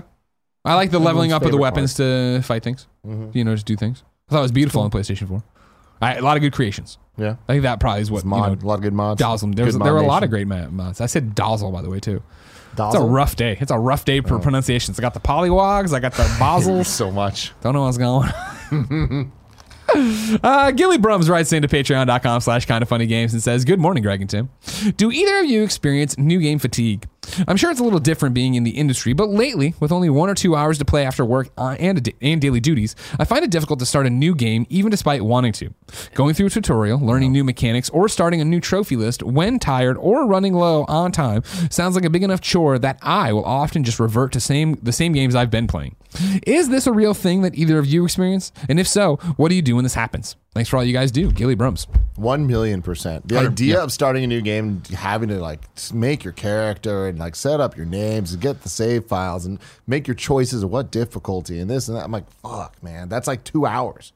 I 0.64 0.76
like 0.76 0.91
the 0.91 0.99
leveling 0.99 1.34
up 1.34 1.41
of 1.41 1.47
the 1.47 1.52
favorite 1.52 1.62
weapons 1.62 1.93
to 1.95 2.41
fight 2.43 2.64
things. 2.64 2.88
You 3.04 3.43
know, 3.43 3.54
just 3.54 3.66
do 3.66 3.76
things. 3.76 4.04
I 4.30 4.34
thought 4.34 4.39
it 4.39 4.43
was 4.43 4.52
beautiful 4.52 4.82
on 4.82 4.91
PlayStation 4.91 5.28
4. 5.28 5.43
I, 6.02 6.16
a 6.16 6.22
lot 6.22 6.38
of 6.38 6.41
good 6.41 6.54
creations. 6.54 6.97
Yeah. 7.18 7.36
I 7.47 7.54
think 7.54 7.64
that 7.64 7.80
probably 7.80 8.02
is 8.02 8.10
what 8.10 8.26
mod. 8.26 8.62
you 8.62 8.66
a 8.66 8.68
lot 8.68 8.76
of 8.76 8.82
good 8.82 8.93
mods. 8.93 9.22
know, 9.22 9.28
dazzled. 9.30 9.56
There, 9.56 9.66
was, 9.66 9.76
Good 9.76 9.86
there 9.86 9.93
were 9.93 9.99
a 9.99 10.08
lot 10.08 10.24
of 10.24 10.30
great 10.30 10.47
mods. 10.47 11.02
I 11.02 11.06
said 11.06 11.36
dazzle, 11.36 11.72
by 11.72 11.82
the 11.82 11.89
way, 11.89 11.99
too. 11.99 12.24
It's 12.74 12.95
a 12.95 13.02
rough 13.02 13.36
day. 13.36 13.58
It's 13.60 13.72
a 13.72 13.78
rough 13.78 14.06
day 14.06 14.22
for 14.22 14.39
pronunciations. 14.39 14.97
I 14.97 15.02
got 15.02 15.14
the 15.14 15.20
polywogs. 15.20 15.93
I 15.93 15.99
got 15.99 16.14
the 16.14 16.24
basils. 16.39 16.86
so 16.86 17.12
much. 17.12 17.52
Don't 17.62 17.74
know 17.74 17.84
what's 17.84 17.97
going 17.97 18.32
on. 18.72 19.32
Uh, 19.93 20.72
Gilly 20.72 20.97
Brums 20.97 21.28
writes 21.28 21.52
into 21.52 21.68
patreon.com 21.68 22.39
slash 22.39 22.66
kind 22.66 22.82
of 22.82 22.88
funny 22.88 23.06
games 23.08 23.34
and 23.34 23.43
says, 23.43 23.66
Good 23.66 23.78
morning, 23.80 24.04
Greg 24.04 24.22
and 24.22 24.30
Tim. 24.30 24.49
Do 24.95 25.12
either 25.12 25.39
of 25.39 25.45
you 25.45 25.64
experience 25.64 26.18
new 26.18 26.39
game 26.39 26.60
fatigue? 26.60 27.10
I'm 27.47 27.57
sure 27.57 27.71
it's 27.71 27.79
a 27.79 27.84
little 27.84 27.99
different 27.99 28.36
being 28.36 28.55
in 28.55 28.63
the 28.63 28.71
industry, 28.71 29.13
but 29.13 29.29
lately, 29.29 29.73
with 29.79 29.91
only 29.91 30.09
one 30.09 30.29
or 30.29 30.36
two 30.36 30.55
hours 30.55 30.77
to 30.79 30.86
play 30.86 31.05
after 31.05 31.25
work 31.25 31.49
uh, 31.57 31.75
and, 31.79 32.11
and 32.21 32.41
daily 32.41 32.59
duties, 32.59 32.95
I 33.19 33.25
find 33.25 33.43
it 33.43 33.51
difficult 33.51 33.79
to 33.79 33.86
start 33.86 34.05
a 34.05 34.09
new 34.09 34.36
game 34.36 34.65
even 34.69 34.91
despite 34.91 35.23
wanting 35.23 35.53
to. 35.53 35.73
Going 36.13 36.34
through 36.34 36.47
a 36.47 36.49
tutorial, 36.49 36.99
learning 36.99 37.32
new 37.32 37.43
mechanics, 37.43 37.89
or 37.89 38.09
starting 38.09 38.41
a 38.41 38.45
new 38.45 38.59
trophy 38.59 38.95
list 38.95 39.23
when 39.23 39.59
tired 39.59 39.97
or 39.97 40.25
running 40.25 40.53
low 40.53 40.86
on 40.88 41.11
time 41.11 41.43
sounds 41.69 41.95
like 41.95 42.05
a 42.05 42.09
big 42.09 42.23
enough 42.23 42.41
chore 42.41 42.79
that 42.79 42.97
I 43.01 43.34
will 43.34 43.45
often 43.45 43.84
just 43.84 43.99
revert 43.99 44.32
to 44.34 44.39
same 44.39 44.77
the 44.82 44.91
same 44.91 45.13
games 45.13 45.36
I've 45.36 45.51
been 45.51 45.67
playing. 45.67 45.95
Is 46.45 46.70
this 46.70 46.88
a 46.88 46.91
real 46.91 47.14
thing 47.14 47.41
that 47.43 47.55
either 47.55 47.78
of 47.80 47.86
you 47.86 48.03
experience? 48.03 48.51
And 48.70 48.80
if 48.80 48.88
so, 48.88 49.16
what 49.38 49.49
do 49.49 49.55
you 49.55 49.62
do 49.62 49.76
when 49.76 49.84
this 49.84 49.93
happens? 49.93 50.36
Thanks 50.53 50.70
for 50.70 50.76
all 50.78 50.84
you 50.84 50.91
guys 50.93 51.12
do. 51.12 51.32
Gilly 51.32 51.55
Brums. 51.55 51.88
One 52.18 52.45
million 52.45 52.82
percent. 52.82 53.28
The 53.28 53.36
Hundred- 53.36 53.51
idea 53.53 53.76
yeah. 53.78 53.84
of 53.84 53.91
starting 53.91 54.24
a 54.24 54.28
new 54.28 54.41
game, 54.41 54.68
and 54.68 54.88
having 54.88 55.30
to 55.30 55.39
like 55.39 55.62
make 55.93 56.24
your 56.24 56.34
character 56.34 57.07
and 57.07 57.18
like 57.18 57.36
set 57.36 57.62
up 57.62 57.78
your 57.78 57.86
names 57.86 58.34
and 58.34 58.41
get 58.41 58.62
the 58.64 58.70
save 58.70 59.05
files 59.05 59.45
and 59.45 59.59
make 59.88 60.07
your 60.07 60.16
choices 60.16 60.64
of 60.64 60.70
what 60.70 60.91
difficulty 60.91 61.59
and 61.59 61.70
this 61.70 61.88
and 61.88 61.97
that. 61.97 62.03
I'm 62.03 62.12
like, 62.12 62.30
fuck, 62.41 62.82
man, 62.84 63.07
that's 63.07 63.28
like 63.28 63.45
two 63.45 63.66
hours, 63.66 64.12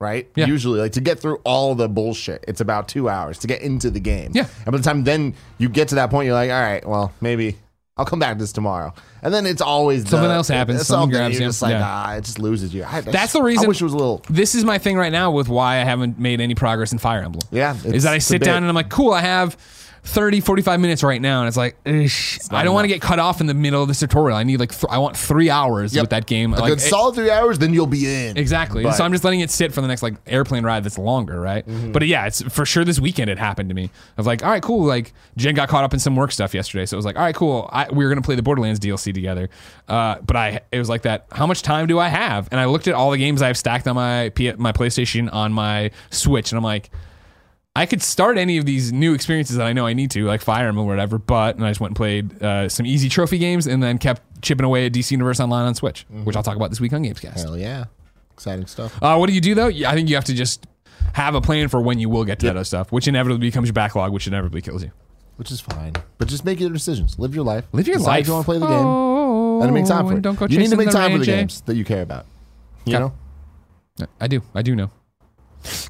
right? 0.00 0.26
Yeah. 0.34 0.46
Usually, 0.46 0.80
like 0.80 0.92
to 0.92 1.02
get 1.02 1.18
through 1.20 1.40
all 1.44 1.74
the 1.74 1.88
bullshit, 1.90 2.42
it's 2.48 2.62
about 2.62 2.88
two 2.88 3.10
hours 3.10 3.38
to 3.40 3.46
get 3.46 3.60
into 3.60 3.90
the 3.90 4.00
game. 4.00 4.30
Yeah. 4.34 4.46
And 4.64 4.72
by 4.72 4.78
the 4.78 4.82
time 4.84 5.04
then 5.04 5.34
you 5.58 5.68
get 5.68 5.88
to 5.88 5.96
that 5.96 6.08
point, 6.10 6.24
you're 6.26 6.34
like, 6.34 6.50
all 6.50 6.60
right, 6.62 6.86
well, 6.88 7.12
maybe. 7.20 7.58
I'll 7.98 8.04
come 8.04 8.18
back 8.18 8.34
to 8.36 8.38
this 8.38 8.52
tomorrow, 8.52 8.92
and 9.22 9.32
then 9.32 9.46
it's 9.46 9.62
always 9.62 10.02
Something 10.06 10.28
the- 10.28 10.34
else 10.34 10.48
happens, 10.48 10.80
it's 10.80 10.88
something 10.88 11.08
grabs 11.16 11.40
you, 11.40 11.46
just 11.46 11.62
like, 11.62 11.70
yeah. 11.70 11.80
ah, 11.82 12.12
it 12.16 12.24
just 12.24 12.38
loses 12.38 12.74
you. 12.74 12.84
I, 12.84 13.00
That's 13.00 13.32
the 13.32 13.42
reason- 13.42 13.64
I 13.64 13.68
wish 13.68 13.80
it 13.80 13.84
was 13.84 13.94
a 13.94 13.96
little. 13.96 14.22
This 14.28 14.54
is 14.54 14.66
my 14.66 14.76
thing 14.76 14.98
right 14.98 15.10
now 15.12 15.30
with 15.30 15.48
why 15.48 15.76
I 15.76 15.84
haven't 15.84 16.18
made 16.18 16.42
any 16.42 16.54
progress 16.54 16.92
in 16.92 16.98
Fire 16.98 17.22
Emblem. 17.22 17.48
Yeah, 17.50 17.74
is 17.84 18.02
that 18.02 18.12
I 18.12 18.18
sit 18.18 18.42
down 18.42 18.58
and 18.58 18.66
I'm 18.68 18.74
like, 18.74 18.90
cool, 18.90 19.12
I 19.14 19.22
have 19.22 19.56
30, 20.06 20.40
45 20.40 20.78
minutes 20.80 21.02
right 21.02 21.20
now, 21.20 21.40
and 21.40 21.48
it's 21.48 21.56
like, 21.56 21.76
ish, 21.84 22.38
I 22.50 22.62
don't 22.62 22.72
want 22.74 22.84
to 22.84 22.88
get 22.88 23.00
cut 23.02 23.18
off 23.18 23.40
in 23.40 23.46
the 23.48 23.54
middle 23.54 23.82
of 23.82 23.88
this 23.88 23.98
tutorial. 23.98 24.36
I 24.38 24.44
need 24.44 24.60
like, 24.60 24.70
th- 24.70 24.84
I 24.88 24.98
want 24.98 25.16
three 25.16 25.50
hours 25.50 25.94
Yep. 25.94 26.02
with 26.04 26.10
that 26.10 26.26
game. 26.26 26.54
A 26.54 26.60
like, 26.60 26.70
good 26.70 26.78
it- 26.78 26.82
solid 26.82 27.16
three 27.16 27.30
hours, 27.30 27.58
then 27.58 27.74
you'll 27.74 27.88
be 27.88 28.06
in. 28.28 28.36
Exactly. 28.36 28.84
But- 28.84 28.92
so 28.92 29.04
I'm 29.04 29.10
just 29.12 29.24
letting 29.24 29.40
it 29.40 29.50
sit 29.50 29.72
for 29.74 29.80
the 29.80 29.88
next 29.88 30.02
like 30.02 30.14
airplane 30.26 30.64
ride 30.64 30.84
that's 30.84 30.96
longer, 30.96 31.40
right? 31.40 31.66
Mm-hmm. 31.66 31.90
But 31.92 32.06
yeah, 32.06 32.26
it's 32.26 32.40
for 32.42 32.64
sure 32.64 32.84
this 32.84 33.00
weekend 33.00 33.28
it 33.30 33.38
happened 33.38 33.68
to 33.68 33.74
me. 33.74 33.90
Of 34.16 34.26
like, 34.26 34.44
all 34.44 34.50
right, 34.50 34.62
cool. 34.62 34.86
Like 34.86 35.12
Jen 35.36 35.54
got 35.54 35.68
caught 35.68 35.82
up 35.84 35.92
in 35.92 35.98
some 35.98 36.14
work 36.14 36.30
stuff 36.30 36.54
yesterday, 36.54 36.86
so 36.86 36.94
it 36.94 36.98
was 36.98 37.04
like, 37.04 37.16
all 37.16 37.22
right, 37.22 37.34
cool. 37.34 37.68
I, 37.72 37.90
we 37.90 38.04
were 38.04 38.08
gonna 38.10 38.22
play 38.22 38.36
the 38.36 38.42
Borderlands 38.42 38.78
DLC 38.78 39.12
together, 39.12 39.50
uh, 39.88 40.16
but 40.24 40.36
I 40.36 40.60
it 40.70 40.78
was 40.78 40.88
like 40.88 41.02
that. 41.02 41.26
How 41.32 41.46
much 41.46 41.62
time 41.62 41.88
do 41.88 41.98
I 41.98 42.08
have? 42.08 42.48
And 42.52 42.60
I 42.60 42.66
looked 42.66 42.86
at 42.86 42.94
all 42.94 43.10
the 43.10 43.18
games 43.18 43.42
I 43.42 43.48
have 43.48 43.58
stacked 43.58 43.88
on 43.88 43.96
my 43.96 44.30
P- 44.30 44.52
my 44.52 44.70
PlayStation 44.72 45.32
on 45.32 45.52
my 45.52 45.90
Switch, 46.10 46.52
and 46.52 46.58
I'm 46.58 46.64
like. 46.64 46.90
I 47.76 47.84
could 47.84 48.02
start 48.02 48.38
any 48.38 48.56
of 48.56 48.64
these 48.64 48.90
new 48.90 49.12
experiences 49.12 49.58
that 49.58 49.66
I 49.66 49.74
know 49.74 49.86
I 49.86 49.92
need 49.92 50.10
to, 50.12 50.24
like 50.24 50.40
Fire 50.40 50.66
Emblem 50.66 50.86
or 50.86 50.88
whatever, 50.88 51.18
but 51.18 51.56
and 51.56 51.64
I 51.66 51.68
just 51.70 51.80
went 51.80 51.90
and 51.90 51.96
played 51.96 52.42
uh, 52.42 52.70
some 52.70 52.86
easy 52.86 53.10
trophy 53.10 53.36
games 53.36 53.66
and 53.66 53.82
then 53.82 53.98
kept 53.98 54.22
chipping 54.40 54.64
away 54.64 54.86
at 54.86 54.94
DC 54.94 55.10
Universe 55.10 55.40
Online 55.40 55.66
on 55.66 55.74
Switch, 55.74 56.06
which 56.24 56.36
I'll 56.36 56.42
talk 56.42 56.56
about 56.56 56.70
this 56.70 56.80
week 56.80 56.94
on 56.94 57.02
Gamescast. 57.04 57.34
Hell 57.42 57.58
yeah. 57.58 57.84
Exciting 58.32 58.66
stuff. 58.66 58.96
Uh, 59.02 59.16
what 59.16 59.26
do 59.26 59.34
you 59.34 59.42
do 59.42 59.54
though? 59.54 59.66
I 59.68 59.92
think 59.92 60.08
you 60.08 60.14
have 60.14 60.24
to 60.24 60.34
just 60.34 60.66
have 61.12 61.34
a 61.34 61.40
plan 61.42 61.68
for 61.68 61.78
when 61.82 61.98
you 61.98 62.08
will 62.08 62.24
get 62.24 62.38
to 62.40 62.46
that 62.46 62.56
other 62.56 62.64
stuff, 62.64 62.92
which 62.92 63.08
inevitably 63.08 63.46
becomes 63.46 63.68
your 63.68 63.74
backlog, 63.74 64.10
which 64.10 64.26
inevitably 64.26 64.62
kills 64.62 64.82
you. 64.82 64.90
Which 65.36 65.50
is 65.50 65.60
fine. 65.60 65.92
But 66.16 66.28
just 66.28 66.46
make 66.46 66.60
your 66.60 66.70
decisions. 66.70 67.18
Live 67.18 67.34
your 67.34 67.44
life. 67.44 67.66
Live 67.72 67.86
your 67.86 67.98
Decide 67.98 68.10
life. 68.10 68.20
if 68.22 68.26
you 68.28 68.32
want 68.32 68.44
to 68.46 68.52
play 68.52 68.58
the 68.58 68.66
game. 68.66 68.86
Oh, 68.86 69.60
and 69.62 69.74
make 69.74 69.84
time 69.84 70.06
for 70.08 70.16
it. 70.16 70.22
Don't 70.22 70.38
go 70.38 70.46
you 70.46 70.58
need 70.58 70.70
to 70.70 70.76
make 70.76 70.90
time 70.90 71.12
for 71.12 71.18
the 71.18 71.26
games 71.26 71.60
that 71.62 71.76
you 71.76 71.84
care 71.84 72.00
about. 72.00 72.24
You 72.86 72.98
know? 72.98 73.12
I 74.18 74.28
do. 74.28 74.40
I 74.54 74.62
do 74.62 74.74
know. 74.74 74.90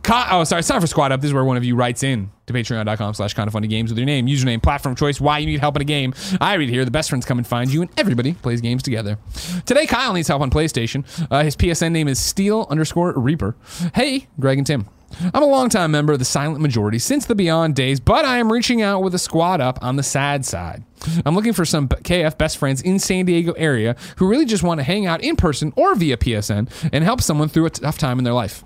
Oh, 0.08 0.44
sorry. 0.44 0.60
It's 0.60 0.68
time 0.68 0.80
for 0.80 0.86
Squad 0.86 1.12
Up. 1.12 1.20
This 1.20 1.28
is 1.28 1.34
where 1.34 1.44
one 1.44 1.56
of 1.56 1.64
you 1.64 1.74
writes 1.76 2.02
in 2.02 2.30
to 2.46 2.52
patreon.com 2.52 3.14
slash 3.14 3.34
kind 3.34 3.46
of 3.46 3.52
funny 3.52 3.68
games 3.68 3.90
with 3.90 3.98
your 3.98 4.06
name, 4.06 4.26
username, 4.26 4.62
platform 4.62 4.94
choice, 4.94 5.20
why 5.20 5.38
you 5.38 5.46
need 5.46 5.60
help 5.60 5.76
in 5.76 5.82
a 5.82 5.86
game. 5.86 6.14
I 6.40 6.54
read 6.54 6.68
here, 6.68 6.84
the 6.84 6.90
best 6.90 7.10
friends 7.10 7.24
come 7.24 7.38
and 7.38 7.46
find 7.46 7.72
you, 7.72 7.82
and 7.82 7.90
everybody 7.98 8.34
plays 8.34 8.60
games 8.60 8.82
together. 8.82 9.18
Today, 9.64 9.86
Kyle 9.86 10.12
needs 10.12 10.28
help 10.28 10.42
on 10.42 10.50
PlayStation. 10.50 11.04
Uh, 11.30 11.42
his 11.42 11.56
PSN 11.56 11.92
name 11.92 12.08
is 12.08 12.18
Steel 12.20 12.66
underscore 12.70 13.12
Reaper. 13.12 13.56
Hey, 13.94 14.28
Greg 14.38 14.58
and 14.58 14.66
Tim. 14.66 14.88
I'm 15.32 15.42
a 15.42 15.46
longtime 15.46 15.92
member 15.92 16.12
of 16.12 16.18
the 16.18 16.24
silent 16.24 16.60
majority 16.60 16.98
since 16.98 17.26
the 17.26 17.34
Beyond 17.34 17.74
days, 17.76 18.00
but 18.00 18.24
I 18.24 18.38
am 18.38 18.52
reaching 18.52 18.82
out 18.82 19.02
with 19.02 19.14
a 19.14 19.18
squad 19.18 19.60
up 19.60 19.78
on 19.82 19.96
the 19.96 20.02
sad 20.02 20.44
side. 20.44 20.84
I'm 21.24 21.34
looking 21.34 21.52
for 21.52 21.64
some 21.64 21.88
KF 21.88 22.36
best 22.36 22.58
friends 22.58 22.82
in 22.82 22.98
San 22.98 23.24
Diego 23.24 23.52
area 23.52 23.96
who 24.16 24.28
really 24.28 24.44
just 24.44 24.62
want 24.62 24.78
to 24.80 24.84
hang 24.84 25.06
out 25.06 25.22
in 25.22 25.36
person 25.36 25.72
or 25.76 25.94
via 25.94 26.16
PSN 26.16 26.68
and 26.92 27.04
help 27.04 27.20
someone 27.20 27.48
through 27.48 27.66
a 27.66 27.70
tough 27.70 27.98
time 27.98 28.18
in 28.18 28.24
their 28.24 28.34
life. 28.34 28.64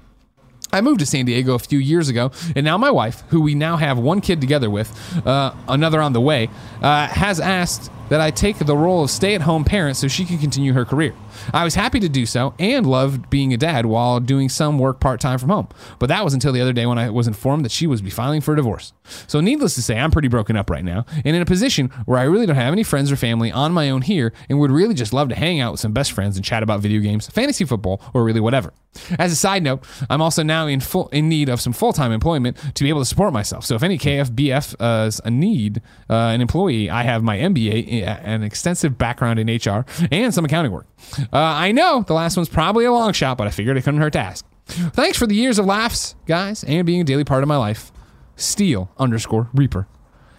I 0.72 0.80
moved 0.80 1.00
to 1.00 1.06
San 1.06 1.24
Diego 1.24 1.54
a 1.54 1.58
few 1.58 1.78
years 1.78 2.08
ago, 2.08 2.30
and 2.54 2.64
now 2.64 2.78
my 2.78 2.90
wife, 2.90 3.22
who 3.28 3.40
we 3.40 3.54
now 3.54 3.76
have 3.76 3.98
one 3.98 4.20
kid 4.20 4.40
together 4.40 4.70
with, 4.70 4.90
uh, 5.26 5.52
another 5.68 6.00
on 6.00 6.12
the 6.12 6.20
way, 6.20 6.48
uh, 6.80 7.08
has 7.08 7.40
asked 7.40 7.90
that 8.08 8.20
I 8.20 8.30
take 8.30 8.58
the 8.58 8.76
role 8.76 9.04
of 9.04 9.10
stay 9.10 9.34
at 9.34 9.42
home 9.42 9.64
parent 9.64 9.96
so 9.96 10.08
she 10.08 10.24
can 10.24 10.38
continue 10.38 10.72
her 10.72 10.84
career. 10.84 11.14
I 11.52 11.64
was 11.64 11.74
happy 11.74 12.00
to 12.00 12.08
do 12.08 12.26
so 12.26 12.54
and 12.58 12.86
loved 12.86 13.30
being 13.30 13.52
a 13.52 13.56
dad 13.56 13.86
while 13.86 14.20
doing 14.20 14.48
some 14.48 14.78
work 14.78 15.00
part 15.00 15.20
time 15.20 15.38
from 15.38 15.50
home. 15.50 15.68
But 15.98 16.06
that 16.08 16.24
was 16.24 16.34
until 16.34 16.52
the 16.52 16.60
other 16.60 16.72
day 16.72 16.86
when 16.86 16.98
I 16.98 17.10
was 17.10 17.26
informed 17.26 17.64
that 17.64 17.72
she 17.72 17.86
was 17.86 18.02
be 18.02 18.10
filing 18.10 18.40
for 18.40 18.52
a 18.52 18.56
divorce. 18.56 18.92
So, 19.26 19.40
needless 19.40 19.74
to 19.74 19.82
say, 19.82 19.98
I'm 19.98 20.10
pretty 20.10 20.28
broken 20.28 20.56
up 20.56 20.70
right 20.70 20.84
now 20.84 21.04
and 21.24 21.36
in 21.36 21.42
a 21.42 21.46
position 21.46 21.88
where 22.06 22.18
I 22.18 22.24
really 22.24 22.46
don't 22.46 22.56
have 22.56 22.72
any 22.72 22.82
friends 22.82 23.10
or 23.10 23.16
family 23.16 23.50
on 23.50 23.72
my 23.72 23.90
own 23.90 24.02
here 24.02 24.32
and 24.48 24.58
would 24.60 24.70
really 24.70 24.94
just 24.94 25.12
love 25.12 25.28
to 25.30 25.34
hang 25.34 25.60
out 25.60 25.72
with 25.72 25.80
some 25.80 25.92
best 25.92 26.12
friends 26.12 26.36
and 26.36 26.44
chat 26.44 26.62
about 26.62 26.80
video 26.80 27.00
games, 27.00 27.26
fantasy 27.28 27.64
football, 27.64 28.00
or 28.14 28.24
really 28.24 28.40
whatever. 28.40 28.72
As 29.18 29.32
a 29.32 29.36
side 29.36 29.62
note, 29.62 29.84
I'm 30.08 30.20
also 30.20 30.42
now 30.42 30.66
in 30.66 30.80
full 30.80 31.08
in 31.08 31.28
need 31.28 31.48
of 31.48 31.60
some 31.60 31.72
full 31.72 31.92
time 31.92 32.10
employment 32.10 32.56
to 32.74 32.84
be 32.84 32.88
able 32.88 33.00
to 33.00 33.04
support 33.04 33.32
myself. 33.32 33.64
So 33.64 33.76
if 33.76 33.82
any 33.82 33.98
KFBF 33.98 34.74
uh, 34.80 35.06
is 35.06 35.20
a 35.24 35.30
need 35.30 35.80
uh, 36.08 36.14
an 36.14 36.40
employee, 36.40 36.90
I 36.90 37.02
have 37.02 37.22
my 37.22 37.38
MBA, 37.38 38.02
an 38.04 38.42
extensive 38.42 38.98
background 38.98 39.38
in 39.38 39.46
HR, 39.46 39.84
and 40.10 40.34
some 40.34 40.44
accounting 40.44 40.72
work. 40.72 40.86
Uh, 41.32 41.38
I 41.38 41.72
know 41.72 42.02
the 42.06 42.14
last 42.14 42.36
one's 42.36 42.48
probably 42.48 42.84
a 42.84 42.92
long 42.92 43.12
shot, 43.12 43.38
but 43.38 43.46
I 43.46 43.50
figured 43.50 43.76
it 43.76 43.82
couldn't 43.82 44.00
hurt 44.00 44.12
to 44.14 44.18
ask. 44.18 44.44
Thanks 44.66 45.18
for 45.18 45.26
the 45.26 45.34
years 45.34 45.58
of 45.58 45.66
laughs, 45.66 46.14
guys, 46.26 46.62
and 46.64 46.86
being 46.86 47.00
a 47.00 47.04
daily 47.04 47.24
part 47.24 47.42
of 47.42 47.48
my 47.48 47.56
life. 47.56 47.92
Steel 48.36 48.90
underscore 48.98 49.48
Reaper. 49.52 49.86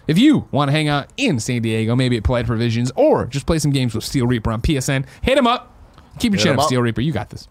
If 0.08 0.18
you 0.18 0.48
want 0.50 0.68
to 0.68 0.72
hang 0.72 0.88
out 0.88 1.12
in 1.16 1.38
San 1.38 1.62
Diego, 1.62 1.94
maybe 1.94 2.16
at 2.16 2.24
Polite 2.24 2.46
Provisions, 2.46 2.90
or 2.96 3.26
just 3.26 3.46
play 3.46 3.58
some 3.58 3.70
games 3.70 3.94
with 3.94 4.04
Steel 4.04 4.26
Reaper 4.26 4.50
on 4.50 4.60
PSN, 4.60 5.06
hit 5.22 5.38
him 5.38 5.46
up. 5.46 5.68
Keep 6.18 6.32
your 6.32 6.38
Hit 6.38 6.44
chin 6.44 6.52
up, 6.54 6.60
up. 6.60 6.66
Steel 6.66 6.82
Reaper. 6.82 7.00
You 7.00 7.12
got 7.12 7.30
this. 7.30 7.46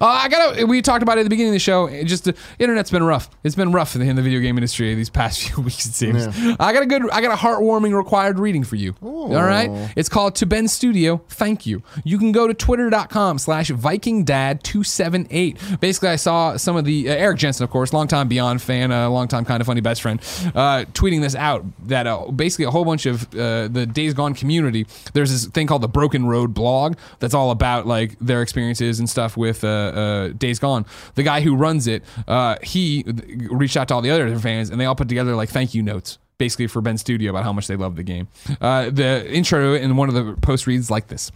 Uh, 0.00 0.06
I 0.06 0.28
gotta. 0.28 0.66
We 0.66 0.82
talked 0.82 1.02
about 1.02 1.18
it 1.18 1.20
at 1.20 1.24
the 1.24 1.30
beginning 1.30 1.50
of 1.50 1.54
the 1.54 1.60
show. 1.60 1.86
It 1.86 2.04
just 2.04 2.24
the 2.24 2.34
internet's 2.58 2.90
been 2.90 3.02
rough. 3.02 3.30
It's 3.44 3.54
been 3.54 3.72
rough 3.72 3.94
in 3.94 4.02
the, 4.02 4.08
in 4.08 4.16
the 4.16 4.22
video 4.22 4.40
game 4.40 4.56
industry 4.56 4.94
these 4.94 5.10
past 5.10 5.42
few 5.42 5.62
weeks. 5.62 5.86
It 5.86 5.94
seems. 5.94 6.26
I 6.60 6.72
got 6.72 6.82
a 6.82 6.86
good. 6.86 7.10
I 7.10 7.20
got 7.20 7.32
a 7.32 7.36
heartwarming 7.36 7.96
required 7.96 8.38
reading 8.38 8.64
for 8.64 8.76
you. 8.76 8.94
All 9.02 9.28
right. 9.28 9.92
It's 9.96 10.08
called 10.08 10.34
To 10.36 10.46
Bend 10.46 10.70
Studio. 10.70 11.22
Thank 11.28 11.66
you. 11.66 11.82
You 12.04 12.18
can 12.18 12.32
go 12.32 12.46
to 12.46 12.54
twitter.com/slash 12.54 13.70
VikingDad278. 13.70 15.80
Basically, 15.80 16.08
I 16.08 16.16
saw 16.16 16.56
some 16.56 16.76
of 16.76 16.84
the 16.84 17.08
uh, 17.08 17.14
Eric 17.14 17.38
Jensen, 17.38 17.64
of 17.64 17.70
course, 17.70 17.92
longtime 17.92 18.28
Beyond 18.28 18.62
fan, 18.62 18.90
a 18.90 19.06
uh, 19.06 19.08
longtime 19.08 19.44
kind 19.44 19.60
of 19.60 19.66
funny 19.66 19.80
best 19.80 20.02
friend, 20.02 20.20
uh, 20.54 20.84
tweeting 20.92 21.20
this 21.20 21.34
out. 21.34 21.64
That 21.88 22.06
uh, 22.06 22.30
basically 22.30 22.66
a 22.66 22.70
whole 22.70 22.84
bunch 22.84 23.06
of 23.06 23.22
uh, 23.34 23.68
the 23.68 23.86
Days 23.86 24.14
Gone 24.14 24.34
community. 24.34 24.86
There's 25.12 25.30
this 25.30 25.46
thing 25.46 25.66
called 25.66 25.82
the 25.82 25.88
Broken 25.88 26.26
Road 26.26 26.54
blog 26.54 26.96
that's 27.18 27.34
all 27.34 27.50
about 27.50 27.86
like 27.86 28.18
their 28.20 28.42
experiences 28.42 28.98
and 28.98 29.08
stuff 29.08 29.36
with 29.36 29.64
uh, 29.72 30.00
uh, 30.00 30.28
Days 30.28 30.58
Gone. 30.58 30.86
The 31.14 31.22
guy 31.22 31.40
who 31.40 31.56
runs 31.56 31.86
it, 31.86 32.02
uh, 32.28 32.56
he 32.62 33.04
reached 33.50 33.76
out 33.76 33.88
to 33.88 33.94
all 33.94 34.02
the 34.02 34.10
other 34.10 34.38
fans, 34.38 34.70
and 34.70 34.80
they 34.80 34.84
all 34.84 34.94
put 34.94 35.08
together 35.08 35.34
like 35.34 35.48
thank 35.48 35.74
you 35.74 35.82
notes. 35.82 36.18
Basically, 36.38 36.66
for 36.66 36.80
Bend 36.80 36.98
Studio 36.98 37.30
about 37.30 37.44
how 37.44 37.52
much 37.52 37.68
they 37.68 37.76
love 37.76 37.94
the 37.94 38.02
game. 38.02 38.26
Uh, 38.60 38.90
the 38.90 39.30
intro 39.32 39.74
in 39.74 39.94
one 39.96 40.08
of 40.08 40.14
the 40.16 40.34
posts 40.40 40.66
reads 40.66 40.90
like 40.90 41.06
this 41.06 41.30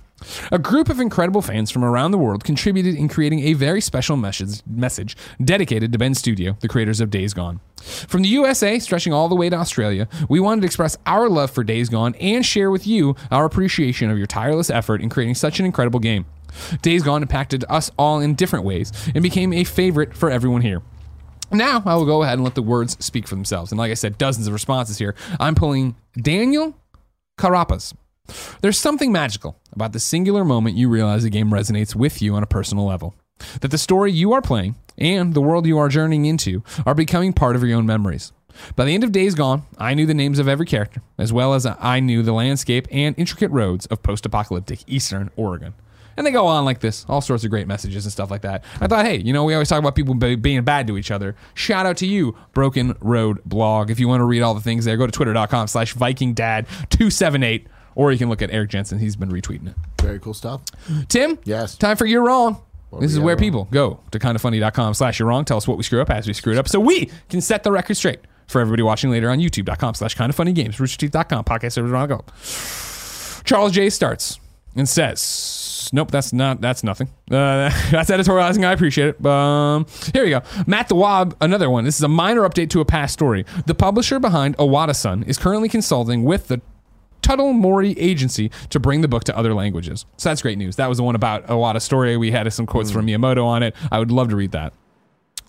A 0.50 0.58
group 0.58 0.88
of 0.88 0.98
incredible 0.98 1.42
fans 1.42 1.70
from 1.70 1.84
around 1.84 2.10
the 2.10 2.18
world 2.18 2.42
contributed 2.42 2.96
in 2.96 3.08
creating 3.08 3.40
a 3.40 3.52
very 3.52 3.80
special 3.80 4.16
message, 4.16 4.62
message 4.66 5.16
dedicated 5.44 5.92
to 5.92 5.98
Bend 5.98 6.16
Studio, 6.16 6.56
the 6.58 6.66
creators 6.66 7.00
of 7.00 7.10
Days 7.10 7.34
Gone. 7.34 7.60
From 7.76 8.22
the 8.22 8.28
USA, 8.30 8.80
stretching 8.80 9.12
all 9.12 9.28
the 9.28 9.36
way 9.36 9.48
to 9.48 9.54
Australia, 9.54 10.08
we 10.28 10.40
wanted 10.40 10.62
to 10.62 10.66
express 10.66 10.96
our 11.06 11.28
love 11.28 11.52
for 11.52 11.62
Days 11.62 11.88
Gone 11.88 12.16
and 12.16 12.44
share 12.44 12.72
with 12.72 12.84
you 12.84 13.14
our 13.30 13.44
appreciation 13.44 14.10
of 14.10 14.18
your 14.18 14.26
tireless 14.26 14.70
effort 14.70 15.00
in 15.00 15.08
creating 15.08 15.36
such 15.36 15.60
an 15.60 15.66
incredible 15.66 16.00
game. 16.00 16.26
Days 16.82 17.02
Gone 17.02 17.22
impacted 17.22 17.64
us 17.68 17.90
all 17.98 18.20
in 18.20 18.34
different 18.34 18.64
ways 18.64 18.92
and 19.14 19.22
became 19.22 19.52
a 19.52 19.64
favorite 19.64 20.14
for 20.14 20.30
everyone 20.30 20.62
here. 20.62 20.82
Now 21.52 21.82
I 21.86 21.94
will 21.94 22.06
go 22.06 22.22
ahead 22.22 22.34
and 22.34 22.44
let 22.44 22.54
the 22.54 22.62
words 22.62 22.96
speak 23.04 23.28
for 23.28 23.34
themselves. 23.34 23.70
And 23.70 23.78
like 23.78 23.90
I 23.90 23.94
said, 23.94 24.18
dozens 24.18 24.46
of 24.46 24.52
responses 24.52 24.98
here. 24.98 25.14
I'm 25.38 25.54
pulling 25.54 25.94
Daniel 26.20 26.76
Carapas. 27.38 27.94
There's 28.60 28.78
something 28.78 29.12
magical 29.12 29.56
about 29.72 29.92
the 29.92 30.00
singular 30.00 30.44
moment 30.44 30.76
you 30.76 30.88
realize 30.88 31.22
a 31.22 31.30
game 31.30 31.50
resonates 31.50 31.94
with 31.94 32.20
you 32.20 32.34
on 32.34 32.42
a 32.42 32.46
personal 32.46 32.84
level. 32.84 33.14
That 33.60 33.70
the 33.70 33.78
story 33.78 34.10
you 34.12 34.32
are 34.32 34.42
playing 34.42 34.74
and 34.98 35.34
the 35.34 35.40
world 35.40 35.66
you 35.66 35.78
are 35.78 35.88
journeying 35.88 36.26
into 36.26 36.64
are 36.84 36.94
becoming 36.94 37.32
part 37.32 37.54
of 37.54 37.62
your 37.62 37.78
own 37.78 37.86
memories. 37.86 38.32
By 38.74 38.86
the 38.86 38.94
end 38.94 39.04
of 39.04 39.12
Days 39.12 39.34
Gone, 39.34 39.62
I 39.78 39.94
knew 39.94 40.06
the 40.06 40.14
names 40.14 40.38
of 40.38 40.48
every 40.48 40.64
character, 40.64 41.02
as 41.18 41.32
well 41.32 41.52
as 41.52 41.66
I 41.66 42.00
knew 42.00 42.22
the 42.22 42.32
landscape 42.32 42.88
and 42.90 43.14
intricate 43.18 43.50
roads 43.50 43.86
of 43.86 44.02
post 44.02 44.24
apocalyptic 44.24 44.80
Eastern 44.86 45.30
Oregon. 45.36 45.74
And 46.16 46.26
they 46.26 46.30
go 46.30 46.46
on 46.46 46.64
like 46.64 46.80
this, 46.80 47.04
all 47.08 47.20
sorts 47.20 47.44
of 47.44 47.50
great 47.50 47.66
messages 47.66 48.04
and 48.06 48.12
stuff 48.12 48.30
like 48.30 48.42
that. 48.42 48.64
I 48.80 48.86
thought, 48.86 49.04
hey, 49.04 49.18
you 49.18 49.32
know, 49.32 49.44
we 49.44 49.52
always 49.54 49.68
talk 49.68 49.78
about 49.78 49.94
people 49.94 50.14
be- 50.14 50.34
being 50.36 50.62
bad 50.64 50.86
to 50.86 50.96
each 50.96 51.10
other. 51.10 51.36
Shout 51.54 51.84
out 51.86 51.96
to 51.98 52.06
you, 52.06 52.36
Broken 52.54 52.96
Road 53.00 53.42
blog. 53.44 53.90
If 53.90 54.00
you 54.00 54.08
want 54.08 54.20
to 54.20 54.24
read 54.24 54.40
all 54.42 54.54
the 54.54 54.60
things 54.60 54.84
there, 54.86 54.96
go 54.96 55.06
to 55.06 55.12
twitter.com 55.12 55.66
slash 55.68 55.94
VikingDad278, 55.94 57.66
or 57.94 58.12
you 58.12 58.18
can 58.18 58.28
look 58.28 58.42
at 58.42 58.50
Eric 58.50 58.70
Jensen. 58.70 58.98
He's 58.98 59.16
been 59.16 59.30
retweeting 59.30 59.68
it. 59.68 59.74
Very 60.00 60.18
cool 60.18 60.34
stuff. 60.34 60.62
Tim? 61.08 61.38
Yes. 61.44 61.76
Time 61.76 61.96
for 61.96 62.06
You're 62.06 62.24
Wrong. 62.24 62.62
this 63.00 63.12
is 63.12 63.18
where 63.20 63.34
wrong? 63.34 63.40
people 63.40 63.68
go 63.70 64.00
to 64.10 64.18
kindafunny.com 64.18 64.94
slash 64.94 65.18
you're 65.18 65.28
wrong. 65.28 65.44
Tell 65.44 65.56
us 65.56 65.68
what 65.68 65.76
we 65.76 65.82
screw 65.82 66.00
up 66.00 66.10
as 66.10 66.26
we 66.26 66.32
screw 66.32 66.52
it 66.52 66.58
up 66.58 66.68
so 66.68 66.80
we 66.80 67.10
can 67.28 67.40
set 67.40 67.62
the 67.62 67.72
record 67.72 67.96
straight 67.96 68.20
for 68.46 68.60
everybody 68.60 68.82
watching 68.82 69.10
later 69.10 69.28
on 69.28 69.38
youtube.com 69.38 69.94
slash 69.94 70.16
kindafunnygames, 70.16 70.76
roosterteeth.com, 70.76 71.44
podcast 71.44 71.72
servers 71.72 71.90
around 71.90 72.08
the 72.08 72.14
globe. 72.14 73.44
Charles 73.44 73.72
J 73.72 73.90
starts 73.90 74.38
and 74.76 74.88
says, 74.88 75.20
"Nope, 75.92 76.10
that's 76.10 76.32
not. 76.32 76.60
That's 76.60 76.82
nothing. 76.84 77.08
Uh, 77.30 77.70
that's 77.90 78.10
editorializing. 78.10 78.64
I 78.64 78.72
appreciate 78.72 79.08
it. 79.08 79.26
Um, 79.26 79.86
here 80.12 80.24
we 80.24 80.30
go. 80.30 80.42
Matt 80.66 80.88
the 80.88 80.94
Wob, 80.94 81.36
another 81.40 81.70
one. 81.70 81.84
This 81.84 81.96
is 81.96 82.02
a 82.02 82.08
minor 82.08 82.42
update 82.42 82.70
to 82.70 82.80
a 82.80 82.84
past 82.84 83.12
story. 83.12 83.44
The 83.66 83.74
publisher 83.74 84.18
behind 84.18 84.56
Iwata-san 84.58 85.22
is 85.24 85.38
currently 85.38 85.68
consulting 85.68 86.24
with 86.24 86.48
the 86.48 86.60
Tuttle 87.22 87.52
Mori 87.52 87.98
Agency 87.98 88.50
to 88.70 88.78
bring 88.78 89.00
the 89.00 89.08
book 89.08 89.24
to 89.24 89.36
other 89.36 89.52
languages. 89.52 90.06
So 90.16 90.28
that's 90.28 90.42
great 90.42 90.58
news. 90.58 90.76
That 90.76 90.88
was 90.88 90.98
the 90.98 91.04
one 91.04 91.16
about 91.16 91.44
Awada 91.48 91.82
story. 91.82 92.16
We 92.16 92.30
had 92.30 92.50
some 92.52 92.66
quotes 92.66 92.90
from 92.92 93.06
Miyamoto 93.08 93.44
on 93.44 93.64
it. 93.64 93.74
I 93.90 93.98
would 93.98 94.12
love 94.12 94.28
to 94.28 94.36
read 94.36 94.52
that. 94.52 94.72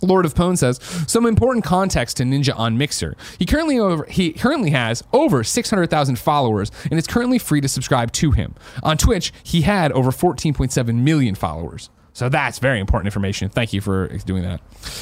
Lord 0.01 0.25
of 0.25 0.33
Pwn 0.33 0.57
says 0.57 0.79
some 1.07 1.25
important 1.25 1.65
context 1.65 2.17
to 2.17 2.23
Ninja 2.23 2.57
on 2.57 2.77
Mixer. 2.77 3.15
He 3.39 3.45
currently 3.45 3.79
over 3.79 4.05
he 4.09 4.31
currently 4.33 4.69
has 4.71 5.03
over 5.13 5.43
600,000 5.43 6.19
followers 6.19 6.71
and 6.89 6.97
it's 6.99 7.07
currently 7.07 7.39
free 7.39 7.61
to 7.61 7.67
subscribe 7.67 8.11
to 8.13 8.31
him. 8.31 8.55
On 8.83 8.97
Twitch, 8.97 9.33
he 9.43 9.61
had 9.61 9.91
over 9.91 10.11
14.7 10.11 10.95
million 10.95 11.35
followers. 11.35 11.89
So 12.13 12.29
that's 12.29 12.57
very 12.57 12.79
important 12.79 13.05
information. 13.05 13.49
Thank 13.49 13.73
you 13.73 13.81
for 13.81 14.07
doing 14.25 14.41
that. 14.41 14.59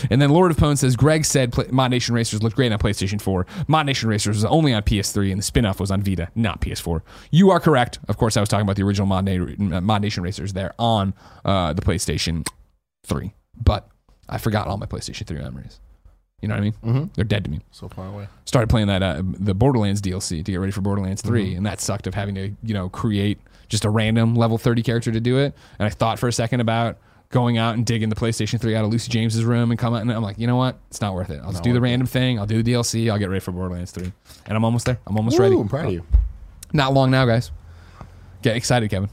And 0.10 0.22
then 0.22 0.32
Lord 0.32 0.52
of 0.52 0.58
Pwn 0.58 0.78
says 0.78 0.98
Greg 0.98 1.24
said 1.24 1.54
Play- 1.54 1.68
Mod 1.72 1.90
Nation 1.90 2.14
Racers 2.14 2.44
looked 2.44 2.58
great 2.58 2.74
on 2.74 2.78
PlayStation 2.78 3.22
4. 3.22 3.48
Mod 3.70 3.86
Nation 3.86 4.10
Racers 4.10 4.36
was 4.36 4.44
only 4.44 4.74
on 4.74 4.84
PS3, 4.84 5.32
and 5.32 5.40
the 5.40 5.44
spin 5.44 5.66
off 5.66 5.80
was 5.80 5.92
on 5.92 6.02
Vita, 6.02 6.28
not 6.36 6.60
PS4. 6.60 7.00
You 7.32 7.52
are 7.52 7.62
correct. 7.62 8.00
Of 8.10 8.18
course, 8.18 8.36
I 8.36 8.42
was 8.42 8.50
talking 8.50 8.64
about 8.66 8.76
the 8.76 8.84
original 8.84 9.08
Mod, 9.08 9.24
Na- 9.24 9.80
Mod 9.80 10.02
Nation 10.02 10.24
Racers 10.24 10.52
there 10.52 10.74
on 10.78 11.14
uh, 11.46 11.72
the 11.72 11.82
PlayStation 11.82 12.46
3. 13.06 13.34
But 13.64 13.88
I 14.30 14.38
forgot 14.38 14.68
all 14.68 14.78
my 14.78 14.86
PlayStation 14.86 15.26
3 15.28 15.38
memories. 15.38 15.80
You 16.42 16.50
know 16.50 16.56
what 16.56 16.60
I 16.60 16.64
mean? 16.64 16.74
Mm-hmm. 16.84 17.04
They're 17.16 17.26
dead 17.26 17.44
to 17.46 17.50
me. 17.50 17.62
So 17.72 17.88
far 17.88 18.08
away. 18.08 18.28
started 18.46 18.70
playing 18.70 18.88
that 18.88 19.02
uh, 19.02 19.24
the 19.24 19.56
Borderlands 19.56 20.02
DLC 20.02 20.44
to 20.44 20.52
get 20.52 20.58
ready 20.58 20.72
for 20.72 20.82
Borderlands 20.82 21.22
3 21.22 21.56
and 21.56 21.66
that 21.66 21.82
sucked 21.82 22.08
of 22.08 22.14
having 22.14 22.36
to 22.36 22.52
you 22.62 22.74
know 22.74 22.90
create 22.90 23.40
just 23.68 23.86
a 23.86 23.90
random 23.90 24.36
level 24.36 24.58
30 24.58 24.84
character 24.84 25.12
to 25.12 25.20
do 25.20 25.40
it. 25.40 25.56
And 25.80 25.86
I 25.88 25.90
thought 25.90 26.20
for 26.20 26.28
a 26.28 26.34
second 26.34 26.60
about 26.60 26.98
going 27.30 27.58
out 27.58 27.74
and 27.76 27.86
digging 27.86 28.10
the 28.10 28.16
PlayStation 28.16 28.60
3 28.62 28.76
out 28.76 28.86
of 28.86 28.92
Lucy 28.92 29.10
James's 29.10 29.44
room 29.44 29.72
and 29.72 29.80
come 29.80 29.96
out 29.96 30.02
and 30.02 30.12
I'm 30.12 30.22
like 30.22 30.38
you 30.38 30.46
know 30.46 30.58
what? 30.58 30.78
It's 30.90 31.02
not 31.02 31.16
worth 31.16 31.30
it. 31.30 31.42
I'll 31.44 31.52
just 31.52 31.64
do 31.64 31.74
the 31.74 31.82
random 31.82 32.08
thing. 32.08 32.38
I'll 32.38 32.46
do 32.46 32.62
the 32.62 32.74
DLC 32.74 33.12
I'll 33.12 33.18
get 33.18 33.30
ready 33.30 33.40
for 33.40 33.52
Borderlands 33.52 33.92
3 33.92 34.12
and 34.46 34.58
I'm 34.58 34.64
almost 34.64 34.86
there. 34.86 35.00
I'm 35.08 35.18
almost 35.18 35.40
ready. 35.40 35.56
I'm 35.56 35.70
proud 35.70 35.88
of 35.88 35.94
you. 35.94 36.04
not 36.74 36.94
long 36.94 37.10
now 37.12 37.26
guys. 37.26 37.52
Get 38.42 38.56
excited 38.56 38.90
Kevin 38.90 39.10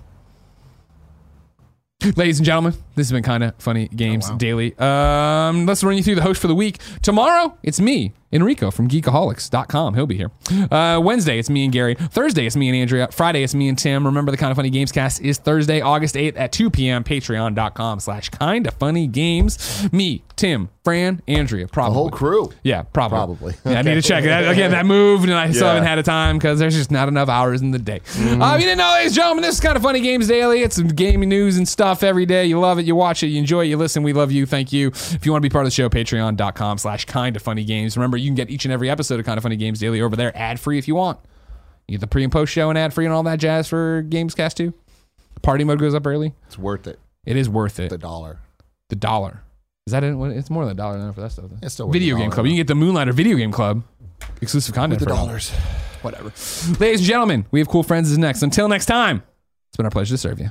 Ladies 2.17 2.39
and 2.39 2.47
gentlemen, 2.47 2.73
this 2.97 3.07
has 3.09 3.13
been 3.13 3.23
kind 3.23 3.45
of 3.45 3.55
funny 3.57 3.87
games 3.89 4.29
daily. 4.31 4.77
Um, 4.79 5.67
let's 5.67 5.85
run 5.85 5.97
you 5.97 6.03
through 6.03 6.17
the 6.17 6.23
host 6.23 6.41
for 6.41 6.49
the 6.49 6.55
week. 6.55 6.79
Tomorrow, 7.01 7.57
it's 7.63 7.81
me, 7.81 8.13
Enrico 8.33 8.71
from 8.71 8.89
geekaholics.com. 8.89 9.95
He'll 9.95 10.07
be 10.07 10.17
here. 10.17 10.31
Uh, 10.71 11.01
Wednesday, 11.03 11.39
it's 11.39 11.51
me 11.51 11.65
and 11.65 11.73
Gary. 11.73 11.95
Thursday, 11.95 12.47
it's 12.47 12.57
me 12.57 12.69
and 12.69 12.77
Andrea. 12.77 13.09
Friday, 13.13 13.43
it's 13.43 13.55
me 13.55 13.69
and 13.69 13.79
Tim. 13.79 14.05
Remember, 14.07 14.31
the 14.31 14.37
kind 14.37 14.51
of 14.51 14.57
funny 14.57 14.71
games 14.71 14.93
cast 14.93 15.21
is 15.21 15.39
Thursday, 15.39 15.81
August 15.81 16.15
8th 16.15 16.39
at 16.39 16.53
2 16.53 16.71
p.m. 16.71 17.05
Patreon.com 17.05 18.01
slash 18.01 18.29
kind 18.31 18.67
of 18.67 18.75
funny 18.75 19.07
games. 19.07 19.89
Me, 19.93 20.23
Tim, 20.37 20.71
Fran, 20.85 21.23
Andrea, 21.29 21.69
probably. 21.69 21.91
The 21.93 21.99
whole 21.99 22.11
crew. 22.11 22.53
Yeah, 22.63 22.83
probably. 22.83 23.53
Probably. 23.53 23.55
Yeah, 23.73 23.79
I 23.79 23.83
need 23.83 23.95
to 23.95 24.03
check 24.03 24.25
it. 24.25 24.29
That- 24.29 24.51
Again, 24.53 24.73
that 24.73 24.85
moved, 24.87 25.25
and 25.25 25.35
I 25.35 25.51
still 25.53 25.69
haven't 25.69 25.85
had 25.85 25.99
a 25.99 26.03
time 26.03 26.37
because 26.39 26.59
there's 26.59 26.75
just 26.75 26.91
not 26.91 27.09
enough 27.09 27.29
hours 27.29 27.61
in 27.63 27.71
the 27.71 27.79
day. 27.79 28.01
Uh, 28.19 28.55
if 28.57 28.61
you 28.61 28.67
didn't 28.67 28.79
know, 28.79 28.91
ladies 28.93 29.13
and 29.13 29.17
gentlemen, 29.17 29.43
this 29.43 29.55
is 29.55 29.61
kind 29.61 29.77
of 29.77 29.83
funny 29.83 30.01
games 30.01 30.27
daily. 30.29 30.63
It's 30.63 30.77
some 30.77 30.89
gaming 30.89 31.29
news 31.29 31.57
and 31.57 31.67
stuff 31.69 32.03
every 32.03 32.27
day. 32.27 32.45
You 32.47 32.59
love 32.61 32.79
it, 32.79 32.85
you 32.87 32.95
watch 32.97 33.23
it, 33.23 33.29
you 33.29 33.39
enjoy 33.39 33.63
it, 33.65 33.67
you 33.69 33.77
listen. 33.77 34.03
We 34.03 34.13
love 34.13 34.33
you. 34.33 34.45
Thank 34.47 34.73
you. 34.73 34.89
If 34.89 35.25
you 35.25 35.33
want 35.33 35.43
to 35.43 35.49
be 35.49 35.53
part 35.53 35.65
of 35.65 35.69
the 35.69 35.75
show, 35.75 35.89
patreon.com 35.89 36.79
slash 36.79 37.05
kind 37.07 37.37
of 37.37 37.43
funny 37.43 37.65
games. 37.65 37.97
Remember, 37.97 38.17
you 38.23 38.29
can 38.29 38.35
get 38.35 38.51
each 38.51 38.65
and 38.65 38.73
every 38.73 38.89
episode 38.89 39.21
of 39.21 39.27
Kind 39.27 39.37
of 39.39 39.43
Funny 39.43 39.57
Games 39.57 39.79
Daily 39.81 40.01
over 40.01 40.17
there 40.17 40.37
ad 40.37 40.59
free 40.61 40.79
if 40.79 40.89
you 40.89 40.95
want. 40.95 41.19
You 41.89 41.95
get 41.99 42.01
the 42.01 42.07
pre 42.07 42.23
and 42.23 42.33
post 42.33 42.53
show 42.53 42.71
and 42.71 42.79
ad 42.79 42.95
free 42.95 43.05
and 43.05 43.13
all 43.13 43.23
that 43.25 43.39
jazz 43.39 43.69
for 43.69 44.03
Gamescast 44.09 44.55
too. 44.55 44.73
Party 45.43 45.65
mode 45.65 45.81
goes 45.81 45.95
up 45.95 46.07
early. 46.07 46.33
It's 46.47 46.57
worth 46.59 46.87
it. 46.87 46.99
It 47.25 47.37
is 47.37 47.49
worth 47.49 47.79
it. 47.81 47.91
The 47.91 47.99
dollar. 47.99 48.39
The 48.89 48.97
dollar. 48.97 49.43
Is 49.87 49.93
that 49.93 50.05
it? 50.05 50.15
It's 50.17 50.49
more 50.51 50.65
than 50.65 50.73
a 50.73 50.77
dollar 50.77 50.99
now 50.99 51.13
for 51.13 51.21
that 51.23 51.33
stuff. 51.33 51.47
though. 51.51 51.57
It's 51.63 51.75
still 51.75 51.87
worth 51.87 51.93
Video 51.93 52.17
Game 52.17 52.31
Club. 52.31 52.47
You 52.47 52.53
can 52.53 52.57
get 52.59 52.67
the 52.69 52.75
Moonlighter 52.77 53.13
Video 53.13 53.37
Game 53.37 53.51
Club 53.51 53.83
exclusive 54.41 54.75
content 54.75 55.01
The 55.01 55.07
for 55.07 55.11
dollars. 55.11 55.51
Whatever. 56.03 56.33
Ladies 56.81 57.01
and 57.01 57.09
gentlemen, 57.09 57.47
we 57.51 57.59
have 57.61 57.69
cool 57.69 57.83
friends 57.83 58.11
is 58.11 58.19
next. 58.19 58.43
Until 58.43 58.69
next 58.69 58.87
time, 58.87 59.23
it's 59.69 59.77
been 59.77 59.87
our 59.87 59.91
pleasure 59.91 60.15
to 60.15 60.19
serve 60.19 60.39
you. 60.41 60.51